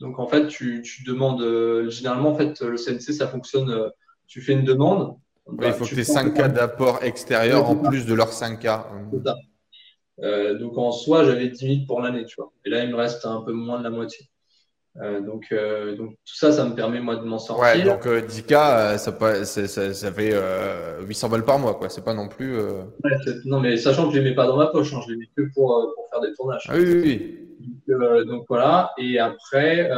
Donc 0.00 0.18
en 0.18 0.26
fait, 0.26 0.48
tu, 0.48 0.82
demandes. 1.06 1.42
Euh, 1.42 1.88
généralement, 1.88 2.30
en 2.30 2.34
fait, 2.34 2.60
le 2.60 2.76
CNC, 2.76 3.12
ça 3.12 3.28
fonctionne. 3.28 3.70
Euh, 3.70 3.88
tu 4.26 4.40
fais 4.40 4.52
une 4.52 4.64
demande. 4.64 5.16
il 5.50 5.56
bah, 5.56 5.72
faut 5.72 5.84
que 5.84 5.90
tu 5.90 6.00
aies 6.00 6.02
5K 6.02 6.52
d'apport 6.52 7.02
extérieur 7.02 7.68
en 7.68 7.76
plus 7.76 8.06
de 8.06 8.14
leurs 8.14 8.32
5K. 8.32 8.84
C'est 9.12 9.24
ça. 9.24 9.36
Euh, 10.22 10.58
donc 10.58 10.78
en 10.78 10.92
soi, 10.92 11.24
j'avais 11.24 11.48
10 11.48 11.58
000 11.58 11.86
pour 11.86 12.00
l'année, 12.00 12.24
tu 12.24 12.36
vois. 12.36 12.52
Et 12.64 12.70
là, 12.70 12.84
il 12.84 12.90
me 12.90 12.96
reste 12.96 13.26
un 13.26 13.42
peu 13.42 13.52
moins 13.52 13.78
de 13.78 13.84
la 13.84 13.90
moitié. 13.90 14.28
Euh, 15.02 15.20
donc, 15.20 15.46
euh, 15.50 15.96
donc 15.96 16.10
tout 16.10 16.36
ça, 16.36 16.52
ça 16.52 16.64
me 16.64 16.74
permet 16.74 17.00
moi 17.00 17.16
de 17.16 17.24
m'en 17.24 17.38
sortir. 17.38 17.64
Ouais, 17.64 17.82
donc 17.82 18.06
10K, 18.06 18.98
ça, 18.98 19.44
ça, 19.44 19.92
ça, 19.94 20.12
fait 20.12 20.34
800 21.00 21.28
balles 21.28 21.44
par 21.44 21.58
mois, 21.58 21.74
quoi. 21.74 21.88
C'est 21.88 22.04
pas 22.04 22.14
non 22.14 22.28
plus. 22.28 22.56
non, 23.44 23.60
mais 23.60 23.76
sachant 23.76 24.08
que 24.08 24.14
je 24.14 24.20
les 24.20 24.30
mets 24.30 24.36
pas 24.36 24.46
dans 24.46 24.56
ma 24.56 24.66
poche, 24.66 24.92
hein, 24.94 25.00
je 25.06 25.12
les 25.12 25.18
mets 25.18 25.28
que 25.36 25.42
pour, 25.54 25.92
pour 25.94 26.08
faire 26.10 26.20
des 26.20 26.32
tournages. 26.34 26.64
Ah, 26.68 26.74
oui, 26.76 26.84
oui, 26.84 27.48
Donc, 27.88 28.26
donc, 28.26 28.44
voilà. 28.48 28.92
Et 28.98 29.18
après, 29.18 29.90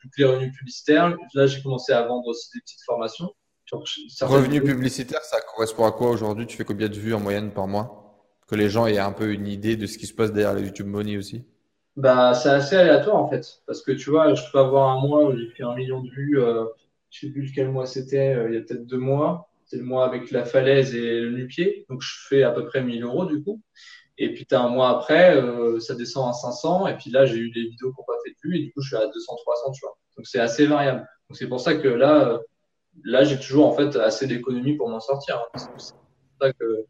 toutes 0.00 0.16
les 0.18 0.24
revenus 0.24 0.56
publicitaires, 0.56 1.14
là, 1.34 1.46
j'ai 1.46 1.60
commencé 1.62 1.92
à 1.92 2.02
vendre 2.02 2.26
aussi 2.28 2.48
des 2.54 2.60
petites 2.60 2.82
formations. 2.86 3.30
Revenus 4.22 4.62
publicitaires, 4.62 5.24
ça 5.24 5.38
correspond 5.40 5.86
à 5.86 5.92
quoi 5.92 6.10
aujourd'hui? 6.10 6.46
Tu 6.46 6.56
fais 6.56 6.64
combien 6.64 6.88
de 6.88 6.94
vues 6.94 7.14
en 7.14 7.20
moyenne 7.20 7.50
par 7.50 7.66
mois? 7.66 8.02
Que 8.46 8.54
les 8.54 8.68
gens 8.68 8.86
aient 8.86 8.98
un 8.98 9.12
peu 9.12 9.32
une 9.32 9.48
idée 9.48 9.76
de 9.76 9.86
ce 9.86 9.98
qui 9.98 10.06
se 10.06 10.14
passe 10.14 10.32
derrière 10.32 10.54
la 10.54 10.60
YouTube 10.60 10.86
Money 10.86 11.16
aussi? 11.16 11.44
Bah, 11.96 12.34
C'est 12.34 12.48
assez 12.50 12.76
aléatoire 12.76 13.16
en 13.16 13.28
fait. 13.28 13.62
Parce 13.66 13.82
que 13.82 13.92
tu 13.92 14.10
vois, 14.10 14.34
je 14.34 14.42
peux 14.52 14.58
avoir 14.58 14.90
un 14.90 15.00
mois 15.00 15.26
où 15.26 15.36
j'ai 15.36 15.48
fait 15.48 15.62
un 15.62 15.74
million 15.74 16.02
de 16.02 16.10
vues. 16.10 16.40
Euh, 16.40 16.64
je 17.10 17.20
sais 17.26 17.32
plus 17.32 17.52
quel 17.52 17.70
mois 17.70 17.86
c'était, 17.86 18.34
euh, 18.34 18.48
il 18.48 18.54
y 18.54 18.58
a 18.58 18.60
peut-être 18.60 18.86
deux 18.86 18.98
mois. 18.98 19.48
C'est 19.64 19.78
le 19.78 19.84
mois 19.84 20.06
avec 20.06 20.30
la 20.30 20.44
falaise 20.44 20.94
et 20.94 21.20
le 21.20 21.30
nu-pied. 21.32 21.86
Donc 21.90 22.02
je 22.02 22.14
fais 22.28 22.42
à 22.42 22.50
peu 22.52 22.66
près 22.66 22.82
1000 22.82 23.02
euros 23.04 23.26
du 23.26 23.42
coup. 23.42 23.60
Et 24.18 24.32
puis, 24.32 24.46
as 24.52 24.60
un 24.60 24.68
mois 24.68 24.90
après, 24.90 25.36
euh, 25.36 25.78
ça 25.80 25.94
descend 25.94 26.30
à 26.30 26.32
500. 26.32 26.86
Et 26.88 26.96
puis 26.96 27.10
là, 27.10 27.26
j'ai 27.26 27.36
eu 27.36 27.50
des 27.50 27.62
vidéos 27.64 27.92
qui 27.92 28.00
n'ont 28.00 28.06
pas 28.06 28.16
fait 28.24 28.30
de 28.30 28.36
vues. 28.42 28.56
Et 28.56 28.64
du 28.64 28.72
coup, 28.72 28.80
je 28.80 28.88
suis 28.88 28.96
à 28.96 29.06
200, 29.06 29.36
300, 29.36 29.72
tu 29.72 29.80
vois. 29.82 29.98
Donc, 30.16 30.26
c'est 30.26 30.40
assez 30.40 30.66
variable. 30.66 31.06
Donc, 31.28 31.36
c'est 31.36 31.48
pour 31.48 31.60
ça 31.60 31.74
que 31.74 31.88
là, 31.88 32.40
là 33.04 33.24
j'ai 33.24 33.38
toujours 33.38 33.66
en 33.66 33.72
fait 33.72 33.94
assez 33.96 34.26
d'économies 34.26 34.76
pour 34.76 34.88
m'en 34.88 35.00
sortir. 35.00 35.36
Hein. 35.36 35.58
c'est 35.58 35.70
pour 35.70 35.80
ça 36.40 36.52
que 36.52 36.86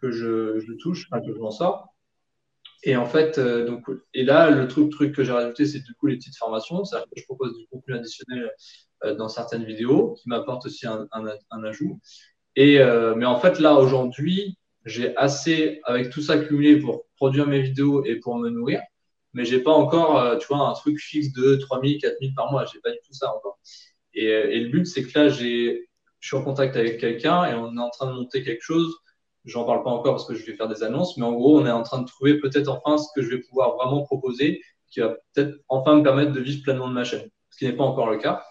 que 0.00 0.10
je, 0.10 0.60
je 0.60 0.72
touche, 0.74 1.08
que 1.10 1.32
je 1.32 1.38
m'en 1.38 1.50
sors. 1.50 1.95
Et 2.86 2.94
en 2.94 3.04
fait, 3.04 3.38
euh, 3.38 3.66
donc, 3.66 3.84
et 4.14 4.22
là, 4.22 4.48
le 4.48 4.68
truc, 4.68 4.92
truc 4.92 5.12
que 5.12 5.24
j'ai 5.24 5.32
rajouté, 5.32 5.66
c'est 5.66 5.80
du 5.80 5.92
coup 5.94 6.06
les 6.06 6.16
petites 6.16 6.36
formations. 6.36 6.84
C'est-à-dire 6.84 7.08
que 7.12 7.20
je 7.20 7.24
propose 7.24 7.58
du 7.58 7.66
contenu 7.66 7.94
additionnel 7.94 8.52
euh, 9.04 9.16
dans 9.16 9.28
certaines 9.28 9.64
vidéos 9.64 10.14
qui 10.14 10.28
m'apporte 10.28 10.66
aussi 10.66 10.86
un, 10.86 11.08
un, 11.10 11.64
ajout. 11.64 12.00
Et, 12.54 12.78
euh, 12.78 13.16
mais 13.16 13.26
en 13.26 13.40
fait, 13.40 13.58
là, 13.58 13.74
aujourd'hui, 13.74 14.56
j'ai 14.84 15.16
assez, 15.16 15.80
avec 15.82 16.10
tout 16.10 16.22
ça 16.22 16.38
cumulé 16.38 16.78
pour 16.78 17.06
produire 17.16 17.48
mes 17.48 17.60
vidéos 17.60 18.04
et 18.04 18.20
pour 18.20 18.38
me 18.38 18.50
nourrir. 18.50 18.80
Mais 19.32 19.44
j'ai 19.44 19.58
pas 19.60 19.72
encore, 19.72 20.38
tu 20.38 20.46
vois, 20.46 20.68
un 20.68 20.72
truc 20.74 21.00
fixe 21.00 21.32
de 21.32 21.56
3000, 21.56 22.00
4000 22.00 22.34
par 22.34 22.52
mois. 22.52 22.66
J'ai 22.72 22.78
pas 22.80 22.92
du 22.92 22.98
tout 23.04 23.12
ça 23.14 23.34
encore. 23.34 23.58
Et, 24.14 24.26
et 24.26 24.60
le 24.60 24.70
but, 24.70 24.86
c'est 24.86 25.02
que 25.02 25.18
là, 25.18 25.28
j'ai, 25.28 25.88
je 26.20 26.28
suis 26.28 26.36
en 26.36 26.44
contact 26.44 26.76
avec 26.76 26.98
quelqu'un 27.00 27.46
et 27.46 27.54
on 27.54 27.76
est 27.76 27.80
en 27.80 27.90
train 27.90 28.06
de 28.06 28.12
monter 28.12 28.44
quelque 28.44 28.62
chose 28.62 28.96
J'en 29.46 29.64
parle 29.64 29.82
pas 29.84 29.90
encore 29.90 30.14
parce 30.14 30.26
que 30.26 30.34
je 30.34 30.44
vais 30.44 30.54
faire 30.54 30.68
des 30.68 30.82
annonces, 30.82 31.16
mais 31.16 31.24
en 31.24 31.32
gros, 31.32 31.58
on 31.58 31.66
est 31.66 31.70
en 31.70 31.82
train 31.82 32.00
de 32.00 32.06
trouver 32.06 32.38
peut-être 32.38 32.68
enfin 32.68 32.98
ce 32.98 33.06
que 33.14 33.22
je 33.22 33.30
vais 33.30 33.40
pouvoir 33.40 33.76
vraiment 33.76 34.02
proposer, 34.02 34.60
qui 34.90 35.00
va 35.00 35.14
peut-être 35.34 35.56
enfin 35.68 35.96
me 35.96 36.02
permettre 36.02 36.32
de 36.32 36.40
vivre 36.40 36.62
pleinement 36.62 36.88
de 36.88 36.92
ma 36.92 37.04
chaîne, 37.04 37.28
ce 37.50 37.58
qui 37.58 37.64
n'est 37.64 37.72
pas 37.72 37.84
encore 37.84 38.10
le 38.10 38.18
cas. 38.18 38.42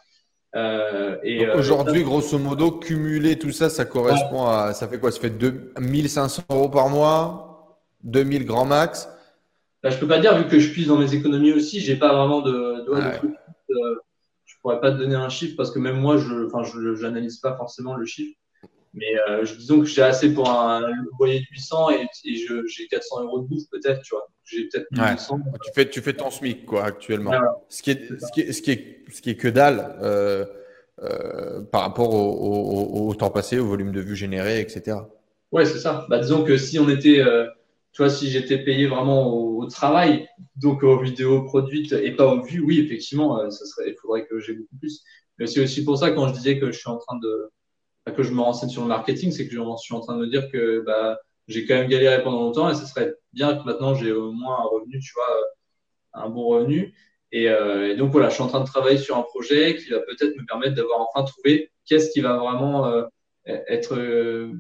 Euh, 0.56 1.18
et 1.22 1.46
euh, 1.46 1.58
aujourd'hui, 1.58 2.04
grosso 2.04 2.38
modo, 2.38 2.72
cumuler 2.72 3.38
tout 3.38 3.52
ça, 3.52 3.70
ça 3.70 3.84
correspond 3.84 4.46
à, 4.46 4.74
ça 4.74 4.88
fait 4.88 5.00
quoi? 5.00 5.12
Ça 5.12 5.20
fait 5.20 5.30
2500 5.30 6.44
euros 6.50 6.70
par 6.70 6.88
mois, 6.88 7.82
2000 8.04 8.46
grand 8.46 8.66
max. 8.66 9.10
Bah, 9.84 9.90
je 9.90 9.98
peux 9.98 10.08
pas 10.08 10.20
dire 10.20 10.38
vu 10.38 10.48
que 10.48 10.58
je 10.58 10.72
puisse 10.72 10.88
dans 10.88 10.98
mes 10.98 11.14
économies 11.14 11.52
aussi, 11.52 11.82
j'ai 11.82 11.98
pas 11.98 12.16
vraiment 12.16 12.42
de, 12.42 12.86
de, 12.86 13.18
trucs. 13.18 13.32
Euh, 13.70 13.96
je 14.46 14.56
pourrais 14.62 14.80
pas 14.80 14.92
te 14.92 14.98
donner 14.98 15.16
un 15.16 15.30
chiffre 15.30 15.56
parce 15.58 15.72
que 15.72 15.80
même 15.80 16.00
moi, 16.00 16.18
je, 16.18 16.96
j'analyse 16.96 17.38
pas 17.38 17.56
forcément 17.58 17.96
le 17.96 18.06
chiffre. 18.06 18.38
Mais 18.96 19.14
euh, 19.30 19.44
disons 19.44 19.80
que 19.82 19.86
j'ai 19.86 20.02
assez 20.02 20.34
pour 20.34 20.50
un 20.50 20.82
loyer 21.20 21.40
de 21.40 21.46
800 21.52 21.90
et, 21.92 22.08
j'ai 22.24 22.88
400 22.88 23.24
euros 23.24 23.42
de 23.42 23.48
bouffe 23.48 23.70
peut-être, 23.70 24.02
tu 24.02 24.16
vois. 24.16 24.28
J'ai 24.44 24.68
peut-être 24.68 24.88
Tu 24.90 25.72
fais, 25.74 25.90
tu 25.90 26.02
fais 26.02 26.14
ton 26.14 26.32
SMIC 26.32 26.66
quoi 26.66 26.86
actuellement. 26.86 27.34
Ce, 27.70 27.84
qui 27.84 27.92
est, 27.92 28.08
ce, 28.20 28.32
qui 28.32 28.42
est, 28.42 28.52
ce, 28.54 28.62
qui 28.62 28.72
est, 28.72 29.04
ce 29.12 29.22
qui 29.22 29.30
est 29.32 29.36
que 29.36 29.48
dalle 29.48 29.98
euh, 30.02 30.46
euh, 31.04 31.62
par 31.62 31.82
rapport 31.82 32.14
au, 32.14 33.10
au, 33.10 33.14
temps 33.16 33.30
passé, 33.30 33.60
au 33.60 33.66
volume 33.66 33.92
de 33.92 34.02
vues 34.02 34.16
générées, 34.16 34.62
etc. 34.62 34.98
Ouais, 35.52 35.66
c'est 35.66 35.80
ça. 35.80 36.06
Bah, 36.10 36.20
disons 36.20 36.44
que 36.44 36.58
si 36.58 36.80
on 36.80 36.90
était 36.90 37.22
tu 37.96 38.02
vois, 38.02 38.10
si 38.10 38.30
j'étais 38.30 38.58
payé 38.58 38.88
vraiment 38.88 39.34
au, 39.34 39.66
travail, 39.68 40.28
donc 40.58 40.84
aux 40.84 41.00
vidéos 41.00 41.44
produites 41.44 41.94
et 41.94 42.12
pas 42.12 42.28
aux 42.28 42.42
vues, 42.42 42.60
oui, 42.60 42.80
effectivement, 42.80 43.40
euh, 43.40 43.50
ça 43.50 43.66
serait, 43.66 43.90
il 43.90 43.96
faudrait 44.00 44.28
que 44.28 44.38
j'ai 44.40 44.54
beaucoup 44.54 44.76
plus. 44.78 45.02
Mais 45.40 45.48
c'est 45.48 45.62
aussi 45.62 45.86
pour 45.86 45.98
ça 45.98 46.12
quand 46.12 46.28
je 46.28 46.34
disais 46.34 46.60
que 46.60 46.72
je 46.72 46.78
suis 46.78 46.90
en 46.90 46.98
train 46.98 47.18
de, 47.20 47.50
que 48.12 48.24
je 48.24 48.32
me 48.32 48.42
renseigne 48.42 48.70
sur 48.70 48.82
le 48.82 48.88
marketing, 48.88 49.32
c'est 49.32 49.48
que 49.48 49.54
je 49.54 49.62
suis 49.78 49.94
en 49.94 50.00
train 50.00 50.16
de 50.16 50.22
me 50.22 50.28
dire 50.28 50.52
que 50.52 50.84
bah, 50.86 51.20
j'ai 51.48 51.66
quand 51.66 51.76
même 51.76 51.88
galéré 51.88 52.24
pendant 52.24 52.42
longtemps 52.42 52.70
et 52.70 52.76
ce 52.76 52.86
serait 52.86 53.16
bien 53.34 53.56
que 53.56 53.64
maintenant 53.64 53.96
j'ai 53.96 54.12
au 54.12 54.32
moins 54.32 54.60
un 54.60 54.64
revenu, 54.64 55.00
tu 55.00 55.12
vois, 55.16 55.36
un 56.14 56.30
bon 56.30 56.48
revenu. 56.48 56.94
Et, 57.32 57.50
euh, 57.50 57.92
et, 57.92 57.96
donc 57.96 58.12
voilà, 58.12 58.30
je 58.30 58.36
suis 58.36 58.44
en 58.44 58.48
train 58.48 58.62
de 58.62 58.66
travailler 58.66 58.98
sur 58.98 59.18
un 59.18 59.24
projet 59.24 59.76
qui 59.76 59.90
va 59.90 60.00
peut-être 60.00 60.36
me 60.38 60.46
permettre 60.46 60.76
d'avoir 60.76 61.02
enfin 61.02 61.26
trouvé 61.26 61.72
qu'est-ce 61.86 62.12
qui 62.12 62.22
va 62.22 62.38
vraiment 62.38 62.86
euh, 62.88 63.04
être 63.46 63.96
euh, 63.96 64.54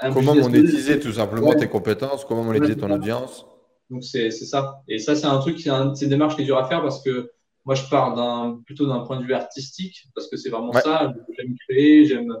Comment 0.00 0.34
monétiser 0.36 1.00
tout 1.00 1.12
simplement 1.12 1.52
tes 1.52 1.68
compétences, 1.68 2.24
comment 2.24 2.44
monétiser 2.44 2.76
ton 2.76 2.90
audience. 2.90 3.44
Donc 3.90 4.04
c'est 4.04 4.30
ça. 4.30 4.82
Et 4.86 4.98
ça, 4.98 5.16
c'est 5.16 5.26
un 5.26 5.38
truc, 5.38 5.58
c'est 5.58 5.68
une 5.70 6.08
démarche 6.08 6.36
qui 6.36 6.42
est 6.42 6.44
dure 6.44 6.58
à 6.58 6.68
faire 6.68 6.80
parce 6.80 7.02
que 7.02 7.32
moi, 7.64 7.74
je 7.74 7.82
pars 7.90 8.14
d'un 8.14 8.62
plutôt 8.64 8.86
d'un 8.86 9.00
point 9.00 9.18
de 9.18 9.24
vue 9.24 9.34
artistique 9.34 10.06
parce 10.14 10.28
que 10.28 10.36
c'est 10.36 10.48
vraiment 10.48 10.72
ça. 10.72 11.12
J'aime 11.36 11.54
créer, 11.68 12.04
j'aime 12.04 12.32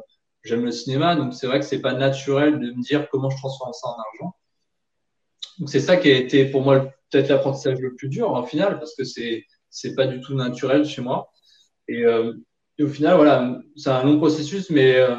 j'aime 0.42 0.64
le 0.64 0.72
cinéma, 0.72 1.16
donc 1.16 1.34
c'est 1.34 1.46
vrai 1.46 1.60
que 1.60 1.66
c'est 1.66 1.80
pas 1.80 1.94
naturel 1.94 2.58
de 2.58 2.72
me 2.72 2.82
dire 2.82 3.08
comment 3.10 3.30
je 3.30 3.36
transforme 3.36 3.72
ça 3.72 3.88
en 3.88 3.96
argent. 3.98 4.36
Donc 5.58 5.68
c'est 5.68 5.80
ça 5.80 5.96
qui 5.96 6.10
a 6.10 6.16
été 6.16 6.46
pour 6.46 6.62
moi 6.62 6.80
peut-être 7.10 7.28
l'apprentissage 7.28 7.78
le 7.80 7.94
plus 7.94 8.08
dur 8.08 8.30
en 8.30 8.42
final 8.44 8.78
parce 8.78 8.94
que 8.94 9.04
c'est 9.04 9.44
c'est 9.68 9.94
pas 9.94 10.06
du 10.06 10.20
tout 10.20 10.34
naturel 10.34 10.84
chez 10.84 11.02
moi. 11.02 11.30
Et, 11.88 12.04
euh, 12.04 12.32
et 12.78 12.84
au 12.84 12.88
final, 12.88 13.16
voilà, 13.16 13.60
c'est 13.76 13.90
un 13.90 14.02
long 14.04 14.18
processus, 14.18 14.70
mais 14.70 14.96
euh, 14.96 15.16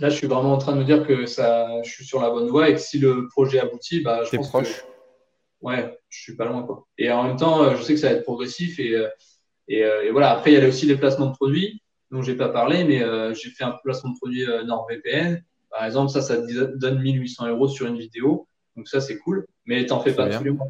là, 0.00 0.08
je 0.08 0.16
suis 0.16 0.26
vraiment 0.26 0.52
en 0.52 0.58
train 0.58 0.72
de 0.72 0.78
me 0.78 0.84
dire 0.84 1.06
que 1.06 1.26
ça, 1.26 1.82
je 1.82 1.90
suis 1.90 2.04
sur 2.04 2.20
la 2.20 2.30
bonne 2.30 2.48
voie 2.48 2.68
et 2.68 2.74
que 2.74 2.80
si 2.80 2.98
le 2.98 3.28
projet 3.28 3.60
aboutit, 3.60 4.00
bah, 4.00 4.22
je 4.24 4.36
pense 4.36 4.48
proche. 4.48 4.82
Que, 4.82 4.86
ouais, 5.66 5.98
je 6.08 6.20
suis 6.20 6.36
pas 6.36 6.44
loin 6.44 6.62
quoi. 6.64 6.86
Et 6.98 7.10
en 7.10 7.24
même 7.24 7.36
temps, 7.36 7.62
euh, 7.62 7.76
je 7.76 7.82
sais 7.82 7.94
que 7.94 8.00
ça 8.00 8.08
va 8.08 8.16
être 8.16 8.24
progressif 8.24 8.78
et, 8.78 8.94
euh, 8.94 9.08
et, 9.68 9.78
et 9.78 10.10
voilà. 10.10 10.30
Après, 10.32 10.52
il 10.52 10.58
y 10.58 10.62
a 10.62 10.68
aussi 10.68 10.86
les 10.86 10.96
placements 10.96 11.26
de 11.26 11.34
produits 11.34 11.81
dont 12.12 12.22
j'ai 12.22 12.36
pas 12.36 12.50
parlé, 12.50 12.84
mais 12.84 13.00
j'ai 13.34 13.50
fait 13.50 13.64
un 13.64 13.74
placement 13.82 14.10
de 14.10 14.16
produit 14.16 14.46
NordVPN. 14.66 15.42
Par 15.70 15.84
exemple, 15.84 16.10
ça, 16.10 16.20
ça 16.20 16.36
donne 16.36 17.00
1800 17.00 17.48
euros 17.48 17.66
sur 17.66 17.86
une 17.86 17.98
vidéo. 17.98 18.46
Donc 18.76 18.86
ça, 18.86 19.00
c'est 19.00 19.18
cool. 19.18 19.46
Mais 19.66 19.84
t'en 19.86 20.00
fais 20.00 20.14
pas 20.14 20.28
tous 20.28 20.44
les 20.44 20.50
mois. 20.50 20.68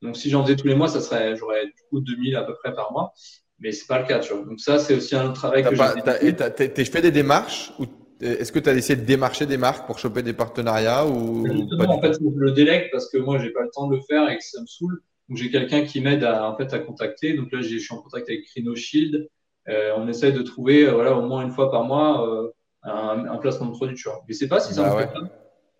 Donc 0.00 0.16
si 0.16 0.30
j'en 0.30 0.42
faisais 0.44 0.56
tous 0.56 0.68
les 0.68 0.74
mois, 0.74 0.88
ça 0.88 1.00
serait, 1.00 1.36
j'aurais 1.36 1.66
du 1.66 1.82
coup 1.90 2.00
2000 2.00 2.36
à 2.36 2.44
peu 2.44 2.54
près 2.54 2.74
par 2.74 2.92
mois 2.92 3.12
mais 3.58 3.72
c'est 3.72 3.86
pas 3.86 4.00
le 4.00 4.06
cas, 4.06 4.18
tu 4.18 4.34
vois. 4.34 4.44
Donc 4.44 4.60
ça, 4.60 4.78
c'est 4.78 4.94
aussi 4.94 5.16
un 5.16 5.32
travail 5.32 5.64
que 5.64 5.74
j'ai. 5.74 6.74
Tu 6.74 6.84
fais 6.84 7.02
des 7.02 7.10
démarches 7.10 7.72
ou 7.78 7.86
est-ce 8.20 8.52
que 8.52 8.58
tu 8.58 8.68
as 8.68 8.74
essayé 8.74 8.96
de 9.00 9.04
démarcher 9.04 9.46
des 9.46 9.56
marques 9.56 9.86
pour 9.86 9.98
choper 9.98 10.22
des 10.22 10.32
partenariats 10.32 11.06
ou 11.06 11.46
en 11.46 12.00
fait, 12.00 12.14
je 12.14 12.18
le 12.22 12.52
délègue 12.52 12.88
parce 12.92 13.10
que 13.10 13.18
moi, 13.18 13.38
j'ai 13.38 13.50
pas 13.50 13.62
le 13.62 13.70
temps 13.72 13.88
de 13.88 13.96
le 13.96 14.02
faire 14.02 14.28
et 14.28 14.36
que 14.36 14.44
ça 14.44 14.60
me 14.60 14.66
saoule. 14.66 15.00
Donc 15.28 15.38
j'ai 15.38 15.50
quelqu'un 15.50 15.84
qui 15.84 16.00
m'aide 16.00 16.22
à 16.22 16.48
en 16.48 16.56
fait 16.56 16.72
à 16.72 16.78
contacter. 16.78 17.34
Donc 17.34 17.50
là, 17.52 17.60
je 17.60 17.76
suis 17.78 17.94
en 17.94 17.98
contact 17.98 18.28
avec 18.28 18.46
Rhino 18.54 18.74
Shield. 18.74 19.28
Euh, 19.68 19.92
on 19.96 20.08
essaye 20.08 20.32
de 20.32 20.42
trouver 20.42 20.86
euh, 20.86 20.92
voilà 20.92 21.16
au 21.16 21.22
moins 21.22 21.42
une 21.42 21.50
fois 21.50 21.70
par 21.70 21.84
mois 21.84 22.28
euh, 22.28 22.50
un, 22.82 23.36
placement 23.38 23.66
de 23.66 23.72
produit, 23.72 23.96
tu 23.96 24.08
vois. 24.08 24.22
Mais 24.28 24.34
c'est 24.34 24.48
pas 24.48 24.60
si 24.60 24.74
ça 24.74 24.82
bah 24.82 25.06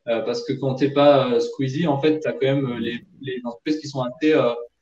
pas. 0.05 0.22
parce 0.22 0.45
que 0.45 0.53
quand 0.55 0.74
t'es 0.74 0.91
pas 0.91 1.39
Squeezie, 1.41 1.87
en 1.87 2.01
fait, 2.01 2.20
tu 2.20 2.28
as 2.28 2.32
quand 2.32 2.47
même 2.47 2.78
les, 2.78 3.01
les 3.20 3.41
entreprises 3.45 3.78
qui 3.78 3.89
sont 3.89 4.03
assez 4.03 4.34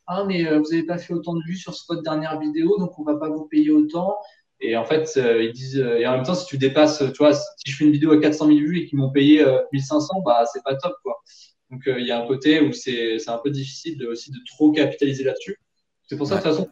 ah 0.07 0.25
mais 0.27 0.47
euh, 0.47 0.59
vous 0.59 0.71
n'avez 0.71 0.85
pas 0.85 0.99
fait 0.99 1.15
autant 1.15 1.35
de 1.35 1.43
vues 1.47 1.57
sur 1.57 1.75
votre 1.89 2.03
dernière 2.03 2.39
vidéo, 2.39 2.77
donc 2.79 2.99
on 2.99 3.05
va 3.05 3.17
pas 3.17 3.29
vous 3.29 3.47
payer 3.47 3.71
autant. 3.71 4.17
Et 4.61 4.77
en 4.77 4.85
fait, 4.85 5.11
euh, 5.17 5.43
ils 5.43 5.53
disent, 5.53 5.79
euh, 5.79 5.99
et 5.99 6.07
en 6.07 6.13
même 6.13 6.25
temps, 6.25 6.35
si 6.35 6.47
tu 6.47 6.59
dépasses, 6.59 6.99
tu 6.99 7.19
vois, 7.19 7.35
si 7.35 7.45
je 7.67 7.77
fais 7.77 7.85
une 7.85 7.93
vidéo 7.93 8.13
à 8.13 8.21
400 8.21 8.47
000 8.47 8.59
vues 8.59 8.81
et 8.81 8.87
qu'ils 8.87 8.99
m'ont 8.99 9.11
payé 9.11 9.45
1500, 9.73 10.23
bah 10.25 10.45
c'est 10.53 10.63
pas 10.63 10.75
top, 10.77 10.95
quoi. 11.03 11.23
Donc 11.71 11.83
il 11.87 12.07
y 12.07 12.13
a 12.13 12.23
un 12.23 12.27
côté 12.27 12.61
où 12.61 12.73
c'est 12.73 13.29
un 13.29 13.39
peu 13.39 13.51
difficile 13.51 13.99
de, 13.99 14.07
aussi 14.07 14.31
de 14.31 14.39
trop 14.47 14.71
capitaliser 14.73 15.25
là-dessus. 15.25 15.59
C'est 16.07 16.17
pour 16.17 16.27
ça, 16.27 16.37
de 16.37 16.43
toute 16.43 16.51
façon, 16.51 16.69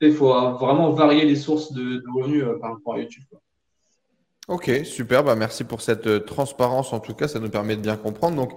il 0.00 0.12
faut 0.12 0.28
vraiment 0.52 0.90
varier 0.90 1.24
les 1.24 1.36
sources 1.36 1.72
de, 1.72 2.02
revenus 2.14 2.44
par 2.60 2.72
rapport 2.72 2.94
à 2.94 2.98
YouTube. 3.00 3.24
Quoi. 3.30 3.40
Ok, 4.48 4.70
super. 4.84 5.22
Bah, 5.24 5.36
merci 5.36 5.62
pour 5.62 5.82
cette 5.82 6.24
transparence. 6.24 6.94
En 6.94 7.00
tout 7.00 7.14
cas, 7.14 7.28
ça 7.28 7.38
nous 7.38 7.50
permet 7.50 7.76
de 7.76 7.82
bien 7.82 7.96
comprendre. 7.96 8.36
Donc, 8.36 8.52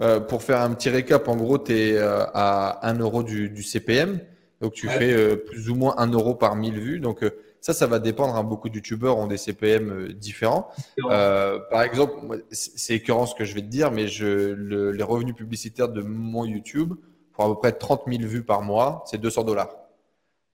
euh, 0.00 0.18
pour 0.18 0.42
faire 0.42 0.60
un 0.62 0.72
petit 0.72 0.88
récap, 0.88 1.28
en 1.28 1.36
gros, 1.36 1.58
tu 1.58 1.72
es 1.72 1.96
euh, 1.96 2.24
à 2.32 2.88
1 2.88 2.98
euro 2.98 3.22
du, 3.22 3.62
CPM. 3.62 4.20
Donc, 4.62 4.72
tu 4.72 4.88
fais 4.88 5.12
euh, 5.12 5.36
plus 5.36 5.68
ou 5.68 5.74
moins 5.74 5.94
1 5.98 6.12
euro 6.12 6.34
par 6.34 6.56
1000 6.56 6.80
vues. 6.80 6.98
Donc, 6.98 7.20
ça, 7.60 7.74
ça 7.74 7.86
va 7.86 7.98
dépendre. 7.98 8.34
Hein. 8.36 8.42
Beaucoup 8.42 8.70
de 8.70 8.76
youtubeurs 8.76 9.18
ont 9.18 9.26
des 9.26 9.36
CPM 9.36 10.14
différents. 10.14 10.70
par 11.06 11.82
exemple, 11.82 12.42
c'est 12.50 12.94
écœurant 12.94 13.26
ce 13.26 13.34
que 13.34 13.44
je 13.44 13.54
vais 13.54 13.62
te 13.62 13.66
dire, 13.66 13.90
mais 13.90 14.08
je, 14.08 14.54
les 14.92 15.02
revenus 15.02 15.34
publicitaires 15.34 15.90
de 15.90 16.00
mon 16.00 16.46
YouTube, 16.46 16.94
pour 17.32 17.44
à 17.44 17.48
peu 17.48 17.58
près 17.58 17.72
30 17.72 18.04
000 18.08 18.22
vues 18.22 18.44
par 18.44 18.62
mois, 18.62 19.04
c'est 19.06 19.20
200 19.20 19.44
dollars. 19.44 19.83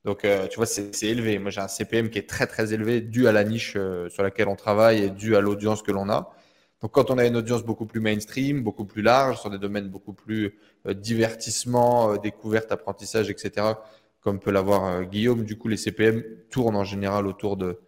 Donc, 0.05 0.27
tu 0.51 0.57
vois, 0.57 0.67
c'est 0.67 1.03
élevé. 1.03 1.39
Moi, 1.39 1.51
j'ai 1.51 1.61
un 1.61 1.69
CPM 1.69 2.11
qui 2.11 2.19
est 2.19 2.29
très, 2.29 2.47
très 2.47 2.73
élevé, 2.73 3.01
dû 3.01 3.29
à 3.29 3.33
la 3.33 3.45
niche 3.45 3.73
sur 4.09 4.23
laquelle 4.23 4.49
on 4.49 4.57
travaille 4.57 5.03
et 5.03 5.11
dû 5.11 5.37
à 5.37 5.41
l'audience 5.41 5.83
que 5.83 5.93
l'on 5.93 6.09
a. 6.09 6.35
Donc, 6.81 6.93
quand 6.93 7.11
on 7.11 7.19
a 7.19 7.27
une 7.27 7.37
audience 7.37 7.63
beaucoup 7.63 7.85
plus 7.85 8.01
mainstream, 8.01 8.63
beaucoup 8.63 8.87
plus 8.87 9.03
large, 9.03 9.39
sur 9.41 9.51
des 9.51 9.59
domaines 9.59 9.89
beaucoup 9.89 10.15
plus 10.15 10.59
euh, 10.87 10.95
divertissement, 10.95 12.13
euh, 12.13 12.17
découverte, 12.17 12.73
apprentissage, 12.73 13.29
etc., 13.29 13.75
comme 14.21 14.41
peut 14.41 14.51
l'avoir 14.51 14.87
euh, 14.87 15.03
Guillaume, 15.03 15.45
du 15.45 15.59
coup, 15.59 15.69
les 15.69 15.77
CPM 15.77 16.23
tournent 16.51 16.77
en 16.77 16.85
général 16.85 17.27
autour 17.27 17.59
de, 17.59 17.81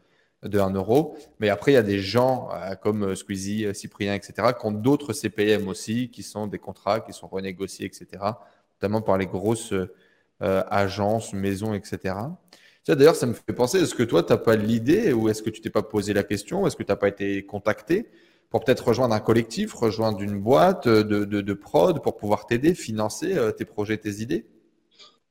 de 0.43 0.59
1 0.59 0.73
euro. 0.75 1.17
Mais 1.41 1.49
après, 1.49 1.73
il 1.73 1.75
y 1.75 1.79
a 1.79 1.83
des 1.83 2.01
gens 2.01 2.51
comme 2.83 3.15
Squeezie, 3.15 3.75
Cyprien, 3.75 4.15
etc., 4.15 4.49
qui 4.59 4.67
ont 4.67 4.73
d'autres 4.73 5.13
CPM 5.15 5.69
aussi, 5.69 6.11
qui 6.11 6.23
sont 6.23 6.47
des 6.47 6.59
contrats 6.59 7.01
qui 7.01 7.13
sont 7.13 7.29
renégociés, 7.29 7.87
etc., 7.87 8.07
notamment 8.81 9.01
par 9.01 9.17
les 9.17 9.27
grosses 9.27 9.73
agences, 10.43 11.33
maisons, 11.33 11.75
etc. 11.75 12.15
D'ailleurs, 12.89 13.15
ça 13.15 13.27
me 13.27 13.33
fait 13.33 13.53
penser, 13.53 13.81
est-ce 13.81 13.95
que 13.95 14.03
toi, 14.03 14.23
tu 14.23 14.33
n'as 14.33 14.39
pas 14.39 14.57
l'idée 14.57 15.13
ou 15.13 15.29
est-ce 15.29 15.43
que 15.43 15.51
tu 15.51 15.61
t'es 15.61 15.71
pas 15.71 15.83
posé 15.83 16.13
la 16.13 16.25
question 16.25 16.67
Est-ce 16.67 16.77
que 16.77 16.83
tu 16.83 16.91
n'as 16.91 16.97
pas 16.97 17.09
été 17.09 17.47
contacté 17.47 18.11
pour 18.51 18.65
peut-être 18.65 18.89
rejoindre 18.89 19.15
un 19.15 19.21
collectif, 19.21 19.73
rejoindre 19.73 20.21
une 20.21 20.39
boîte 20.39 20.89
de, 20.89 21.25
de, 21.25 21.55
prod 21.55 22.03
pour 22.03 22.17
pouvoir 22.17 22.47
t'aider, 22.47 22.75
financer 22.75 23.37
euh, 23.37 23.53
tes 23.53 23.65
projets, 23.65 23.97
tes 23.99 24.21
idées? 24.21 24.47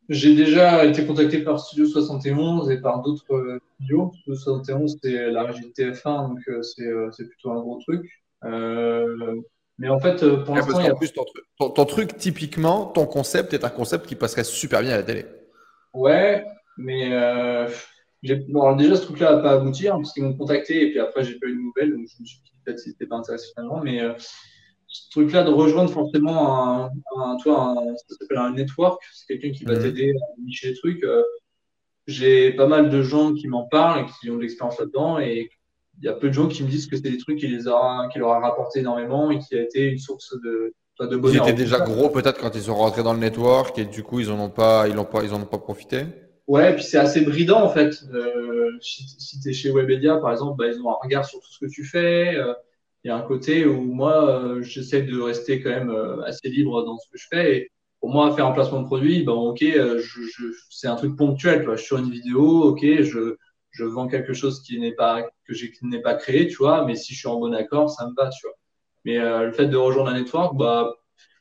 J'ai 0.10 0.34
déjà 0.34 0.86
été 0.86 1.06
contacté 1.06 1.44
par 1.44 1.60
Studio 1.60 1.86
71 1.86 2.72
et 2.72 2.82
par 2.82 3.02
d'autres 3.02 3.34
euh, 3.34 3.60
studios. 3.76 4.12
Studio 4.22 4.36
71, 4.36 4.98
c'est 5.04 5.30
la 5.30 5.44
régie 5.44 5.62
de 5.62 5.72
TF1, 5.72 6.30
donc 6.30 6.40
euh, 6.48 6.62
c'est 7.12 7.28
plutôt 7.28 7.52
un 7.52 7.60
gros 7.60 7.80
truc. 7.80 8.10
Mais 9.82 9.90
en 9.90 10.00
fait, 10.00 10.26
pour 10.44 10.56
l'instant, 10.56 10.80
a... 10.80 10.96
plus, 10.96 11.12
ton, 11.58 11.86
truc, 11.86 12.18
typiquement, 12.18 12.86
ton 12.86 13.06
concept 13.06 13.54
est 13.54 13.66
un 13.66 13.70
concept 13.70 14.06
qui 14.06 14.16
passerait 14.16 14.44
super 14.44 14.82
bien 14.82 14.92
à 14.94 14.98
la 14.98 15.04
télé. 15.04 15.26
Ouais, 15.94 16.46
mais 16.78 17.12
Bon, 18.50 18.76
déjà, 18.76 18.96
ce 18.96 19.04
truc-là 19.04 19.36
n'a 19.36 19.42
pas 19.42 19.52
abouti 19.54 19.88
hein, 19.88 19.96
parce 19.96 20.14
qu'ils 20.14 20.24
m'ont 20.24 20.36
contacté 20.36 20.84
et 20.84 20.90
puis 20.92 21.00
après, 21.00 21.24
j'ai 21.24 21.40
pas 21.40 21.48
eu 21.48 21.56
de 21.56 21.62
nouvelles. 21.62 21.92
Donc, 21.92 22.08
je 22.08 22.22
me 22.22 22.26
suis 22.26 22.40
dit 22.44 22.52
peut-être 22.64 22.80
si 22.80 22.92
c'était 22.92 23.08
pas 23.08 23.16
intéressant 23.16 23.52
finalement. 23.56 23.82
Mais 23.82 24.02
euh, 24.02 24.14
ce 24.88 25.10
truc-là 25.10 25.44
de 25.44 25.50
rejoindre 25.50 25.90
forcément 25.90 26.84
un, 26.84 26.92
un, 27.18 27.38
toi, 27.38 27.70
un, 27.70 27.96
ça 27.96 28.16
s'appelle 28.20 28.38
un 28.38 28.54
network, 28.54 29.02
c'est 29.14 29.26
quelqu'un 29.26 29.58
qui 29.58 29.66
va 29.66 29.74
mhm. 29.74 29.82
t'aider 29.82 30.12
à 30.12 30.42
nicher 30.46 30.70
les 30.70 30.76
trucs. 30.76 31.04
Euh, 31.04 31.24
j'ai 32.06 32.52
pas 32.52 32.68
mal 32.68 32.90
de 32.90 33.02
gens 33.02 33.34
qui 33.34 33.48
m'en 33.48 33.68
parlent 33.68 34.02
et 34.02 34.06
qui 34.20 34.30
ont 34.30 34.38
de 34.38 34.42
l'expérience 34.42 34.80
là-dedans 34.80 35.20
et 35.20 35.50
il 36.02 36.06
y 36.06 36.10
a 36.10 36.14
peu 36.14 36.30
de 36.30 36.34
gens 36.34 36.48
qui 36.48 36.64
me 36.64 36.68
disent 36.68 36.88
que 36.88 36.96
c'est 36.96 37.04
des 37.04 37.18
trucs 37.18 37.38
qui, 37.38 37.48
les 37.48 37.68
aura, 37.68 38.08
qui 38.12 38.20
leur 38.20 38.32
a 38.32 38.40
rapporté 38.40 38.80
énormément 38.80 39.30
et 39.30 39.38
qui 39.40 39.56
a 39.56 39.62
été 39.62 39.86
une 39.86 40.00
source 40.00 40.36
de, 40.44 40.74
de 41.00 41.16
bonheur. 41.16 41.46
Ils 41.46 41.50
étaient 41.50 41.64
déjà 41.64 41.80
gros 41.80 42.10
peut-être 42.10 42.40
quand 42.40 42.56
ils 42.56 42.64
sont 42.64 42.76
rentrés 42.76 43.04
dans 43.04 43.14
le 43.14 43.20
network 43.20 43.78
et 43.78 43.86
du 43.86 44.04
coup 44.04 44.20
ils 44.20 44.32
en 44.32 44.40
ont 44.40 44.50
pas, 44.50 44.88
ils 44.88 44.98
ont 44.98 45.06
pas, 45.06 45.24
ils 45.24 45.34
en 45.34 45.42
ont 45.42 45.46
pas 45.46 45.60
profité. 45.60 46.06
Ouais, 46.48 46.74
puis 46.74 46.84
c'est 46.84 46.98
assez 46.98 47.22
bridant 47.22 47.64
en 47.64 47.70
fait. 47.70 48.04
Euh, 48.14 48.72
si, 48.82 49.40
tu 49.40 49.50
es 49.50 49.54
chez 49.54 49.72
Webedia, 49.72 50.18
par 50.18 50.32
exemple, 50.32 50.58
bah, 50.58 50.68
ils 50.68 50.82
ont 50.82 50.90
un 50.90 50.98
regard 51.02 51.26
sur 51.26 51.40
tout 51.40 51.52
ce 51.52 51.66
que 51.66 51.72
tu 51.72 51.86
fais. 51.86 52.36
Euh, 52.36 52.54
il 53.04 53.08
y 53.08 53.12
a 53.12 53.16
un 53.16 53.22
côté 53.22 53.66
où 53.66 53.82
moi, 53.82 54.30
euh, 54.30 54.62
j'essaie 54.62 55.02
de 55.02 55.20
rester 55.20 55.62
quand 55.62 55.70
même 55.70 55.96
assez 56.26 56.50
libre 56.50 56.84
dans 56.84 56.98
ce 56.98 57.08
que 57.10 57.18
je 57.18 57.28
fais. 57.30 57.58
Et 57.58 57.72
pour 58.00 58.10
moi, 58.10 58.36
faire 58.36 58.48
un 58.48 58.52
placement 58.52 58.82
de 58.82 58.86
produit, 58.86 59.24
ben, 59.24 59.34
ok, 59.34 59.62
je, 59.62 60.52
c'est 60.70 60.88
un 60.88 60.96
truc 60.96 61.16
ponctuel. 61.16 61.66
Je 61.68 61.76
suis 61.78 61.86
sur 61.86 61.98
une 61.98 62.12
vidéo, 62.12 62.64
ok, 62.64 62.82
je, 62.84 63.38
je 63.72 63.86
vends 63.86 64.08
quelque 64.08 64.34
chose 64.34 64.62
qui 64.64 64.80
n'est 64.80 64.94
pas 64.94 65.24
que 65.46 65.54
qui 65.54 65.86
n'est 65.86 66.02
pas 66.02 66.16
créé, 66.16 66.48
tu 66.48 66.58
vois. 66.58 66.86
Mais 66.86 66.96
si 66.96 67.14
je 67.14 67.20
suis 67.20 67.28
en 67.28 67.40
bon 67.40 67.54
accord, 67.54 67.90
ça 67.90 68.08
me 68.08 68.14
va, 68.16 68.30
tu 68.30 68.46
vois. 68.46 68.56
Mais 69.06 69.18
le 69.18 69.52
fait 69.52 69.68
de 69.68 69.78
rejoindre 69.78 70.12
un 70.12 70.20
network, 70.20 70.56
bah, 70.58 70.94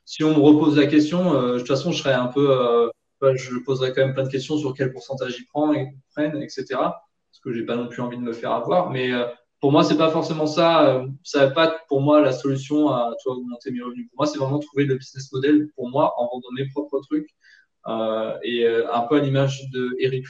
si 0.05 0.25
on 0.25 0.31
me 0.31 0.41
repose 0.41 0.79
la 0.79 0.87
question, 0.87 1.35
de 1.35 1.59
toute 1.59 1.69
façon, 1.69 1.93
je 1.93 1.99
serais 1.99 2.15
un 2.15 2.27
peu 2.29 2.91
je 3.35 3.59
poserai 3.59 3.93
quand 3.93 4.05
même 4.05 4.15
plein 4.15 4.25
de 4.25 4.31
questions 4.31 4.57
sur 4.57 4.75
quel 4.75 4.93
pourcentage 4.93 5.39
ils 5.39 5.47
prennent, 5.47 6.43
etc. 6.43 6.65
Parce 6.71 7.41
que 7.43 7.53
j'ai 7.53 7.65
pas 7.65 7.77
non 7.77 7.89
plus 7.89 8.03
envie 8.03 8.17
de 8.17 8.23
me 8.23 8.33
faire 8.33 8.53
avoir. 8.53 8.91
Mais 8.91 9.13
euh, 9.13 9.27
pour 9.61 9.73
moi, 9.73 9.85
c'est 9.85 9.97
pas 9.97 10.11
forcément 10.11 10.47
ça. 10.47 10.89
Euh, 10.89 11.07
ça 11.23 11.47
va 11.47 11.51
pas 11.53 11.81
pour 11.89 12.01
moi 12.01 12.21
la 12.21 12.33
solution 12.33 12.89
à 12.89 13.15
toi 13.23 13.35
augmenter 13.35 13.71
mes 13.71 13.83
revenus. 13.83 14.09
Pour 14.11 14.19
moi, 14.19 14.27
c'est 14.27 14.39
vraiment 14.39 14.59
trouver 14.59 14.85
le 14.85 14.97
business 14.97 15.31
model 15.33 15.69
pour 15.75 15.89
moi 15.89 16.15
en 16.17 16.29
vendant 16.33 16.49
mes 16.57 16.69
propres 16.69 17.01
trucs. 17.01 17.29
Euh, 17.87 18.37
et 18.43 18.67
un 18.67 19.01
peu 19.03 19.17
à 19.17 19.21
l'image 19.21 19.71
de 19.71 19.95
Eric 20.01 20.27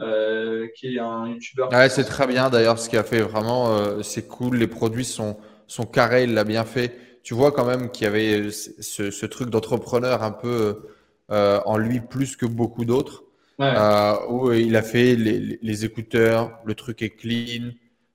Flag, 0.00 0.72
qui 0.74 0.96
est 0.96 1.00
un 1.00 1.28
youtubeur. 1.28 1.70
Ouais, 1.72 1.88
c'est 1.88 2.04
très 2.04 2.26
bien 2.26 2.50
d'ailleurs 2.50 2.78
ce 2.78 2.88
qu'il 2.88 2.98
a 2.98 3.04
fait 3.04 3.20
vraiment. 3.20 4.02
c'est 4.02 4.26
cool. 4.26 4.56
Les 4.56 4.66
produits 4.66 5.04
sont, 5.04 5.36
sont 5.66 5.86
carrés. 5.86 6.24
Il 6.24 6.34
l'a 6.34 6.44
bien 6.44 6.64
fait. 6.64 6.94
tu 7.22 7.34
vois 7.34 7.52
quand 7.52 7.64
même 7.64 7.90
qu'il 7.90 8.04
y 8.04 8.06
avait 8.06 8.50
ce, 8.50 9.10
ce 9.10 9.26
truc 9.26 9.50
d'entrepreneur 9.50 10.22
un 10.22 10.32
peu 10.32 10.82
euh, 11.30 11.60
en 11.64 11.78
lui 11.78 12.00
plus 12.00 12.36
que 12.36 12.46
beaucoup 12.46 12.84
d'autres. 12.84 13.24
Euh, 13.60 14.14
où 14.28 14.52
il 14.52 14.74
a 14.74 14.82
fait 14.82 15.14
les, 15.16 15.58
les, 15.60 15.84
écouteurs, 15.84 16.58
le 16.64 16.74
truc 16.74 17.02
est 17.02 17.10
clean. 17.10 17.72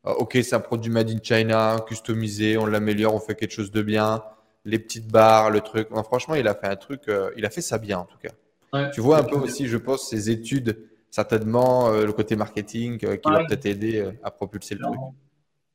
Euh, 0.08 0.14
ok, 0.14 0.40
c'est 0.42 0.56
un 0.56 0.60
produit 0.60 0.92
made 0.92 1.10
in 1.10 1.20
China, 1.22 1.78
customisé, 1.88 2.58
on 2.58 2.66
l'améliore, 2.66 3.14
on 3.14 3.20
fait 3.20 3.36
quelque 3.36 3.52
chose 3.52 3.70
de 3.70 3.84
bien. 3.84 4.24
Les 4.66 4.80
petites 4.80 5.08
barres, 5.08 5.52
le 5.52 5.62
truc. 5.62 5.90
franchement, 6.04 6.34
il 6.34 6.48
a 6.48 6.56
fait 6.56 6.68
un 6.68 6.76
truc, 6.76 7.02
euh, 7.10 7.30
il 7.38 7.46
a 7.46 7.52
fait 7.52 7.62
ça 7.62 7.78
bien 7.78 8.00
en 8.00 8.06
tout 8.06 8.18
cas. 8.18 8.90
tu 8.90 9.02
vois 9.02 9.20
un 9.20 9.24
peu 9.24 9.36
aussi, 9.36 9.68
je 9.68 9.78
pense, 9.78 10.10
ses 10.10 10.32
études, 10.32 10.80
certainement 11.16 11.92
le 11.92 12.12
côté 12.12 12.36
marketing 12.36 12.98
qui 12.98 13.30
va 13.32 13.46
peut-être 13.46 13.66
aider 13.66 14.06
à 14.22 14.32
propulser 14.32 14.76
le 14.76 14.82
truc. 14.82 15.00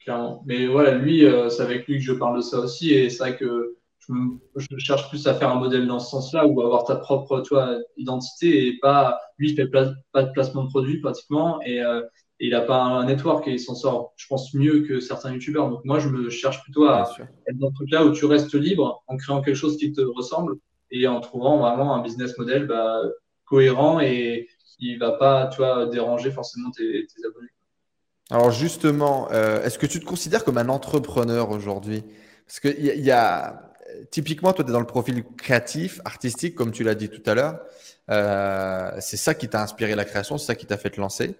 Clairement. 0.00 0.42
Mais 0.46 0.66
voilà, 0.66 0.92
lui, 0.92 1.24
c'est 1.48 1.62
avec 1.62 1.86
lui 1.86 1.98
que 1.98 2.04
je 2.04 2.12
parle 2.12 2.36
de 2.36 2.42
ça 2.42 2.58
aussi. 2.58 2.92
Et 2.92 3.08
c'est 3.08 3.18
vrai 3.18 3.36
que 3.36 3.76
je, 4.56 4.78
cherche 4.78 5.08
plus 5.08 5.26
à 5.26 5.34
faire 5.34 5.50
un 5.50 5.58
modèle 5.58 5.86
dans 5.86 5.98
ce 5.98 6.10
sens-là 6.10 6.46
ou 6.46 6.60
avoir 6.62 6.84
ta 6.84 6.96
propre 6.96 7.40
toi, 7.40 7.78
identité 7.96 8.66
et 8.66 8.78
pas 8.78 9.18
lui 9.38 9.50
il 9.50 9.56
fait 9.56 9.68
pas 9.68 10.22
de 10.22 10.32
placement 10.32 10.64
de 10.64 10.68
produit 10.68 11.00
pratiquement 11.00 11.60
et, 11.62 11.82
euh, 11.82 12.02
il 12.42 12.50
n'a 12.52 12.62
pas 12.62 12.80
un 12.80 13.04
network 13.04 13.46
et 13.48 13.52
il 13.52 13.60
s'en 13.60 13.74
sort 13.74 14.14
je 14.16 14.26
pense 14.26 14.54
mieux 14.54 14.80
que 14.80 14.98
certains 15.00 15.32
youtubeurs 15.32 15.68
donc 15.68 15.84
moi 15.84 15.98
je 15.98 16.08
me 16.08 16.30
cherche 16.30 16.62
plutôt 16.62 16.86
à 16.86 17.10
être 17.46 17.58
dans 17.58 17.68
ce 17.68 17.74
truc-là 17.74 18.04
où 18.06 18.12
tu 18.12 18.24
restes 18.24 18.54
libre 18.54 19.02
en 19.08 19.16
créant 19.18 19.42
quelque 19.42 19.56
chose 19.56 19.76
qui 19.76 19.92
te 19.92 20.00
ressemble 20.00 20.54
et 20.90 21.06
en 21.06 21.20
trouvant 21.20 21.58
vraiment 21.58 21.94
un 21.94 22.02
business 22.02 22.36
model 22.38 22.66
bah, 22.66 23.02
cohérent 23.44 24.00
et 24.00 24.48
qui 24.80 24.96
va 24.96 25.12
pas 25.12 25.48
tu 25.48 25.62
déranger 25.90 26.32
forcément 26.32 26.70
tes, 26.70 27.06
abonnés. 27.26 27.50
Alors 28.30 28.50
justement, 28.50 29.28
euh, 29.32 29.62
est-ce 29.62 29.78
que 29.78 29.86
tu 29.86 30.00
te 30.00 30.04
considères 30.04 30.44
comme 30.44 30.58
un 30.58 30.68
entrepreneur 30.68 31.50
aujourd'hui? 31.50 32.02
Parce 32.46 32.60
qu'il 32.60 32.78
y, 32.78 33.00
y, 33.00 33.10
a, 33.10 33.72
typiquement, 34.10 34.52
toi, 34.52 34.64
tu 34.64 34.70
es 34.70 34.72
dans 34.72 34.80
le 34.80 34.86
profil 34.86 35.22
créatif, 35.36 36.00
artistique, 36.04 36.54
comme 36.54 36.72
tu 36.72 36.82
l'as 36.82 36.94
dit 36.94 37.10
tout 37.10 37.22
à 37.26 37.34
l'heure. 37.34 37.60
Euh, 38.10 38.90
c'est 39.00 39.16
ça 39.16 39.34
qui 39.34 39.48
t'a 39.48 39.62
inspiré 39.62 39.94
la 39.94 40.04
création, 40.04 40.38
c'est 40.38 40.46
ça 40.46 40.54
qui 40.54 40.66
t'a 40.66 40.76
fait 40.76 40.90
te 40.90 41.00
lancer. 41.00 41.36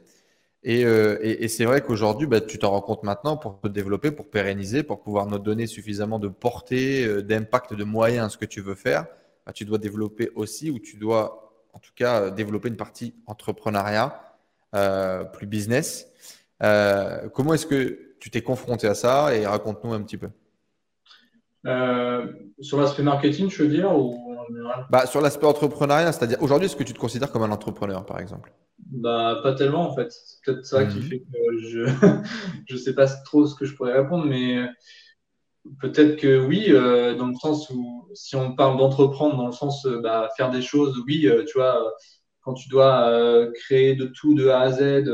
Et, 0.62 0.84
euh, 0.84 1.48
c'est 1.48 1.64
vrai 1.64 1.80
qu'aujourd'hui, 1.80 2.26
bah, 2.26 2.40
tu 2.40 2.58
t'en 2.58 2.70
rends 2.70 2.82
compte 2.82 3.02
maintenant 3.02 3.36
pour 3.36 3.60
te 3.60 3.68
développer, 3.68 4.10
pour 4.10 4.28
pérenniser, 4.28 4.82
pour 4.82 5.00
pouvoir 5.00 5.26
nous 5.26 5.38
donner 5.38 5.66
suffisamment 5.66 6.18
de 6.18 6.28
portée, 6.28 7.22
d'impact, 7.22 7.74
de 7.74 7.84
moyens 7.84 8.26
à 8.26 8.28
ce 8.28 8.36
que 8.36 8.44
tu 8.44 8.60
veux 8.60 8.74
faire. 8.74 9.06
Bah, 9.46 9.52
tu 9.52 9.64
dois 9.64 9.78
développer 9.78 10.30
aussi, 10.34 10.70
ou 10.70 10.78
tu 10.78 10.96
dois 10.96 11.49
en 11.72 11.78
tout 11.78 11.92
cas 11.94 12.22
euh, 12.22 12.30
développer 12.30 12.68
une 12.68 12.76
partie 12.76 13.14
entrepreneuriat, 13.26 14.20
euh, 14.74 15.24
plus 15.24 15.46
business. 15.46 16.06
comment 16.60 17.54
est-ce 17.54 17.66
que 17.66 18.16
tu 18.20 18.30
t'es 18.30 18.42
confronté 18.42 18.86
à 18.86 18.94
ça 18.94 19.34
et 19.34 19.46
raconte-nous 19.46 19.92
un 19.92 20.02
petit 20.02 20.18
peu. 20.18 20.28
Euh, 21.66 22.26
sur 22.60 22.80
l'aspect 22.80 23.02
marketing, 23.02 23.50
je 23.50 23.62
veux 23.62 23.68
dire, 23.68 23.92
ou 23.92 24.38
en 24.38 24.46
général? 24.46 24.86
Bah, 24.90 25.06
Sur 25.06 25.20
l'aspect 25.20 25.46
entrepreneuriat, 25.46 26.12
c'est-à-dire 26.12 26.42
aujourd'hui, 26.42 26.66
est-ce 26.66 26.76
que 26.76 26.84
tu 26.84 26.94
te 26.94 26.98
considères 26.98 27.30
comme 27.30 27.42
un 27.42 27.50
entrepreneur, 27.50 28.04
par 28.06 28.18
exemple? 28.18 28.52
Bah, 28.78 29.40
Pas 29.42 29.54
tellement, 29.54 29.90
en 29.90 29.94
fait. 29.94 30.10
C'est 30.10 30.38
peut-être 30.44 30.64
ça 30.64 30.86
qui 30.86 30.98
mhm. 30.98 31.02
fait 31.02 31.18
que 31.18 31.58
je 31.58 32.72
ne 32.72 32.78
sais 32.78 32.94
pas 32.94 33.06
trop 33.06 33.46
ce 33.46 33.54
que 33.54 33.66
je 33.66 33.74
pourrais 33.74 33.92
répondre, 33.92 34.24
mais 34.24 34.66
peut-être 35.80 36.16
que 36.16 36.44
oui, 36.46 36.66
euh, 36.68 37.14
dans 37.14 37.26
le 37.26 37.34
sens 37.34 37.70
où 37.70 38.08
si 38.14 38.36
on 38.36 38.54
parle 38.54 38.78
d'entreprendre, 38.78 39.36
dans 39.36 39.46
le 39.46 39.52
sens 39.52 39.86
euh, 39.86 40.00
bah, 40.00 40.28
faire 40.36 40.50
des 40.50 40.62
choses, 40.62 41.02
oui, 41.06 41.26
euh, 41.26 41.44
tu 41.44 41.58
vois 41.58 41.94
quand 42.42 42.54
tu 42.54 42.70
dois 42.70 43.46
créer 43.52 43.94
de 43.94 44.06
tout 44.06 44.34
de 44.34 44.48
A 44.48 44.60
à 44.60 44.70
Z, 44.72 45.04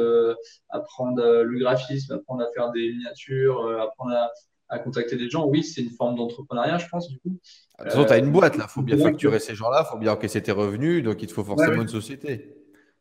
apprendre 0.68 1.42
le 1.42 1.58
graphisme, 1.58 2.14
apprendre 2.14 2.44
à 2.44 2.46
faire 2.54 2.70
des 2.70 2.92
miniatures, 2.92 3.68
apprendre 3.80 4.12
à, 4.12 4.30
à 4.68 4.78
contacter 4.78 5.16
des 5.16 5.28
gens, 5.28 5.44
oui, 5.46 5.64
c'est 5.64 5.80
une 5.80 5.90
forme 5.90 6.16
d'entrepreneuriat, 6.16 6.78
je 6.78 6.86
pense, 6.88 7.08
du 7.08 7.18
coup. 7.18 7.30
De 7.30 7.84
toute 7.84 7.92
façon, 7.92 8.04
tu 8.04 8.12
as 8.12 8.18
une 8.18 8.30
boîte, 8.30 8.56
là. 8.56 8.66
Il 8.68 8.70
faut 8.70 8.82
bien 8.82 8.96
facturer 8.96 9.40
ces 9.40 9.56
gens-là, 9.56 9.84
il 9.86 9.90
faut 9.90 9.98
bien 9.98 10.12
encaisser 10.12 10.40
tes 10.40 10.52
revenus, 10.52 11.02
donc 11.02 11.20
il 11.20 11.26
te 11.26 11.32
faut 11.32 11.44
forcément 11.44 11.82
une 11.82 11.88
société. 11.88 12.54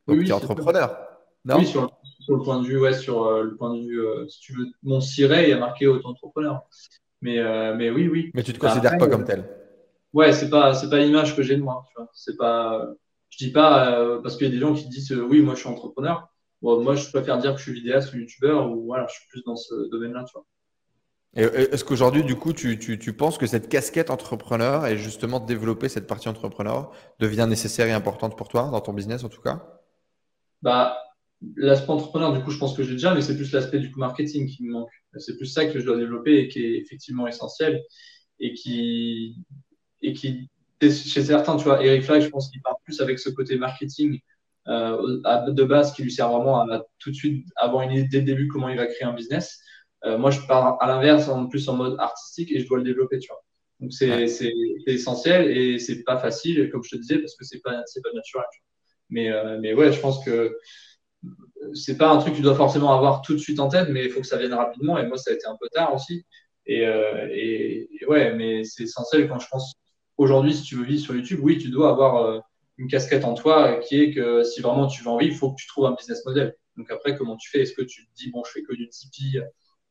Donc 0.07 0.19
tu 0.23 0.29
es 0.29 0.31
entrepreneur. 0.31 0.97
Non? 1.45 1.57
Oui, 1.57 1.67
sur, 1.67 1.91
le 2.27 2.39
point 2.39 2.59
de 2.59 2.65
vue, 2.65 2.79
ouais, 2.79 2.93
sur 2.93 3.25
euh, 3.25 3.43
le 3.43 3.55
point 3.55 3.75
de 3.75 3.81
vue, 3.81 4.01
euh, 4.01 4.27
si 4.27 4.39
tu 4.39 4.53
veux, 4.53 4.65
mon 4.81 4.99
siret, 4.99 5.43
il 5.43 5.49
y 5.49 5.53
a 5.53 5.59
marqué 5.59 5.85
auto-entrepreneur. 5.85 6.63
Mais, 7.25 7.39
euh, 7.39 7.73
mais 7.75 7.89
oui, 7.89 8.07
oui. 8.07 8.29
Mais 8.35 8.43
tu 8.43 8.53
te 8.53 8.59
considères 8.59 8.97
pas 8.97 9.07
comme 9.07 9.25
tel. 9.25 9.49
Ouais, 10.13 10.31
c'est 10.31 10.49
pas, 10.49 10.75
c'est 10.75 10.89
pas 10.89 10.99
l'image 10.99 11.35
que 11.35 11.41
j'ai 11.41 11.55
de 11.55 11.63
moi. 11.63 11.83
Tu 11.89 11.93
vois. 11.97 12.07
C'est 12.13 12.37
pas, 12.37 12.87
je 13.29 13.37
dis 13.43 13.51
pas 13.51 14.19
parce 14.21 14.37
qu'il 14.37 14.47
y 14.47 14.49
a 14.51 14.53
des 14.53 14.59
gens 14.59 14.73
qui 14.73 14.87
disent 14.87 15.11
oui, 15.11 15.41
moi 15.41 15.55
je 15.55 15.61
suis 15.61 15.69
entrepreneur. 15.69 16.29
moi, 16.61 16.93
je 16.93 17.09
préfère 17.09 17.39
dire 17.39 17.53
que 17.53 17.57
je 17.57 17.63
suis 17.63 17.73
vidéaste 17.73 18.13
ou 18.13 18.17
youtubeur 18.17 18.71
ou 18.71 18.85
voilà, 18.85 19.07
je 19.09 19.15
suis 19.15 19.27
plus 19.29 19.43
dans 19.43 19.55
ce 19.55 19.89
domaine-là, 19.89 20.23
tu 20.25 20.33
vois. 20.33 20.45
Est-ce 21.35 21.83
qu'aujourd'hui, 21.83 22.23
du 22.23 22.35
coup, 22.37 22.53
tu, 22.53 22.79
tu, 22.79 22.97
tu, 22.97 23.11
penses 23.11 23.37
que 23.37 23.45
cette 23.45 23.67
casquette 23.67 24.09
entrepreneur 24.09 24.85
et 24.85 24.97
justement 24.97 25.41
développer 25.41 25.89
cette 25.89 26.07
partie 26.07 26.29
entrepreneur 26.29 26.91
devient 27.19 27.45
nécessaire 27.49 27.87
et 27.87 27.91
importante 27.91 28.37
pour 28.37 28.47
toi, 28.47 28.69
dans 28.71 28.79
ton 28.79 28.93
business 28.93 29.25
en 29.25 29.29
tout 29.29 29.41
cas? 29.41 29.81
Bah, 30.61 30.97
L'aspect 31.57 31.91
entrepreneur, 31.91 32.33
du 32.33 32.43
coup, 32.43 32.51
je 32.51 32.57
pense 32.57 32.75
que 32.75 32.83
j'ai 32.83 32.93
déjà, 32.93 33.13
mais 33.13 33.21
c'est 33.21 33.35
plus 33.35 33.51
l'aspect 33.51 33.79
du 33.79 33.91
coup 33.91 33.99
marketing 33.99 34.47
qui 34.47 34.63
me 34.63 34.71
manque. 34.71 34.89
C'est 35.17 35.37
plus 35.37 35.45
ça 35.45 35.65
que 35.65 35.79
je 35.79 35.85
dois 35.85 35.97
développer 35.97 36.39
et 36.39 36.47
qui 36.47 36.63
est 36.63 36.77
effectivement 36.77 37.27
essentiel 37.27 37.83
et 38.39 38.53
qui, 38.53 39.35
et 40.01 40.13
qui 40.13 40.49
chez 40.81 41.23
certains, 41.23 41.57
tu 41.57 41.63
vois, 41.63 41.83
Eric 41.83 42.03
Flag, 42.03 42.21
je 42.21 42.29
pense 42.29 42.49
qu'il 42.49 42.61
part 42.61 42.77
plus 42.83 43.01
avec 43.01 43.19
ce 43.19 43.29
côté 43.29 43.57
marketing 43.57 44.19
euh, 44.67 45.51
de 45.51 45.63
base 45.63 45.93
qui 45.93 46.03
lui 46.03 46.11
sert 46.11 46.29
vraiment 46.29 46.61
à, 46.61 46.83
tout 46.99 47.11
de 47.11 47.15
suite 47.15 47.47
avoir 47.55 47.83
une 47.83 47.91
idée 47.91 48.07
dès 48.07 48.19
le 48.19 48.25
début 48.25 48.47
comment 48.47 48.69
il 48.69 48.77
va 48.77 48.87
créer 48.87 49.03
un 49.03 49.13
business. 49.13 49.59
Euh, 50.05 50.17
moi, 50.17 50.31
je 50.31 50.41
pars 50.47 50.81
à 50.81 50.87
l'inverse, 50.87 51.27
en 51.29 51.47
plus 51.47 51.67
en 51.69 51.75
mode 51.75 51.95
artistique 51.99 52.51
et 52.51 52.59
je 52.59 52.67
dois 52.67 52.77
le 52.77 52.83
développer, 52.83 53.19
tu 53.19 53.27
vois. 53.29 53.43
Donc, 53.79 53.93
c'est 53.93 54.53
essentiel 54.87 55.55
et 55.55 55.79
c'est 55.79 56.03
pas 56.03 56.17
facile, 56.17 56.69
comme 56.71 56.83
je 56.83 56.95
te 56.95 57.01
disais, 57.01 57.19
parce 57.19 57.35
que 57.35 57.43
c'est 57.43 57.61
pas, 57.61 57.71
pas 57.71 58.13
naturel. 58.13 58.45
Mais, 59.09 59.31
euh, 59.31 59.59
mais 59.59 59.73
ouais, 59.73 59.91
je 59.91 59.99
pense 59.99 60.23
que 60.23 60.57
c'est 61.73 61.97
pas 61.97 62.09
un 62.09 62.17
truc 62.17 62.33
que 62.33 62.37
tu 62.37 62.43
dois 62.43 62.55
forcément 62.55 62.93
avoir 62.93 63.21
tout 63.21 63.33
de 63.33 63.39
suite 63.39 63.59
en 63.59 63.67
tête, 63.67 63.89
mais 63.89 64.05
il 64.05 64.11
faut 64.11 64.21
que 64.21 64.27
ça 64.27 64.37
vienne 64.37 64.53
rapidement. 64.53 64.97
Et 64.97 65.07
moi, 65.07 65.17
ça 65.17 65.31
a 65.31 65.33
été 65.33 65.45
un 65.47 65.57
peu 65.59 65.67
tard 65.73 65.93
aussi. 65.93 66.25
Et, 66.65 66.85
euh, 66.85 67.27
ouais, 68.07 68.33
mais 68.33 68.63
c'est 68.63 68.83
essentiel 68.83 69.27
quand 69.27 69.39
je 69.39 69.47
pense 69.49 69.73
aujourd'hui, 70.17 70.53
si 70.53 70.63
tu 70.63 70.75
veux 70.75 70.85
vivre 70.85 71.01
sur 71.01 71.15
YouTube, 71.15 71.39
oui, 71.43 71.57
tu 71.57 71.69
dois 71.69 71.89
avoir 71.89 72.41
une 72.77 72.87
casquette 72.87 73.25
en 73.25 73.33
toi 73.33 73.77
qui 73.77 74.01
est 74.01 74.13
que 74.13 74.43
si 74.43 74.61
vraiment 74.61 74.87
tu 74.87 75.03
veux 75.03 75.09
en 75.09 75.17
vivre, 75.17 75.33
il 75.33 75.37
faut 75.37 75.51
que 75.51 75.57
tu 75.57 75.67
trouves 75.67 75.85
un 75.85 75.93
business 75.93 76.25
model. 76.25 76.55
Donc 76.77 76.91
après, 76.91 77.15
comment 77.15 77.37
tu 77.37 77.49
fais? 77.49 77.61
Est-ce 77.61 77.73
que 77.73 77.81
tu 77.81 78.05
te 78.05 78.13
dis, 78.15 78.29
bon, 78.31 78.43
je 78.45 78.51
fais 78.51 78.63
que 78.63 78.73
du 78.73 78.89
Tipeee 78.89 79.41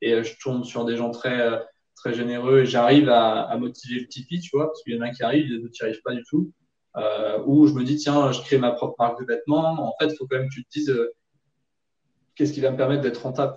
et 0.02 0.12
euh, 0.14 0.22
je 0.22 0.36
tourne 0.38 0.64
sur 0.64 0.84
des 0.84 0.96
gens 0.96 1.10
très, 1.10 1.40
euh, 1.40 1.58
très 1.96 2.14
généreux 2.14 2.60
et 2.60 2.66
j'arrive 2.66 3.08
à, 3.08 3.56
motiver 3.58 4.00
le 4.00 4.06
Tipeee, 4.06 4.40
tu 4.40 4.50
vois, 4.56 4.66
parce 4.66 4.82
qu'il 4.82 4.94
y 4.94 4.98
en 4.98 5.02
a 5.02 5.10
qui 5.10 5.22
arrivent, 5.22 5.48
d'autres 5.50 5.72
qui 5.72 5.82
n'y 5.82 5.88
arrivent 5.88 6.02
pas 6.02 6.14
du 6.14 6.22
tout. 6.28 6.52
Euh, 6.96 7.42
ou 7.46 7.66
je 7.66 7.72
me 7.74 7.84
dis, 7.84 7.96
tiens, 7.96 8.30
je 8.32 8.40
crée 8.42 8.58
ma 8.58 8.72
propre 8.72 8.94
marque 8.98 9.20
de 9.20 9.26
vêtements. 9.26 9.72
En 9.72 9.94
fait, 10.00 10.12
il 10.12 10.16
faut 10.16 10.26
quand 10.26 10.38
même 10.38 10.48
que 10.48 10.54
tu 10.54 10.64
te 10.64 10.70
dises 10.70 10.94
qu'est-ce 12.34 12.52
qui 12.52 12.60
va 12.60 12.70
me 12.70 12.76
permettre 12.76 13.02
d'être 13.02 13.22
rentable. 13.22 13.56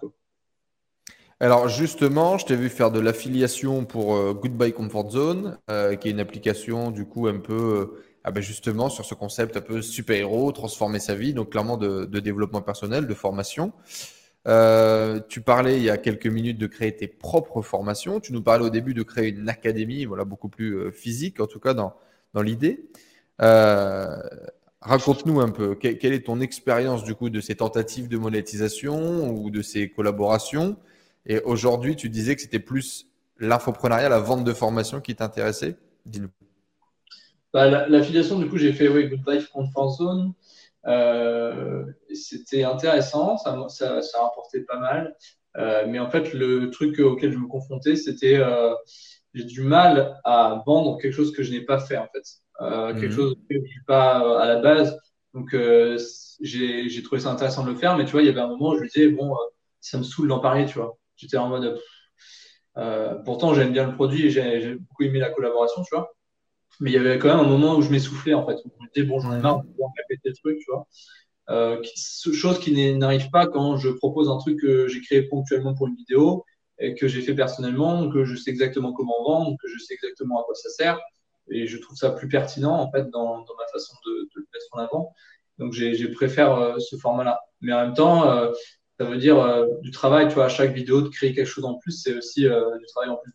Alors 1.39 1.69
justement, 1.69 2.37
je 2.37 2.45
t'ai 2.45 2.55
vu 2.55 2.69
faire 2.69 2.89
de 2.91 2.99
l'affiliation 2.99 3.85
pour 3.85 4.33
Goodbye 4.33 4.73
Comfort 4.73 5.11
Zone, 5.11 5.59
qui 5.67 6.07
est 6.07 6.11
une 6.11 6.19
application 6.19 6.89
du 6.89 7.05
coup 7.05 7.27
un 7.27 7.37
peu 7.37 8.01
ah 8.23 8.31
ben 8.31 8.41
justement 8.41 8.89
sur 8.89 9.05
ce 9.05 9.13
concept 9.13 9.55
un 9.55 9.61
peu 9.61 9.81
super-héros, 9.81 10.51
transformer 10.51 10.99
sa 10.99 11.15
vie, 11.15 11.33
donc 11.33 11.51
clairement 11.51 11.77
de, 11.77 12.05
de 12.05 12.19
développement 12.19 12.61
personnel, 12.61 13.07
de 13.07 13.13
formation. 13.13 13.71
Euh, 14.47 15.19
tu 15.27 15.41
parlais 15.41 15.77
il 15.77 15.83
y 15.83 15.89
a 15.89 15.97
quelques 15.97 16.27
minutes 16.27 16.57
de 16.57 16.67
créer 16.67 16.95
tes 16.95 17.07
propres 17.07 17.61
formations. 17.61 18.19
Tu 18.19 18.33
nous 18.33 18.41
parlais 18.41 18.65
au 18.65 18.69
début 18.69 18.93
de 18.93 19.03
créer 19.03 19.29
une 19.29 19.49
académie, 19.49 20.05
voilà, 20.05 20.23
beaucoup 20.23 20.49
plus 20.49 20.77
euh, 20.77 20.91
physique, 20.91 21.39
en 21.39 21.47
tout 21.47 21.59
cas 21.59 21.73
dans, 21.73 21.93
dans 22.33 22.41
l'idée. 22.41 22.85
Raconte-nous 24.87 25.41
un 25.41 25.49
peu, 25.49 25.75
quelle 25.75 26.13
est 26.13 26.27
ton 26.27 26.39
expérience 26.39 27.03
du 27.03 27.13
coup 27.13 27.29
de 27.29 27.41
ces 27.41 27.55
tentatives 27.55 28.07
de 28.07 28.17
monétisation 28.17 29.29
ou 29.31 29.49
de 29.49 29.61
ces 29.61 29.89
collaborations? 29.89 30.77
Et 31.25 31.41
aujourd'hui, 31.41 31.97
tu 31.97 32.07
disais 32.07 32.37
que 32.37 32.41
c'était 32.41 32.59
plus 32.59 33.05
l'infoprenariat, 33.37 34.07
la 34.07 34.19
vente 34.19 34.45
de 34.45 34.53
formation 34.53 35.01
qui 35.01 35.13
t'intéressait. 35.13 35.75
Dis-nous. 36.05 36.29
Bah, 37.53 37.89
L'affiliation, 37.89 38.39
du 38.39 38.47
coup, 38.47 38.57
j'ai 38.57 38.71
fait 38.71 38.87
oui, 38.87 39.09
Good 39.09 39.27
Life 39.27 39.49
Comfort 39.49 39.97
Zone. 39.97 40.31
Euh, 40.85 41.83
c'était 42.13 42.63
intéressant, 42.63 43.37
ça, 43.37 43.57
ça, 43.67 44.01
ça, 44.01 44.21
rapportait 44.21 44.61
pas 44.61 44.79
mal. 44.79 45.17
Euh, 45.57 45.85
mais 45.89 45.99
en 45.99 46.09
fait, 46.09 46.33
le 46.33 46.69
truc 46.69 46.97
auquel 46.99 47.33
je 47.33 47.37
me 47.37 47.47
confrontais, 47.47 47.97
c'était 47.97 48.37
euh, 48.37 48.73
j'ai 49.33 49.43
du 49.43 49.63
mal 49.63 50.17
à 50.23 50.63
vendre 50.65 50.97
quelque 50.97 51.13
chose 51.13 51.33
que 51.33 51.43
je 51.43 51.51
n'ai 51.51 51.61
pas 51.61 51.79
fait 51.79 51.97
en 51.97 52.07
fait, 52.07 52.23
quelque 52.59 53.05
mhm. 53.05 53.11
chose 53.11 53.35
que 53.49 53.55
je 53.55 53.67
suis 53.67 53.83
pas 53.85 54.41
à 54.41 54.45
la 54.47 54.57
base. 54.57 54.99
Donc 55.33 55.55
j'ai 56.41 57.03
trouvé 57.03 57.21
ça 57.21 57.31
intéressant 57.31 57.63
de 57.63 57.71
le 57.71 57.75
faire, 57.75 57.97
mais 57.97 58.05
tu 58.05 58.11
vois, 58.11 58.21
il 58.21 58.25
y 58.25 58.29
avait 58.29 58.41
un 58.41 58.47
moment 58.47 58.69
où 58.69 58.77
je 58.77 58.83
me 58.83 58.87
disais 58.87 59.09
bon, 59.09 59.35
ça 59.79 59.97
me 59.97 60.03
saoule 60.03 60.27
d'en 60.27 60.39
parler, 60.39 60.65
tu 60.65 60.77
vois. 60.79 60.97
J'étais 61.15 61.37
en 61.37 61.49
mode 61.49 61.79
pourtant 63.25 63.53
j'aime 63.53 63.71
bien 63.73 63.87
le 63.87 63.95
produit 63.95 64.27
et 64.27 64.29
j'ai 64.29 64.75
beaucoup 64.75 65.03
aimé 65.03 65.19
la 65.19 65.29
collaboration, 65.29 65.83
tu 65.83 65.95
vois 65.95 66.11
mais 66.79 66.91
il 66.91 66.93
y 66.93 66.97
avait 66.97 67.17
quand 67.17 67.29
même 67.29 67.45
un 67.45 67.49
moment 67.49 67.75
où 67.75 67.81
je 67.81 67.89
m'essoufflais 67.89 68.33
en 68.33 68.45
fait. 68.45 68.55
Où 68.65 68.71
je 68.77 68.83
me 68.83 68.93
disais, 68.93 69.05
bon, 69.07 69.19
j'en 69.19 69.35
ai 69.35 69.39
marre 69.39 69.63
de 69.63 69.69
répéter 69.97 70.29
le 70.29 70.35
truc, 70.35 70.57
tu 70.59 70.71
vois. 70.71 70.87
Euh, 71.49 71.81
chose 71.95 72.59
qui 72.59 72.97
n'arrive 72.97 73.29
pas 73.29 73.47
quand 73.47 73.77
je 73.77 73.89
propose 73.89 74.29
un 74.29 74.37
truc 74.37 74.59
que 74.59 74.87
j'ai 74.87 75.01
créé 75.01 75.23
ponctuellement 75.23 75.73
pour 75.73 75.87
une 75.87 75.95
vidéo 75.95 76.43
et 76.77 76.93
que 76.93 77.07
j'ai 77.07 77.21
fait 77.21 77.33
personnellement, 77.33 78.09
que 78.09 78.25
je 78.25 78.35
sais 78.35 78.51
exactement 78.51 78.91
comment 78.93 79.23
vendre, 79.23 79.55
que 79.61 79.69
je 79.69 79.79
sais 79.79 79.93
exactement 79.93 80.41
à 80.41 80.43
quoi 80.43 80.55
ça 80.55 80.69
sert. 80.69 80.99
Et 81.49 81.67
je 81.67 81.77
trouve 81.77 81.95
ça 81.97 82.11
plus 82.11 82.27
pertinent 82.27 82.73
en 82.73 82.91
fait 82.91 83.09
dans, 83.09 83.39
dans 83.39 83.55
ma 83.57 83.67
façon 83.71 83.95
de, 84.05 84.11
de, 84.11 84.29
le 84.35 84.47
mettre 84.53 84.65
en 84.71 84.79
avant. 84.79 85.13
Donc 85.57 85.73
j'ai 85.73 86.07
préfère 86.09 86.53
euh, 86.53 86.79
ce 86.79 86.95
format-là. 86.97 87.39
Mais 87.61 87.73
en 87.73 87.85
même 87.85 87.93
temps, 87.93 88.29
euh, 88.29 88.51
ça 88.99 89.05
veut 89.05 89.17
dire 89.17 89.39
euh, 89.39 89.65
du 89.81 89.91
travail, 89.91 90.27
tu 90.27 90.35
vois, 90.35 90.45
à 90.45 90.49
chaque 90.49 90.73
vidéo 90.73 91.01
de 91.01 91.09
créer 91.09 91.33
quelque 91.33 91.47
chose 91.47 91.65
en 91.65 91.75
plus, 91.75 91.91
c'est 91.91 92.15
aussi 92.15 92.41
du 92.43 92.85
travail 92.93 93.09
en 93.09 93.17
plus 93.17 93.33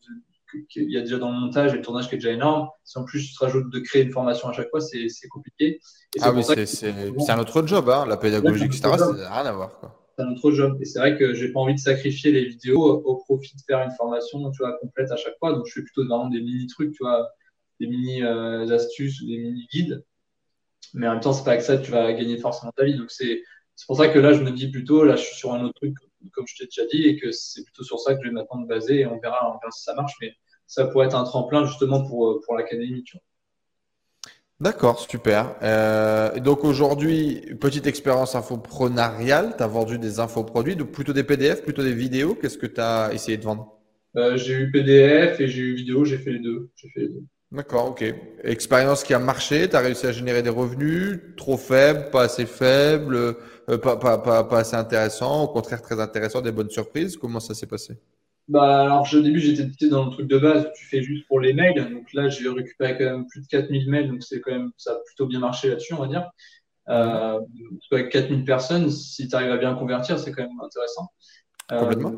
qu'il 0.69 0.91
y 0.91 0.99
a 0.99 1.01
déjà 1.01 1.17
dans 1.17 1.31
le 1.33 1.39
montage 1.39 1.73
et 1.73 1.77
le 1.77 1.83
tournage 1.83 2.09
qui 2.09 2.17
est 2.17 2.19
déjà 2.19 2.31
énorme. 2.31 2.69
Si 2.85 2.99
en 2.99 3.05
plus 3.05 3.27
tu 3.27 3.35
te 3.35 3.43
rajoutes 3.43 3.73
de 3.73 3.79
créer 3.79 4.03
une 4.03 4.13
formation 4.13 4.49
à 4.49 4.53
chaque 4.53 4.69
fois, 4.69 4.81
c'est 4.81 5.29
compliqué. 5.31 5.81
ah 6.21 6.33
oui, 6.33 6.45
c'est 6.45 7.31
un 7.31 7.39
autre 7.39 7.67
job, 7.67 7.89
hein, 7.89 8.05
la 8.07 8.17
pédagogie, 8.17 8.65
etc. 8.65 8.83
Ça 8.99 9.13
n'a 9.13 9.35
rien 9.35 9.47
à 9.47 9.53
voir. 9.53 9.79
Quoi 9.79 9.99
c'est 10.17 10.25
un 10.25 10.33
autre 10.33 10.51
job. 10.53 10.77
Et 10.81 10.85
c'est 10.85 10.99
vrai 10.99 11.17
que 11.17 11.35
j'ai 11.35 11.53
pas 11.53 11.61
envie 11.61 11.75
de 11.75 11.79
sacrifier 11.79 12.33
les 12.33 12.45
vidéos 12.45 12.83
au 12.83 13.17
profit 13.17 13.57
de 13.57 13.63
faire 13.67 13.81
une 13.81 13.91
formation, 13.93 14.51
tu 14.51 14.59
vois, 14.59 14.79
complète 14.79 15.11
à 15.11 15.17
chaque 15.17 15.39
fois. 15.39 15.53
Donc, 15.53 15.67
je 15.67 15.73
fais 15.73 15.83
plutôt 15.83 16.05
vraiment 16.07 16.29
des 16.29 16.41
mini 16.41 16.67
trucs, 16.67 16.93
tu 16.93 17.03
vois, 17.03 17.29
des 17.83 17.89
mini 17.89 18.23
euh, 18.23 18.69
astuces, 18.75 19.25
des 19.25 19.39
mini 19.39 19.67
guides. 19.73 20.05
Mais 20.95 21.09
en 21.09 21.13
même 21.13 21.21
temps, 21.21 21.33
c'est 21.33 21.45
pas 21.45 21.53
avec 21.53 21.63
ça 21.63 21.77
que 21.77 21.85
tu 21.85 21.91
vas 21.91 22.13
gagner 22.13 22.39
forcément 22.39 22.73
ta 22.73 22.85
vie. 22.85 22.97
Donc, 22.97 23.11
c'est 23.11 23.43
pour 23.87 23.97
ça 23.97 24.09
que 24.09 24.19
là, 24.19 24.33
je 24.33 24.43
me 24.43 24.51
dis 24.51 24.71
plutôt, 24.71 25.05
là, 25.05 25.17
je 25.17 25.23
suis 25.25 25.37
sur 25.37 25.53
un 25.53 25.65
autre 25.65 25.75
truc, 25.75 25.95
comme 26.33 26.47
je 26.47 26.57
t'ai 26.57 26.65
déjà 26.67 26.87
dit, 26.87 27.09
et 27.09 27.19
que 27.19 27.33
c'est 27.33 27.65
plutôt 27.65 27.83
sur 27.83 27.99
ça 27.99 28.15
que 28.15 28.21
je 28.23 28.29
vais 28.29 28.35
maintenant 28.35 28.61
me 28.61 28.67
baser 28.67 29.01
et 29.01 29.07
on 29.07 29.19
verra, 29.19 29.49
on 29.49 29.59
verra 29.59 29.71
si 29.73 29.83
ça 29.83 29.95
marche. 29.95 30.15
Mais 30.21 30.35
ça 30.67 30.87
pourrait 30.87 31.07
être 31.07 31.17
un 31.17 31.25
tremplin 31.25 31.65
justement 31.65 32.07
pour, 32.07 32.41
pour 32.45 32.57
l'académie, 32.57 33.03
tu 33.05 33.17
vois. 33.17 33.23
D'accord, 34.61 35.01
super. 35.01 35.57
Euh, 35.63 36.39
donc 36.39 36.63
aujourd'hui, 36.63 37.41
petite 37.61 37.89
expérience 37.89 38.37
infoprenariale, 38.37 39.55
tu 39.57 39.63
as 39.65 39.67
vendu 39.67 39.99
des 39.99 40.21
infoproduits, 40.21 40.77
donc 40.77 40.93
plutôt 40.93 41.13
des 41.13 41.25
PDF, 41.25 41.63
plutôt 41.65 41.83
des 41.83 41.93
vidéos. 41.93 42.37
Qu'est-ce 42.37 42.59
que 42.59 42.69
tu 42.69 42.81
as 42.81 43.13
essayé 43.13 43.37
de 43.39 43.43
vendre? 43.43 43.77
Euh, 44.17 44.37
J'ai 44.37 44.55
eu 44.55 44.71
PDF 44.71 45.41
et 45.41 45.49
j'ai 45.49 45.63
eu 45.63 45.75
vidéo, 45.75 46.05
j'ai 46.05 46.19
fait 46.19 46.31
les 46.31 46.39
deux. 46.39 46.71
deux. 46.97 47.25
D'accord, 47.53 47.91
ok. 47.91 48.03
Expérience 48.45 49.05
qui 49.05 49.13
a 49.13 49.19
marché, 49.19 49.69
tu 49.69 49.77
as 49.77 49.81
réussi 49.81 50.07
à 50.07 50.13
générer 50.13 50.43
des 50.43 50.49
revenus, 50.49 51.21
trop 51.37 51.59
faibles, 51.59 52.09
pas 52.11 52.23
assez 52.23 52.47
faibles, 52.47 53.15
euh, 53.15 53.79
pas, 53.79 53.99
pas, 53.99 54.17
pas, 54.17 54.43
pas 54.45 54.61
assez 54.61 54.75
intéressant, 54.75 55.45
au 55.45 55.49
contraire 55.49 55.83
très 55.83 56.01
intéressant, 56.01 56.41
des 56.41 56.51
bonnes 56.51 56.71
surprises. 56.71 57.19
Comment 57.19 57.41
ça 57.41 57.53
s'est 57.53 57.67
passé? 57.67 57.99
Bah, 58.49 58.81
alors, 58.81 59.07
au 59.13 59.21
début, 59.21 59.39
j'étais 59.39 59.89
dans 59.89 60.07
le 60.07 60.11
truc 60.11 60.29
de 60.29 60.39
base, 60.39 60.71
tu 60.75 60.87
fais 60.87 61.03
juste 61.03 61.29
pour 61.29 61.41
les 61.41 61.53
mails. 61.53 61.93
Donc 61.93 62.13
là, 62.15 62.31
j'ai 62.31 62.49
récupéré 62.49 62.97
quand 62.97 63.05
même 63.05 63.27
plus 63.27 63.43
de 63.43 63.47
4000 63.47 63.89
mails, 63.91 64.09
donc 64.09 64.23
c'est 64.23 64.41
quand 64.41 64.53
même, 64.53 64.71
ça 64.79 64.93
a 64.93 64.97
plutôt 65.05 65.27
bien 65.27 65.39
marché 65.39 65.69
là-dessus, 65.69 65.93
on 65.93 66.01
va 66.01 66.09
dire. 66.09 66.31
Euh, 66.89 67.39
avec 67.93 68.11
4000 68.11 68.45
personnes, 68.45 68.91
si 68.91 69.29
tu 69.29 69.37
arrives 69.37 69.53
à 69.53 69.59
bien 69.59 69.75
convertir, 69.75 70.19
c'est 70.19 70.33
quand 70.33 70.43
même 70.43 70.61
intéressant. 70.65 71.13
Euh, 71.71 71.81
Complètement. 71.81 72.15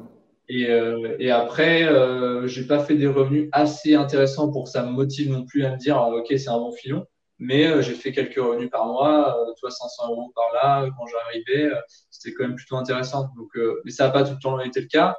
Et, 0.49 0.69
euh, 0.69 1.17
et, 1.19 1.31
après, 1.31 1.85
euh, 1.85 2.47
j'ai 2.47 2.67
pas 2.67 2.79
fait 2.79 2.97
des 2.97 3.07
revenus 3.07 3.49
assez 3.53 3.95
intéressants 3.95 4.51
pour 4.53 4.65
que 4.65 4.71
ça 4.71 4.83
me 4.83 4.91
motive 4.91 5.31
non 5.31 5.45
plus 5.47 5.65
à 5.65 5.71
me 5.71 5.77
dire, 5.79 5.97
ok, 5.97 6.27
c'est 6.29 6.49
un 6.49 6.59
bon 6.59 6.73
filon. 6.73 7.07
Mais 7.39 7.67
euh, 7.67 7.83
j'ai 7.83 7.95
fait 7.95 8.13
quelques 8.13 8.37
revenus 8.37 8.71
par 8.71 8.87
mois, 8.87 9.37
tu 9.57 9.61
vois, 9.63 9.71
500 9.71 10.11
euros 10.11 10.33
par 10.35 10.45
là, 10.55 10.89
quand 10.97 11.07
j'arrivais, 11.07 11.73
c'était 12.11 12.35
quand 12.35 12.45
même 12.45 12.57
plutôt 12.57 12.77
intéressant. 12.77 13.31
Donc, 13.37 13.59
mais 13.85 13.91
ça 13.91 14.07
n'a 14.07 14.11
pas 14.11 14.25
tout 14.25 14.35
le 14.35 14.39
temps 14.39 14.61
été 14.61 14.81
le 14.81 14.87
cas 14.87 15.17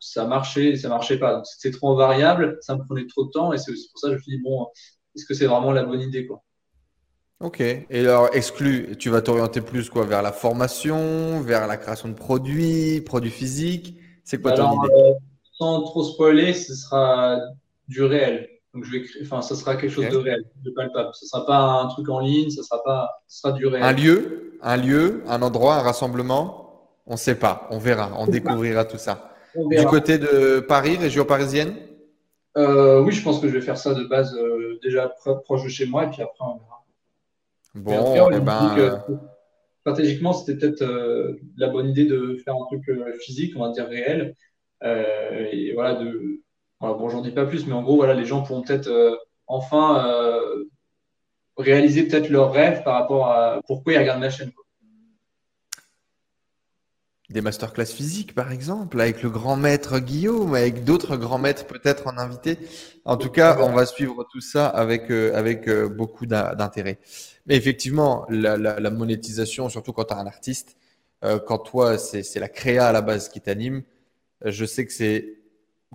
ça 0.00 0.26
marchait 0.26 0.70
et 0.70 0.76
ça 0.76 0.88
marchait 0.88 1.18
pas. 1.18 1.34
Donc 1.34 1.46
c'était 1.46 1.76
trop 1.76 1.96
variable, 1.96 2.58
ça 2.60 2.76
me 2.76 2.84
prenait 2.84 3.06
trop 3.06 3.24
de 3.24 3.30
temps 3.30 3.52
et 3.52 3.58
c'est 3.58 3.72
aussi 3.72 3.88
pour 3.90 3.98
ça 3.98 4.08
que 4.08 4.12
je 4.12 4.18
me 4.18 4.22
suis 4.22 4.36
dit, 4.36 4.42
bon, 4.42 4.66
est-ce 5.14 5.24
que 5.24 5.34
c'est 5.34 5.46
vraiment 5.46 5.72
la 5.72 5.84
bonne 5.84 6.00
idée 6.00 6.26
quoi? 6.26 6.42
Ok. 7.40 7.60
Et 7.60 7.86
alors, 7.90 8.30
exclu, 8.32 8.96
tu 8.98 9.10
vas 9.10 9.20
t'orienter 9.20 9.60
plus 9.60 9.90
quoi 9.90 10.06
vers 10.06 10.22
la 10.22 10.32
formation, 10.32 11.40
vers 11.42 11.66
la 11.66 11.76
création 11.76 12.08
de 12.08 12.14
produits, 12.14 13.02
produits 13.02 13.30
physiques? 13.30 13.98
C'est 14.26 14.42
quoi 14.42 14.52
ton 14.52 14.72
idée? 14.72 14.92
euh, 14.92 15.12
Sans 15.56 15.82
trop 15.82 16.02
spoiler, 16.04 16.52
ce 16.52 16.74
sera 16.74 17.38
du 17.88 18.02
réel. 18.02 18.48
Donc 18.74 18.84
je 18.84 18.90
vais 18.92 19.02
créer, 19.04 19.22
enfin, 19.22 19.40
ça 19.40 19.54
sera 19.54 19.76
quelque 19.76 19.90
chose 19.92 20.08
de 20.08 20.16
réel, 20.16 20.44
de 20.62 20.70
palpable. 20.70 21.10
Ce 21.14 21.24
sera 21.26 21.46
pas 21.46 21.58
un 21.58 21.86
truc 21.86 22.08
en 22.10 22.18
ligne, 22.18 22.50
ça 22.50 22.62
sera 22.62 22.82
pas, 22.82 23.22
ce 23.28 23.40
sera 23.40 23.52
du 23.52 23.66
réel. 23.66 23.82
Un 23.84 23.92
lieu, 23.92 24.58
un 24.60 24.76
lieu, 24.76 25.22
un 25.28 25.40
endroit, 25.40 25.76
un 25.76 25.82
rassemblement? 25.82 26.90
On 27.06 27.12
ne 27.12 27.16
sait 27.16 27.36
pas, 27.36 27.68
on 27.70 27.78
verra, 27.78 28.10
on 28.18 28.26
découvrira 28.26 28.84
tout 28.84 28.98
ça. 28.98 29.30
Du 29.54 29.86
côté 29.86 30.18
de 30.18 30.60
Paris, 30.60 30.96
région 30.96 31.24
parisienne? 31.24 31.76
Euh, 32.58 33.00
Oui, 33.02 33.12
je 33.12 33.22
pense 33.22 33.40
que 33.40 33.48
je 33.48 33.54
vais 33.54 33.60
faire 33.60 33.78
ça 33.78 33.94
de 33.94 34.04
base 34.04 34.34
euh, 34.34 34.78
déjà 34.82 35.08
proche 35.44 35.62
de 35.62 35.68
chez 35.68 35.86
moi 35.86 36.04
et 36.04 36.10
puis 36.10 36.20
après 36.22 36.44
on 36.44 36.58
verra. 36.58 36.84
Bon, 37.76 38.30
eh 38.32 38.40
ben... 38.40 39.04
Euh, 39.86 39.92
stratégiquement, 39.92 40.32
c'était 40.32 40.58
peut-être 40.58 40.84
la 41.56 41.68
bonne 41.68 41.88
idée 41.88 42.06
de 42.06 42.36
faire 42.44 42.54
un 42.54 42.66
truc 42.66 42.82
physique, 43.20 43.54
on 43.56 43.60
va 43.60 43.72
dire 43.72 43.86
réel. 43.88 44.34
et 44.82 45.72
voilà, 45.74 45.94
de. 45.94 46.40
bon, 46.80 47.08
j'en 47.08 47.22
dis 47.22 47.30
pas 47.30 47.46
plus, 47.46 47.66
mais 47.66 47.74
en 47.74 47.82
gros, 47.82 47.96
voilà, 47.96 48.14
les 48.14 48.24
gens 48.24 48.42
pourront 48.42 48.62
peut-être 48.62 48.90
enfin 49.46 50.04
réaliser 51.56 52.06
peut-être 52.06 52.28
leurs 52.28 52.52
rêves 52.52 52.82
par 52.84 52.94
rapport 52.94 53.28
à 53.28 53.60
pourquoi 53.66 53.94
ils 53.94 53.98
regardent 53.98 54.20
ma 54.20 54.30
chaîne. 54.30 54.52
Des 57.30 57.40
masterclass 57.40 57.86
physiques, 57.86 58.36
par 58.36 58.52
exemple, 58.52 59.00
avec 59.00 59.20
le 59.24 59.30
grand 59.30 59.56
maître 59.56 59.98
Guillaume, 59.98 60.54
avec 60.54 60.84
d'autres 60.84 61.16
grands 61.16 61.38
maîtres 61.38 61.66
peut-être 61.66 62.06
en 62.06 62.18
invité. 62.18 62.56
En 63.04 63.16
tout 63.16 63.30
cas, 63.30 63.58
on 63.60 63.72
va 63.72 63.84
suivre 63.84 64.24
tout 64.30 64.40
ça 64.40 64.68
avec, 64.68 65.10
euh, 65.10 65.34
avec 65.34 65.66
euh, 65.66 65.88
beaucoup 65.88 66.26
d'intérêt. 66.26 66.98
Mais 67.46 67.56
effectivement, 67.56 68.26
la, 68.28 68.56
la, 68.56 68.78
la, 68.78 68.90
monétisation, 68.90 69.68
surtout 69.68 69.92
quand 69.92 70.04
tu 70.04 70.14
as 70.14 70.18
un 70.18 70.26
artiste, 70.26 70.76
euh, 71.24 71.40
quand 71.44 71.58
toi, 71.58 71.98
c'est 71.98 72.38
la 72.38 72.48
créa 72.48 72.86
à 72.86 72.92
la 72.92 73.02
base 73.02 73.28
qui 73.28 73.40
t'anime, 73.40 73.82
je 74.44 74.64
sais 74.64 74.86
que 74.86 74.92
c'est 74.92 75.34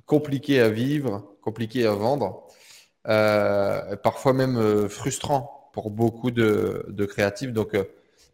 compliqué 0.05 0.59
à 0.59 0.67
vivre, 0.67 1.33
compliqué 1.41 1.85
à 1.87 1.93
vendre, 1.93 2.45
parfois 3.05 4.33
même 4.33 4.89
frustrant 4.89 5.69
pour 5.71 5.91
beaucoup 5.91 6.31
de, 6.31 6.85
de 6.89 7.05
créatifs. 7.05 7.53
Donc, 7.53 7.77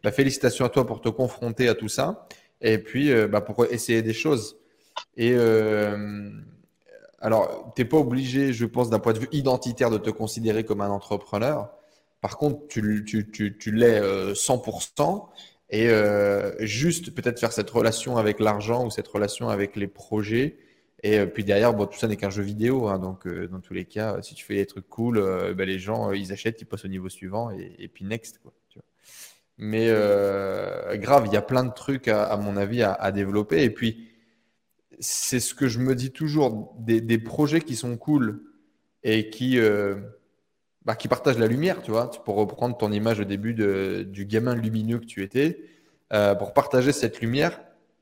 bah, 0.02 0.10
félicitations 0.10 0.64
à 0.64 0.68
toi 0.68 0.84
pour 0.84 1.00
te 1.00 1.08
confronter 1.08 1.68
à 1.68 1.74
tout 1.74 1.88
ça 1.88 2.26
et 2.60 2.78
puis 2.78 3.12
euh, 3.12 3.28
bah, 3.28 3.40
pour 3.40 3.64
essayer 3.66 4.02
des 4.02 4.12
choses? 4.12 4.56
Et 5.16 5.32
euh, 5.34 6.30
alors, 7.20 7.72
tu 7.74 7.82
n'es 7.82 7.88
pas 7.88 7.98
obligé, 7.98 8.52
je 8.52 8.64
pense, 8.64 8.90
d'un 8.90 8.98
point 8.98 9.12
de 9.12 9.20
vue 9.20 9.28
identitaire, 9.32 9.90
de 9.90 9.98
te 9.98 10.10
considérer 10.10 10.64
comme 10.64 10.80
un 10.80 10.90
entrepreneur. 10.90 11.70
Par 12.20 12.36
contre, 12.36 12.66
tu, 12.68 13.04
tu, 13.04 13.30
tu, 13.30 13.56
tu 13.58 13.72
l'es 13.72 14.00
100% 14.00 15.28
euh, 15.74 16.52
et 16.58 16.66
juste 16.66 17.14
peut-être 17.14 17.38
faire 17.38 17.52
cette 17.52 17.70
relation 17.70 18.16
avec 18.16 18.40
l'argent 18.40 18.86
ou 18.86 18.90
cette 18.90 19.08
relation 19.08 19.48
avec 19.48 19.76
les 19.76 19.86
projets. 19.86 20.58
Et 21.04 21.24
puis 21.26 21.44
derrière, 21.44 21.74
bon, 21.74 21.86
tout 21.86 21.96
ça 21.96 22.08
n'est 22.08 22.16
qu'un 22.16 22.30
jeu 22.30 22.42
vidéo. 22.42 22.88
Hein, 22.88 22.98
donc, 22.98 23.28
dans 23.28 23.60
tous 23.60 23.74
les 23.74 23.84
cas, 23.84 24.20
si 24.22 24.34
tu 24.34 24.44
fais 24.44 24.56
des 24.56 24.66
trucs 24.66 24.88
cool, 24.88 25.20
ben, 25.54 25.64
les 25.64 25.78
gens, 25.78 26.10
ils 26.10 26.32
achètent, 26.32 26.60
ils 26.60 26.64
passent 26.64 26.84
au 26.84 26.88
niveau 26.88 27.08
suivant 27.08 27.52
et, 27.52 27.76
et 27.78 27.86
puis 27.86 28.04
next. 28.04 28.40
Quoi. 28.42 28.52
Mais 29.58 29.88
euh, 29.88 30.96
grave, 30.96 31.24
il 31.26 31.32
y 31.32 31.36
a 31.36 31.42
plein 31.42 31.64
de 31.64 31.72
trucs, 31.72 32.06
à, 32.06 32.36
mon 32.36 32.56
avis, 32.56 32.82
à, 32.82 33.10
développer. 33.10 33.64
Et 33.64 33.70
puis, 33.70 34.08
c'est 35.00 35.40
ce 35.40 35.52
que 35.52 35.66
je 35.66 35.80
me 35.80 35.96
dis 35.96 36.12
toujours, 36.12 36.74
des, 36.78 37.18
projets 37.18 37.60
qui 37.60 37.74
sont 37.74 37.96
cool 37.96 38.40
et 39.02 39.30
qui, 39.30 39.58
euh, 39.58 39.96
bah, 40.84 40.94
qui 40.94 41.08
partagent 41.08 41.38
la 41.38 41.48
lumière, 41.48 41.82
tu 41.82 41.90
vois, 41.90 42.08
pour 42.08 42.36
reprendre 42.36 42.76
ton 42.76 42.92
image 42.92 43.18
au 43.18 43.24
début 43.24 43.52
du 43.52 44.24
gamin 44.26 44.54
lumineux 44.54 45.00
que 45.00 45.06
tu 45.06 45.24
étais, 45.24 45.60
euh, 46.12 46.36
pour 46.36 46.54
partager 46.54 46.92
cette 46.92 47.20
lumière, 47.20 47.60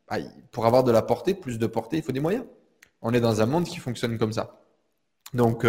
bah, 0.08 0.18
pour 0.52 0.66
avoir 0.66 0.84
de 0.84 0.92
la 0.92 1.00
portée, 1.00 1.32
plus 1.32 1.58
de 1.58 1.66
portée, 1.66 1.96
il 1.96 2.02
faut 2.02 2.12
des 2.12 2.20
moyens. 2.20 2.44
On 3.00 3.14
est 3.14 3.20
dans 3.20 3.40
un 3.40 3.46
monde 3.46 3.64
qui 3.64 3.78
fonctionne 3.78 4.18
comme 4.18 4.32
ça. 4.32 4.60
Donc, 5.32 5.66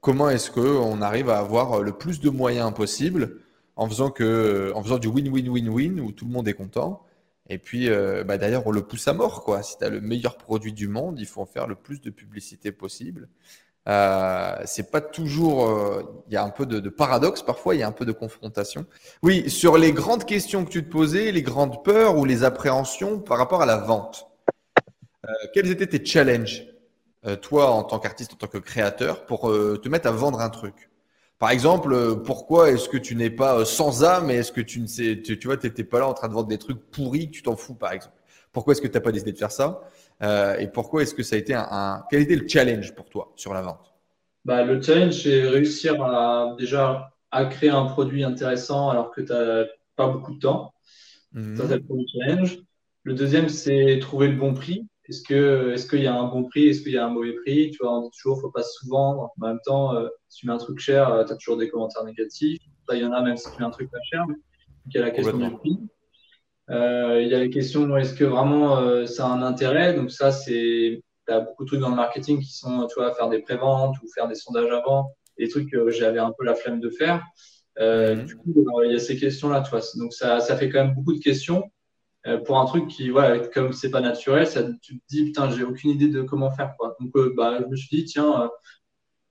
comment 0.00 0.28
est-ce 0.28 0.50
qu'on 0.50 1.02
arrive 1.02 1.30
à 1.30 1.38
avoir 1.38 1.82
le 1.82 1.92
plus 1.92 2.20
de 2.20 2.30
moyens 2.30 2.72
possible 2.74 3.43
en 3.76 3.88
faisant, 3.88 4.10
que, 4.10 4.72
en 4.74 4.98
du 4.98 5.08
win-win-win-win 5.08 6.00
où 6.00 6.12
tout 6.12 6.26
le 6.26 6.32
monde 6.32 6.48
est 6.48 6.54
content. 6.54 7.04
Et 7.48 7.58
puis, 7.58 7.90
euh, 7.90 8.24
bah, 8.24 8.38
d'ailleurs, 8.38 8.66
on 8.66 8.70
le 8.70 8.82
pousse 8.82 9.06
à 9.08 9.12
mort. 9.12 9.44
Quoi. 9.44 9.62
Si 9.62 9.76
tu 9.76 9.84
as 9.84 9.90
le 9.90 10.00
meilleur 10.00 10.36
produit 10.36 10.72
du 10.72 10.88
monde, 10.88 11.18
il 11.20 11.26
faut 11.26 11.42
en 11.42 11.46
faire 11.46 11.66
le 11.66 11.74
plus 11.74 12.00
de 12.00 12.10
publicité 12.10 12.72
possible. 12.72 13.28
Euh, 13.86 14.56
c'est 14.64 14.90
pas 14.90 15.00
toujours. 15.00 15.68
Euh, 15.68 16.02
il 16.28 16.34
y 16.34 16.36
a 16.36 16.44
un 16.44 16.50
peu 16.50 16.64
de, 16.64 16.80
de, 16.80 16.88
paradoxe 16.88 17.42
parfois, 17.42 17.74
il 17.74 17.80
y 17.80 17.82
a 17.82 17.88
un 17.88 17.92
peu 17.92 18.06
de 18.06 18.12
confrontation. 18.12 18.86
Oui, 19.22 19.50
sur 19.50 19.76
les 19.76 19.92
grandes 19.92 20.24
questions 20.24 20.64
que 20.64 20.70
tu 20.70 20.84
te 20.84 20.90
posais, 20.90 21.32
les 21.32 21.42
grandes 21.42 21.84
peurs 21.84 22.16
ou 22.16 22.24
les 22.24 22.44
appréhensions 22.44 23.18
par 23.20 23.36
rapport 23.36 23.60
à 23.60 23.66
la 23.66 23.76
vente, 23.76 24.26
euh, 25.26 25.32
quels 25.52 25.70
étaient 25.70 25.86
tes 25.86 26.04
challenges, 26.04 26.66
euh, 27.26 27.36
toi 27.36 27.70
en 27.72 27.84
tant 27.84 27.98
qu'artiste, 27.98 28.32
en 28.32 28.36
tant 28.36 28.46
que 28.46 28.58
créateur, 28.58 29.26
pour 29.26 29.50
te 29.50 29.88
mettre 29.88 30.08
à 30.08 30.12
vendre 30.12 30.40
un 30.40 30.50
truc? 30.50 30.88
Par 31.38 31.50
exemple, 31.50 31.92
euh, 31.92 32.14
pourquoi 32.14 32.70
est-ce 32.70 32.88
que 32.88 32.96
tu 32.96 33.16
n'es 33.16 33.30
pas 33.30 33.60
euh, 33.60 33.64
sans 33.64 34.04
âme 34.04 34.30
et 34.30 34.34
est-ce 34.34 34.52
que 34.52 34.60
tu 34.60 34.80
ne 34.80 34.86
sais, 34.86 35.20
tu, 35.22 35.36
vois, 35.44 35.56
tu 35.56 35.66
n'étais 35.66 35.84
pas 35.84 35.98
là 35.98 36.08
en 36.08 36.14
train 36.14 36.28
de 36.28 36.32
vendre 36.34 36.48
des 36.48 36.58
trucs 36.58 36.80
pourris 36.90 37.30
tu 37.30 37.42
t'en 37.42 37.56
fous, 37.56 37.74
par 37.74 37.92
exemple? 37.92 38.16
Pourquoi 38.52 38.72
est-ce 38.72 38.80
que 38.82 38.86
tu 38.86 38.94
n'as 38.94 39.00
pas 39.00 39.12
décidé 39.12 39.32
de 39.32 39.38
faire 39.38 39.50
ça? 39.50 39.80
Euh, 40.22 40.56
Et 40.58 40.68
pourquoi 40.68 41.02
est-ce 41.02 41.14
que 41.14 41.22
ça 41.24 41.36
a 41.36 41.38
été 41.38 41.54
un, 41.54 42.04
Quel 42.10 42.22
était 42.22 42.36
le 42.36 42.46
challenge 42.48 42.94
pour 42.94 43.06
toi 43.10 43.32
sur 43.36 43.52
la 43.52 43.62
vente? 43.62 43.92
Bah, 44.44 44.62
Le 44.62 44.80
challenge, 44.80 45.22
c'est 45.22 45.42
réussir 45.48 46.02
à, 46.02 46.54
déjà 46.58 47.10
à 47.30 47.46
créer 47.46 47.70
un 47.70 47.86
produit 47.86 48.22
intéressant 48.24 48.90
alors 48.90 49.10
que 49.10 49.20
tu 49.20 49.32
n'as 49.32 49.64
pas 49.96 50.08
beaucoup 50.08 50.34
de 50.34 50.38
temps. 50.38 50.72
Ça, 51.56 51.66
c'est 51.66 51.76
le 51.76 51.82
premier 51.82 52.04
challenge. 52.06 52.58
Le 53.02 53.14
deuxième, 53.14 53.48
c'est 53.48 53.98
trouver 54.00 54.28
le 54.28 54.36
bon 54.36 54.54
prix. 54.54 54.86
est-ce 55.08 55.22
que 55.22 55.72
est-ce 55.72 55.86
qu'il 55.88 56.02
y 56.02 56.06
a 56.06 56.14
un 56.14 56.28
bon 56.28 56.44
prix, 56.44 56.68
est-ce 56.68 56.82
qu'il 56.82 56.92
y 56.92 56.96
a 56.96 57.04
un 57.06 57.10
mauvais 57.10 57.32
prix? 57.32 57.72
Tu 57.72 57.78
vois, 57.82 57.98
on 57.98 58.02
dit 58.02 58.10
toujours, 58.10 58.40
faut 58.40 58.50
pas 58.50 58.62
se 58.62 58.72
sous-vendre. 58.78 59.32
En 59.40 59.46
même 59.48 59.58
temps, 59.66 59.96
euh, 59.96 60.08
si 60.34 60.40
tu 60.40 60.46
mets 60.46 60.52
un 60.52 60.58
truc 60.58 60.80
cher, 60.80 61.08
euh, 61.12 61.24
tu 61.24 61.32
as 61.32 61.36
toujours 61.36 61.56
des 61.56 61.68
commentaires 61.68 62.04
négatifs. 62.04 62.60
Il 62.92 62.98
y 62.98 63.04
en 63.04 63.12
a 63.12 63.22
même 63.22 63.36
si 63.36 63.50
tu 63.52 63.58
mets 63.58 63.64
un 63.64 63.70
truc 63.70 63.90
pas 63.90 63.98
cher. 64.10 64.26
Donc, 64.26 64.36
il 64.86 64.94
y 64.94 64.98
a 64.98 65.02
la 65.02 65.10
question 65.10 65.38
du 65.38 65.50
prix. 65.52 65.78
Euh, 66.70 67.20
il 67.22 67.28
y 67.28 67.34
a 67.34 67.38
la 67.38 67.48
question, 67.48 67.96
est-ce 67.96 68.14
que 68.14 68.24
vraiment 68.24 68.78
euh, 68.78 69.06
ça 69.06 69.26
a 69.26 69.28
un 69.28 69.42
intérêt? 69.42 69.94
Donc 69.94 70.10
ça, 70.10 70.32
c'est, 70.32 71.02
tu 71.26 71.32
as 71.32 71.40
beaucoup 71.40 71.64
de 71.64 71.68
trucs 71.68 71.80
dans 71.80 71.90
le 71.90 71.96
marketing 71.96 72.40
qui 72.40 72.52
sont, 72.52 72.86
tu 72.88 72.94
vois, 72.96 73.14
faire 73.14 73.28
des 73.28 73.40
préventes 73.40 73.96
ou 74.02 74.08
faire 74.12 74.26
des 74.26 74.34
sondages 74.34 74.70
avant, 74.72 75.12
des 75.38 75.48
trucs 75.48 75.70
que 75.70 75.90
j'avais 75.90 76.18
un 76.18 76.32
peu 76.36 76.44
la 76.44 76.54
flemme 76.54 76.80
de 76.80 76.90
faire. 76.90 77.22
Euh, 77.78 78.16
mhm. 78.16 78.24
Du 78.24 78.36
coup, 78.36 78.54
il 78.84 78.92
y 78.92 78.94
a 78.94 78.98
ces 78.98 79.16
questions-là, 79.16 79.60
tu 79.60 79.70
vois. 79.70 79.80
Donc 79.96 80.12
ça, 80.12 80.40
ça 80.40 80.56
fait 80.56 80.68
quand 80.68 80.82
même 80.84 80.94
beaucoup 80.94 81.14
de 81.14 81.20
questions. 81.20 81.70
Pour 82.46 82.58
un 82.58 82.64
truc 82.64 82.88
qui, 82.88 83.10
ouais, 83.10 83.50
comme 83.52 83.74
c'est 83.74 83.90
pas 83.90 84.00
naturel, 84.00 84.46
ça, 84.46 84.62
tu 84.80 84.98
te 84.98 85.04
dis, 85.10 85.24
putain, 85.26 85.50
j'ai 85.50 85.62
aucune 85.62 85.90
idée 85.90 86.08
de 86.08 86.22
comment 86.22 86.50
faire. 86.50 86.72
Quoi. 86.78 86.96
Donc, 86.98 87.12
bah, 87.36 87.58
je 87.60 87.66
me 87.66 87.76
suis 87.76 87.94
dit, 87.94 88.04
tiens, 88.06 88.48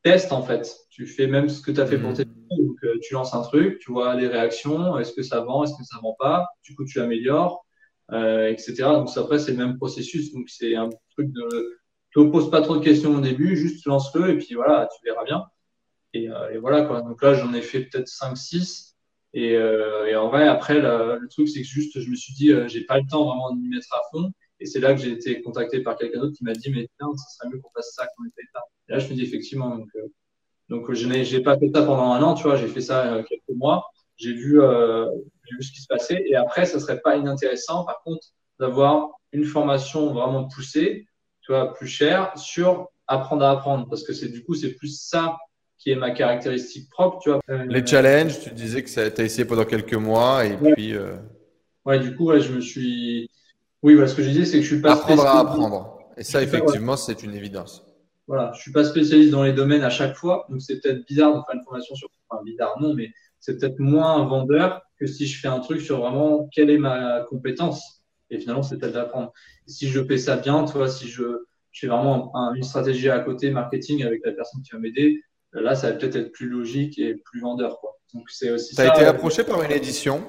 euh, 0.06 0.12
teste 0.12 0.32
en 0.32 0.42
fait. 0.44 0.76
Tu 0.90 1.06
fais 1.06 1.28
même 1.28 1.50
ce 1.50 1.62
que 1.62 1.72
tu 1.72 1.82
as 1.82 1.86
fait 1.86 1.98
pour 1.98 2.12
mmh. 2.12 2.16
tes 2.16 2.26
Donc, 2.26 2.78
tu 3.02 3.14
lances 3.14 3.34
un 3.34 3.42
truc, 3.42 3.80
tu 3.80 3.92
vois 3.92 4.16
les 4.16 4.28
réactions, 4.28 4.98
est-ce 5.00 5.14
que 5.14 5.24
ça 5.24 5.42
vend, 5.42 5.64
est-ce 5.64 5.74
que 5.74 5.84
ça 5.84 5.98
vend 6.02 6.16
pas, 6.20 6.48
du 6.64 6.76
coup, 6.76 6.86
tu 6.86 7.00
améliores, 7.00 7.66
etc. 8.12 8.74
Donc, 8.94 9.10
après, 9.16 9.40
c'est 9.40 9.52
le 9.52 9.58
même 9.58 9.78
processus. 9.78 10.32
Donc, 10.34 10.50
c'est 10.50 10.76
un 10.76 10.90
truc 11.12 11.32
de. 11.32 11.80
Tu 12.12 12.20
ne 12.20 12.30
poses 12.30 12.52
pas 12.52 12.62
trop 12.62 12.78
de 12.78 12.84
questions 12.84 13.16
au 13.16 13.22
début, 13.22 13.56
juste 13.56 13.86
lance-le 13.88 14.30
et 14.30 14.38
puis 14.38 14.54
voilà, 14.54 14.88
tu 14.96 15.04
verras 15.04 15.24
bien. 15.24 15.46
Et, 16.14 16.26
et 16.26 16.58
voilà 16.60 16.84
quoi. 16.84 17.02
Donc 17.02 17.24
là, 17.24 17.34
j'en 17.34 17.54
ai 17.54 17.62
fait 17.62 17.86
peut-être 17.86 18.08
5-6. 18.08 18.94
Et, 19.34 19.56
euh, 19.56 20.06
et, 20.06 20.16
en 20.16 20.30
vrai, 20.30 20.48
après, 20.48 20.80
le 20.80 21.28
truc, 21.30 21.50
c'est 21.50 21.62
que 21.62 21.68
juste, 21.68 22.00
je 22.00 22.10
me 22.10 22.16
suis 22.16 22.34
dit, 22.34 22.52
euh, 22.52 22.68
j'ai 22.68 22.86
pas 22.86 23.00
le 23.00 23.08
temps 23.10 23.26
vraiment 23.26 23.52
de 23.54 23.60
m'y 23.60 23.70
mettre 23.70 23.94
à 23.94 24.02
fond. 24.12 24.32
Et 24.64 24.66
c'est 24.66 24.80
là 24.80 24.94
que 24.94 25.02
j'ai 25.02 25.12
été 25.12 25.42
contacté 25.42 25.82
par 25.82 25.98
quelqu'un 25.98 26.22
d'autre 26.22 26.38
qui 26.38 26.46
m'a 26.46 26.54
dit, 26.54 26.72
mais 26.72 26.88
tiens, 26.98 27.10
ça 27.18 27.26
serait 27.36 27.50
mieux 27.50 27.60
qu'on 27.60 27.70
fasse 27.76 27.92
ça 27.94 28.08
qu'on 28.16 28.24
était 28.26 28.44
là. 28.54 28.62
Et 28.88 28.94
là, 28.94 29.00
je 29.00 29.10
me 29.10 29.14
dis, 29.14 29.24
effectivement, 29.24 29.76
donc, 29.76 29.90
euh, 29.98 30.08
donc 30.70 30.94
je 30.94 31.06
n'ai 31.06 31.44
pas 31.44 31.58
fait 31.58 31.70
ça 31.76 31.84
pendant 31.84 32.14
un 32.14 32.24
an, 32.24 32.34
tu 32.34 32.44
vois, 32.44 32.56
j'ai 32.56 32.70
fait 32.70 32.80
ça 32.80 33.14
euh, 33.14 33.24
quelques 33.24 33.58
mois. 33.58 33.84
J'ai 34.16 34.32
vu, 34.32 34.62
euh, 34.62 35.06
vu 35.52 35.64
ce 35.64 35.74
qui 35.74 35.82
se 35.82 35.88
passait. 35.88 36.24
Et 36.28 36.38
après, 36.38 36.66
ça 36.66 36.80
serait 36.80 37.02
pas 37.02 37.18
inintéressant, 37.18 37.84
par 37.84 38.02
contre, 38.04 38.26
d'avoir 38.58 39.10
une 39.34 39.44
formation 39.44 40.14
vraiment 40.14 40.48
poussée, 40.48 41.08
tu 41.42 41.52
vois, 41.52 41.74
plus 41.74 41.88
chère 41.88 42.32
sur 42.38 42.88
apprendre 43.08 43.44
à 43.44 43.52
apprendre. 43.52 43.90
Parce 43.90 44.04
que 44.04 44.14
c'est 44.14 44.30
du 44.30 44.46
coup, 44.46 44.54
c'est 44.54 44.76
plus 44.76 44.98
ça 44.98 45.38
qui 45.78 45.92
est 45.92 45.98
ma 45.98 46.12
caractéristique 46.12 46.90
propre. 46.90 47.20
Tu 47.22 47.32
vois. 47.32 47.42
Les 47.66 47.86
challenges, 47.86 48.40
tu 48.40 48.52
disais 48.52 48.82
que 48.82 49.10
tu 49.10 49.22
as 49.22 49.26
essayé 49.26 49.44
pendant 49.44 49.66
quelques 49.66 49.94
mois 49.96 50.46
et 50.46 50.56
puis. 50.56 50.96
Euh... 50.96 51.18
Ouais, 51.84 52.00
du 52.00 52.16
coup, 52.16 52.28
ouais, 52.28 52.40
je 52.40 52.54
me 52.54 52.62
suis. 52.62 53.30
Oui, 53.84 53.94
voilà, 53.94 54.08
ce 54.08 54.16
que 54.16 54.24
je 54.24 54.30
disais, 54.30 54.46
c'est 54.46 54.58
que 54.58 54.64
je 54.64 54.74
suis 54.74 54.82
pas. 54.82 54.94
Apprendre 54.94 55.26
à 55.26 55.40
apprendre. 55.40 56.00
Et 56.18 56.24
ça, 56.24 56.42
effectivement, 56.42 56.96
c'est 56.96 57.24
une 57.24 57.36
évidence. 57.36 57.86
Voilà, 58.28 58.52
je 58.56 58.62
suis 58.62 58.72
pas 58.72 58.86
spécialiste 58.86 59.32
dans 59.32 59.44
les 59.44 59.54
domaines 59.54 59.84
à 59.84 59.90
chaque 59.90 60.16
fois, 60.16 60.46
donc 60.50 60.62
c'est 60.62 60.80
peut-être 60.80 61.06
bizarre 61.06 61.36
de 61.36 61.42
faire 61.46 61.56
une 61.56 61.64
formation 61.64 61.94
sur. 61.96 62.10
Enfin, 62.30 62.42
bizarre, 62.44 62.80
non, 62.80 62.94
mais 62.94 63.12
c'est 63.40 63.60
peut-être 63.60 63.80
moins 63.80 64.16
un 64.16 64.26
vendeur 64.26 64.82
que 64.98 65.06
si 65.06 65.28
je 65.28 65.40
fais 65.40 65.50
un 65.50 65.60
truc 65.60 65.82
sur 65.82 66.00
vraiment 66.00 66.48
quelle 66.52 66.70
est 66.70 66.78
ma 66.78 67.26
compétence. 67.30 68.02
Et 68.30 68.40
finalement, 68.40 68.64
c'est 68.64 68.78
peut-être 68.78 68.94
d'apprendre. 68.94 69.34
Si 69.68 69.90
je 69.90 70.04
fais 70.04 70.18
ça 70.18 70.38
bien, 70.38 70.64
tu 70.64 70.74
vois, 70.74 70.88
si 70.88 71.08
je, 71.10 71.24
je 71.72 71.80
fais 71.82 71.88
vraiment 71.88 72.32
une 72.56 72.64
stratégie 72.64 73.10
à 73.10 73.20
côté 73.20 73.52
marketing 73.52 74.04
avec 74.04 74.22
la 74.26 74.32
personne 74.32 74.62
qui 74.62 74.72
va 74.72 74.80
m'aider, 74.80 75.22
Là, 75.54 75.76
ça 75.76 75.92
va 75.92 75.98
peut-être 75.98 76.16
être 76.16 76.32
plus 76.32 76.50
logique 76.50 76.98
et 76.98 77.16
plus 77.16 77.40
vendeur. 77.40 77.80
Quoi. 77.80 78.00
Donc, 78.14 78.30
c'est 78.30 78.50
aussi. 78.50 78.76
Tu 78.76 78.82
as 78.82 78.96
été 78.96 79.06
approché 79.06 79.44
par 79.44 79.62
une 79.64 79.72
édition 79.72 80.24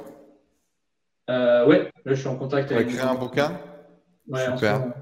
euh, 1.31 1.67
Ouais, 1.67 1.91
là, 2.05 2.15
je 2.15 2.15
suis 2.15 2.29
en 2.29 2.37
contact 2.37 2.71
avec. 2.73 2.89
Tu 2.89 2.97
créé 2.97 3.07
un 3.07 3.15
bouquin 3.15 3.59
Ouais, 4.29 4.45
Super. 4.45 4.93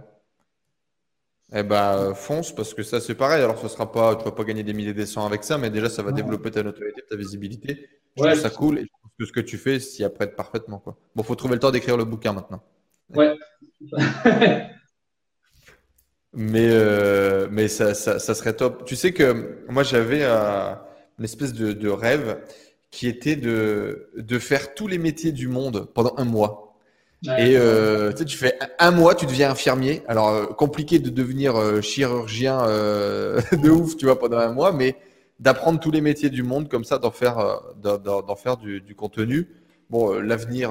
Eh 1.55 1.63
ben, 1.63 2.15
fonce 2.15 2.55
parce 2.55 2.73
que 2.73 2.83
ça, 2.83 3.01
c'est 3.01 3.15
pareil. 3.15 3.43
Alors, 3.43 3.59
ce 3.59 3.69
sera 3.69 3.91
pas, 3.93 4.17
tu 4.17 4.25
vas 4.25 4.33
pas 4.33 4.45
gagner 4.45 4.63
des 4.63 4.73
milliers 4.73 4.95
des 4.95 5.05
cents 5.05 5.27
avec 5.27 5.45
ça, 5.45 5.59
mais 5.59 5.69
déjà, 5.69 5.91
ça 5.91 6.03
va 6.03 6.11
développer 6.11 6.51
ta 6.51 6.63
notoriété, 6.63 7.03
ta 7.09 7.15
visibilité. 7.15 7.89
Je 8.17 8.23
trouve 8.23 8.35
ça 8.35 8.51
cool 8.51 8.79
et 8.79 8.83
je 8.83 8.87
pense 8.87 9.13
que 9.19 9.25
ce 9.27 9.33
que 9.33 9.41
tu 9.41 9.59
fais 9.59 9.79
s'y 9.79 10.03
apprête 10.03 10.35
parfaitement. 10.35 10.79
Quoi. 10.79 10.97
Bon, 11.15 11.23
faut 11.23 11.35
trouver 11.35 11.55
le 11.55 11.61
temps 11.61 11.71
d'écrire 11.71 11.99
le 11.99 12.05
bouquin 12.05 12.33
maintenant. 12.33 12.63
Ouais. 13.11 13.37
Mais, 16.35 16.69
euh, 16.71 17.47
mais 17.51 17.69
ça, 17.69 17.93
ça, 17.93 18.19
ça, 18.19 18.35
serait 18.35 18.55
top. 18.55 18.87
Tu 18.87 18.97
sais 18.97 19.13
que 19.13 19.63
moi, 19.69 19.83
j'avais 19.83 20.25
un, 20.25 20.81
une 21.19 21.25
espèce 21.25 21.53
de, 21.53 21.73
de, 21.73 21.89
rêve 21.91 22.39
qui 22.93 23.09
était 23.09 23.37
de, 23.37 24.11
de 24.17 24.39
faire 24.39 24.75
tous 24.75 24.87
les 24.87 24.99
métiers 24.99 25.33
du 25.33 25.49
monde 25.49 25.89
pendant 25.95 26.15
un 26.19 26.25
mois. 26.25 26.77
et 27.25 27.57
euh, 27.57 28.13
tu, 28.13 28.19
sais, 28.19 28.25
tu 28.27 28.37
fais 28.37 28.59
un 28.79 28.91
mois, 28.91 29.15
tu 29.15 29.27
deviens 29.27 29.51
infirmier. 29.51 30.03
Alors, 30.07 30.29
euh, 30.29 30.47
compliqué 30.47 30.99
de 30.99 31.09
devenir 31.09 31.57
euh, 31.57 31.81
chirurgien 31.81 32.61
euh, 32.69 33.41
de 33.63 33.71
ouf, 33.71 33.97
tu 33.97 34.05
vois, 34.05 34.19
pendant 34.19 34.39
un 34.39 34.53
mois, 34.53 34.73
mais 34.73 34.97
d'apprendre 35.41 35.81
tous 35.81 35.91
les 35.91 36.03
métiers 36.03 36.31
du 36.31 36.43
monde 36.43 36.69
comme 36.69 36.85
ça, 36.85 36.99
d'en 36.99 37.11
faire, 37.11 37.63
d'en 37.77 38.37
faire 38.37 38.59
du, 38.59 38.81
du, 38.81 38.95
contenu. 38.95 39.49
Bon, 39.91 40.13
l'avenir 40.21 40.71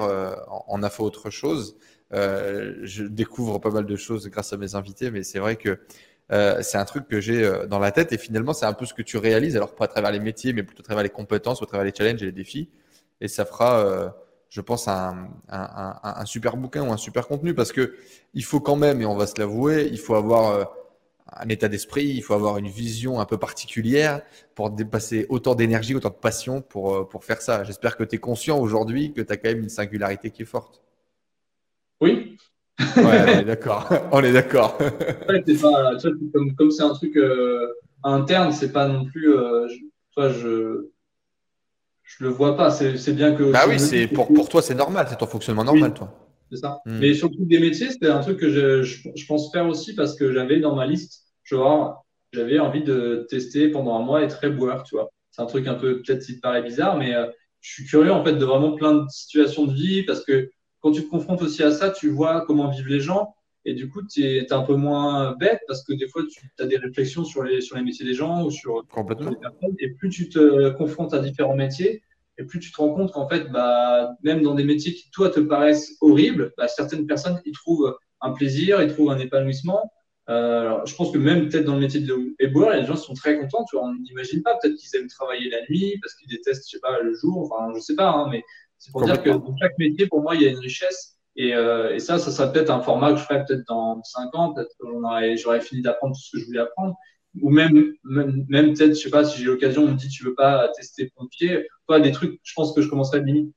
en 0.66 0.82
a 0.82 0.88
fait 0.88 1.02
autre 1.02 1.28
chose. 1.28 1.76
Euh, 2.14 2.74
je 2.82 3.04
découvre 3.04 3.58
pas 3.58 3.70
mal 3.70 3.86
de 3.86 3.96
choses 3.96 4.28
grâce 4.28 4.52
à 4.52 4.56
mes 4.56 4.74
invités, 4.74 5.10
mais 5.10 5.22
c'est 5.22 5.38
vrai 5.38 5.56
que 5.56 5.78
euh, 6.32 6.62
c'est 6.62 6.78
un 6.78 6.84
truc 6.84 7.08
que 7.08 7.20
j'ai 7.20 7.44
euh, 7.44 7.66
dans 7.66 7.78
la 7.78 7.92
tête 7.92 8.12
et 8.12 8.18
finalement 8.18 8.52
c'est 8.54 8.66
un 8.66 8.72
peu 8.72 8.86
ce 8.86 8.94
que 8.94 9.02
tu 9.02 9.18
réalises, 9.18 9.56
alors 9.56 9.74
pas 9.74 9.84
à 9.84 9.88
travers 9.88 10.10
les 10.10 10.20
métiers, 10.20 10.52
mais 10.52 10.62
plutôt 10.62 10.80
à 10.82 10.84
travers 10.84 11.02
les 11.02 11.10
compétences, 11.10 11.62
à 11.62 11.66
travers 11.66 11.84
les 11.84 11.92
challenges 11.94 12.22
et 12.22 12.26
les 12.26 12.32
défis. 12.32 12.70
Et 13.20 13.28
ça 13.28 13.44
fera, 13.44 14.12
je 14.48 14.60
pense, 14.60 14.88
un, 14.88 15.28
un, 15.48 16.24
super 16.24 16.56
bouquin 16.56 16.82
ou 16.82 16.92
un 16.92 16.96
super 16.96 17.28
contenu 17.28 17.54
parce 17.54 17.70
que 17.70 17.94
il 18.34 18.44
faut 18.44 18.58
quand 18.60 18.74
même, 18.74 19.00
et 19.00 19.06
on 19.06 19.14
va 19.14 19.28
se 19.28 19.38
l'avouer, 19.38 19.88
il 19.92 19.98
faut 19.98 20.16
avoir 20.16 20.74
un 21.32 21.48
état 21.48 21.68
d'esprit, 21.68 22.06
il 22.06 22.22
faut 22.22 22.34
avoir 22.34 22.58
une 22.58 22.66
vision 22.66 23.20
un 23.20 23.24
peu 23.24 23.38
particulière 23.38 24.22
pour 24.56 24.70
dépasser 24.70 25.26
autant 25.28 25.54
d'énergie, 25.54 25.94
autant 25.94 26.10
de 26.10 26.14
passion 26.14 26.62
pour, 26.62 27.08
pour 27.08 27.24
faire 27.24 27.40
ça. 27.40 27.62
J'espère 27.62 27.96
que 27.96 28.02
tu 28.02 28.16
es 28.16 28.18
conscient 28.18 28.58
aujourd'hui 28.58 29.12
que 29.12 29.20
tu 29.20 29.32
as 29.32 29.36
quand 29.36 29.50
même 29.50 29.62
une 29.62 29.68
singularité 29.68 30.30
qui 30.30 30.42
est 30.42 30.46
forte. 30.46 30.82
Oui. 32.00 32.36
Ouais, 32.80 32.84
on 32.96 33.38
est 33.40 33.44
d'accord. 33.44 33.88
on 34.12 34.22
est 34.22 34.32
d'accord. 34.32 34.78
comme 36.56 36.70
c'est 36.70 36.82
un 36.82 36.94
truc 36.94 37.16
euh, 37.16 37.66
interne, 38.04 38.52
c'est 38.52 38.72
pas 38.72 38.88
non 38.88 39.04
plus. 39.04 39.34
Euh, 39.34 39.68
je, 39.68 39.76
toi, 40.14 40.30
je 40.30 40.88
je 42.04 42.24
le 42.24 42.30
vois 42.30 42.56
pas. 42.56 42.70
C'est 42.70 43.12
bien 43.14 43.34
que. 43.34 43.52
Bah 43.52 43.64
oui, 43.68 43.78
c'est 43.78 44.06
pour, 44.06 44.32
pour 44.32 44.48
toi, 44.48 44.62
c'est 44.62 44.74
normal. 44.74 45.06
C'est 45.08 45.16
ton 45.16 45.26
fonctionnement 45.26 45.64
normal, 45.64 45.94
toi. 45.94 46.12
C'est 46.50 46.58
ça. 46.58 46.80
Hmm. 46.84 46.98
Mais 46.98 47.14
surtout 47.14 47.44
des 47.44 47.58
métiers, 47.58 47.90
c'était 47.90 48.08
un 48.08 48.20
truc 48.20 48.38
que 48.38 48.50
je, 48.50 48.82
je, 48.82 49.26
pense 49.26 49.50
faire 49.52 49.66
aussi 49.66 49.94
parce 49.94 50.14
que 50.14 50.32
j'avais 50.32 50.60
dans 50.60 50.74
ma 50.74 50.86
liste, 50.86 51.22
genre, 51.44 52.04
j'avais 52.32 52.58
envie 52.58 52.82
de 52.82 53.26
tester 53.30 53.68
pendant 53.68 53.96
un 53.96 54.02
mois 54.02 54.22
être 54.22 54.46
boueur, 54.48 54.82
tu 54.82 54.96
vois. 54.96 55.10
C'est 55.30 55.40
un 55.40 55.46
truc 55.46 55.66
un 55.66 55.74
peu, 55.74 56.02
peut-être, 56.02 56.24
qui 56.24 56.36
te 56.36 56.40
paraît 56.40 56.62
bizarre, 56.62 56.98
mais 56.98 57.14
euh, 57.14 57.26
je 57.60 57.72
suis 57.72 57.84
curieux, 57.86 58.12
en 58.12 58.22
fait, 58.22 58.34
de 58.34 58.44
vraiment 58.44 58.72
plein 58.72 58.92
de 58.92 59.04
situations 59.08 59.66
de 59.66 59.72
vie 59.72 60.02
parce 60.02 60.22
que 60.24 60.50
quand 60.82 60.92
tu 60.92 61.04
te 61.04 61.08
confrontes 61.08 61.42
aussi 61.42 61.62
à 61.62 61.70
ça, 61.70 61.90
tu 61.90 62.10
vois 62.10 62.44
comment 62.46 62.68
vivent 62.68 62.88
les 62.88 63.00
gens. 63.00 63.34
Et 63.64 63.74
du 63.74 63.88
coup, 63.88 64.02
tu 64.02 64.24
es, 64.24 64.52
un 64.52 64.62
peu 64.62 64.74
moins 64.74 65.36
bête 65.36 65.60
parce 65.68 65.84
que 65.84 65.92
des 65.92 66.08
fois, 66.08 66.22
tu 66.28 66.50
as 66.58 66.66
des 66.66 66.76
réflexions 66.76 67.24
sur 67.24 67.44
les, 67.44 67.60
sur 67.60 67.76
les 67.76 67.82
métiers 67.82 68.04
des 68.04 68.14
gens 68.14 68.44
ou 68.44 68.50
sur, 68.50 68.84
les 68.96 69.14
personnes. 69.36 69.76
Et 69.78 69.90
plus 69.90 70.10
tu 70.10 70.28
te 70.28 70.70
confrontes 70.70 71.14
à 71.14 71.20
différents 71.20 71.54
métiers, 71.54 72.02
et 72.38 72.44
plus 72.44 72.58
tu 72.58 72.72
te 72.72 72.76
rends 72.78 72.92
compte 72.92 73.12
qu'en 73.12 73.28
fait, 73.28 73.50
bah, 73.52 74.16
même 74.22 74.42
dans 74.42 74.54
des 74.54 74.64
métiers 74.64 74.94
qui, 74.94 75.10
toi, 75.10 75.30
te 75.30 75.38
paraissent 75.38 75.96
horribles, 76.00 76.52
bah, 76.56 76.66
certaines 76.66 77.06
personnes 77.06 77.40
y 77.44 77.52
trouvent 77.52 77.96
un 78.20 78.32
plaisir, 78.32 78.82
y 78.82 78.88
trouvent 78.88 79.10
un 79.10 79.18
épanouissement. 79.18 79.92
Euh, 80.28 80.60
alors, 80.60 80.86
je 80.86 80.94
pense 80.94 81.12
que 81.12 81.18
même 81.18 81.48
peut-être 81.48 81.64
dans 81.64 81.74
le 81.74 81.80
métier 81.80 82.00
de 82.00 82.34
éboueur, 82.38 82.70
les 82.70 82.86
gens 82.86 82.96
sont 82.96 83.14
très 83.14 83.38
contents. 83.38 83.64
Tu 83.68 83.76
vois, 83.76 83.86
on 83.86 83.94
n'imagine 83.94 84.42
pas. 84.42 84.56
Peut-être 84.60 84.76
qu'ils 84.76 84.98
aiment 84.98 85.08
travailler 85.08 85.50
la 85.50 85.60
nuit 85.68 85.98
parce 86.00 86.14
qu'ils 86.14 86.28
détestent, 86.28 86.64
je 86.66 86.76
sais 86.76 86.80
pas, 86.80 87.00
le 87.00 87.14
jour. 87.14 87.50
Enfin, 87.50 87.72
je 87.74 87.80
sais 87.80 87.94
pas, 87.94 88.10
hein, 88.10 88.28
mais 88.30 88.42
c'est 88.82 88.90
pour 88.90 89.04
dire 89.04 89.22
que 89.22 89.30
dans 89.30 89.56
chaque 89.60 89.78
métier, 89.78 90.08
pour 90.08 90.22
moi, 90.22 90.34
il 90.34 90.42
y 90.42 90.46
a 90.46 90.50
une 90.50 90.58
richesse. 90.58 91.16
Et, 91.36 91.54
euh, 91.54 91.94
et 91.94 92.00
ça, 92.00 92.18
ça 92.18 92.32
serait 92.32 92.52
peut-être 92.52 92.70
un 92.70 92.80
format 92.80 93.12
que 93.12 93.18
je 93.18 93.22
ferais 93.22 93.44
peut-être 93.44 93.62
dans 93.68 94.02
5 94.02 94.34
ans. 94.34 94.52
Peut-être 94.52 94.74
que 94.80 95.36
j'aurais 95.36 95.60
fini 95.60 95.82
d'apprendre 95.82 96.16
tout 96.16 96.20
ce 96.20 96.32
que 96.32 96.40
je 96.40 96.46
voulais 96.46 96.58
apprendre. 96.58 96.96
Ou 97.40 97.50
même, 97.50 97.92
même, 98.02 98.44
même 98.48 98.74
peut-être, 98.74 98.96
je 98.96 99.00
sais 99.00 99.08
pas, 99.08 99.24
si 99.24 99.38
j'ai 99.38 99.44
l'occasion, 99.44 99.84
on 99.84 99.92
me 99.92 99.94
dit, 99.94 100.08
tu 100.08 100.24
veux 100.24 100.34
pas 100.34 100.68
tester 100.76 101.12
pompier. 101.16 101.64
Des 102.02 102.10
trucs, 102.10 102.40
je 102.42 102.52
pense 102.56 102.74
que 102.74 102.82
je 102.82 102.88
commencerais 102.88 103.20
limite 103.20 103.54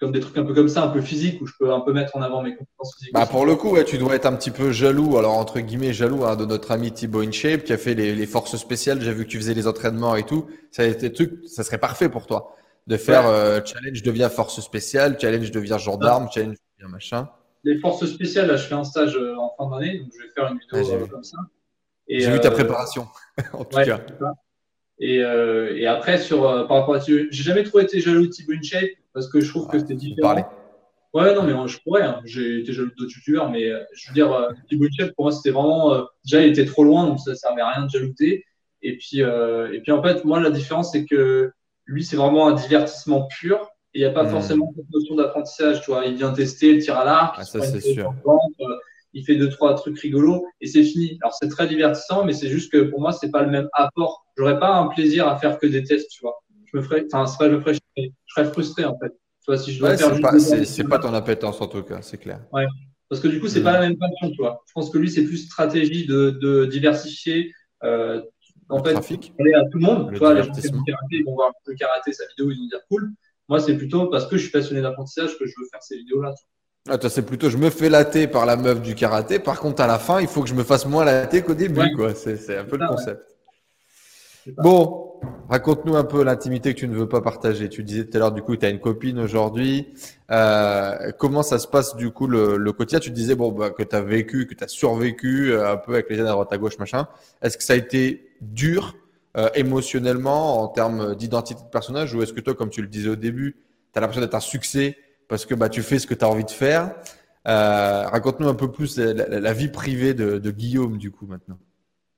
comme 0.00 0.12
des 0.12 0.20
trucs 0.20 0.36
un 0.36 0.44
peu 0.44 0.54
comme 0.54 0.68
ça, 0.68 0.82
un 0.84 0.88
peu 0.88 1.00
physique, 1.00 1.40
où 1.40 1.46
je 1.46 1.54
peux 1.58 1.72
un 1.72 1.80
peu 1.80 1.92
mettre 1.92 2.16
en 2.16 2.22
avant 2.22 2.42
mes 2.42 2.54
compétences 2.54 2.94
physiques. 2.96 3.14
Bah 3.14 3.26
pour 3.26 3.46
le 3.46 3.56
coup, 3.56 3.70
ouais, 3.70 3.84
tu 3.84 3.98
dois 3.98 4.14
être 4.14 4.26
un 4.26 4.36
petit 4.36 4.50
peu 4.50 4.70
jaloux, 4.70 5.16
alors 5.16 5.34
entre 5.34 5.58
guillemets 5.58 5.92
jaloux 5.92 6.24
hein, 6.24 6.36
de 6.36 6.44
notre 6.44 6.70
ami 6.70 6.92
Thibaut 6.92 7.22
InShape 7.22 7.64
qui 7.64 7.72
a 7.72 7.78
fait 7.78 7.94
les, 7.94 8.14
les 8.14 8.26
forces 8.26 8.56
spéciales. 8.56 9.00
J'ai 9.00 9.12
vu 9.12 9.24
que 9.24 9.30
tu 9.30 9.38
faisais 9.38 9.54
les 9.54 9.66
entraînements 9.66 10.14
et 10.14 10.24
tout. 10.24 10.46
Ça 10.70 10.82
a 10.82 10.86
été 10.86 11.12
truc, 11.12 11.40
ça 11.46 11.64
serait 11.64 11.78
parfait 11.78 12.08
pour 12.08 12.26
toi 12.26 12.57
de 12.88 12.96
faire 12.96 13.26
euh, 13.26 13.60
challenge 13.64 14.02
devient 14.02 14.30
force 14.34 14.60
spéciale, 14.60 15.18
challenge 15.20 15.50
devient 15.50 15.76
gendarme, 15.78 16.28
challenge 16.32 16.56
devient 16.78 16.90
machin. 16.90 17.28
Les 17.62 17.78
forces 17.78 18.06
spéciales, 18.06 18.48
là, 18.48 18.56
je 18.56 18.66
fais 18.66 18.74
un 18.74 18.84
stage 18.84 19.14
euh, 19.14 19.36
en 19.36 19.54
fin 19.58 19.78
d'année, 19.78 19.98
donc 19.98 20.08
je 20.16 20.22
vais 20.22 20.32
faire 20.34 20.50
une 20.50 20.58
vidéo 20.58 20.94
euh, 20.94 21.06
comme 21.06 21.22
ça. 21.22 21.36
J'ai 22.08 22.30
vu 22.30 22.40
ta 22.40 22.50
préparation, 22.50 23.06
en 23.52 23.64
tout 23.64 23.76
cas. 23.76 24.00
Et, 25.00 25.16
et, 25.18 25.86
après, 25.86 26.18
sur, 26.18 26.42
par 26.66 26.78
rapport 26.78 26.94
à 26.94 27.00
j'ai 27.00 27.28
jamais 27.30 27.62
trop 27.62 27.78
été 27.78 28.00
jaloux 28.00 28.26
de 28.26 28.30
Thibaut 28.30 28.54
InShape 28.54 28.90
parce 29.12 29.28
que 29.28 29.40
je 29.40 29.48
trouve 29.50 29.68
que 29.68 29.78
c'était 29.78 29.94
différent. 29.94 30.50
Ouais, 31.14 31.34
non, 31.34 31.42
mais 31.42 31.68
je 31.68 31.78
pourrais. 31.82 32.02
Hein. 32.02 32.20
J'ai 32.24 32.60
été 32.60 32.72
jaloux 32.72 32.90
d'autres 32.96 33.12
youtubeurs, 33.14 33.50
mais 33.50 33.70
je 33.92 34.08
veux 34.08 34.14
dire, 34.14 34.48
Thibaut 34.68 34.86
pour 35.14 35.26
moi, 35.26 35.32
c'était 35.32 35.50
vraiment. 35.50 36.08
Déjà, 36.24 36.40
il 36.40 36.48
était 36.48 36.64
trop 36.64 36.84
loin, 36.84 37.06
donc 37.06 37.20
ça 37.20 37.34
servait 37.34 37.60
à 37.60 37.70
rien 37.70 37.84
de 37.84 37.90
jalouter. 37.90 38.44
Et 38.80 38.96
puis, 38.96 39.18
et 39.20 39.80
puis 39.82 39.92
en 39.92 40.02
fait, 40.02 40.24
moi, 40.24 40.40
la 40.40 40.50
différence, 40.50 40.92
c'est 40.92 41.04
que 41.04 41.52
lui, 41.88 42.04
c'est 42.04 42.16
vraiment 42.16 42.46
un 42.46 42.54
divertissement 42.54 43.26
pur. 43.26 43.68
Et 43.94 44.00
il 44.00 44.02
n'y 44.02 44.06
a 44.06 44.12
pas 44.12 44.24
hmm. 44.24 44.30
forcément 44.30 44.72
cette 44.76 44.90
notion 44.92 45.16
d'apprentissage. 45.16 45.80
Tu 45.80 45.90
vois, 45.90 46.04
il 46.06 46.14
vient 46.14 46.32
tester 46.32 46.74
le 46.74 46.80
tir 46.80 46.96
à 46.96 47.04
l'arc, 47.04 47.34
ah, 47.38 47.44
ça, 47.44 47.60
c'est 47.62 47.80
sûr. 47.80 48.14
il 49.12 49.24
fait 49.24 49.34
deux, 49.36 49.48
trois 49.48 49.74
trucs 49.74 49.98
rigolos 49.98 50.46
et 50.60 50.68
c'est 50.68 50.84
fini. 50.84 51.18
Alors, 51.22 51.34
c'est 51.34 51.48
très 51.48 51.66
divertissant, 51.66 52.24
mais 52.24 52.32
c'est 52.32 52.48
juste 52.48 52.70
que 52.70 52.82
pour 52.82 53.00
moi, 53.00 53.12
c'est 53.12 53.30
pas 53.30 53.42
le 53.42 53.50
même 53.50 53.68
apport. 53.72 54.24
J'aurais 54.36 54.60
pas 54.60 54.76
un 54.76 54.86
plaisir 54.86 55.26
à 55.26 55.36
faire 55.38 55.58
que 55.58 55.66
des 55.66 55.82
tests, 55.82 56.10
tu 56.10 56.20
vois. 56.20 56.38
Je 56.66 56.76
me 56.76 56.82
ferais, 56.82 57.04
enfin, 57.10 57.26
c'est 57.26 57.38
pas, 57.38 57.48
je 57.50 57.56
me 57.56 57.60
ferais, 57.60 57.74
je 57.96 58.02
serais 58.28 58.44
frustré, 58.44 58.84
en 58.84 58.96
fait 58.98 59.12
c'est 59.56 60.88
pas, 60.88 60.98
ton 60.98 61.14
appétence 61.14 61.60
en 61.60 61.66
tout 61.66 61.82
cas, 61.82 62.02
c'est 62.02 62.18
clair. 62.18 62.40
Ouais. 62.52 62.66
Parce 63.08 63.22
que 63.22 63.28
du 63.28 63.40
coup, 63.40 63.48
c'est 63.48 63.62
pas 63.62 63.72
la 63.72 63.80
même 63.80 63.96
passion, 63.96 64.30
tu 64.30 64.36
vois. 64.36 64.62
Je 64.66 64.72
pense 64.74 64.90
que 64.90 64.98
lui, 64.98 65.10
c'est 65.10 65.24
plus 65.24 65.38
stratégie 65.38 66.06
de, 66.06 66.66
diversifier. 66.70 67.52
Euh, 67.84 68.20
en 68.68 68.84
fait, 68.84 68.92
trafic. 68.92 69.32
aller 69.38 69.54
à 69.54 69.64
tout 69.70 69.78
le 69.78 69.84
monde. 69.84 70.14
vois, 70.16 70.34
les 70.34 70.42
gens 70.42 70.52
qui 70.52 70.62
font 70.62 70.82
karaté, 70.82 71.16
ils 71.16 71.24
vont 71.24 71.34
voir 71.34 71.52
le 71.66 71.74
karaté, 71.74 72.12
sa 72.12 72.26
vidéo, 72.26 72.50
ils 72.50 72.58
vont 72.58 72.66
dire 72.66 72.80
cool. 72.88 73.10
Moi, 73.48 73.60
c'est 73.60 73.76
plutôt 73.76 74.06
parce 74.06 74.26
que 74.26 74.36
je 74.36 74.42
suis 74.42 74.50
passionné 74.50 74.82
d'apprentissage 74.82 75.38
que 75.38 75.46
je 75.46 75.54
veux 75.58 75.66
faire 75.70 75.82
ces 75.82 75.96
vidéos-là. 75.96 76.34
Ah, 76.88 76.98
toi, 76.98 77.10
c'est 77.10 77.22
plutôt 77.22 77.50
je 77.50 77.56
me 77.56 77.70
fais 77.70 77.88
latter 77.88 78.28
par 78.28 78.46
la 78.46 78.56
meuf 78.56 78.80
du 78.80 78.94
karaté. 78.94 79.38
Par 79.38 79.58
contre, 79.60 79.82
à 79.82 79.86
la 79.86 79.98
fin, 79.98 80.20
il 80.20 80.26
faut 80.26 80.42
que 80.42 80.48
je 80.48 80.54
me 80.54 80.64
fasse 80.64 80.86
moins 80.86 81.04
latter 81.04 81.42
qu'au 81.42 81.54
début. 81.54 81.92
quoi. 81.94 82.14
C'est 82.14 82.56
un 82.56 82.64
peu 82.64 82.76
le 82.76 82.88
concept. 82.88 83.22
Bon, 84.56 85.07
raconte-nous 85.48 85.96
un 85.96 86.04
peu 86.04 86.22
l'intimité 86.22 86.74
que 86.74 86.80
tu 86.80 86.88
ne 86.88 86.94
veux 86.94 87.08
pas 87.08 87.20
partager. 87.20 87.68
Tu 87.68 87.82
disais 87.82 88.04
tout 88.04 88.16
à 88.16 88.20
l'heure, 88.20 88.32
du 88.32 88.42
coup, 88.42 88.56
tu 88.56 88.66
as 88.66 88.70
une 88.70 88.80
copine 88.80 89.18
aujourd'hui. 89.18 89.94
Euh, 90.30 91.10
comment 91.18 91.42
ça 91.42 91.58
se 91.58 91.66
passe, 91.66 91.96
du 91.96 92.10
coup, 92.10 92.26
le, 92.26 92.72
quotidien? 92.72 93.00
Tu 93.00 93.10
disais 93.10 93.34
bah, 93.34 93.70
que 93.70 93.82
tu 93.82 93.96
as 93.96 94.00
vécu, 94.00 94.46
que 94.46 94.54
tu 94.54 94.64
as 94.64 94.68
survécu 94.68 95.52
euh, 95.52 95.72
un 95.72 95.76
peu 95.76 95.94
avec 95.94 96.10
les 96.10 96.16
jeunes 96.16 96.26
à 96.26 96.32
droite 96.32 96.52
à 96.52 96.58
gauche, 96.58 96.78
machin. 96.78 97.08
Est-ce 97.42 97.56
que 97.56 97.64
ça 97.64 97.72
a 97.72 97.76
été 97.76 98.30
dur 98.40 98.96
euh, 99.36 99.48
émotionnellement 99.54 100.62
en 100.62 100.68
termes 100.68 101.14
d'identité 101.14 101.62
de 101.62 101.68
personnage? 101.70 102.14
Ou 102.14 102.22
est-ce 102.22 102.32
que 102.32 102.40
toi, 102.40 102.54
comme 102.54 102.70
tu 102.70 102.82
le 102.82 102.88
disais 102.88 103.08
au 103.08 103.16
début, 103.16 103.56
tu 103.92 103.98
as 103.98 104.00
l'impression 104.00 104.22
d'être 104.22 104.34
un 104.34 104.40
succès 104.40 104.96
parce 105.28 105.46
que 105.46 105.54
bah, 105.54 105.68
tu 105.68 105.82
fais 105.82 105.98
ce 105.98 106.06
que 106.06 106.14
tu 106.14 106.24
as 106.24 106.28
envie 106.28 106.44
de 106.44 106.50
faire? 106.50 106.94
Raconte-nous 107.44 108.48
un 108.48 108.54
peu 108.54 108.70
plus 108.70 108.98
la, 108.98 109.52
vie 109.54 109.68
privée 109.68 110.12
de 110.12 110.50
Guillaume, 110.50 110.98
du 110.98 111.10
coup, 111.10 111.26
maintenant. 111.26 111.58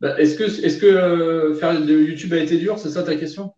Bah, 0.00 0.18
est-ce 0.18 0.36
que, 0.36 0.86
euh, 0.86 1.54
faire 1.54 1.80
de 1.80 1.92
YouTube 1.92 2.32
a 2.32 2.38
été 2.38 2.56
dur? 2.56 2.78
C'est 2.78 2.90
ça 2.90 3.02
ta 3.02 3.16
question? 3.16 3.52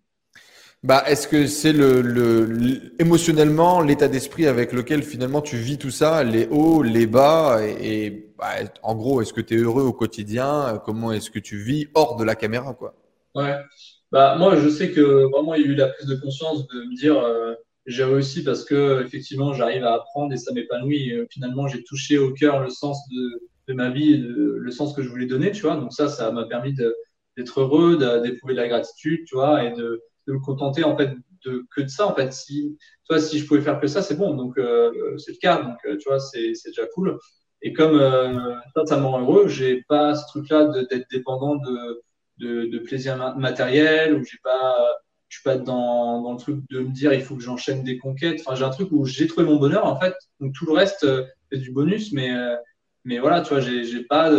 Bah, 0.83 1.05
est-ce 1.07 1.29
que 1.29 1.47
c'est 1.47 1.73
le, 1.73 2.93
émotionnellement 2.99 3.81
l'état 3.81 4.09
d'esprit 4.09 4.47
avec 4.47 4.73
lequel 4.73 5.05
finalement 5.05 5.41
tu 5.41 5.57
vis 5.57 5.79
tout 5.79 5.93
ça, 5.93 6.25
les 6.25 6.49
hauts, 6.51 6.83
les 6.83 7.07
bas, 7.07 7.61
et, 7.63 8.33
bah, 8.37 8.55
en 8.83 8.97
gros, 8.97 9.23
est-ce 9.23 9.33
que 9.33 9.41
tu 9.41 9.55
es 9.55 9.59
heureux 9.59 9.85
au 9.85 9.93
quotidien? 9.93 10.81
Comment 10.85 11.13
est-ce 11.13 11.31
que 11.31 11.39
tu 11.39 11.59
vis 11.59 11.87
hors 11.95 12.17
de 12.17 12.25
la 12.25 12.35
caméra, 12.35 12.75
quoi? 12.75 12.95
Ouais. 13.35 13.55
Bah 14.13 14.37
moi, 14.37 14.57
je 14.57 14.69
sais 14.69 14.91
que 14.91 15.01
vraiment 15.31 15.55
il 15.55 15.63
y 15.63 15.65
a 15.65 15.69
eu 15.69 15.75
la 15.75 15.89
prise 15.89 16.07
de 16.07 16.17
conscience 16.17 16.67
de 16.69 16.83
me 16.83 16.95
dire 16.95 17.19
euh, 17.19 17.55
j'ai 17.87 18.05
réussi 18.05 18.45
parce 18.45 18.63
que 18.63 19.03
effectivement 19.03 19.55
j'arrive 19.55 19.85
à 19.85 19.95
apprendre 19.95 20.35
et 20.35 20.37
ça 20.37 20.53
m'épanouit. 20.53 21.15
Euh, 21.15 21.27
finalement, 21.31 21.67
j'ai 21.67 21.83
touché 21.83 22.19
au 22.19 22.33
cœur 22.35 22.61
le 22.61 22.69
sens 22.69 23.09
de 23.09 23.49
de 23.69 23.75
ma 23.75 23.91
vie, 23.91 24.17
le 24.19 24.71
sens 24.71 24.95
que 24.95 25.03
je 25.03 25.09
voulais 25.09 25.27
donner, 25.27 25.53
tu 25.53 25.63
vois. 25.63 25.77
Donc 25.77 25.93
ça, 25.93 26.09
ça 26.09 26.31
m'a 26.33 26.45
permis 26.45 26.75
d'être 27.37 27.61
heureux, 27.61 27.97
d'éprouver 28.23 28.55
de 28.55 28.61
la 28.61 28.69
gratitude, 28.69 29.25
tu 29.27 29.35
vois, 29.35 29.65
et 29.65 29.73
de, 29.73 30.03
me 30.29 30.39
contenter 30.39 30.85
en 30.85 30.97
fait 30.97 31.11
de 31.45 31.65
que 31.75 31.83
de 31.83 31.89
ça. 31.89 32.07
En 32.07 32.15
fait, 32.15 32.33
si, 32.33 32.77
tu 33.05 33.13
vois, 33.13 33.21
si 33.21 33.39
je 33.39 33.47
pouvais 33.47 33.61
faire 33.61 33.81
que 33.81 33.87
ça, 33.87 34.03
c'est 34.03 34.17
bon. 34.17 34.35
Donc 34.35 34.59
euh, 34.59 35.17
c'est 35.19 35.33
le 35.33 35.39
cas. 35.39 35.63
Donc 35.63 35.79
euh, 35.87 35.97
tu 35.97 36.09
vois, 36.09 36.21
c'est 36.21 36.53
déjà 36.67 36.87
cool. 36.95 37.19
Et 37.63 37.73
comme 37.73 37.99
euh, 37.99 38.55
ça, 38.75 38.87
ça 38.87 38.97
me 38.99 39.07
rend 39.07 39.21
heureux, 39.21 39.49
j'ai 39.49 39.83
pas 39.89 40.15
ce 40.15 40.27
truc-là 40.29 40.73
d'être 40.91 41.09
dépendant 41.11 41.57
de, 41.57 42.03
de, 42.39 42.67
de, 42.67 42.79
plaisir 42.79 43.37
matériel 43.37 44.15
ou 44.15 44.25
j'ai 44.25 44.39
pas 44.43 44.77
je 45.29 45.39
suis 45.39 45.45
pas 45.45 45.57
dans, 45.57 46.21
dans, 46.23 46.33
le 46.33 46.39
truc 46.39 46.61
de 46.71 46.81
me 46.81 46.91
dire 46.91 47.13
il 47.15 47.23
faut 47.23 47.37
que 47.37 47.43
j'enchaîne 47.43 47.83
des 47.85 47.99
conquêtes. 47.99 48.41
Enfin, 48.45 48.55
j'ai 48.55 48.65
un 48.65 48.71
truc 48.71 48.89
où 48.93 49.07
j'ai 49.07 49.27
trouvé 49.27 49.47
mon 49.47 49.57
bonheur 49.57 49.87
en 49.87 49.99
fait. 49.99 50.15
Donc 50.41 50.55
tout 50.55 50.67
le 50.67 50.73
reste 50.73 51.07
c'est 51.51 51.59
du 51.59 51.73
bonus, 51.73 52.13
mais 52.13 52.31
mais 53.05 53.19
voilà, 53.19 53.41
tu 53.43 53.51
vois, 53.51 53.61
j'ai 53.61 54.05
pas 54.05 54.31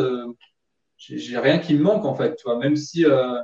j'ai 1.09 1.37
rien 1.37 1.59
qui 1.59 1.73
me 1.73 1.83
manque 1.83 2.05
en 2.05 2.15
fait, 2.15 2.35
tu 2.35 2.43
vois, 2.43 2.57
même 2.57 2.75
si 2.75 3.05
euh, 3.05 3.39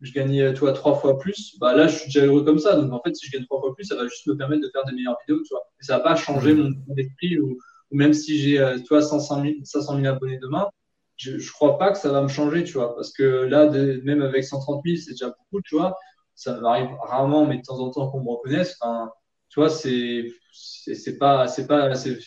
je 0.00 0.12
gagnais, 0.12 0.52
tu 0.54 0.60
vois, 0.60 0.72
trois 0.72 0.94
fois 0.96 1.18
plus, 1.18 1.56
bah 1.58 1.74
là, 1.74 1.88
je 1.88 1.96
suis 1.96 2.06
déjà 2.06 2.24
heureux 2.24 2.44
comme 2.44 2.58
ça. 2.58 2.76
Donc 2.76 2.92
en 2.92 3.00
fait, 3.02 3.14
si 3.14 3.26
je 3.26 3.32
gagne 3.32 3.44
trois 3.44 3.60
fois 3.60 3.74
plus, 3.74 3.84
ça 3.84 3.96
va 3.96 4.04
juste 4.04 4.26
me 4.26 4.36
permettre 4.36 4.62
de 4.62 4.70
faire 4.70 4.84
des 4.84 4.92
meilleures 4.92 5.16
vidéos, 5.26 5.42
tu 5.42 5.50
vois. 5.50 5.62
Et 5.80 5.84
ça 5.84 5.98
va 5.98 6.04
pas 6.04 6.16
changer 6.16 6.54
mon, 6.54 6.72
esprit 6.96 7.38
ou, 7.38 7.58
ou, 7.90 7.96
même 7.96 8.12
si 8.12 8.38
j'ai, 8.38 8.58
euh, 8.58 8.78
tu 8.78 8.88
vois, 8.88 9.02
500 9.02 9.42
000, 9.42 9.54
500 9.64 10.00
000 10.00 10.06
abonnés 10.06 10.38
demain, 10.38 10.68
je, 11.16 11.38
je 11.38 11.52
crois 11.52 11.78
pas 11.78 11.92
que 11.92 11.98
ça 11.98 12.10
va 12.12 12.22
me 12.22 12.28
changer, 12.28 12.64
tu 12.64 12.74
vois, 12.74 12.94
parce 12.94 13.12
que 13.12 13.22
là, 13.22 13.70
même 14.04 14.22
avec 14.22 14.44
130 14.44 14.82
000, 14.84 14.96
c'est 14.96 15.12
déjà 15.12 15.28
beaucoup, 15.28 15.62
tu 15.62 15.76
vois. 15.76 15.96
Ça 16.34 16.60
m'arrive 16.60 16.88
rarement, 17.02 17.46
mais 17.46 17.58
de 17.58 17.62
temps 17.62 17.78
en 17.80 17.90
temps 17.90 18.10
qu'on 18.10 18.22
me 18.22 18.28
reconnaisse. 18.30 18.76
Enfin, 18.80 19.10
tu 19.48 19.60
vois, 19.60 19.70
c'est, 19.70 20.26
c'est 20.52 21.18
pas, 21.18 21.48
c'est 21.48 21.66
pas, 21.66 21.94
c'est 21.94 22.18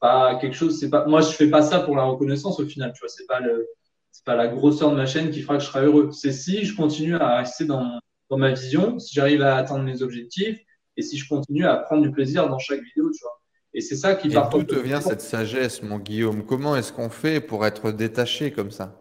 pas 0.00 0.36
quelque 0.40 0.54
chose, 0.54 0.78
c'est 0.78 0.90
pas, 0.90 1.06
moi 1.06 1.20
je 1.20 1.28
fais 1.28 1.48
pas 1.48 1.62
ça 1.62 1.80
pour 1.80 1.96
la 1.96 2.04
reconnaissance 2.04 2.60
au 2.60 2.66
final, 2.66 2.92
tu 2.94 3.00
vois, 3.00 3.08
c'est 3.08 3.26
pas 3.26 3.40
le, 3.40 3.66
c'est 4.12 4.24
pas 4.24 4.36
la 4.36 4.48
grosseur 4.48 4.90
de 4.90 4.96
ma 4.96 5.06
chaîne 5.06 5.30
qui 5.30 5.42
fera 5.42 5.58
que 5.58 5.62
je 5.62 5.68
serai 5.68 5.84
heureux. 5.84 6.10
C'est 6.12 6.32
si 6.32 6.64
je 6.64 6.74
continue 6.74 7.14
à 7.16 7.38
rester 7.38 7.64
dans, 7.64 8.00
dans 8.30 8.36
ma 8.36 8.52
vision, 8.52 8.98
si 8.98 9.14
j'arrive 9.14 9.42
à 9.42 9.56
atteindre 9.56 9.84
mes 9.84 10.02
objectifs 10.02 10.58
et 10.96 11.02
si 11.02 11.16
je 11.16 11.28
continue 11.28 11.66
à 11.66 11.76
prendre 11.76 12.02
du 12.02 12.10
plaisir 12.10 12.48
dans 12.48 12.58
chaque 12.58 12.82
vidéo, 12.82 13.10
tu 13.12 13.20
vois. 13.22 13.40
Et 13.74 13.80
c'est 13.80 13.96
ça 13.96 14.14
qui 14.14 14.28
Et 14.28 14.30
D'où 14.30 14.62
te 14.64 14.74
vient 14.74 15.00
cette 15.00 15.20
sagesse, 15.20 15.82
mon 15.82 15.98
Guillaume? 15.98 16.44
Comment 16.44 16.74
est-ce 16.74 16.92
qu'on 16.92 17.10
fait 17.10 17.40
pour 17.40 17.64
être 17.66 17.92
détaché 17.92 18.50
comme 18.50 18.70
ça? 18.70 18.98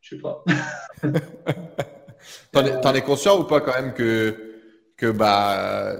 Je 0.00 0.16
sais 0.16 0.20
pas. 0.20 0.44
T'en 2.52 2.94
es, 2.94 2.98
es, 2.98 3.02
conscient 3.02 3.40
ou 3.40 3.44
pas 3.44 3.60
quand 3.60 3.72
même 3.72 3.94
que, 3.94 4.36
que 4.96 5.10
bah, 5.10 5.96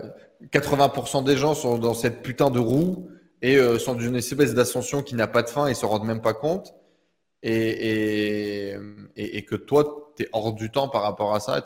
80% 0.52 1.24
des 1.24 1.36
gens 1.36 1.54
sont 1.54 1.78
dans 1.78 1.94
cette 1.94 2.22
putain 2.22 2.50
de 2.50 2.58
roue 2.58 3.08
et 3.42 3.56
euh, 3.56 3.78
sont 3.78 3.94
d'une 3.94 4.16
espèce 4.16 4.54
d'ascension 4.54 5.02
qui 5.02 5.14
n'a 5.14 5.26
pas 5.26 5.42
de 5.42 5.48
fin 5.48 5.66
et 5.66 5.74
se 5.74 5.86
rendent 5.86 6.06
même 6.06 6.22
pas 6.22 6.34
compte. 6.34 6.74
Et, 7.42 8.70
et, 8.70 8.76
et, 9.16 9.44
que 9.46 9.54
toi, 9.54 10.12
tu 10.14 10.24
es 10.24 10.28
hors 10.32 10.52
du 10.52 10.70
temps 10.70 10.88
par 10.90 11.00
rapport 11.00 11.34
à 11.34 11.40
ça 11.40 11.58
et 11.58 11.62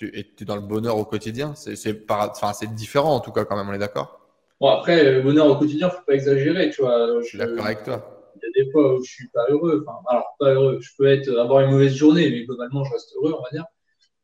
tu 0.00 0.12
es 0.12 0.44
dans 0.44 0.56
le 0.56 0.62
bonheur 0.62 0.98
au 0.98 1.04
quotidien. 1.04 1.54
C'est 1.54 2.74
différent 2.74 3.14
en 3.14 3.20
tout 3.20 3.30
cas 3.30 3.44
quand 3.44 3.56
même, 3.56 3.68
on 3.68 3.72
est 3.72 3.78
d'accord? 3.78 4.20
Bon, 4.60 4.68
après, 4.68 5.12
le 5.12 5.22
bonheur 5.22 5.46
au 5.46 5.56
quotidien, 5.56 5.90
faut 5.90 6.02
pas 6.06 6.14
exagérer, 6.14 6.70
tu 6.70 6.82
vois. 6.82 7.20
Je 7.20 7.26
suis 7.26 7.38
d'accord 7.38 7.66
avec 7.66 7.84
toi. 7.84 8.32
Il 8.36 8.40
y 8.42 8.62
a 8.62 8.64
des 8.64 8.70
fois 8.72 8.94
où 8.94 9.04
je 9.04 9.10
suis 9.10 9.28
pas 9.28 9.44
heureux. 9.48 9.84
Enfin, 9.86 9.98
alors, 10.08 10.34
pas 10.38 10.52
heureux. 10.52 10.78
Je 10.80 10.90
peux 10.96 11.06
être, 11.06 11.28
avoir 11.38 11.60
une 11.60 11.70
mauvaise 11.70 11.94
journée, 11.94 12.28
mais 12.30 12.44
globalement, 12.44 12.84
je 12.84 12.92
reste 12.92 13.14
heureux, 13.16 13.34
on 13.38 13.42
va 13.42 13.50
dire. 13.52 13.66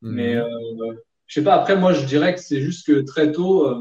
Mhm. 0.02 0.12
Mais 0.12 0.36
euh, 0.36 0.46
je 1.30 1.38
sais 1.38 1.44
pas, 1.44 1.54
après, 1.54 1.76
moi, 1.76 1.92
je 1.92 2.04
dirais 2.06 2.34
que 2.34 2.40
c'est 2.40 2.60
juste 2.60 2.84
que 2.84 3.02
très 3.02 3.30
tôt, 3.30 3.64
euh, 3.68 3.80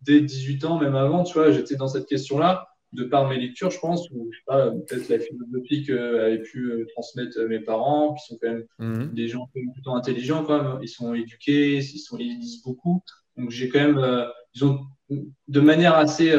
dès 0.00 0.22
18 0.22 0.64
ans, 0.64 0.80
même 0.80 0.96
avant, 0.96 1.22
tu 1.22 1.34
vois, 1.34 1.52
j'étais 1.52 1.76
dans 1.76 1.88
cette 1.88 2.06
question-là, 2.06 2.66
de 2.94 3.04
par 3.04 3.28
mes 3.28 3.38
lectures, 3.38 3.70
je 3.70 3.78
pense, 3.78 4.08
ou 4.12 4.30
je 4.32 4.38
sais 4.38 4.44
pas, 4.46 4.70
peut-être 4.70 5.10
la 5.10 5.18
philosophie 5.18 5.84
qu'avaient 5.84 6.40
pu 6.40 6.70
euh, 6.72 6.86
transmettre 6.94 7.38
mes 7.40 7.60
parents, 7.60 8.14
qui 8.14 8.24
sont 8.24 8.38
quand 8.40 8.48
même 8.48 8.64
mhm. 8.78 9.12
des 9.12 9.28
gens 9.28 9.50
plutôt 9.74 9.92
intelligents, 9.92 10.42
quand 10.42 10.62
même. 10.62 10.78
Ils 10.80 10.88
sont 10.88 11.12
éduqués, 11.12 11.80
ils, 11.80 11.98
sont, 11.98 12.16
ils 12.16 12.38
lisent 12.38 12.62
beaucoup. 12.62 13.02
Donc, 13.36 13.50
j'ai 13.50 13.68
quand 13.68 13.80
même, 13.80 13.98
euh, 13.98 14.24
ils 14.54 14.64
ont, 14.64 14.86
de 15.10 15.60
manière 15.60 15.96
assez, 15.96 16.30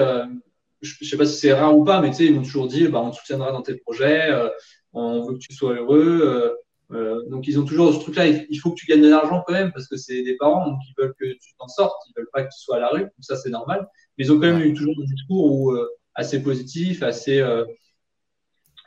je 0.82 1.06
sais 1.06 1.18
pas 1.18 1.26
si 1.28 1.38
c'est 1.38 1.54
rare 1.54 1.78
ou 1.78 1.84
pas, 1.84 2.02
mais 2.02 2.10
tu 2.10 2.16
sais, 2.16 2.26
ils 2.26 2.34
m'ont 2.34 2.42
toujours 2.42 2.68
dit, 2.68 2.88
bah, 2.88 3.00
on 3.00 3.12
te 3.12 3.18
soutiendra 3.18 3.52
dans 3.52 3.62
tes 3.62 3.76
projets, 3.76 4.32
on 4.92 5.22
veut 5.22 5.34
que 5.36 5.40
tu 5.40 5.54
sois 5.54 5.76
heureux. 5.76 6.58
Euh, 6.92 7.22
donc 7.30 7.48
ils 7.48 7.60
ont 7.60 7.66
toujours 7.66 7.94
ce 7.94 8.00
truc-là, 8.00 8.26
il 8.28 8.58
faut 8.58 8.72
que 8.72 8.76
tu 8.76 8.88
gagnes 8.88 9.04
de 9.04 9.10
l'argent 9.10 9.44
quand 9.46 9.54
même 9.54 9.72
parce 9.72 9.88
que 9.88 9.96
c'est 9.96 10.24
des 10.24 10.36
parents 10.38 10.66
donc 10.66 10.80
ils 10.88 10.96
veulent 10.98 11.14
que 11.20 11.34
tu 11.34 11.54
t'en 11.56 11.68
sortes, 11.68 12.02
ils 12.08 12.14
veulent 12.18 12.30
pas 12.34 12.42
que 12.42 12.50
tu 12.50 12.60
sois 12.60 12.78
à 12.78 12.80
la 12.80 12.88
rue, 12.88 13.02
donc 13.02 13.12
ça 13.22 13.36
c'est 13.36 13.52
normal. 13.52 13.88
Mais 14.18 14.26
ils 14.26 14.32
ont 14.32 14.36
quand 14.36 14.48
même 14.48 14.62
eu 14.62 14.74
toujours 14.74 14.96
un 15.00 15.06
discours 15.06 15.54
où, 15.54 15.72
euh, 15.72 15.88
assez 16.16 16.42
positif, 16.42 17.04
assez 17.04 17.40
euh, 17.40 17.64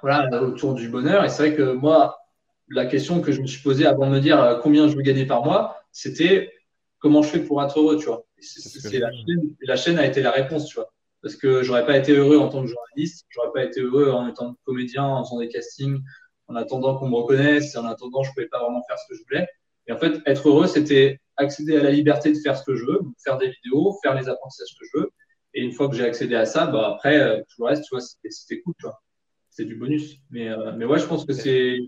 voilà 0.03 0.43
autour 0.43 0.75
du 0.75 0.89
bonheur. 0.89 1.25
Et 1.25 1.29
c'est 1.29 1.49
vrai 1.49 1.57
que 1.57 1.73
moi, 1.73 2.19
la 2.69 2.87
question 2.87 3.21
que 3.21 3.31
je 3.31 3.41
me 3.41 3.47
suis 3.47 3.63
posée 3.63 3.87
avant 3.87 4.07
de 4.07 4.13
me 4.13 4.21
dire 4.21 4.59
combien 4.63 4.89
je 4.89 4.97
veux 4.97 5.03
gagner 5.03 5.25
par 5.25 5.45
mois, 5.45 5.77
c'était 5.93 6.53
comment 6.99 7.23
je 7.23 7.29
fais 7.29 7.41
pour 7.41 7.63
être 7.63 7.79
heureux, 7.79 7.99
tu 7.99 8.07
vois. 8.07 8.25
C'est 8.41 8.99
la, 8.99 9.13
chaîne, 9.13 9.55
la 9.61 9.77
chaîne 9.77 9.99
a 9.99 10.07
été 10.07 10.23
la 10.23 10.33
réponse, 10.33 10.67
tu 10.67 10.75
vois. 10.75 10.93
Parce 11.23 11.37
que 11.37 11.63
j'aurais 11.63 11.87
pas 11.87 11.97
été 11.97 12.13
heureux 12.13 12.37
en 12.39 12.49
tant 12.49 12.63
que 12.63 12.69
journaliste, 12.69 13.27
j'aurais 13.29 13.53
pas 13.55 13.65
été 13.65 13.81
heureux 13.81 14.11
en 14.11 14.27
étant 14.29 14.57
comédien, 14.65 15.05
en 15.05 15.25
faisant 15.25 15.39
des 15.39 15.49
castings, 15.49 16.01
en 16.53 16.57
attendant 16.57 16.97
qu'on 16.97 17.09
me 17.09 17.17
reconnaisse, 17.17 17.75
en 17.77 17.87
attendant, 17.87 18.23
je 18.23 18.31
ne 18.31 18.35
pouvais 18.35 18.49
pas 18.49 18.61
vraiment 18.61 18.83
faire 18.87 18.99
ce 18.99 19.09
que 19.09 19.19
je 19.19 19.23
voulais. 19.25 19.49
Et 19.87 19.93
en 19.93 19.99
fait, 19.99 20.21
être 20.27 20.49
heureux, 20.49 20.67
c'était 20.67 21.19
accéder 21.37 21.77
à 21.77 21.83
la 21.83 21.91
liberté 21.91 22.33
de 22.33 22.39
faire 22.39 22.57
ce 22.57 22.65
que 22.65 22.77
je 22.77 22.85
veux, 22.85 23.01
faire 23.25 23.39
des 23.39 23.51
vidéos, 23.51 23.99
faire 24.03 24.15
les 24.15 24.29
apprentissages 24.29 24.77
que 24.79 24.85
je 24.93 25.01
veux. 25.01 25.11
Et 25.55 25.63
une 25.63 25.73
fois 25.73 25.89
que 25.89 25.97
j'ai 25.97 26.05
accédé 26.05 26.35
à 26.35 26.45
ça, 26.47 26.67
bah 26.67 26.93
après, 26.95 27.19
euh, 27.19 27.41
tout 27.49 27.63
le 27.63 27.69
reste, 27.69 27.85
tu 27.85 27.95
vois, 27.95 28.01
c'était 28.01 28.61
cool, 28.61 28.75
tu 28.79 28.87
vois. 28.87 29.03
C'est 29.51 29.65
du 29.65 29.77
bonus. 29.77 30.17
Mais, 30.31 30.49
euh, 30.49 30.73
mais 30.77 30.85
ouais, 30.85 30.99
je 30.99 31.07
pense 31.07 31.25
que 31.25 31.33
c'est 31.33 31.79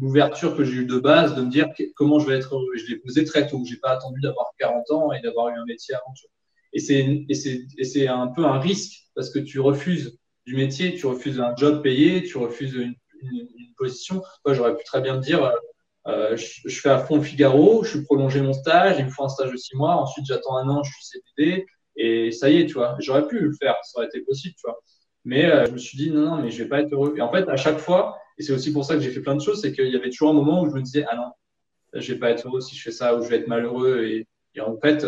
l'ouverture 0.00 0.56
que 0.56 0.64
j'ai 0.64 0.82
eue 0.82 0.86
de 0.86 0.98
base 0.98 1.34
de 1.34 1.42
me 1.42 1.50
dire 1.50 1.68
comment 1.94 2.18
je 2.18 2.26
vais 2.26 2.36
être 2.36 2.54
heureux. 2.54 2.66
Je 2.74 2.86
l'ai 2.86 2.96
posé 2.96 3.24
très 3.24 3.46
tôt. 3.46 3.62
J'ai 3.64 3.76
pas 3.76 3.90
attendu 3.90 4.20
d'avoir 4.20 4.52
40 4.58 4.90
ans 4.90 5.12
et 5.12 5.20
d'avoir 5.20 5.48
eu 5.48 5.58
un 5.58 5.64
métier 5.64 5.94
avant. 5.94 6.12
Et 6.72 6.80
c'est 6.80 8.08
un 8.08 8.26
peu 8.28 8.44
un 8.44 8.58
risque 8.58 9.04
parce 9.14 9.30
que 9.30 9.38
tu 9.38 9.60
refuses 9.60 10.18
du 10.46 10.56
métier, 10.56 10.94
tu 10.94 11.06
refuses 11.06 11.40
un 11.40 11.54
job 11.56 11.82
payé, 11.82 12.22
tu 12.22 12.36
refuses 12.36 12.74
une, 12.74 12.94
position. 13.76 14.22
Moi, 14.44 14.54
j'aurais 14.54 14.76
pu 14.76 14.84
très 14.84 15.00
bien 15.00 15.18
dire, 15.18 15.44
euh, 15.44 15.52
euh, 16.06 16.36
je, 16.36 16.80
fais 16.80 16.90
à 16.90 16.98
fond 16.98 17.22
Figaro, 17.22 17.82
je 17.82 17.90
suis 17.90 18.04
prolongé 18.04 18.40
mon 18.40 18.52
stage, 18.52 18.96
il 18.98 19.06
me 19.06 19.10
faut 19.10 19.24
un 19.24 19.28
stage 19.28 19.52
de 19.52 19.56
six 19.56 19.76
mois, 19.76 19.94
ensuite 19.96 20.26
j'attends 20.26 20.56
un 20.58 20.68
an, 20.68 20.82
je 20.82 20.92
suis 20.92 21.20
CDD, 21.36 21.66
et 21.96 22.30
ça 22.32 22.50
y 22.50 22.60
est, 22.60 22.66
tu 22.66 22.74
vois. 22.74 22.96
J'aurais 23.00 23.26
pu 23.26 23.38
le 23.40 23.52
faire, 23.52 23.76
ça 23.82 23.98
aurait 23.98 24.08
été 24.08 24.20
possible, 24.20 24.54
tu 24.56 24.66
vois. 24.66 24.78
Mais 25.24 25.46
euh, 25.46 25.66
je 25.66 25.72
me 25.72 25.78
suis 25.78 25.96
dit, 25.96 26.10
non, 26.10 26.36
non, 26.36 26.42
mais 26.42 26.50
je 26.50 26.62
vais 26.62 26.68
pas 26.68 26.80
être 26.80 26.92
heureux. 26.92 27.14
Et 27.16 27.22
en 27.22 27.32
fait, 27.32 27.48
à 27.48 27.56
chaque 27.56 27.78
fois, 27.78 28.18
et 28.38 28.42
c'est 28.42 28.52
aussi 28.52 28.72
pour 28.72 28.84
ça 28.84 28.94
que 28.94 29.00
j'ai 29.00 29.10
fait 29.10 29.20
plein 29.20 29.36
de 29.36 29.40
choses, 29.40 29.62
c'est 29.62 29.72
qu'il 29.72 29.88
y 29.88 29.96
avait 29.96 30.10
toujours 30.10 30.30
un 30.30 30.34
moment 30.34 30.62
où 30.62 30.68
je 30.68 30.74
me 30.74 30.82
disais, 30.82 31.06
ah 31.08 31.16
non, 31.16 31.32
je 31.94 32.12
vais 32.12 32.18
pas 32.18 32.30
être 32.30 32.46
heureux 32.46 32.60
si 32.60 32.76
je 32.76 32.82
fais 32.82 32.90
ça, 32.92 33.16
ou 33.16 33.22
je 33.22 33.28
vais 33.28 33.36
être 33.36 33.48
malheureux. 33.48 34.04
Et, 34.04 34.26
en 34.60 34.76
fait, 34.78 35.06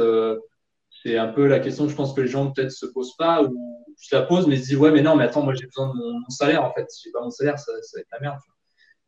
c'est 1.02 1.18
un 1.18 1.28
peu 1.28 1.46
la 1.46 1.60
question 1.60 1.84
que 1.84 1.90
je 1.90 1.96
pense 1.96 2.14
que 2.14 2.20
les 2.20 2.28
gens 2.28 2.50
peut-être 2.50 2.72
se 2.72 2.86
posent 2.86 3.16
pas, 3.16 3.42
ou 3.42 3.84
je 4.00 4.16
la 4.16 4.22
pose, 4.22 4.46
mais 4.46 4.56
ils 4.56 4.62
se 4.62 4.68
disent, 4.68 4.78
ouais, 4.78 4.90
mais 4.92 5.02
non, 5.02 5.16
mais 5.16 5.24
attends, 5.24 5.42
moi 5.42 5.54
j'ai 5.54 5.66
besoin 5.66 5.88
de 5.88 5.94
mon, 5.94 6.28
salaire, 6.30 6.64
en 6.64 6.72
fait. 6.72 6.90
Si 6.90 7.04
j'ai 7.04 7.12
pas 7.12 7.22
mon 7.22 7.30
salaire, 7.30 7.58
ça, 7.58 7.72
ça 7.82 7.98
va 7.98 8.00
être 8.00 8.08
la 8.12 8.20
merde. 8.20 8.38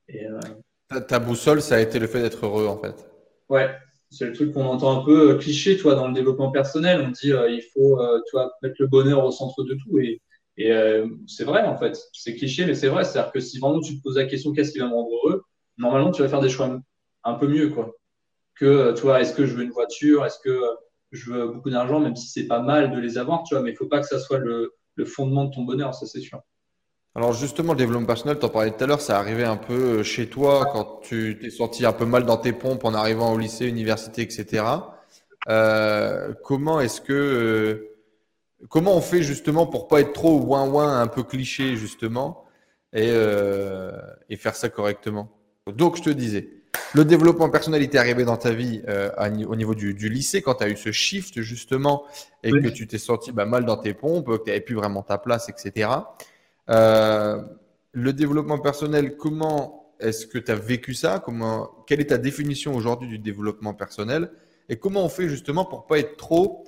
Et, 0.08 0.26
euh, 0.26 1.00
ta, 1.00 1.18
boussole, 1.18 1.60
ça 1.60 1.76
a 1.76 1.80
été 1.80 1.98
le 1.98 2.06
fait 2.06 2.22
d'être 2.22 2.46
heureux, 2.46 2.66
en 2.66 2.78
fait. 2.78 3.06
Ouais, 3.48 3.70
c'est 4.10 4.26
le 4.26 4.32
truc 4.32 4.52
qu'on 4.52 4.66
entend 4.66 5.00
un 5.00 5.04
peu 5.04 5.36
cliché, 5.36 5.76
toi, 5.76 5.94
dans 5.94 6.08
le 6.08 6.14
développement 6.14 6.50
personnel. 6.50 7.00
On 7.06 7.10
dit, 7.10 7.30
il 7.30 7.62
faut, 7.74 8.00
toi, 8.30 8.52
mettre 8.62 8.76
le 8.78 8.86
bonheur 8.86 9.24
au 9.24 9.30
centre 9.30 9.64
de 9.64 9.74
tout. 9.74 9.98
Et 9.98 10.20
et 10.58 10.72
euh, 10.72 11.06
c'est 11.26 11.44
vrai, 11.44 11.62
en 11.64 11.76
fait. 11.78 11.96
C'est 12.12 12.34
cliché, 12.34 12.66
mais 12.66 12.74
c'est 12.74 12.88
vrai. 12.88 13.04
C'est-à-dire 13.04 13.32
que 13.32 13.40
si 13.40 13.58
vraiment 13.58 13.80
tu 13.80 13.96
te 13.96 14.02
poses 14.02 14.16
la 14.18 14.26
question 14.26 14.52
qu'est-ce 14.52 14.72
qui 14.72 14.80
va 14.80 14.88
me 14.88 14.94
rendre 14.94 15.10
heureux, 15.14 15.44
normalement, 15.78 16.10
tu 16.10 16.20
vas 16.22 16.28
faire 16.28 16.40
des 16.40 16.50
choix 16.50 16.78
un 17.24 17.34
peu 17.34 17.46
mieux, 17.46 17.70
quoi. 17.70 17.94
Que, 18.56 18.66
euh, 18.66 18.92
tu 18.92 19.02
vois, 19.02 19.20
est-ce 19.20 19.34
que 19.34 19.46
je 19.46 19.54
veux 19.54 19.62
une 19.62 19.70
voiture 19.70 20.26
Est-ce 20.26 20.40
que 20.40 20.50
euh, 20.50 20.74
je 21.12 21.32
veux 21.32 21.48
beaucoup 21.48 21.70
d'argent, 21.70 22.00
même 22.00 22.16
si 22.16 22.28
c'est 22.28 22.48
pas 22.48 22.60
mal 22.60 22.90
de 22.90 22.98
les 22.98 23.18
avoir, 23.18 23.44
tu 23.44 23.54
vois, 23.54 23.62
mais 23.62 23.70
il 23.70 23.76
faut 23.76 23.86
pas 23.86 24.00
que 24.00 24.06
ça 24.06 24.18
soit 24.18 24.38
le, 24.38 24.74
fondement 25.06 25.44
de 25.44 25.54
ton 25.54 25.62
bonheur, 25.62 25.94
ça 25.94 26.06
c'est 26.06 26.20
sûr. 26.20 26.42
Alors 27.14 27.32
justement, 27.32 27.72
le 27.72 27.78
développement 27.78 28.06
personnel, 28.06 28.38
tu 28.38 28.46
en 28.46 28.48
parlais 28.48 28.70
tout 28.70 28.84
à 28.84 28.86
l'heure, 28.86 29.00
ça 29.00 29.18
arrivait 29.18 29.44
un 29.44 29.56
peu 29.56 30.02
chez 30.02 30.28
toi 30.28 30.70
quand 30.72 31.00
tu 31.02 31.38
t'es 31.40 31.50
senti 31.50 31.84
un 31.84 31.92
peu 31.92 32.04
mal 32.04 32.24
dans 32.24 32.36
tes 32.36 32.52
pompes 32.52 32.84
en 32.84 32.94
arrivant 32.94 33.32
au 33.32 33.38
lycée, 33.38 33.66
université, 33.66 34.22
etc. 34.22 34.64
comment 36.44 36.80
est-ce 36.80 37.00
que 37.00 37.88
Comment 38.68 38.96
on 38.96 39.00
fait 39.00 39.22
justement 39.22 39.66
pour 39.66 39.86
pas 39.86 40.00
être 40.00 40.12
trop 40.12 40.40
ouin 40.40 40.68
ouin, 40.68 41.00
un 41.00 41.06
peu 41.06 41.22
cliché 41.22 41.76
justement, 41.76 42.44
et, 42.92 43.10
euh, 43.12 43.92
et, 44.28 44.36
faire 44.36 44.56
ça 44.56 44.68
correctement? 44.68 45.30
Donc 45.68 45.96
je 45.96 46.02
te 46.02 46.10
disais, 46.10 46.48
le 46.94 47.04
développement 47.04 47.50
personnel 47.50 47.82
était 47.82 47.98
arrivé 47.98 48.24
dans 48.24 48.36
ta 48.36 48.50
vie 48.50 48.82
euh, 48.88 49.10
au 49.46 49.54
niveau 49.54 49.76
du, 49.76 49.92
lycée 50.08 50.42
quand 50.42 50.56
tu 50.56 50.64
as 50.64 50.70
eu 50.70 50.76
ce 50.76 50.90
shift 50.90 51.40
justement 51.40 52.04
et 52.42 52.50
que 52.50 52.68
tu 52.68 52.88
t'es 52.88 52.98
senti 52.98 53.30
bah, 53.30 53.44
mal 53.44 53.64
dans 53.64 53.76
tes 53.76 53.94
pompes, 53.94 54.26
que 54.26 54.42
tu 54.42 54.50
n'avais 54.50 54.60
plus 54.60 54.74
vraiment 54.74 55.02
ta 55.02 55.18
place, 55.18 55.48
etc. 55.48 55.90
Euh, 56.70 57.42
le 57.92 58.12
développement 58.12 58.58
personnel, 58.58 59.16
comment 59.16 59.94
est-ce 60.00 60.26
que 60.26 60.38
tu 60.38 60.50
as 60.50 60.56
vécu 60.56 60.94
ça? 60.94 61.20
Comment, 61.24 61.70
Quelle 61.86 62.00
est 62.00 62.06
ta 62.06 62.18
définition 62.18 62.74
aujourd'hui 62.74 63.08
du 63.08 63.18
développement 63.18 63.74
personnel? 63.74 64.30
Et 64.68 64.76
comment 64.76 65.04
on 65.04 65.08
fait 65.08 65.28
justement 65.28 65.64
pour 65.64 65.86
pas 65.86 65.98
être 65.98 66.16
trop 66.16 66.64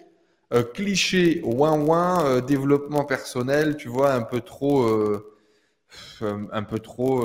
euh, 0.52 0.64
cliché, 0.64 1.40
ouin 1.44 1.78
ouin, 1.78 2.24
euh, 2.26 2.40
développement 2.40 3.04
personnel, 3.04 3.76
tu 3.76 3.88
vois, 3.88 4.12
un 4.14 4.22
peu 4.22 4.40
trop, 4.40 4.82
euh, 4.82 5.36
un 6.20 6.64
peu 6.64 6.80
trop 6.80 7.24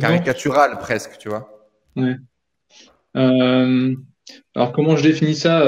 caricatural 0.00 0.78
presque, 0.78 1.18
tu 1.18 1.28
vois? 1.28 1.68
Ouais. 1.96 2.16
alors 3.14 4.72
comment 4.72 4.96
je 4.96 5.02
définis 5.02 5.34
ça 5.34 5.60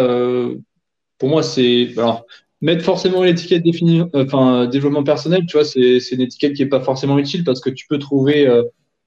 Pour 1.18 1.28
moi, 1.28 1.42
c'est 1.42 1.92
alors 1.98 2.24
mettre 2.62 2.84
forcément 2.84 3.22
l'étiquette 3.22 3.62
définie, 3.62 4.02
enfin 4.14 4.66
développement 4.66 5.04
personnel, 5.04 5.44
tu 5.46 5.58
vois, 5.58 5.64
c'est 5.64 5.98
une 6.12 6.20
étiquette 6.22 6.54
qui 6.54 6.62
est 6.62 6.66
pas 6.66 6.80
forcément 6.80 7.18
utile 7.18 7.44
parce 7.44 7.60
que 7.60 7.70
tu 7.70 7.86
peux 7.86 7.98
trouver 7.98 8.48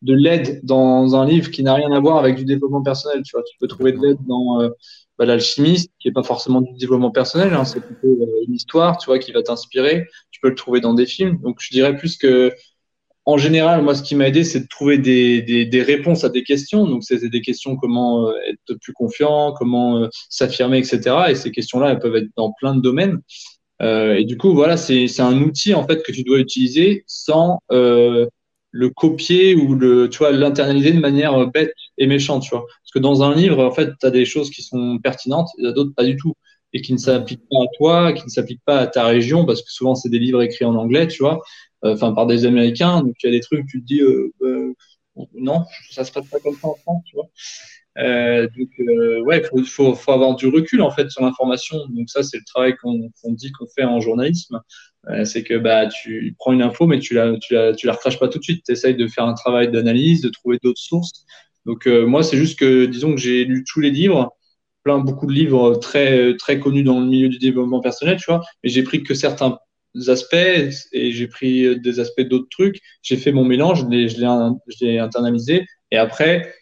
de 0.02 0.14
l'aide 0.14 0.60
dans 0.64 1.16
un 1.16 1.26
livre 1.26 1.50
qui 1.52 1.64
n'a 1.64 1.74
rien 1.74 1.92
à 1.92 2.00
voir 2.00 2.18
avec 2.18 2.36
du 2.36 2.46
développement 2.46 2.84
personnel. 2.84 3.24
Tu 3.24 3.32
vois, 3.36 3.44
tu 3.44 3.58
peux 3.60 3.68
trouver 3.68 3.92
de 3.92 4.00
l'aide 4.00 4.18
dans 4.28 4.62
euh, 4.62 4.70
bah, 5.18 5.26
l'alchimiste, 5.26 5.92
qui 6.00 6.10
est 6.10 6.12
pas 6.12 6.24
forcément 6.24 6.62
du 6.62 6.74
développement 6.74 7.12
personnel, 7.12 7.54
hein, 7.54 7.66
c'est 7.66 7.80
plutôt 7.80 8.08
euh, 8.08 8.46
une 8.48 8.54
histoire, 8.54 8.98
tu 8.98 9.08
vois, 9.08 9.20
qui 9.20 9.32
va 9.32 9.42
t'inspirer. 9.42 10.06
Tu 10.32 10.40
peux 10.42 10.50
le 10.50 10.56
trouver 10.56 10.80
dans 10.80 10.94
des 10.94 11.08
films. 11.08 11.40
Donc, 11.42 11.58
je 11.60 11.70
dirais 11.72 11.96
plus 11.98 12.18
que, 12.18 12.52
en 13.26 13.38
général, 13.38 13.82
moi, 13.82 13.96
ce 13.96 14.04
qui 14.04 14.16
m'a 14.16 14.28
aidé, 14.28 14.44
c'est 14.44 14.62
de 14.62 14.68
trouver 14.68 14.98
des, 14.98 15.42
des, 15.42 15.82
réponses 15.82 16.24
à 16.24 16.30
des 16.30 16.44
questions. 16.44 16.86
Donc, 16.88 17.04
c'est 17.04 17.28
des 17.28 17.42
questions 17.42 17.76
comment 17.76 18.30
euh, 18.30 18.34
être 18.48 18.80
plus 18.80 18.94
confiant, 18.94 19.54
comment 19.58 20.08
s'affirmer, 20.30 20.78
etc. 20.78 21.16
Et 21.30 21.36
ces 21.36 21.52
questions-là, 21.52 21.92
elles 21.92 22.00
peuvent 22.00 22.16
être 22.16 22.30
dans 22.38 22.54
plein 22.54 22.76
de 22.76 22.82
domaines. 22.82 23.20
et 23.82 24.24
du 24.26 24.38
coup, 24.38 24.54
voilà, 24.54 24.78
c'est 24.78 25.20
un 25.20 25.42
outil 25.42 25.74
en 25.74 25.86
fait 25.86 26.04
que 26.04 26.12
tu 26.12 26.24
dois 26.24 26.40
utiliser 26.40 27.04
sans 27.08 27.60
le 28.76 28.90
copier 28.90 29.56
ou 29.56 29.74
le, 29.74 30.10
tu 30.10 30.18
vois, 30.18 30.32
l'internaliser 30.34 30.92
de 30.92 31.00
manière 31.00 31.48
bête 31.48 31.74
et 31.98 32.08
méchante, 32.08 32.44
tu 32.44 32.50
vois. 32.50 32.66
Parce 32.66 32.92
que 32.94 33.00
dans 33.00 33.24
un 33.24 33.34
livre, 33.34 33.64
en 33.64 33.72
fait, 33.72 33.92
tu 34.00 34.06
as 34.06 34.12
des 34.12 34.26
choses 34.26 34.50
qui 34.50 34.62
sont 34.64 35.00
pertinentes, 35.02 35.48
et 35.58 35.72
d'autres 35.72 35.94
pas 35.96 36.04
du 36.04 36.18
tout, 36.18 36.34
et 36.74 36.82
qui 36.82 36.92
ne 36.92 36.98
s'appliquent 36.98 37.48
pas 37.50 37.64
à 37.64 37.68
toi, 37.78 38.12
qui 38.12 38.26
ne 38.26 38.30
s'appliquent 38.30 38.66
pas 38.66 38.80
à 38.80 38.88
ta 38.88 39.06
région, 39.06 39.46
parce 39.46 39.62
que 39.62 39.72
souvent, 39.72 39.96
c'est 39.96 40.10
des 40.10 40.20
livres 40.20 40.42
écrits 40.42 40.66
en 40.66 40.76
anglais, 40.76 41.08
tu 41.08 41.24
vois, 41.24 41.36
euh, 41.36 41.75
enfin, 41.94 42.14
par 42.14 42.26
des 42.28 42.46
Américains, 42.46 43.02
donc 43.02 43.16
il 43.24 43.28
y 43.28 43.30
a 43.30 43.32
des 43.32 43.42
trucs, 43.42 43.68
tu 43.68 43.82
te 43.82 43.86
dis, 43.86 44.02
euh, 44.02 44.32
euh, 44.42 44.74
non, 45.34 45.66
ça 45.92 46.04
se 46.04 46.12
passe 46.12 46.28
pas 46.28 46.40
comme 46.40 46.56
ça 46.56 46.68
en 46.68 46.76
France, 46.76 47.04
tu 47.06 47.16
vois. 47.16 47.30
Euh, 47.98 48.48
donc, 48.58 48.70
euh, 48.80 49.22
ouais, 49.24 49.42
faut, 49.66 49.96
faut, 49.96 50.12
avoir 50.12 50.36
du 50.36 50.48
recul 50.48 50.82
en 50.82 50.92
fait 50.92 51.10
sur 51.10 51.24
l'information. 51.24 51.78
Donc 51.90 52.10
ça, 52.10 52.24
c'est 52.24 52.38
le 52.38 52.44
travail 52.46 52.76
qu'on 52.76 53.10
dit 53.34 53.52
qu'on 53.52 53.68
fait 53.68 53.86
en 53.86 54.00
journalisme. 54.02 54.60
Euh, 55.10 55.24
c'est 55.26 55.44
que 55.44 55.58
bah 55.58 55.88
tu 55.88 56.36
prends 56.40 56.52
une 56.52 56.62
info, 56.62 56.88
mais 56.88 57.00
tu 57.00 57.14
la 57.14 57.38
tu 57.38 57.54
la 57.54 57.74
tu 57.74 57.88
la 57.88 57.94
recraches 57.94 58.20
pas 58.20 58.28
tout 58.28 58.40
de 58.40 58.44
suite. 58.44 58.64
Tu 58.66 58.72
essayes 58.72 58.96
de 58.96 59.08
faire 59.08 59.26
un 59.26 59.34
travail 59.34 59.72
d'analyse, 59.72 60.22
de 60.22 60.30
trouver 60.30 60.60
d'autres 60.62 60.82
sources. 60.82 61.26
Donc 61.66 61.88
euh, 61.88 62.06
moi, 62.06 62.24
c'est 62.24 62.38
juste 62.38 62.60
que 62.60 62.86
disons 62.86 63.12
que 63.16 63.22
j'ai 63.22 63.46
lu 63.46 63.64
tous 63.66 63.80
les 63.82 63.92
livres, 63.92 64.36
plein 64.84 65.00
beaucoup 65.00 65.28
de 65.28 65.34
livres 65.34 65.76
très 65.76 66.36
très 66.38 66.60
connus 66.60 66.84
dans 66.84 67.00
le 67.00 67.08
milieu 67.08 67.30
du 67.30 67.40
développement 67.40 67.82
personnel, 67.82 68.18
tu 68.18 68.26
vois. 68.28 68.42
Mais 68.64 68.70
j'ai 68.70 68.84
pris 68.84 69.04
que 69.04 69.14
certains 69.14 69.60
aspects 70.10 70.36
et 70.92 71.12
j'ai 71.12 71.28
pris 71.28 71.80
des 71.80 72.00
aspects 72.00 72.22
d'autres 72.22 72.50
trucs. 72.50 72.80
J'ai 73.02 73.18
fait 73.18 73.32
mon 73.32 73.46
mélange, 73.46 73.86
je 73.90 74.86
l'ai 74.86 75.00
internalisé 75.00 75.66
et 75.92 75.98
après 75.98 76.54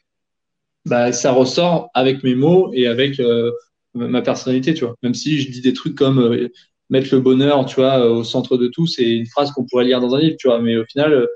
bah, 0.85 1.11
ça 1.13 1.31
ressort 1.31 1.89
avec 1.93 2.23
mes 2.23 2.35
mots 2.35 2.71
et 2.73 2.87
avec 2.87 3.19
euh, 3.19 3.51
ma 3.93 4.21
personnalité, 4.21 4.73
tu 4.73 4.85
vois. 4.85 4.95
Même 5.03 5.13
si 5.13 5.39
je 5.39 5.49
dis 5.49 5.61
des 5.61 5.73
trucs 5.73 5.95
comme 5.95 6.19
euh, 6.19 6.49
mettre 6.89 7.13
le 7.13 7.21
bonheur, 7.21 7.65
tu 7.65 7.75
vois, 7.75 8.05
au 8.09 8.23
centre 8.23 8.57
de 8.57 8.67
tout, 8.67 8.85
c'est 8.87 9.09
une 9.09 9.25
phrase 9.27 9.51
qu'on 9.51 9.65
pourrait 9.65 9.85
lire 9.85 10.01
dans 10.01 10.13
un 10.15 10.19
livre, 10.19 10.35
tu 10.37 10.47
vois. 10.47 10.59
Mais 10.59 10.75
au 10.75 10.85
final, 10.85 11.13
euh, 11.13 11.27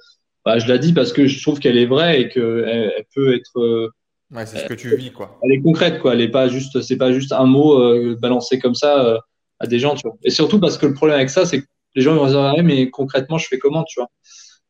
bah, 0.43 0.59
je 0.59 0.67
la 0.67 0.77
dis 0.77 0.93
parce 0.93 1.13
que 1.13 1.27
je 1.27 1.41
trouve 1.41 1.59
qu'elle 1.59 1.77
est 1.77 1.85
vraie 1.85 2.21
et 2.21 2.29
qu'elle 2.29 2.93
elle 2.95 3.05
peut 3.15 3.33
être. 3.33 3.91
ouais, 4.31 4.45
c'est 4.45 4.59
ce 4.59 4.65
que 4.65 4.73
tu 4.73 4.95
vis, 4.95 5.11
quoi. 5.11 5.39
Elle 5.43 5.53
est 5.53 5.61
concrète, 5.61 5.99
quoi. 5.99 6.13
Elle 6.13 6.21
est 6.21 6.31
pas 6.31 6.49
juste, 6.49 6.81
c'est 6.81 6.97
pas 6.97 7.13
juste 7.13 7.31
un 7.31 7.45
mot 7.45 8.15
balancé 8.17 8.59
comme 8.59 8.75
ça 8.75 9.17
à 9.59 9.67
des 9.67 9.79
gens, 9.79 9.95
tu 9.95 10.07
vois. 10.07 10.17
Et 10.23 10.29
surtout 10.29 10.59
parce 10.59 10.77
que 10.77 10.85
le 10.85 10.93
problème 10.93 11.17
avec 11.17 11.29
ça, 11.29 11.45
c'est 11.45 11.61
que 11.61 11.67
les 11.97 12.03
gens 12.03 12.15
vont 12.15 12.27
se 12.27 12.31
dire, 12.31 12.39
ah 12.41 12.61
mais 12.61 12.91
concrètement, 12.91 13.39
je 13.39 13.47
fais 13.47 13.57
comment, 13.57 13.83
tu 13.83 13.99
vois? 13.99 14.09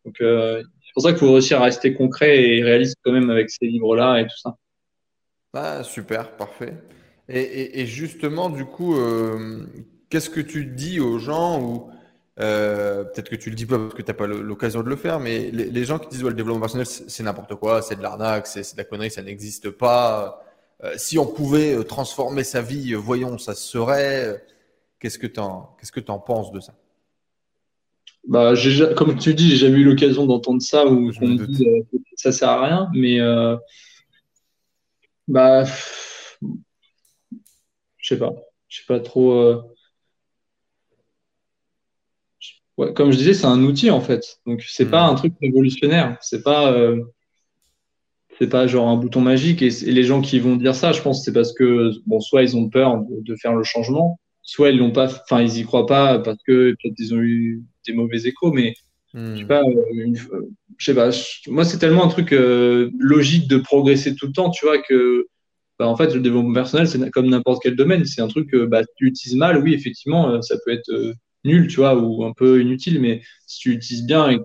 Donc, 0.06 0.16
c'est 0.20 0.94
pour 0.94 1.04
ça 1.04 1.10
qu'il 1.10 1.20
faut 1.20 1.34
réussir 1.34 1.60
à 1.60 1.66
rester 1.66 1.94
concret 1.94 2.41
et 2.41 2.64
réaliste 2.64 2.95
quand 3.04 3.12
même 3.12 3.30
avec 3.30 3.49
ces 3.49 3.68
livres-là 3.68 4.22
et 4.22 4.24
tout 4.24 4.38
ça. 4.38 4.56
Ah, 5.54 5.84
super, 5.84 6.38
parfait. 6.38 6.74
Et, 7.28 7.86
justement, 7.86 8.49
du 8.49 8.64
coup, 8.64 8.95
euh, 8.95 9.66
qu'est-ce 10.10 10.30
que 10.30 10.40
tu 10.40 10.66
dis 10.66 11.02
aux 11.02 11.20
gens 11.20 11.62
ou 11.62 11.91
euh, 12.40 13.04
peut-être 13.04 13.30
que 13.30 13.36
tu 13.36 13.49
le 13.49 13.56
dis 13.58 13.66
pas 13.66 13.78
parce 13.78 13.94
que 13.94 14.02
tu 14.02 14.10
n'as 14.10 14.14
pas 14.14 14.28
l'occasion 14.28 14.82
de 14.82 14.90
le 14.90 14.95
faire, 14.95 15.20
mais 15.20 15.52
les, 15.52 15.84
gens 15.84 15.99
qui 15.99 16.08
disent 16.08 16.24
ouais, 16.24 16.30
le 16.30 16.36
développement 16.36 16.62
personnel, 16.62 16.86
c'est 16.86 17.24
n'importe 17.24 17.56
quoi, 17.56 17.82
c'est 17.82 17.98
de 17.98 18.02
l'arnaque, 18.02 18.48
c'est 18.48 18.62
de 18.62 18.78
la 18.78 18.86
connerie, 18.86 19.12
ça 19.12 19.22
n'existe 19.22 19.72
pas. 19.72 20.41
Euh, 20.86 20.94
si 20.95 21.18
on 21.20 21.26
pouvait 21.26 21.84
transformer 21.84 22.45
sa 22.45 22.62
vie, 22.62 22.94
voyons, 22.94 23.38
ça 23.38 23.56
serait. 23.56 24.41
Qu'est-ce 24.99 25.20
que 25.20 25.28
tu 25.28 25.40
en, 25.41 25.76
qu'est-ce 25.80 25.91
que 25.91 25.99
en 26.10 26.20
penses 26.20 26.52
de 26.54 26.62
ça? 26.62 26.74
Bah, 28.27 28.53
Comme 28.95 29.18
tu 29.18 29.34
dis, 29.34 29.49
j'ai 29.49 29.57
jamais 29.57 29.80
eu 29.80 29.84
l'occasion 29.84 30.26
d'entendre 30.26 30.61
ça 30.61 30.85
ou 30.85 31.11
qu'on 31.14 31.27
me 31.27 31.45
dit 31.45 31.65
que 31.65 31.98
ça 32.15 32.31
sert 32.31 32.49
à 32.49 32.65
rien, 32.65 32.89
mais 32.94 33.19
bah, 35.27 35.65
je 37.98 38.15
sais 38.15 38.19
pas. 38.19 38.34
Je 38.69 38.77
sais 38.80 38.85
pas 38.88 38.99
trop. 38.99 39.34
Euh, 39.34 39.61
ouais, 42.77 42.94
comme 42.94 43.11
je 43.11 43.18
disais, 43.18 43.34
c'est 43.34 43.45
un 43.45 43.61
outil 43.64 43.91
en 43.91 44.02
fait. 44.02 44.39
Donc 44.45 44.61
c'est 44.61 44.89
pas 44.89 45.07
hmm. 45.07 45.11
un 45.11 45.15
truc 45.15 45.34
révolutionnaire. 45.41 46.18
C'est 46.22 46.44
pas. 46.44 46.72
Euh, 46.72 47.03
c'est 48.39 48.48
pas 48.48 48.68
genre 48.68 48.88
un 48.88 48.98
bouton 48.98 49.19
magique 49.19 49.64
et, 49.64 49.69
les 49.69 50.03
gens 50.03 50.22
qui 50.22 50.39
vont 50.39 50.57
dire 50.57 50.76
ça, 50.76 50.91
je 50.91 51.02
pense, 51.02 51.26
c'est 51.26 51.34
parce 51.34 51.53
que 51.53 51.91
bon, 52.06 52.19
soit 52.19 52.44
ils 52.44 52.56
ont 52.56 52.69
peur 52.69 53.03
de, 53.10 53.35
faire 53.35 53.56
le 53.56 53.64
changement, 53.64 54.19
soit 54.48 54.69
ils 54.69 54.78
l'ont 54.78 54.91
pas, 54.91 55.06
enfin 55.06 55.41
ils 55.41 55.60
y 55.60 55.64
croient 55.64 55.86
pas 55.86 56.19
parce 56.19 56.41
que 56.48 56.72
peut-être 56.72 56.95
ils 56.98 57.14
ont 57.14 57.22
eu 57.22 57.64
des 57.86 57.94
mauvais 57.94 58.26
échos, 58.26 58.52
mais 58.52 58.74
je 59.14 59.36
sais 59.36 59.44
hmm. 59.44 59.48
pas, 59.48 59.61
une, 59.91 60.15
je 60.78 60.86
sais 60.86 60.95
pas, 60.95 61.10
moi 61.48 61.65
c'est 61.65 61.78
tellement 61.78 62.06
un 62.06 62.07
truc 62.07 62.32
euh, 62.32 62.90
logique 62.98 63.48
de 63.48 63.57
progresser 63.57 64.15
tout 64.15 64.28
le 64.28 64.34
temps, 64.34 64.49
tu 64.49 64.65
vois, 64.65 64.82
que 64.82 65.28
bah, 65.80 65.88
en 65.88 65.95
fait, 65.95 66.14
le 66.14 66.22
développement 66.22 66.53
personnel, 66.53 66.88
c'est 66.88 67.10
comme 67.11 67.30
n'importe 67.30 67.61
quel 67.61 67.76
domaine. 67.76 68.06
C'est 68.06 68.22
un 68.22 68.28
truc 68.28 68.49
que 68.49 68.65
bah, 68.65 68.82
tu 68.95 69.07
utilises 69.07 69.38
mal, 69.38 69.61
oui, 69.61 69.74
effectivement, 69.74 70.30
euh, 70.30 70.41
ça 70.41 70.56
peut 70.65 70.72
être 70.72 70.90
euh, 70.90 71.14
nul, 71.44 71.68
tu 71.68 71.78
vois, 71.78 71.95
ou 71.95 72.26
un 72.26 72.34
peu 72.34 72.61
inutile, 72.61 72.99
mais 72.99 73.22
si 73.45 73.60
tu 73.60 73.72
l'utilises 73.72 74.06
bien 74.06 74.30
et 74.30 74.40
que 74.40 74.44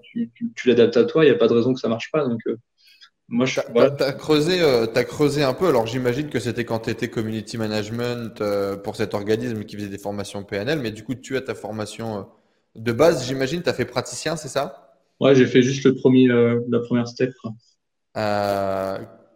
tu, 0.54 0.68
l'adaptes 0.68 0.96
à 0.96 1.04
toi, 1.04 1.24
il 1.24 1.28
n'y 1.28 1.34
a 1.34 1.38
pas 1.38 1.48
de 1.48 1.54
raison 1.54 1.72
que 1.72 1.80
ça 1.80 1.88
marche 1.88 2.10
pas. 2.12 2.26
Donc, 2.26 2.40
euh, 2.48 2.56
moi, 3.32 3.46
je. 3.46 3.60
T'as 3.74 4.06
as 4.06 4.12
creusé, 4.12 4.60
as 4.62 5.04
creusé 5.04 5.42
un 5.42 5.54
peu. 5.54 5.68
Alors, 5.68 5.86
j'imagine 5.86 6.28
que 6.28 6.38
c'était 6.38 6.64
quand 6.64 6.80
tu 6.80 6.90
étais 6.90 7.08
community 7.08 7.58
management 7.58 8.42
pour 8.84 8.96
cet 8.96 9.14
organisme 9.14 9.64
qui 9.64 9.76
faisait 9.76 9.88
des 9.88 9.98
formations 9.98 10.44
PNL, 10.44 10.78
mais 10.78 10.90
du 10.90 11.02
coup, 11.02 11.14
tu 11.14 11.36
as 11.36 11.40
ta 11.40 11.54
formation 11.54 12.26
de 12.76 12.92
base, 12.92 13.26
j'imagine. 13.26 13.62
Tu 13.62 13.68
as 13.68 13.74
fait 13.74 13.84
praticien, 13.84 14.36
c'est 14.36 14.48
ça? 14.48 14.94
Ouais, 15.20 15.34
j'ai 15.34 15.46
fait 15.46 15.62
juste 15.62 15.84
le 15.84 15.94
premier, 15.94 16.28
la 16.28 16.80
première 16.80 17.08
step. 17.08 17.32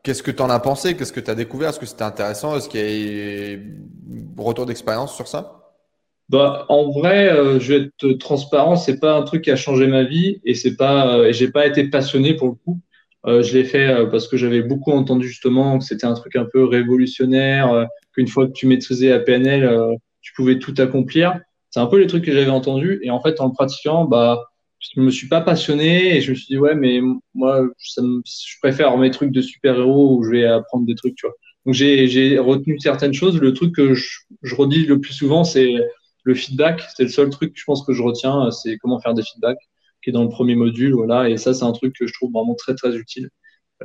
Qu'est-ce 0.07 0.23
que 0.23 0.31
tu 0.31 0.43
en 0.43 0.51
as 0.51 0.61
pensé? 0.61 0.97
Qu'est-ce 0.97 1.13
que 1.13 1.19
tu 1.19 1.31
as 1.31 1.35
découvert? 1.35 1.71
Est-ce 1.71 1.81
que 1.81 1.87
c'était 1.87 2.05
intéressant? 2.05 2.57
Est-ce 2.57 2.69
qu'il 2.69 2.81
y 2.81 3.55
a 3.55 4.43
retour 4.43 4.65
d'expérience 4.67 5.15
sur 5.15 5.27
ça? 5.27 5.73
Bah, 6.29 6.67
en 6.69 6.91
vrai, 6.91 7.29
euh, 7.31 7.61
je 7.61 7.75
vais 7.75 7.81
être 7.87 8.19
transparent, 8.19 8.75
c'est 8.77 8.99
pas 8.99 9.17
un 9.17 9.23
truc 9.23 9.43
qui 9.43 9.51
a 9.51 9.57
changé 9.57 9.87
ma 9.87 10.03
vie 10.05 10.41
et 10.45 10.55
c'est 10.55 10.77
pas, 10.77 11.17
euh, 11.17 11.33
j'ai 11.33 11.51
pas 11.51 11.67
été 11.67 11.89
passionné 11.89 12.35
pour 12.35 12.49
le 12.49 12.55
coup. 12.55 12.81
Euh, 13.27 13.43
je 13.43 13.57
l'ai 13.57 13.65
fait 13.65 14.09
parce 14.11 14.29
que 14.29 14.37
j'avais 14.37 14.63
beaucoup 14.63 14.93
entendu 14.93 15.29
justement 15.29 15.79
que 15.79 15.85
c'était 15.85 16.07
un 16.07 16.15
truc 16.15 16.37
un 16.37 16.47
peu 16.51 16.65
révolutionnaire, 16.65 17.87
qu'une 18.15 18.29
fois 18.29 18.47
que 18.47 18.53
tu 18.53 18.67
maîtrisais 18.67 19.09
la 19.09 19.21
PNL, 19.21 19.69
tu 20.21 20.33
pouvais 20.35 20.59
tout 20.59 20.75
accomplir. 20.79 21.39
C'est 21.71 21.81
un 21.81 21.87
peu 21.87 21.99
les 21.99 22.07
trucs 22.07 22.25
que 22.25 22.33
j'avais 22.33 22.51
entendus. 22.51 23.01
Et 23.03 23.11
en 23.11 23.21
fait 23.21 23.41
en 23.41 23.47
le 23.47 23.53
pratiquant, 23.53 24.05
bah 24.05 24.45
je 24.81 25.01
me 25.01 25.11
suis 25.11 25.29
pas 25.29 25.41
passionné 25.41 26.17
et 26.17 26.21
je 26.21 26.31
me 26.31 26.37
suis 26.37 26.47
dit 26.47 26.59
ouais 26.59 26.75
mais 26.75 27.01
moi 27.35 27.67
je 27.79 28.59
préfère 28.63 28.97
mes 28.99 29.11
trucs 29.11 29.33
de 29.33 29.41
super 29.41 29.79
héros 29.79 30.17
où 30.17 30.23
je 30.23 30.31
vais 30.31 30.45
apprendre 30.45 30.87
des 30.87 30.95
trucs 30.95 31.17
tu 31.17 31.27
vois. 31.27 31.35
Donc 31.65 31.75
j'ai 31.75 32.39
retenu 32.39 32.79
certaines 32.81 33.15
choses. 33.15 33.41
Le 33.41 33.53
truc 33.53 33.75
que 33.75 33.95
je, 33.95 34.07
je 34.43 34.55
redis 34.55 34.87
le 34.87 35.01
plus 35.01 35.13
souvent 35.13 35.45
c'est 35.45 35.75
le 36.25 36.35
feedback. 36.35 36.83
C'est 36.97 37.05
le 37.05 37.09
seul 37.09 37.31
truc 37.31 37.53
que 37.53 37.59
je 37.59 37.65
pense 37.65 37.85
que 37.85 37.93
je 37.93 38.03
retiens 38.03 38.51
c'est 38.51 38.79
comment 38.79 39.01
faire 39.01 39.15
des 39.15 39.23
feedbacks 39.23 39.59
qui 40.07 40.11
est 40.11 40.13
dans 40.13 40.23
le 40.23 40.29
premier 40.29 40.55
module 40.55 40.95
voilà 40.95 41.29
et 41.29 41.37
ça 41.37 41.53
c'est 41.53 41.65
un 41.65 41.73
truc 41.73 41.97
que 41.99 42.07
je 42.07 42.13
trouve 42.13 42.31
vraiment 42.31 42.55
très 42.55 42.77
très 42.77 42.95
utile 42.97 43.29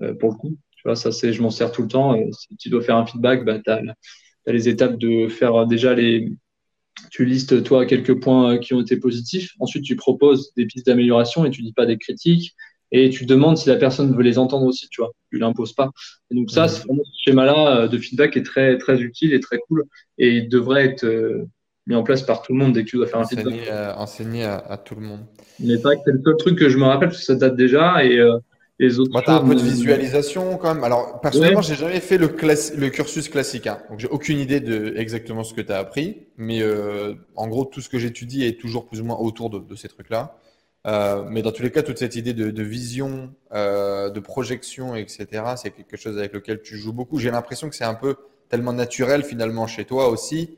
euh, 0.03 0.13
pour 0.13 0.29
le 0.29 0.35
coup 0.35 0.55
tu 0.75 0.83
vois 0.85 0.95
ça 0.95 1.11
c'est 1.11 1.33
je 1.33 1.41
m'en 1.41 1.49
sers 1.49 1.71
tout 1.71 1.81
le 1.81 1.87
temps 1.87 2.13
et 2.13 2.29
si 2.31 2.55
tu 2.57 2.69
dois 2.69 2.83
faire 2.83 2.95
un 2.95 3.07
feedback 3.07 3.43
bah 3.43 3.57
tu 3.59 3.71
as, 3.71 3.81
as 4.45 4.51
les 4.51 4.69
étapes 4.69 4.99
de 4.99 5.27
faire 5.27 5.65
déjà 5.65 5.95
les 5.95 6.31
tu 7.09 7.25
listes 7.25 7.63
toi 7.63 7.85
quelques 7.85 8.19
points 8.19 8.57
qui 8.59 8.73
ont 8.73 8.81
été 8.81 8.97
positifs. 8.97 9.53
Ensuite, 9.59 9.83
tu 9.83 9.95
proposes 9.95 10.53
des 10.55 10.65
pistes 10.65 10.85
d'amélioration 10.85 11.45
et 11.45 11.49
tu 11.49 11.61
dis 11.63 11.73
pas 11.73 11.85
des 11.85 11.97
critiques. 11.97 12.53
Et 12.93 13.09
tu 13.09 13.25
demandes 13.25 13.57
si 13.57 13.69
la 13.69 13.77
personne 13.77 14.13
veut 14.13 14.21
les 14.21 14.37
entendre 14.37 14.65
aussi, 14.65 14.89
tu 14.89 14.99
vois. 14.99 15.11
Tu 15.31 15.39
l'imposes 15.39 15.73
pas. 15.73 15.91
Et 16.29 16.35
donc 16.35 16.51
ça, 16.51 16.67
c'est 16.67 16.83
vraiment 16.85 17.03
ce 17.05 17.21
schéma-là 17.23 17.77
euh, 17.77 17.87
de 17.87 17.97
feedback 17.97 18.35
est 18.35 18.43
très 18.43 18.77
très 18.77 18.99
utile 19.01 19.33
et 19.33 19.39
très 19.39 19.59
cool 19.59 19.85
et 20.17 20.35
il 20.37 20.49
devrait 20.49 20.85
être 20.85 21.05
euh, 21.05 21.47
mis 21.87 21.95
en 21.95 22.03
place 22.03 22.21
par 22.21 22.41
tout 22.41 22.53
le 22.53 22.59
monde 22.59 22.73
dès 22.73 22.83
que 22.83 22.89
tu 22.89 22.97
dois 22.97 23.07
faire 23.07 23.19
un 23.19 23.25
feedback. 23.25 23.69
enseigner 23.97 24.43
à, 24.43 24.77
tout 24.77 24.95
le 24.95 25.01
monde. 25.01 25.21
Mais 25.59 25.75
c'est 25.75 25.83
vrai 25.83 25.95
que 25.95 26.01
c'est 26.05 26.11
le 26.11 26.21
seul 26.23 26.37
truc 26.37 26.57
que 26.57 26.69
je 26.69 26.77
me 26.77 26.85
rappelle 26.85 27.09
parce 27.09 27.19
que 27.19 27.25
ça 27.25 27.35
date 27.35 27.55
déjà 27.55 28.03
et 28.03 28.19
les 28.81 28.99
autres. 28.99 29.11
Moi, 29.11 29.21
tu 29.21 29.29
as 29.29 29.35
un 29.35 29.47
peu 29.47 29.55
de 29.55 29.61
visualisation 29.61 30.57
quand 30.57 30.73
même. 30.73 30.83
Alors, 30.83 31.21
personnellement, 31.21 31.61
j'ai 31.61 31.75
jamais 31.75 31.99
fait 31.99 32.17
le, 32.17 32.27
le 32.27 32.89
cursus 32.89 33.29
classique. 33.29 33.67
Hein. 33.67 33.79
Donc, 33.89 33.99
j'ai 33.99 34.07
aucune 34.07 34.39
idée 34.39 34.59
de 34.59 34.93
exactement 34.97 35.43
ce 35.43 35.53
que 35.53 35.61
tu 35.61 35.71
as 35.71 35.77
appris. 35.77 36.27
Mais 36.37 36.61
euh, 36.61 37.13
en 37.35 37.47
gros, 37.47 37.65
tout 37.65 37.81
ce 37.81 37.89
que 37.89 37.99
j'étudie 37.99 38.43
est 38.43 38.59
toujours 38.59 38.87
plus 38.87 38.99
ou 38.99 39.05
moins 39.05 39.17
autour 39.17 39.49
de, 39.49 39.75
ces 39.75 39.87
trucs-là. 39.87 40.35
Euh, 40.87 41.23
mais 41.29 41.43
dans 41.43 41.51
tous 41.51 41.61
les 41.61 41.71
cas, 41.71 41.83
toute 41.83 41.99
cette 41.99 42.15
idée 42.15 42.33
de, 42.33 42.63
vision, 42.63 43.31
euh, 43.53 44.09
de 44.09 44.19
projection, 44.19 44.95
etc., 44.95 45.27
c'est 45.55 45.71
quelque 45.71 45.95
chose 45.95 46.17
avec 46.17 46.33
lequel 46.33 46.61
tu 46.61 46.75
joues 46.75 46.93
beaucoup. 46.93 47.19
J'ai 47.19 47.31
l'impression 47.31 47.69
que 47.69 47.75
c'est 47.75 47.85
un 47.85 47.93
peu 47.93 48.15
tellement 48.49 48.73
naturel 48.73 49.23
finalement 49.23 49.67
chez 49.67 49.85
toi 49.85 50.09
aussi 50.09 50.57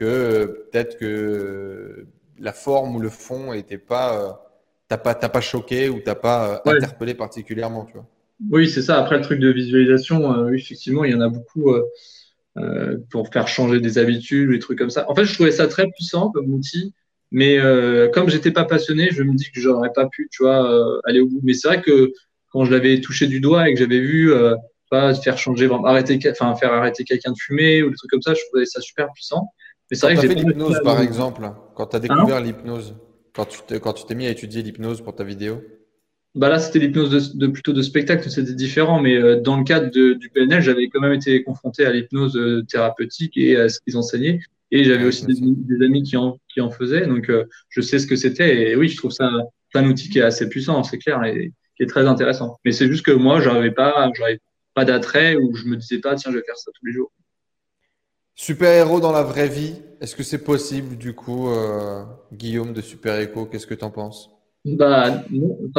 que 0.00 0.66
peut-être 0.72 0.98
que 0.98 2.06
la 2.38 2.52
forme 2.52 2.96
ou 2.96 3.00
le 3.00 3.10
fond 3.10 3.52
n'était 3.52 3.78
pas 3.78 4.50
t'as 4.90 4.98
pas, 4.98 5.14
pas 5.14 5.40
choqué 5.40 5.88
ou 5.88 6.00
t'as 6.00 6.16
pas 6.16 6.60
euh, 6.66 6.76
interpellé 6.76 7.14
particulièrement, 7.14 7.84
tu 7.84 7.94
vois. 7.94 8.06
Oui, 8.50 8.68
c'est 8.68 8.82
ça. 8.82 8.98
Après, 8.98 9.16
le 9.16 9.22
truc 9.22 9.38
de 9.38 9.50
visualisation, 9.50 10.32
euh, 10.32 10.52
effectivement, 10.52 11.04
il 11.04 11.12
y 11.12 11.14
en 11.14 11.20
a 11.20 11.28
beaucoup 11.28 11.72
euh, 11.72 12.96
pour 13.10 13.28
faire 13.28 13.46
changer 13.46 13.80
des 13.80 13.98
habitudes 13.98 14.50
des 14.50 14.58
trucs 14.58 14.78
comme 14.78 14.90
ça. 14.90 15.08
En 15.08 15.14
fait, 15.14 15.24
je 15.24 15.34
trouvais 15.34 15.52
ça 15.52 15.68
très 15.68 15.86
puissant 15.88 16.30
comme 16.30 16.52
outil, 16.52 16.92
mais 17.30 17.58
comme 18.12 18.28
j'étais 18.28 18.50
pas 18.50 18.64
passionné, 18.64 19.10
je 19.12 19.22
me 19.22 19.34
dis 19.34 19.50
que 19.52 19.60
j'aurais 19.60 19.92
pas 19.94 20.08
pu, 20.08 20.28
tu 20.32 20.42
vois, 20.42 21.00
aller 21.04 21.20
au 21.20 21.28
bout. 21.28 21.40
Mais 21.44 21.52
c'est 21.52 21.68
vrai 21.68 21.80
que 21.80 22.12
quand 22.50 22.64
je 22.64 22.72
l'avais 22.72 23.00
touché 23.00 23.28
du 23.28 23.40
doigt 23.40 23.68
et 23.68 23.74
que 23.74 23.78
j'avais 23.78 24.00
vu 24.00 24.32
pas 24.90 25.14
faire 25.14 25.38
changer, 25.38 25.70
arrêter, 25.84 26.18
enfin 26.32 26.56
faire 26.56 26.72
arrêter 26.72 27.04
quelqu'un 27.04 27.30
de 27.30 27.38
fumer 27.38 27.84
ou 27.84 27.90
des 27.90 27.96
trucs 27.96 28.10
comme 28.10 28.22
ça, 28.22 28.34
je 28.34 28.40
trouvais 28.48 28.66
ça 28.66 28.80
super 28.80 29.12
puissant. 29.12 29.52
Mais 29.90 29.96
c'est 29.96 30.06
vrai 30.06 30.14
que 30.14 30.22
j'ai 30.22 30.28
fait 30.28 30.34
l'hypnose, 30.34 30.80
par 30.84 31.00
exemple, 31.00 31.50
quand 31.74 31.86
tu 31.86 31.96
as 31.96 32.00
découvert 32.00 32.40
l'hypnose. 32.40 32.94
Quand 33.32 33.44
tu 33.46 34.04
t'es 34.06 34.14
mis 34.14 34.26
à 34.26 34.30
étudier 34.30 34.62
l'hypnose 34.62 35.00
pour 35.02 35.14
ta 35.14 35.24
vidéo? 35.24 35.62
Bah 36.36 36.48
là, 36.48 36.60
c'était 36.60 36.78
l'hypnose 36.78 37.36
de, 37.36 37.46
plutôt 37.48 37.72
de 37.72 37.82
spectacle, 37.82 38.30
c'était 38.30 38.54
différent, 38.54 39.00
mais 39.00 39.16
euh, 39.16 39.40
dans 39.40 39.56
le 39.56 39.64
cadre 39.64 39.90
du 39.90 40.30
PNL, 40.30 40.62
j'avais 40.62 40.88
quand 40.88 41.00
même 41.00 41.12
été 41.12 41.42
confronté 41.42 41.84
à 41.84 41.92
l'hypnose 41.92 42.36
euh, 42.36 42.62
thérapeutique 42.62 43.36
et 43.36 43.56
à 43.56 43.68
ce 43.68 43.80
qu'ils 43.80 43.96
enseignaient. 43.96 44.38
Et 44.70 44.84
j'avais 44.84 45.04
aussi 45.04 45.26
des, 45.26 45.84
amis 45.84 46.04
qui 46.04 46.16
en, 46.16 46.38
qui 46.48 46.60
en 46.60 46.70
faisaient, 46.70 47.06
donc 47.06 47.28
euh, 47.28 47.46
je 47.68 47.80
sais 47.80 47.98
ce 47.98 48.06
que 48.06 48.14
c'était. 48.14 48.70
Et 48.70 48.76
oui, 48.76 48.88
je 48.88 48.96
trouve 48.96 49.10
ça 49.10 49.28
un 49.74 49.86
outil 49.86 50.08
qui 50.08 50.20
est 50.20 50.22
assez 50.22 50.48
puissant, 50.48 50.84
c'est 50.84 50.98
clair, 50.98 51.24
et 51.24 51.52
qui 51.76 51.82
est 51.82 51.86
très 51.86 52.06
intéressant. 52.06 52.58
Mais 52.64 52.70
c'est 52.70 52.86
juste 52.86 53.04
que 53.04 53.10
moi, 53.10 53.40
j'avais 53.40 53.72
pas, 53.72 54.12
j'avais 54.16 54.38
pas 54.74 54.84
d'attrait 54.84 55.34
ou 55.34 55.56
je 55.56 55.64
me 55.64 55.76
disais 55.76 55.98
pas, 55.98 56.14
tiens, 56.14 56.30
je 56.30 56.38
vais 56.38 56.44
faire 56.44 56.56
ça 56.56 56.70
tous 56.72 56.86
les 56.86 56.92
jours. 56.92 57.10
Super-héros 58.42 59.00
dans 59.00 59.12
la 59.12 59.22
vraie 59.22 59.50
vie, 59.50 59.74
est-ce 60.00 60.16
que 60.16 60.22
c'est 60.22 60.42
possible 60.42 60.96
du 60.96 61.12
coup, 61.12 61.50
euh, 61.50 62.02
Guillaume 62.32 62.72
de 62.72 62.80
Super 62.80 63.16
Echo 63.16 63.44
Qu'est-ce 63.44 63.66
que 63.66 63.74
tu 63.74 63.84
en 63.84 63.90
penses? 63.90 64.30
Bah 64.64 65.24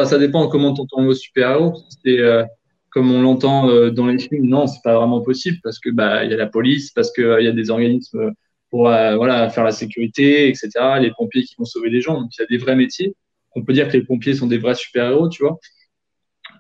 ça 0.05 0.19
dépend 0.19 0.47
comment 0.47 0.71
tu 0.71 0.81
entends 0.81 1.01
le 1.01 1.15
super-héros. 1.15 1.81
C'est 1.89 2.19
euh, 2.19 2.43
comme 2.91 3.09
on 3.11 3.23
l'entend 3.23 3.67
euh, 3.67 3.89
dans 3.89 4.05
les 4.05 4.19
films, 4.19 4.45
non, 4.45 4.67
c'est 4.67 4.83
pas 4.83 4.95
vraiment 4.95 5.21
possible 5.21 5.57
parce 5.63 5.79
que 5.79 5.89
bah 5.89 6.23
il 6.23 6.29
y 6.29 6.35
a 6.35 6.37
la 6.37 6.45
police, 6.45 6.91
parce 6.91 7.11
qu'il 7.11 7.35
il 7.39 7.45
y 7.45 7.47
a 7.47 7.51
des 7.51 7.71
organismes 7.71 8.31
pour 8.69 8.81
voilà 8.81 9.49
faire 9.49 9.63
la 9.63 9.71
sécurité, 9.71 10.47
etc. 10.47 10.69
Les 11.01 11.09
pompiers 11.17 11.41
qui 11.41 11.55
vont 11.57 11.65
sauver 11.65 11.89
les 11.89 12.01
gens, 12.01 12.21
donc 12.21 12.29
il 12.37 12.41
y 12.41 12.43
a 12.43 12.47
des 12.47 12.59
vrais 12.59 12.75
métiers. 12.75 13.15
On 13.55 13.63
peut 13.63 13.73
dire 13.73 13.87
que 13.87 13.93
les 13.93 14.03
pompiers 14.03 14.35
sont 14.35 14.45
des 14.45 14.59
vrais 14.59 14.75
super-héros, 14.75 15.29
tu 15.29 15.41
vois. 15.41 15.57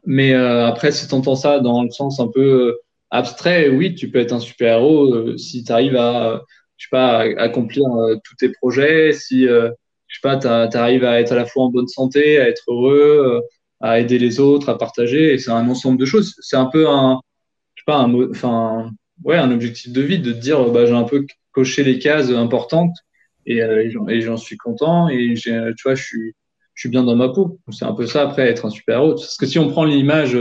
Mais 0.07 0.33
après, 0.33 0.91
si 0.91 1.07
tu 1.07 1.13
entends 1.13 1.35
ça 1.35 1.59
dans 1.59 1.83
le 1.83 1.91
sens 1.91 2.19
un 2.19 2.27
peu 2.27 2.79
abstrait, 3.11 3.69
oui, 3.69 3.95
tu 3.95 4.09
peux 4.09 4.19
être 4.19 4.33
un 4.33 4.39
super-héros 4.39 5.13
euh, 5.13 5.37
si 5.37 5.63
tu 5.63 5.71
arrives 5.71 5.97
à, 5.97 6.41
je 6.77 6.85
sais 6.85 6.89
pas, 6.91 7.19
accomplir 7.37 7.85
euh, 7.85 8.15
tous 8.23 8.35
tes 8.35 8.49
projets, 8.49 9.13
si, 9.13 9.47
euh, 9.47 9.69
je 10.07 10.15
sais 10.17 10.21
pas, 10.23 10.37
tu 10.37 10.47
arrives 10.77 11.05
à 11.05 11.19
être 11.19 11.33
à 11.33 11.35
la 11.35 11.45
fois 11.45 11.65
en 11.65 11.69
bonne 11.69 11.87
santé, 11.87 12.39
à 12.39 12.47
être 12.49 12.63
heureux, 12.69 13.41
à 13.81 13.99
aider 13.99 14.19
les 14.19 14.39
autres, 14.39 14.69
à 14.69 14.77
partager. 14.77 15.37
C'est 15.37 15.51
un 15.51 15.67
ensemble 15.69 15.97
de 15.99 16.05
choses. 16.05 16.35
C'est 16.39 16.57
un 16.57 16.65
peu 16.65 16.89
un, 16.89 17.19
je 17.75 17.81
sais 17.81 17.85
pas, 17.85 17.97
un, 17.97 18.29
enfin, 18.29 18.91
ouais, 19.23 19.37
un 19.37 19.51
objectif 19.51 19.91
de 19.91 20.01
vie 20.01 20.19
de 20.19 20.31
te 20.33 20.39
dire, 20.39 20.69
bah, 20.71 20.85
j'ai 20.85 20.93
un 20.93 21.03
peu 21.03 21.25
coché 21.51 21.83
les 21.83 21.99
cases 21.99 22.29
importantes 22.31 22.95
et, 23.45 23.57
et 23.59 24.21
j'en 24.21 24.37
suis 24.37 24.57
content 24.57 25.09
et 25.09 25.33
tu 25.35 25.51
vois, 25.83 25.95
je 25.95 26.03
suis, 26.03 26.33
je 26.73 26.81
suis 26.81 26.89
bien 26.89 27.03
dans 27.03 27.15
ma 27.15 27.29
peau. 27.29 27.59
C'est 27.71 27.85
un 27.85 27.93
peu 27.93 28.05
ça 28.05 28.23
après 28.23 28.47
être 28.49 28.65
un 28.65 28.69
super-héros. 28.69 29.15
Parce 29.15 29.37
que 29.37 29.45
si 29.45 29.59
on 29.59 29.69
prend 29.69 29.85
l'image 29.85 30.37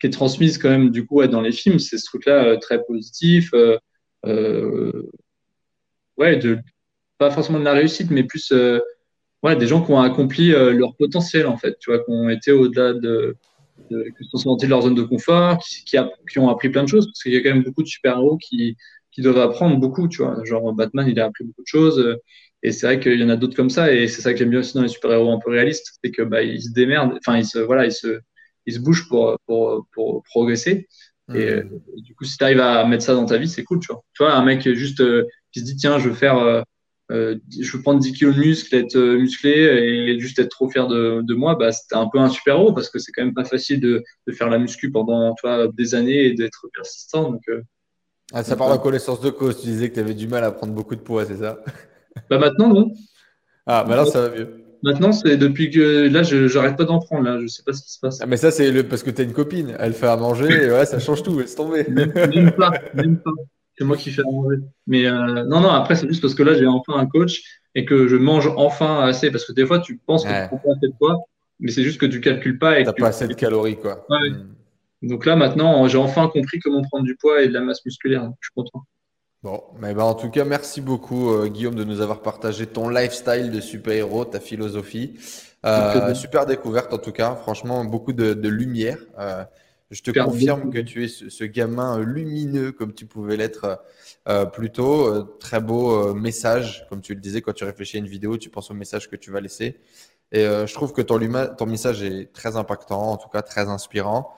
qui 0.00 0.06
est 0.06 0.10
transmise 0.10 0.58
quand 0.58 0.68
même 0.68 0.90
du 0.90 1.06
coup 1.06 1.24
dans 1.26 1.40
les 1.40 1.52
films, 1.52 1.78
c'est 1.78 1.98
ce 1.98 2.04
truc-là 2.04 2.44
euh, 2.44 2.56
très 2.56 2.82
positif, 2.84 3.50
euh, 3.54 3.78
euh, 4.26 5.10
ouais, 6.18 6.40
pas 7.18 7.30
forcément 7.30 7.58
de 7.58 7.64
la 7.64 7.72
réussite, 7.72 8.10
mais 8.10 8.24
plus 8.24 8.52
ouais, 9.42 9.56
des 9.56 9.66
gens 9.66 9.82
qui 9.82 9.92
ont 9.92 10.00
accompli 10.00 10.50
leur 10.50 10.96
potentiel 10.96 11.46
en 11.46 11.56
fait, 11.56 11.78
tu 11.78 11.90
vois, 11.90 12.00
qui 12.00 12.10
ont 12.10 12.28
été 12.28 12.52
au-delà 12.52 12.92
de, 12.92 13.36
qui 13.88 14.28
sont 14.30 14.38
sortis 14.38 14.66
de 14.66 14.70
leur 14.70 14.82
zone 14.82 14.94
de 14.94 15.02
confort, 15.02 15.58
qui, 15.86 15.98
ont 16.38 16.48
appris 16.48 16.68
plein 16.68 16.84
de 16.84 16.88
choses, 16.88 17.06
parce 17.06 17.22
qu'il 17.22 17.32
y 17.32 17.36
a 17.36 17.42
quand 17.42 17.54
même 17.54 17.62
beaucoup 17.62 17.82
de 17.82 17.88
super-héros 17.88 18.36
qui, 18.38 18.76
qui 19.12 19.22
doivent 19.22 19.38
apprendre 19.38 19.78
beaucoup, 19.78 20.08
tu 20.08 20.22
vois. 20.22 20.36
Genre 20.44 20.72
Batman, 20.74 21.06
il 21.08 21.18
a 21.20 21.26
appris 21.26 21.44
beaucoup 21.44 21.62
de 21.62 21.66
choses. 21.66 22.18
Et 22.62 22.72
c'est 22.72 22.86
vrai 22.86 23.00
qu'il 23.00 23.20
y 23.20 23.24
en 23.24 23.28
a 23.28 23.36
d'autres 23.36 23.56
comme 23.56 23.70
ça. 23.70 23.92
Et 23.92 24.08
c'est 24.08 24.22
ça 24.22 24.32
que 24.32 24.38
j'aime 24.38 24.50
bien 24.50 24.60
aussi 24.60 24.74
dans 24.74 24.82
les 24.82 24.88
super-héros 24.88 25.30
un 25.32 25.38
peu 25.38 25.50
réalistes, 25.50 25.98
c'est 26.02 26.10
que 26.10 26.22
bah, 26.22 26.40
se 26.42 26.72
démerdent, 26.72 27.16
enfin, 27.18 27.38
ils 27.38 27.46
se, 27.46 27.58
voilà, 27.58 27.86
ils 27.86 27.92
se, 27.92 28.20
il 28.66 28.74
se 28.74 28.80
bouge 28.80 29.08
pour, 29.08 29.38
pour, 29.46 29.86
pour 29.92 30.22
progresser. 30.24 30.88
Et, 31.34 31.48
euh, 31.48 31.64
du 31.96 32.14
coup, 32.14 32.24
si 32.24 32.36
tu 32.36 32.44
arrives 32.44 32.60
à 32.60 32.84
mettre 32.86 33.04
ça 33.04 33.14
dans 33.14 33.26
ta 33.26 33.36
vie, 33.36 33.48
c'est 33.48 33.64
cool, 33.64 33.80
tu 33.80 33.92
vois. 33.92 34.02
Tu 34.14 34.22
vois, 34.22 34.34
un 34.34 34.44
mec 34.44 34.68
juste 34.74 35.00
euh, 35.00 35.24
qui 35.52 35.60
se 35.60 35.64
dit, 35.64 35.76
tiens, 35.76 35.98
je 35.98 36.08
veux 36.08 36.14
faire, 36.14 36.38
euh, 36.38 36.62
je 37.10 37.76
veux 37.76 37.82
prendre 37.82 37.98
10 37.98 38.12
kilos 38.12 38.36
de 38.36 38.40
muscle, 38.40 38.74
être 38.76 38.96
musclé 38.96 39.50
et 39.50 40.20
juste 40.20 40.38
être 40.38 40.50
trop 40.50 40.68
fier 40.68 40.86
de, 40.86 41.22
de 41.22 41.34
moi, 41.34 41.56
bah, 41.56 41.72
c'était 41.72 41.96
un 41.96 42.08
peu 42.08 42.18
un 42.18 42.28
super 42.28 42.54
héros 42.56 42.72
parce 42.72 42.90
que 42.90 43.00
c'est 43.00 43.10
quand 43.10 43.24
même 43.24 43.34
pas 43.34 43.44
facile 43.44 43.80
de, 43.80 44.04
de 44.26 44.32
faire 44.32 44.48
la 44.48 44.58
muscu 44.58 44.92
pendant 44.92 45.34
des 45.74 45.94
années 45.96 46.26
et 46.26 46.34
d'être 46.34 46.68
persistant. 46.72 47.32
Donc, 47.32 47.42
ah, 48.32 48.42
ça 48.42 48.56
parle 48.56 48.76
de 48.76 48.82
connaissance 48.82 49.20
de 49.20 49.30
cause. 49.30 49.60
Tu 49.60 49.66
disais 49.66 49.88
que 49.88 49.94
tu 49.94 50.00
avais 50.00 50.14
du 50.14 50.26
mal 50.28 50.44
à 50.44 50.50
prendre 50.50 50.72
beaucoup 50.72 50.96
de 50.96 51.00
poids, 51.00 51.24
c'est 51.24 51.38
ça? 51.38 51.60
Bah 52.30 52.38
maintenant, 52.38 52.72
non. 52.72 52.92
Ah, 53.66 53.84
maintenant, 53.86 54.06
ça 54.06 54.28
va 54.28 54.34
mieux. 54.34 54.65
Maintenant, 54.86 55.10
c'est 55.10 55.36
depuis 55.36 55.70
que 55.70 56.06
là, 56.06 56.22
je 56.22 56.46
j'arrête 56.46 56.76
pas 56.76 56.84
d'en 56.84 57.00
prendre. 57.00 57.24
Là, 57.24 57.40
je 57.40 57.48
sais 57.48 57.64
pas 57.64 57.72
ce 57.72 57.82
qui 57.82 57.90
se 57.90 57.98
passe. 57.98 58.20
Ah, 58.22 58.26
mais 58.26 58.36
ça, 58.36 58.52
c'est 58.52 58.70
le... 58.70 58.84
parce 58.84 59.02
que 59.02 59.10
tu 59.10 59.20
as 59.20 59.24
une 59.24 59.32
copine. 59.32 59.74
Elle 59.80 59.94
fait 59.94 60.06
à 60.06 60.16
manger. 60.16 60.46
et 60.46 60.70
ouais, 60.70 60.86
ça 60.86 61.00
change 61.00 61.24
tout. 61.24 61.36
Laisse 61.40 61.56
tomber. 61.56 61.84
Même 61.88 62.52
pas, 62.52 62.70
même 62.94 63.18
pas. 63.18 63.32
C'est 63.76 63.84
moi 63.84 63.96
qui 63.96 64.12
fais 64.12 64.22
à 64.22 64.30
manger. 64.30 64.58
Mais 64.86 65.06
euh, 65.06 65.42
non, 65.42 65.58
non. 65.58 65.70
Après, 65.70 65.96
c'est 65.96 66.06
juste 66.06 66.22
parce 66.22 66.36
que 66.36 66.44
là, 66.44 66.54
j'ai 66.54 66.68
enfin 66.68 66.92
un 66.94 67.06
coach 67.06 67.42
et 67.74 67.84
que 67.84 68.06
je 68.06 68.14
mange 68.14 68.48
enfin 68.56 69.00
assez. 69.00 69.32
Parce 69.32 69.44
que 69.44 69.52
des 69.52 69.66
fois, 69.66 69.80
tu 69.80 69.96
penses 70.06 70.22
que 70.22 70.28
tu 70.28 70.48
prends 70.50 70.58
pas 70.58 70.70
assez 70.76 70.86
de 70.86 70.94
poids, 70.96 71.18
mais 71.58 71.72
c'est 71.72 71.82
juste 71.82 71.98
que 71.98 72.06
tu 72.06 72.20
calcules 72.20 72.60
pas. 72.60 72.78
Et 72.78 72.84
T'as 72.84 72.92
pas 72.92 73.08
assez 73.08 73.26
de 73.26 73.34
calories, 73.34 73.78
quoi. 73.78 74.06
Ouais. 74.08 74.30
Hmm. 74.30 74.54
Donc 75.02 75.26
là, 75.26 75.34
maintenant, 75.34 75.88
j'ai 75.88 75.98
enfin 75.98 76.28
compris 76.28 76.60
comment 76.60 76.82
prendre 76.82 77.04
du 77.04 77.16
poids 77.16 77.42
et 77.42 77.48
de 77.48 77.52
la 77.52 77.60
masse 77.60 77.84
musculaire. 77.84 78.30
je 78.40 78.46
suis 78.46 78.54
content. 78.54 78.86
Bon, 79.46 79.62
mais 79.78 79.94
ben, 79.94 80.02
en 80.02 80.14
tout 80.14 80.28
cas, 80.28 80.44
merci 80.44 80.80
beaucoup, 80.80 81.30
euh, 81.30 81.46
Guillaume, 81.46 81.76
de 81.76 81.84
nous 81.84 82.00
avoir 82.00 82.20
partagé 82.20 82.66
ton 82.66 82.88
lifestyle 82.88 83.52
de 83.52 83.60
super-héros, 83.60 84.24
ta 84.24 84.40
philosophie. 84.40 85.20
Euh, 85.64 86.14
super 86.14 86.46
découverte, 86.46 86.92
en 86.92 86.98
tout 86.98 87.12
cas. 87.12 87.36
Franchement, 87.36 87.84
beaucoup 87.84 88.12
de, 88.12 88.48
lumière. 88.48 88.98
Euh, 89.20 89.44
je 89.92 90.02
te 90.02 90.10
confirme 90.10 90.72
que 90.72 90.80
tu 90.80 91.04
es 91.04 91.06
ce, 91.06 91.44
gamin 91.44 92.00
lumineux, 92.00 92.72
comme 92.72 92.92
tu 92.92 93.06
pouvais 93.06 93.36
l'être 93.36 93.80
plus 94.52 94.72
tôt. 94.72 95.22
très 95.38 95.60
beau 95.60 96.12
message, 96.12 96.84
comme 96.90 97.00
tu 97.00 97.14
le 97.14 97.20
disais, 97.20 97.40
quand 97.40 97.52
tu 97.52 97.62
réfléchis 97.62 97.98
à 97.98 98.00
une 98.00 98.08
vidéo, 98.08 98.38
tu 98.38 98.50
penses 98.50 98.72
au 98.72 98.74
message 98.74 99.08
que 99.08 99.14
tu 99.14 99.30
vas 99.30 99.40
laisser. 99.40 99.78
Et 100.32 100.42
je 100.42 100.74
trouve 100.74 100.92
que 100.92 101.02
ton, 101.02 101.20
ton 101.56 101.66
message 101.66 102.02
est 102.02 102.32
très 102.32 102.56
impactant, 102.56 103.12
en 103.12 103.16
tout 103.16 103.28
cas 103.28 103.42
très 103.42 103.68
inspirant. 103.68 104.34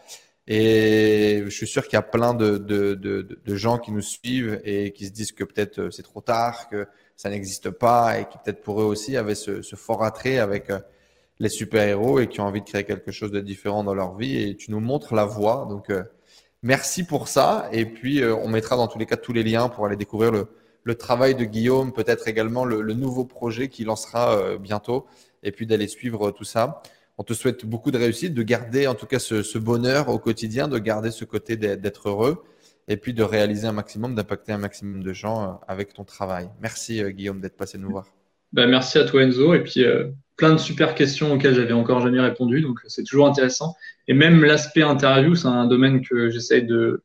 Et 0.51 1.43
je 1.45 1.51
suis 1.51 1.66
sûr 1.66 1.85
qu'il 1.85 1.93
y 1.93 1.97
a 1.97 2.03
plein 2.03 2.33
de, 2.33 2.57
de, 2.57 2.95
de, 2.95 3.55
gens 3.55 3.77
qui 3.77 3.93
nous 3.93 4.01
suivent 4.01 4.59
et 4.65 4.93
qui 4.93 5.05
se 5.05 5.12
disent 5.12 5.33
que 5.33 5.45
peut-être 5.45 5.79
euh, 5.79 5.91
c'est 5.91 6.03
trop 6.03 6.23
tard, 6.23 6.70
que 6.70 6.87
ça 7.16 7.29
n'existe 7.29 7.69
pas 7.69 8.19
et 8.19 8.27
qui 8.27 8.39
peut-être 8.39 8.62
pour 8.62 8.81
eux 8.81 8.85
aussi 8.87 9.19
avaient 9.19 9.35
ce, 9.35 9.61
ce 9.61 9.77
fort 9.77 10.03
attrait 10.03 10.39
avec 10.39 10.70
euh, 10.70 10.79
les 11.39 11.51
super-héros 11.51 12.20
et 12.20 12.29
qui 12.29 12.41
ont 12.41 12.45
envie 12.45 12.62
de 12.62 12.66
créer 12.66 12.85
quelque 12.85 13.12
chose 13.12 13.31
de 13.31 13.41
différent 13.41 13.85
dans 13.85 13.93
leur 13.93 14.16
vie. 14.16 14.39
Et 14.39 14.57
tu 14.57 14.70
nous 14.70 14.81
montres 14.81 15.15
la 15.15 15.27
voie. 15.27 15.66
Donc, 15.69 15.91
euh, 15.91 16.03
merci 16.62 17.05
pour 17.05 17.29
ça. 17.29 17.69
Et 17.70 17.85
puis, 17.85 18.25
on 18.25 18.49
mettra 18.49 18.77
dans 18.77 18.89
tous 18.89 18.99
les 18.99 19.07
cas 19.07 19.19
tous 19.19 19.35
les 19.35 19.43
liens 19.43 19.69
pour 19.69 19.85
aller 19.85 19.97
découvrir 19.97 20.33
le, 20.33 20.49
le 20.83 20.95
travail 20.95 21.35
de 21.35 21.45
Guillaume, 21.45 21.93
peut-être 21.93 22.27
également 22.27 22.65
le, 22.65 22.81
le, 22.81 22.95
nouveau 22.95 23.27
projet 23.27 23.69
qu'il 23.69 23.85
lancera 23.85 24.57
bientôt 24.57 25.07
et 25.43 25.53
puis 25.53 25.66
d'aller 25.66 25.89
suivre 25.89 26.31
tout 26.31 26.45
ça 26.45 26.83
on 27.19 27.24
te 27.24 27.35
souhaite 27.35 27.66
beaucoup 27.66 27.90
de 27.90 27.99
réussite, 27.99 28.32
de 28.32 28.43
garder 28.43 28.86
en 28.86 28.95
tout 28.95 29.07
cas 29.07 29.19
ce, 29.19 29.59
bonheur 29.59 30.09
au 30.09 30.19
quotidien, 30.19 30.69
de 30.69 30.78
garder 30.78 31.11
ce 31.11 31.24
côté 31.24 31.57
d'être 31.57 32.09
heureux 32.09 32.45
et 32.86 32.97
puis 32.97 33.12
de 33.12 33.23
réaliser 33.23 33.66
un 33.66 33.73
maximum, 33.73 34.15
d'impacter 34.15 34.53
un 34.53 34.59
maximum 34.59 35.03
de 35.03 35.12
gens 35.12 35.43
euh, 35.43 35.53
avec 35.66 35.93
ton 35.93 36.05
travail. 36.05 36.49
Merci 36.62 37.03
euh, 37.03 37.11
Guillaume 37.11 37.40
d'être 37.40 37.57
passé 37.57 37.77
nous 37.77 37.90
voir. 37.90 38.07
Ben, 38.53 38.66
merci 38.66 38.97
à 38.99 39.05
toi 39.05 39.23
Enzo 39.23 39.53
et 39.53 39.62
puis 39.62 39.85
euh, 39.85 40.07
plein 40.36 40.53
de 40.53 40.59
super 40.59 40.95
questions 40.95 41.32
auxquelles 41.35 41.55
j'avais 41.55 41.73
encore 41.73 42.01
jamais 42.01 42.20
répondu, 42.20 42.62
donc 42.62 42.78
c'est 42.86 43.03
toujours 43.03 43.27
intéressant. 43.27 43.74
Et 44.07 44.15
même 44.15 44.43
l'aspect 44.43 44.82
interview, 44.82 45.35
c'est 45.35 45.49
un 45.49 45.66
domaine 45.66 46.01
que 46.01 46.31
j'essaye 46.31 46.65
de, 46.65 47.03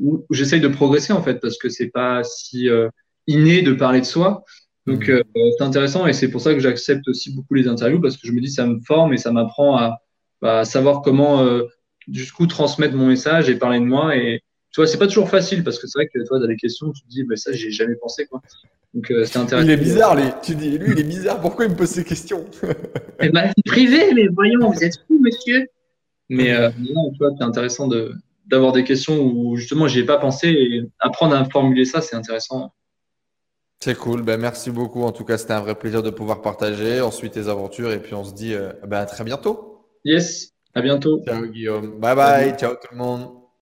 où 0.00 0.24
j'essaye 0.30 0.60
de 0.60 0.68
progresser 0.68 1.12
en 1.12 1.22
fait 1.22 1.40
parce 1.40 1.58
que 1.58 1.70
c'est 1.70 1.88
pas 1.88 2.22
si 2.22 2.68
inné 3.26 3.62
de 3.62 3.72
parler 3.72 4.00
de 4.00 4.06
soi. 4.06 4.44
Donc, 4.86 5.08
mm. 5.08 5.12
euh, 5.12 5.22
c'est 5.58 5.64
intéressant 5.64 6.06
et 6.06 6.12
c'est 6.12 6.28
pour 6.28 6.40
ça 6.40 6.54
que 6.54 6.60
j'accepte 6.60 7.08
aussi 7.08 7.34
beaucoup 7.34 7.54
les 7.54 7.68
interviews 7.68 8.00
parce 8.00 8.16
que 8.16 8.26
je 8.26 8.32
me 8.32 8.40
dis 8.40 8.50
ça 8.50 8.66
me 8.66 8.80
forme 8.80 9.14
et 9.14 9.16
ça 9.16 9.32
m'apprend 9.32 9.76
à, 9.76 9.98
bah, 10.42 10.64
savoir 10.64 11.00
comment 11.02 11.42
euh, 11.42 11.62
jusqu'où 12.12 12.46
transmettre 12.46 12.94
mon 12.94 13.06
message 13.06 13.48
et 13.48 13.56
parler 13.56 13.80
de 13.80 13.84
moi. 13.84 14.16
Et 14.16 14.42
tu 14.72 14.80
vois, 14.80 14.86
c'est 14.86 14.98
pas 14.98 15.06
toujours 15.06 15.30
facile 15.30 15.64
parce 15.64 15.78
que 15.78 15.86
c'est 15.86 15.98
vrai 15.98 16.08
que 16.12 16.22
toi, 16.26 16.38
dans 16.38 16.46
les 16.46 16.56
questions, 16.56 16.92
tu 16.92 17.02
te 17.02 17.08
dis, 17.08 17.24
bah, 17.24 17.36
ça, 17.36 17.52
j'ai 17.52 17.70
jamais 17.70 17.94
pensé. 17.96 18.26
Quoi. 18.26 18.42
Donc, 18.92 19.10
euh, 19.10 19.24
c'est 19.24 19.38
intéressant. 19.38 19.66
Il 19.66 19.72
est 19.72 19.76
bizarre, 19.76 20.14
lui. 20.16 20.24
Tu 20.42 20.54
dis, 20.54 20.76
lui, 20.76 20.92
il 20.92 21.00
est 21.00 21.08
bizarre. 21.08 21.40
Pourquoi 21.40 21.64
il 21.64 21.70
me 21.70 21.76
pose 21.76 21.88
ces 21.88 22.04
questions? 22.04 22.44
Eh 23.20 23.28
ben, 23.28 23.48
c'est 23.56 23.64
privé, 23.64 24.12
mais 24.12 24.26
voyons, 24.26 24.68
vous 24.70 24.82
êtes 24.82 24.98
fou, 25.06 25.20
monsieur. 25.20 25.68
Mais 26.28 26.52
euh, 26.52 26.68
non, 26.78 27.10
tu 27.12 27.18
vois, 27.18 27.30
c'est 27.38 27.44
intéressant 27.44 27.86
de 27.86 28.12
d'avoir 28.46 28.72
des 28.72 28.84
questions 28.84 29.18
où 29.22 29.56
justement 29.56 29.88
j'y 29.88 30.00
ai 30.00 30.04
pas 30.04 30.18
pensé 30.18 30.48
et 30.48 30.82
apprendre 30.98 31.34
à 31.34 31.44
formuler 31.46 31.84
ça, 31.84 32.00
c'est 32.00 32.16
intéressant. 32.16 32.74
C'est 33.80 33.96
cool. 33.96 34.22
Ben, 34.22 34.40
merci 34.40 34.70
beaucoup. 34.70 35.02
En 35.02 35.12
tout 35.12 35.24
cas, 35.24 35.36
c'était 35.36 35.52
un 35.52 35.60
vrai 35.60 35.74
plaisir 35.74 36.02
de 36.02 36.10
pouvoir 36.10 36.40
partager. 36.42 37.00
ensuite 37.00 37.34
tes 37.34 37.48
aventures 37.48 37.92
et 37.92 38.00
puis 38.00 38.14
on 38.14 38.24
se 38.24 38.34
dit 38.34 38.54
euh, 38.54 38.72
ben, 38.86 38.98
à 38.98 39.06
très 39.06 39.24
bientôt. 39.24 39.86
Yes. 40.04 40.50
À 40.74 40.80
bientôt. 40.80 41.22
Ciao, 41.26 41.46
Guillaume. 41.46 42.00
Bye 42.00 42.16
bye. 42.16 42.56
Ciao 42.56 42.74
tout 42.74 42.88
le 42.90 42.96
monde. 42.96 43.43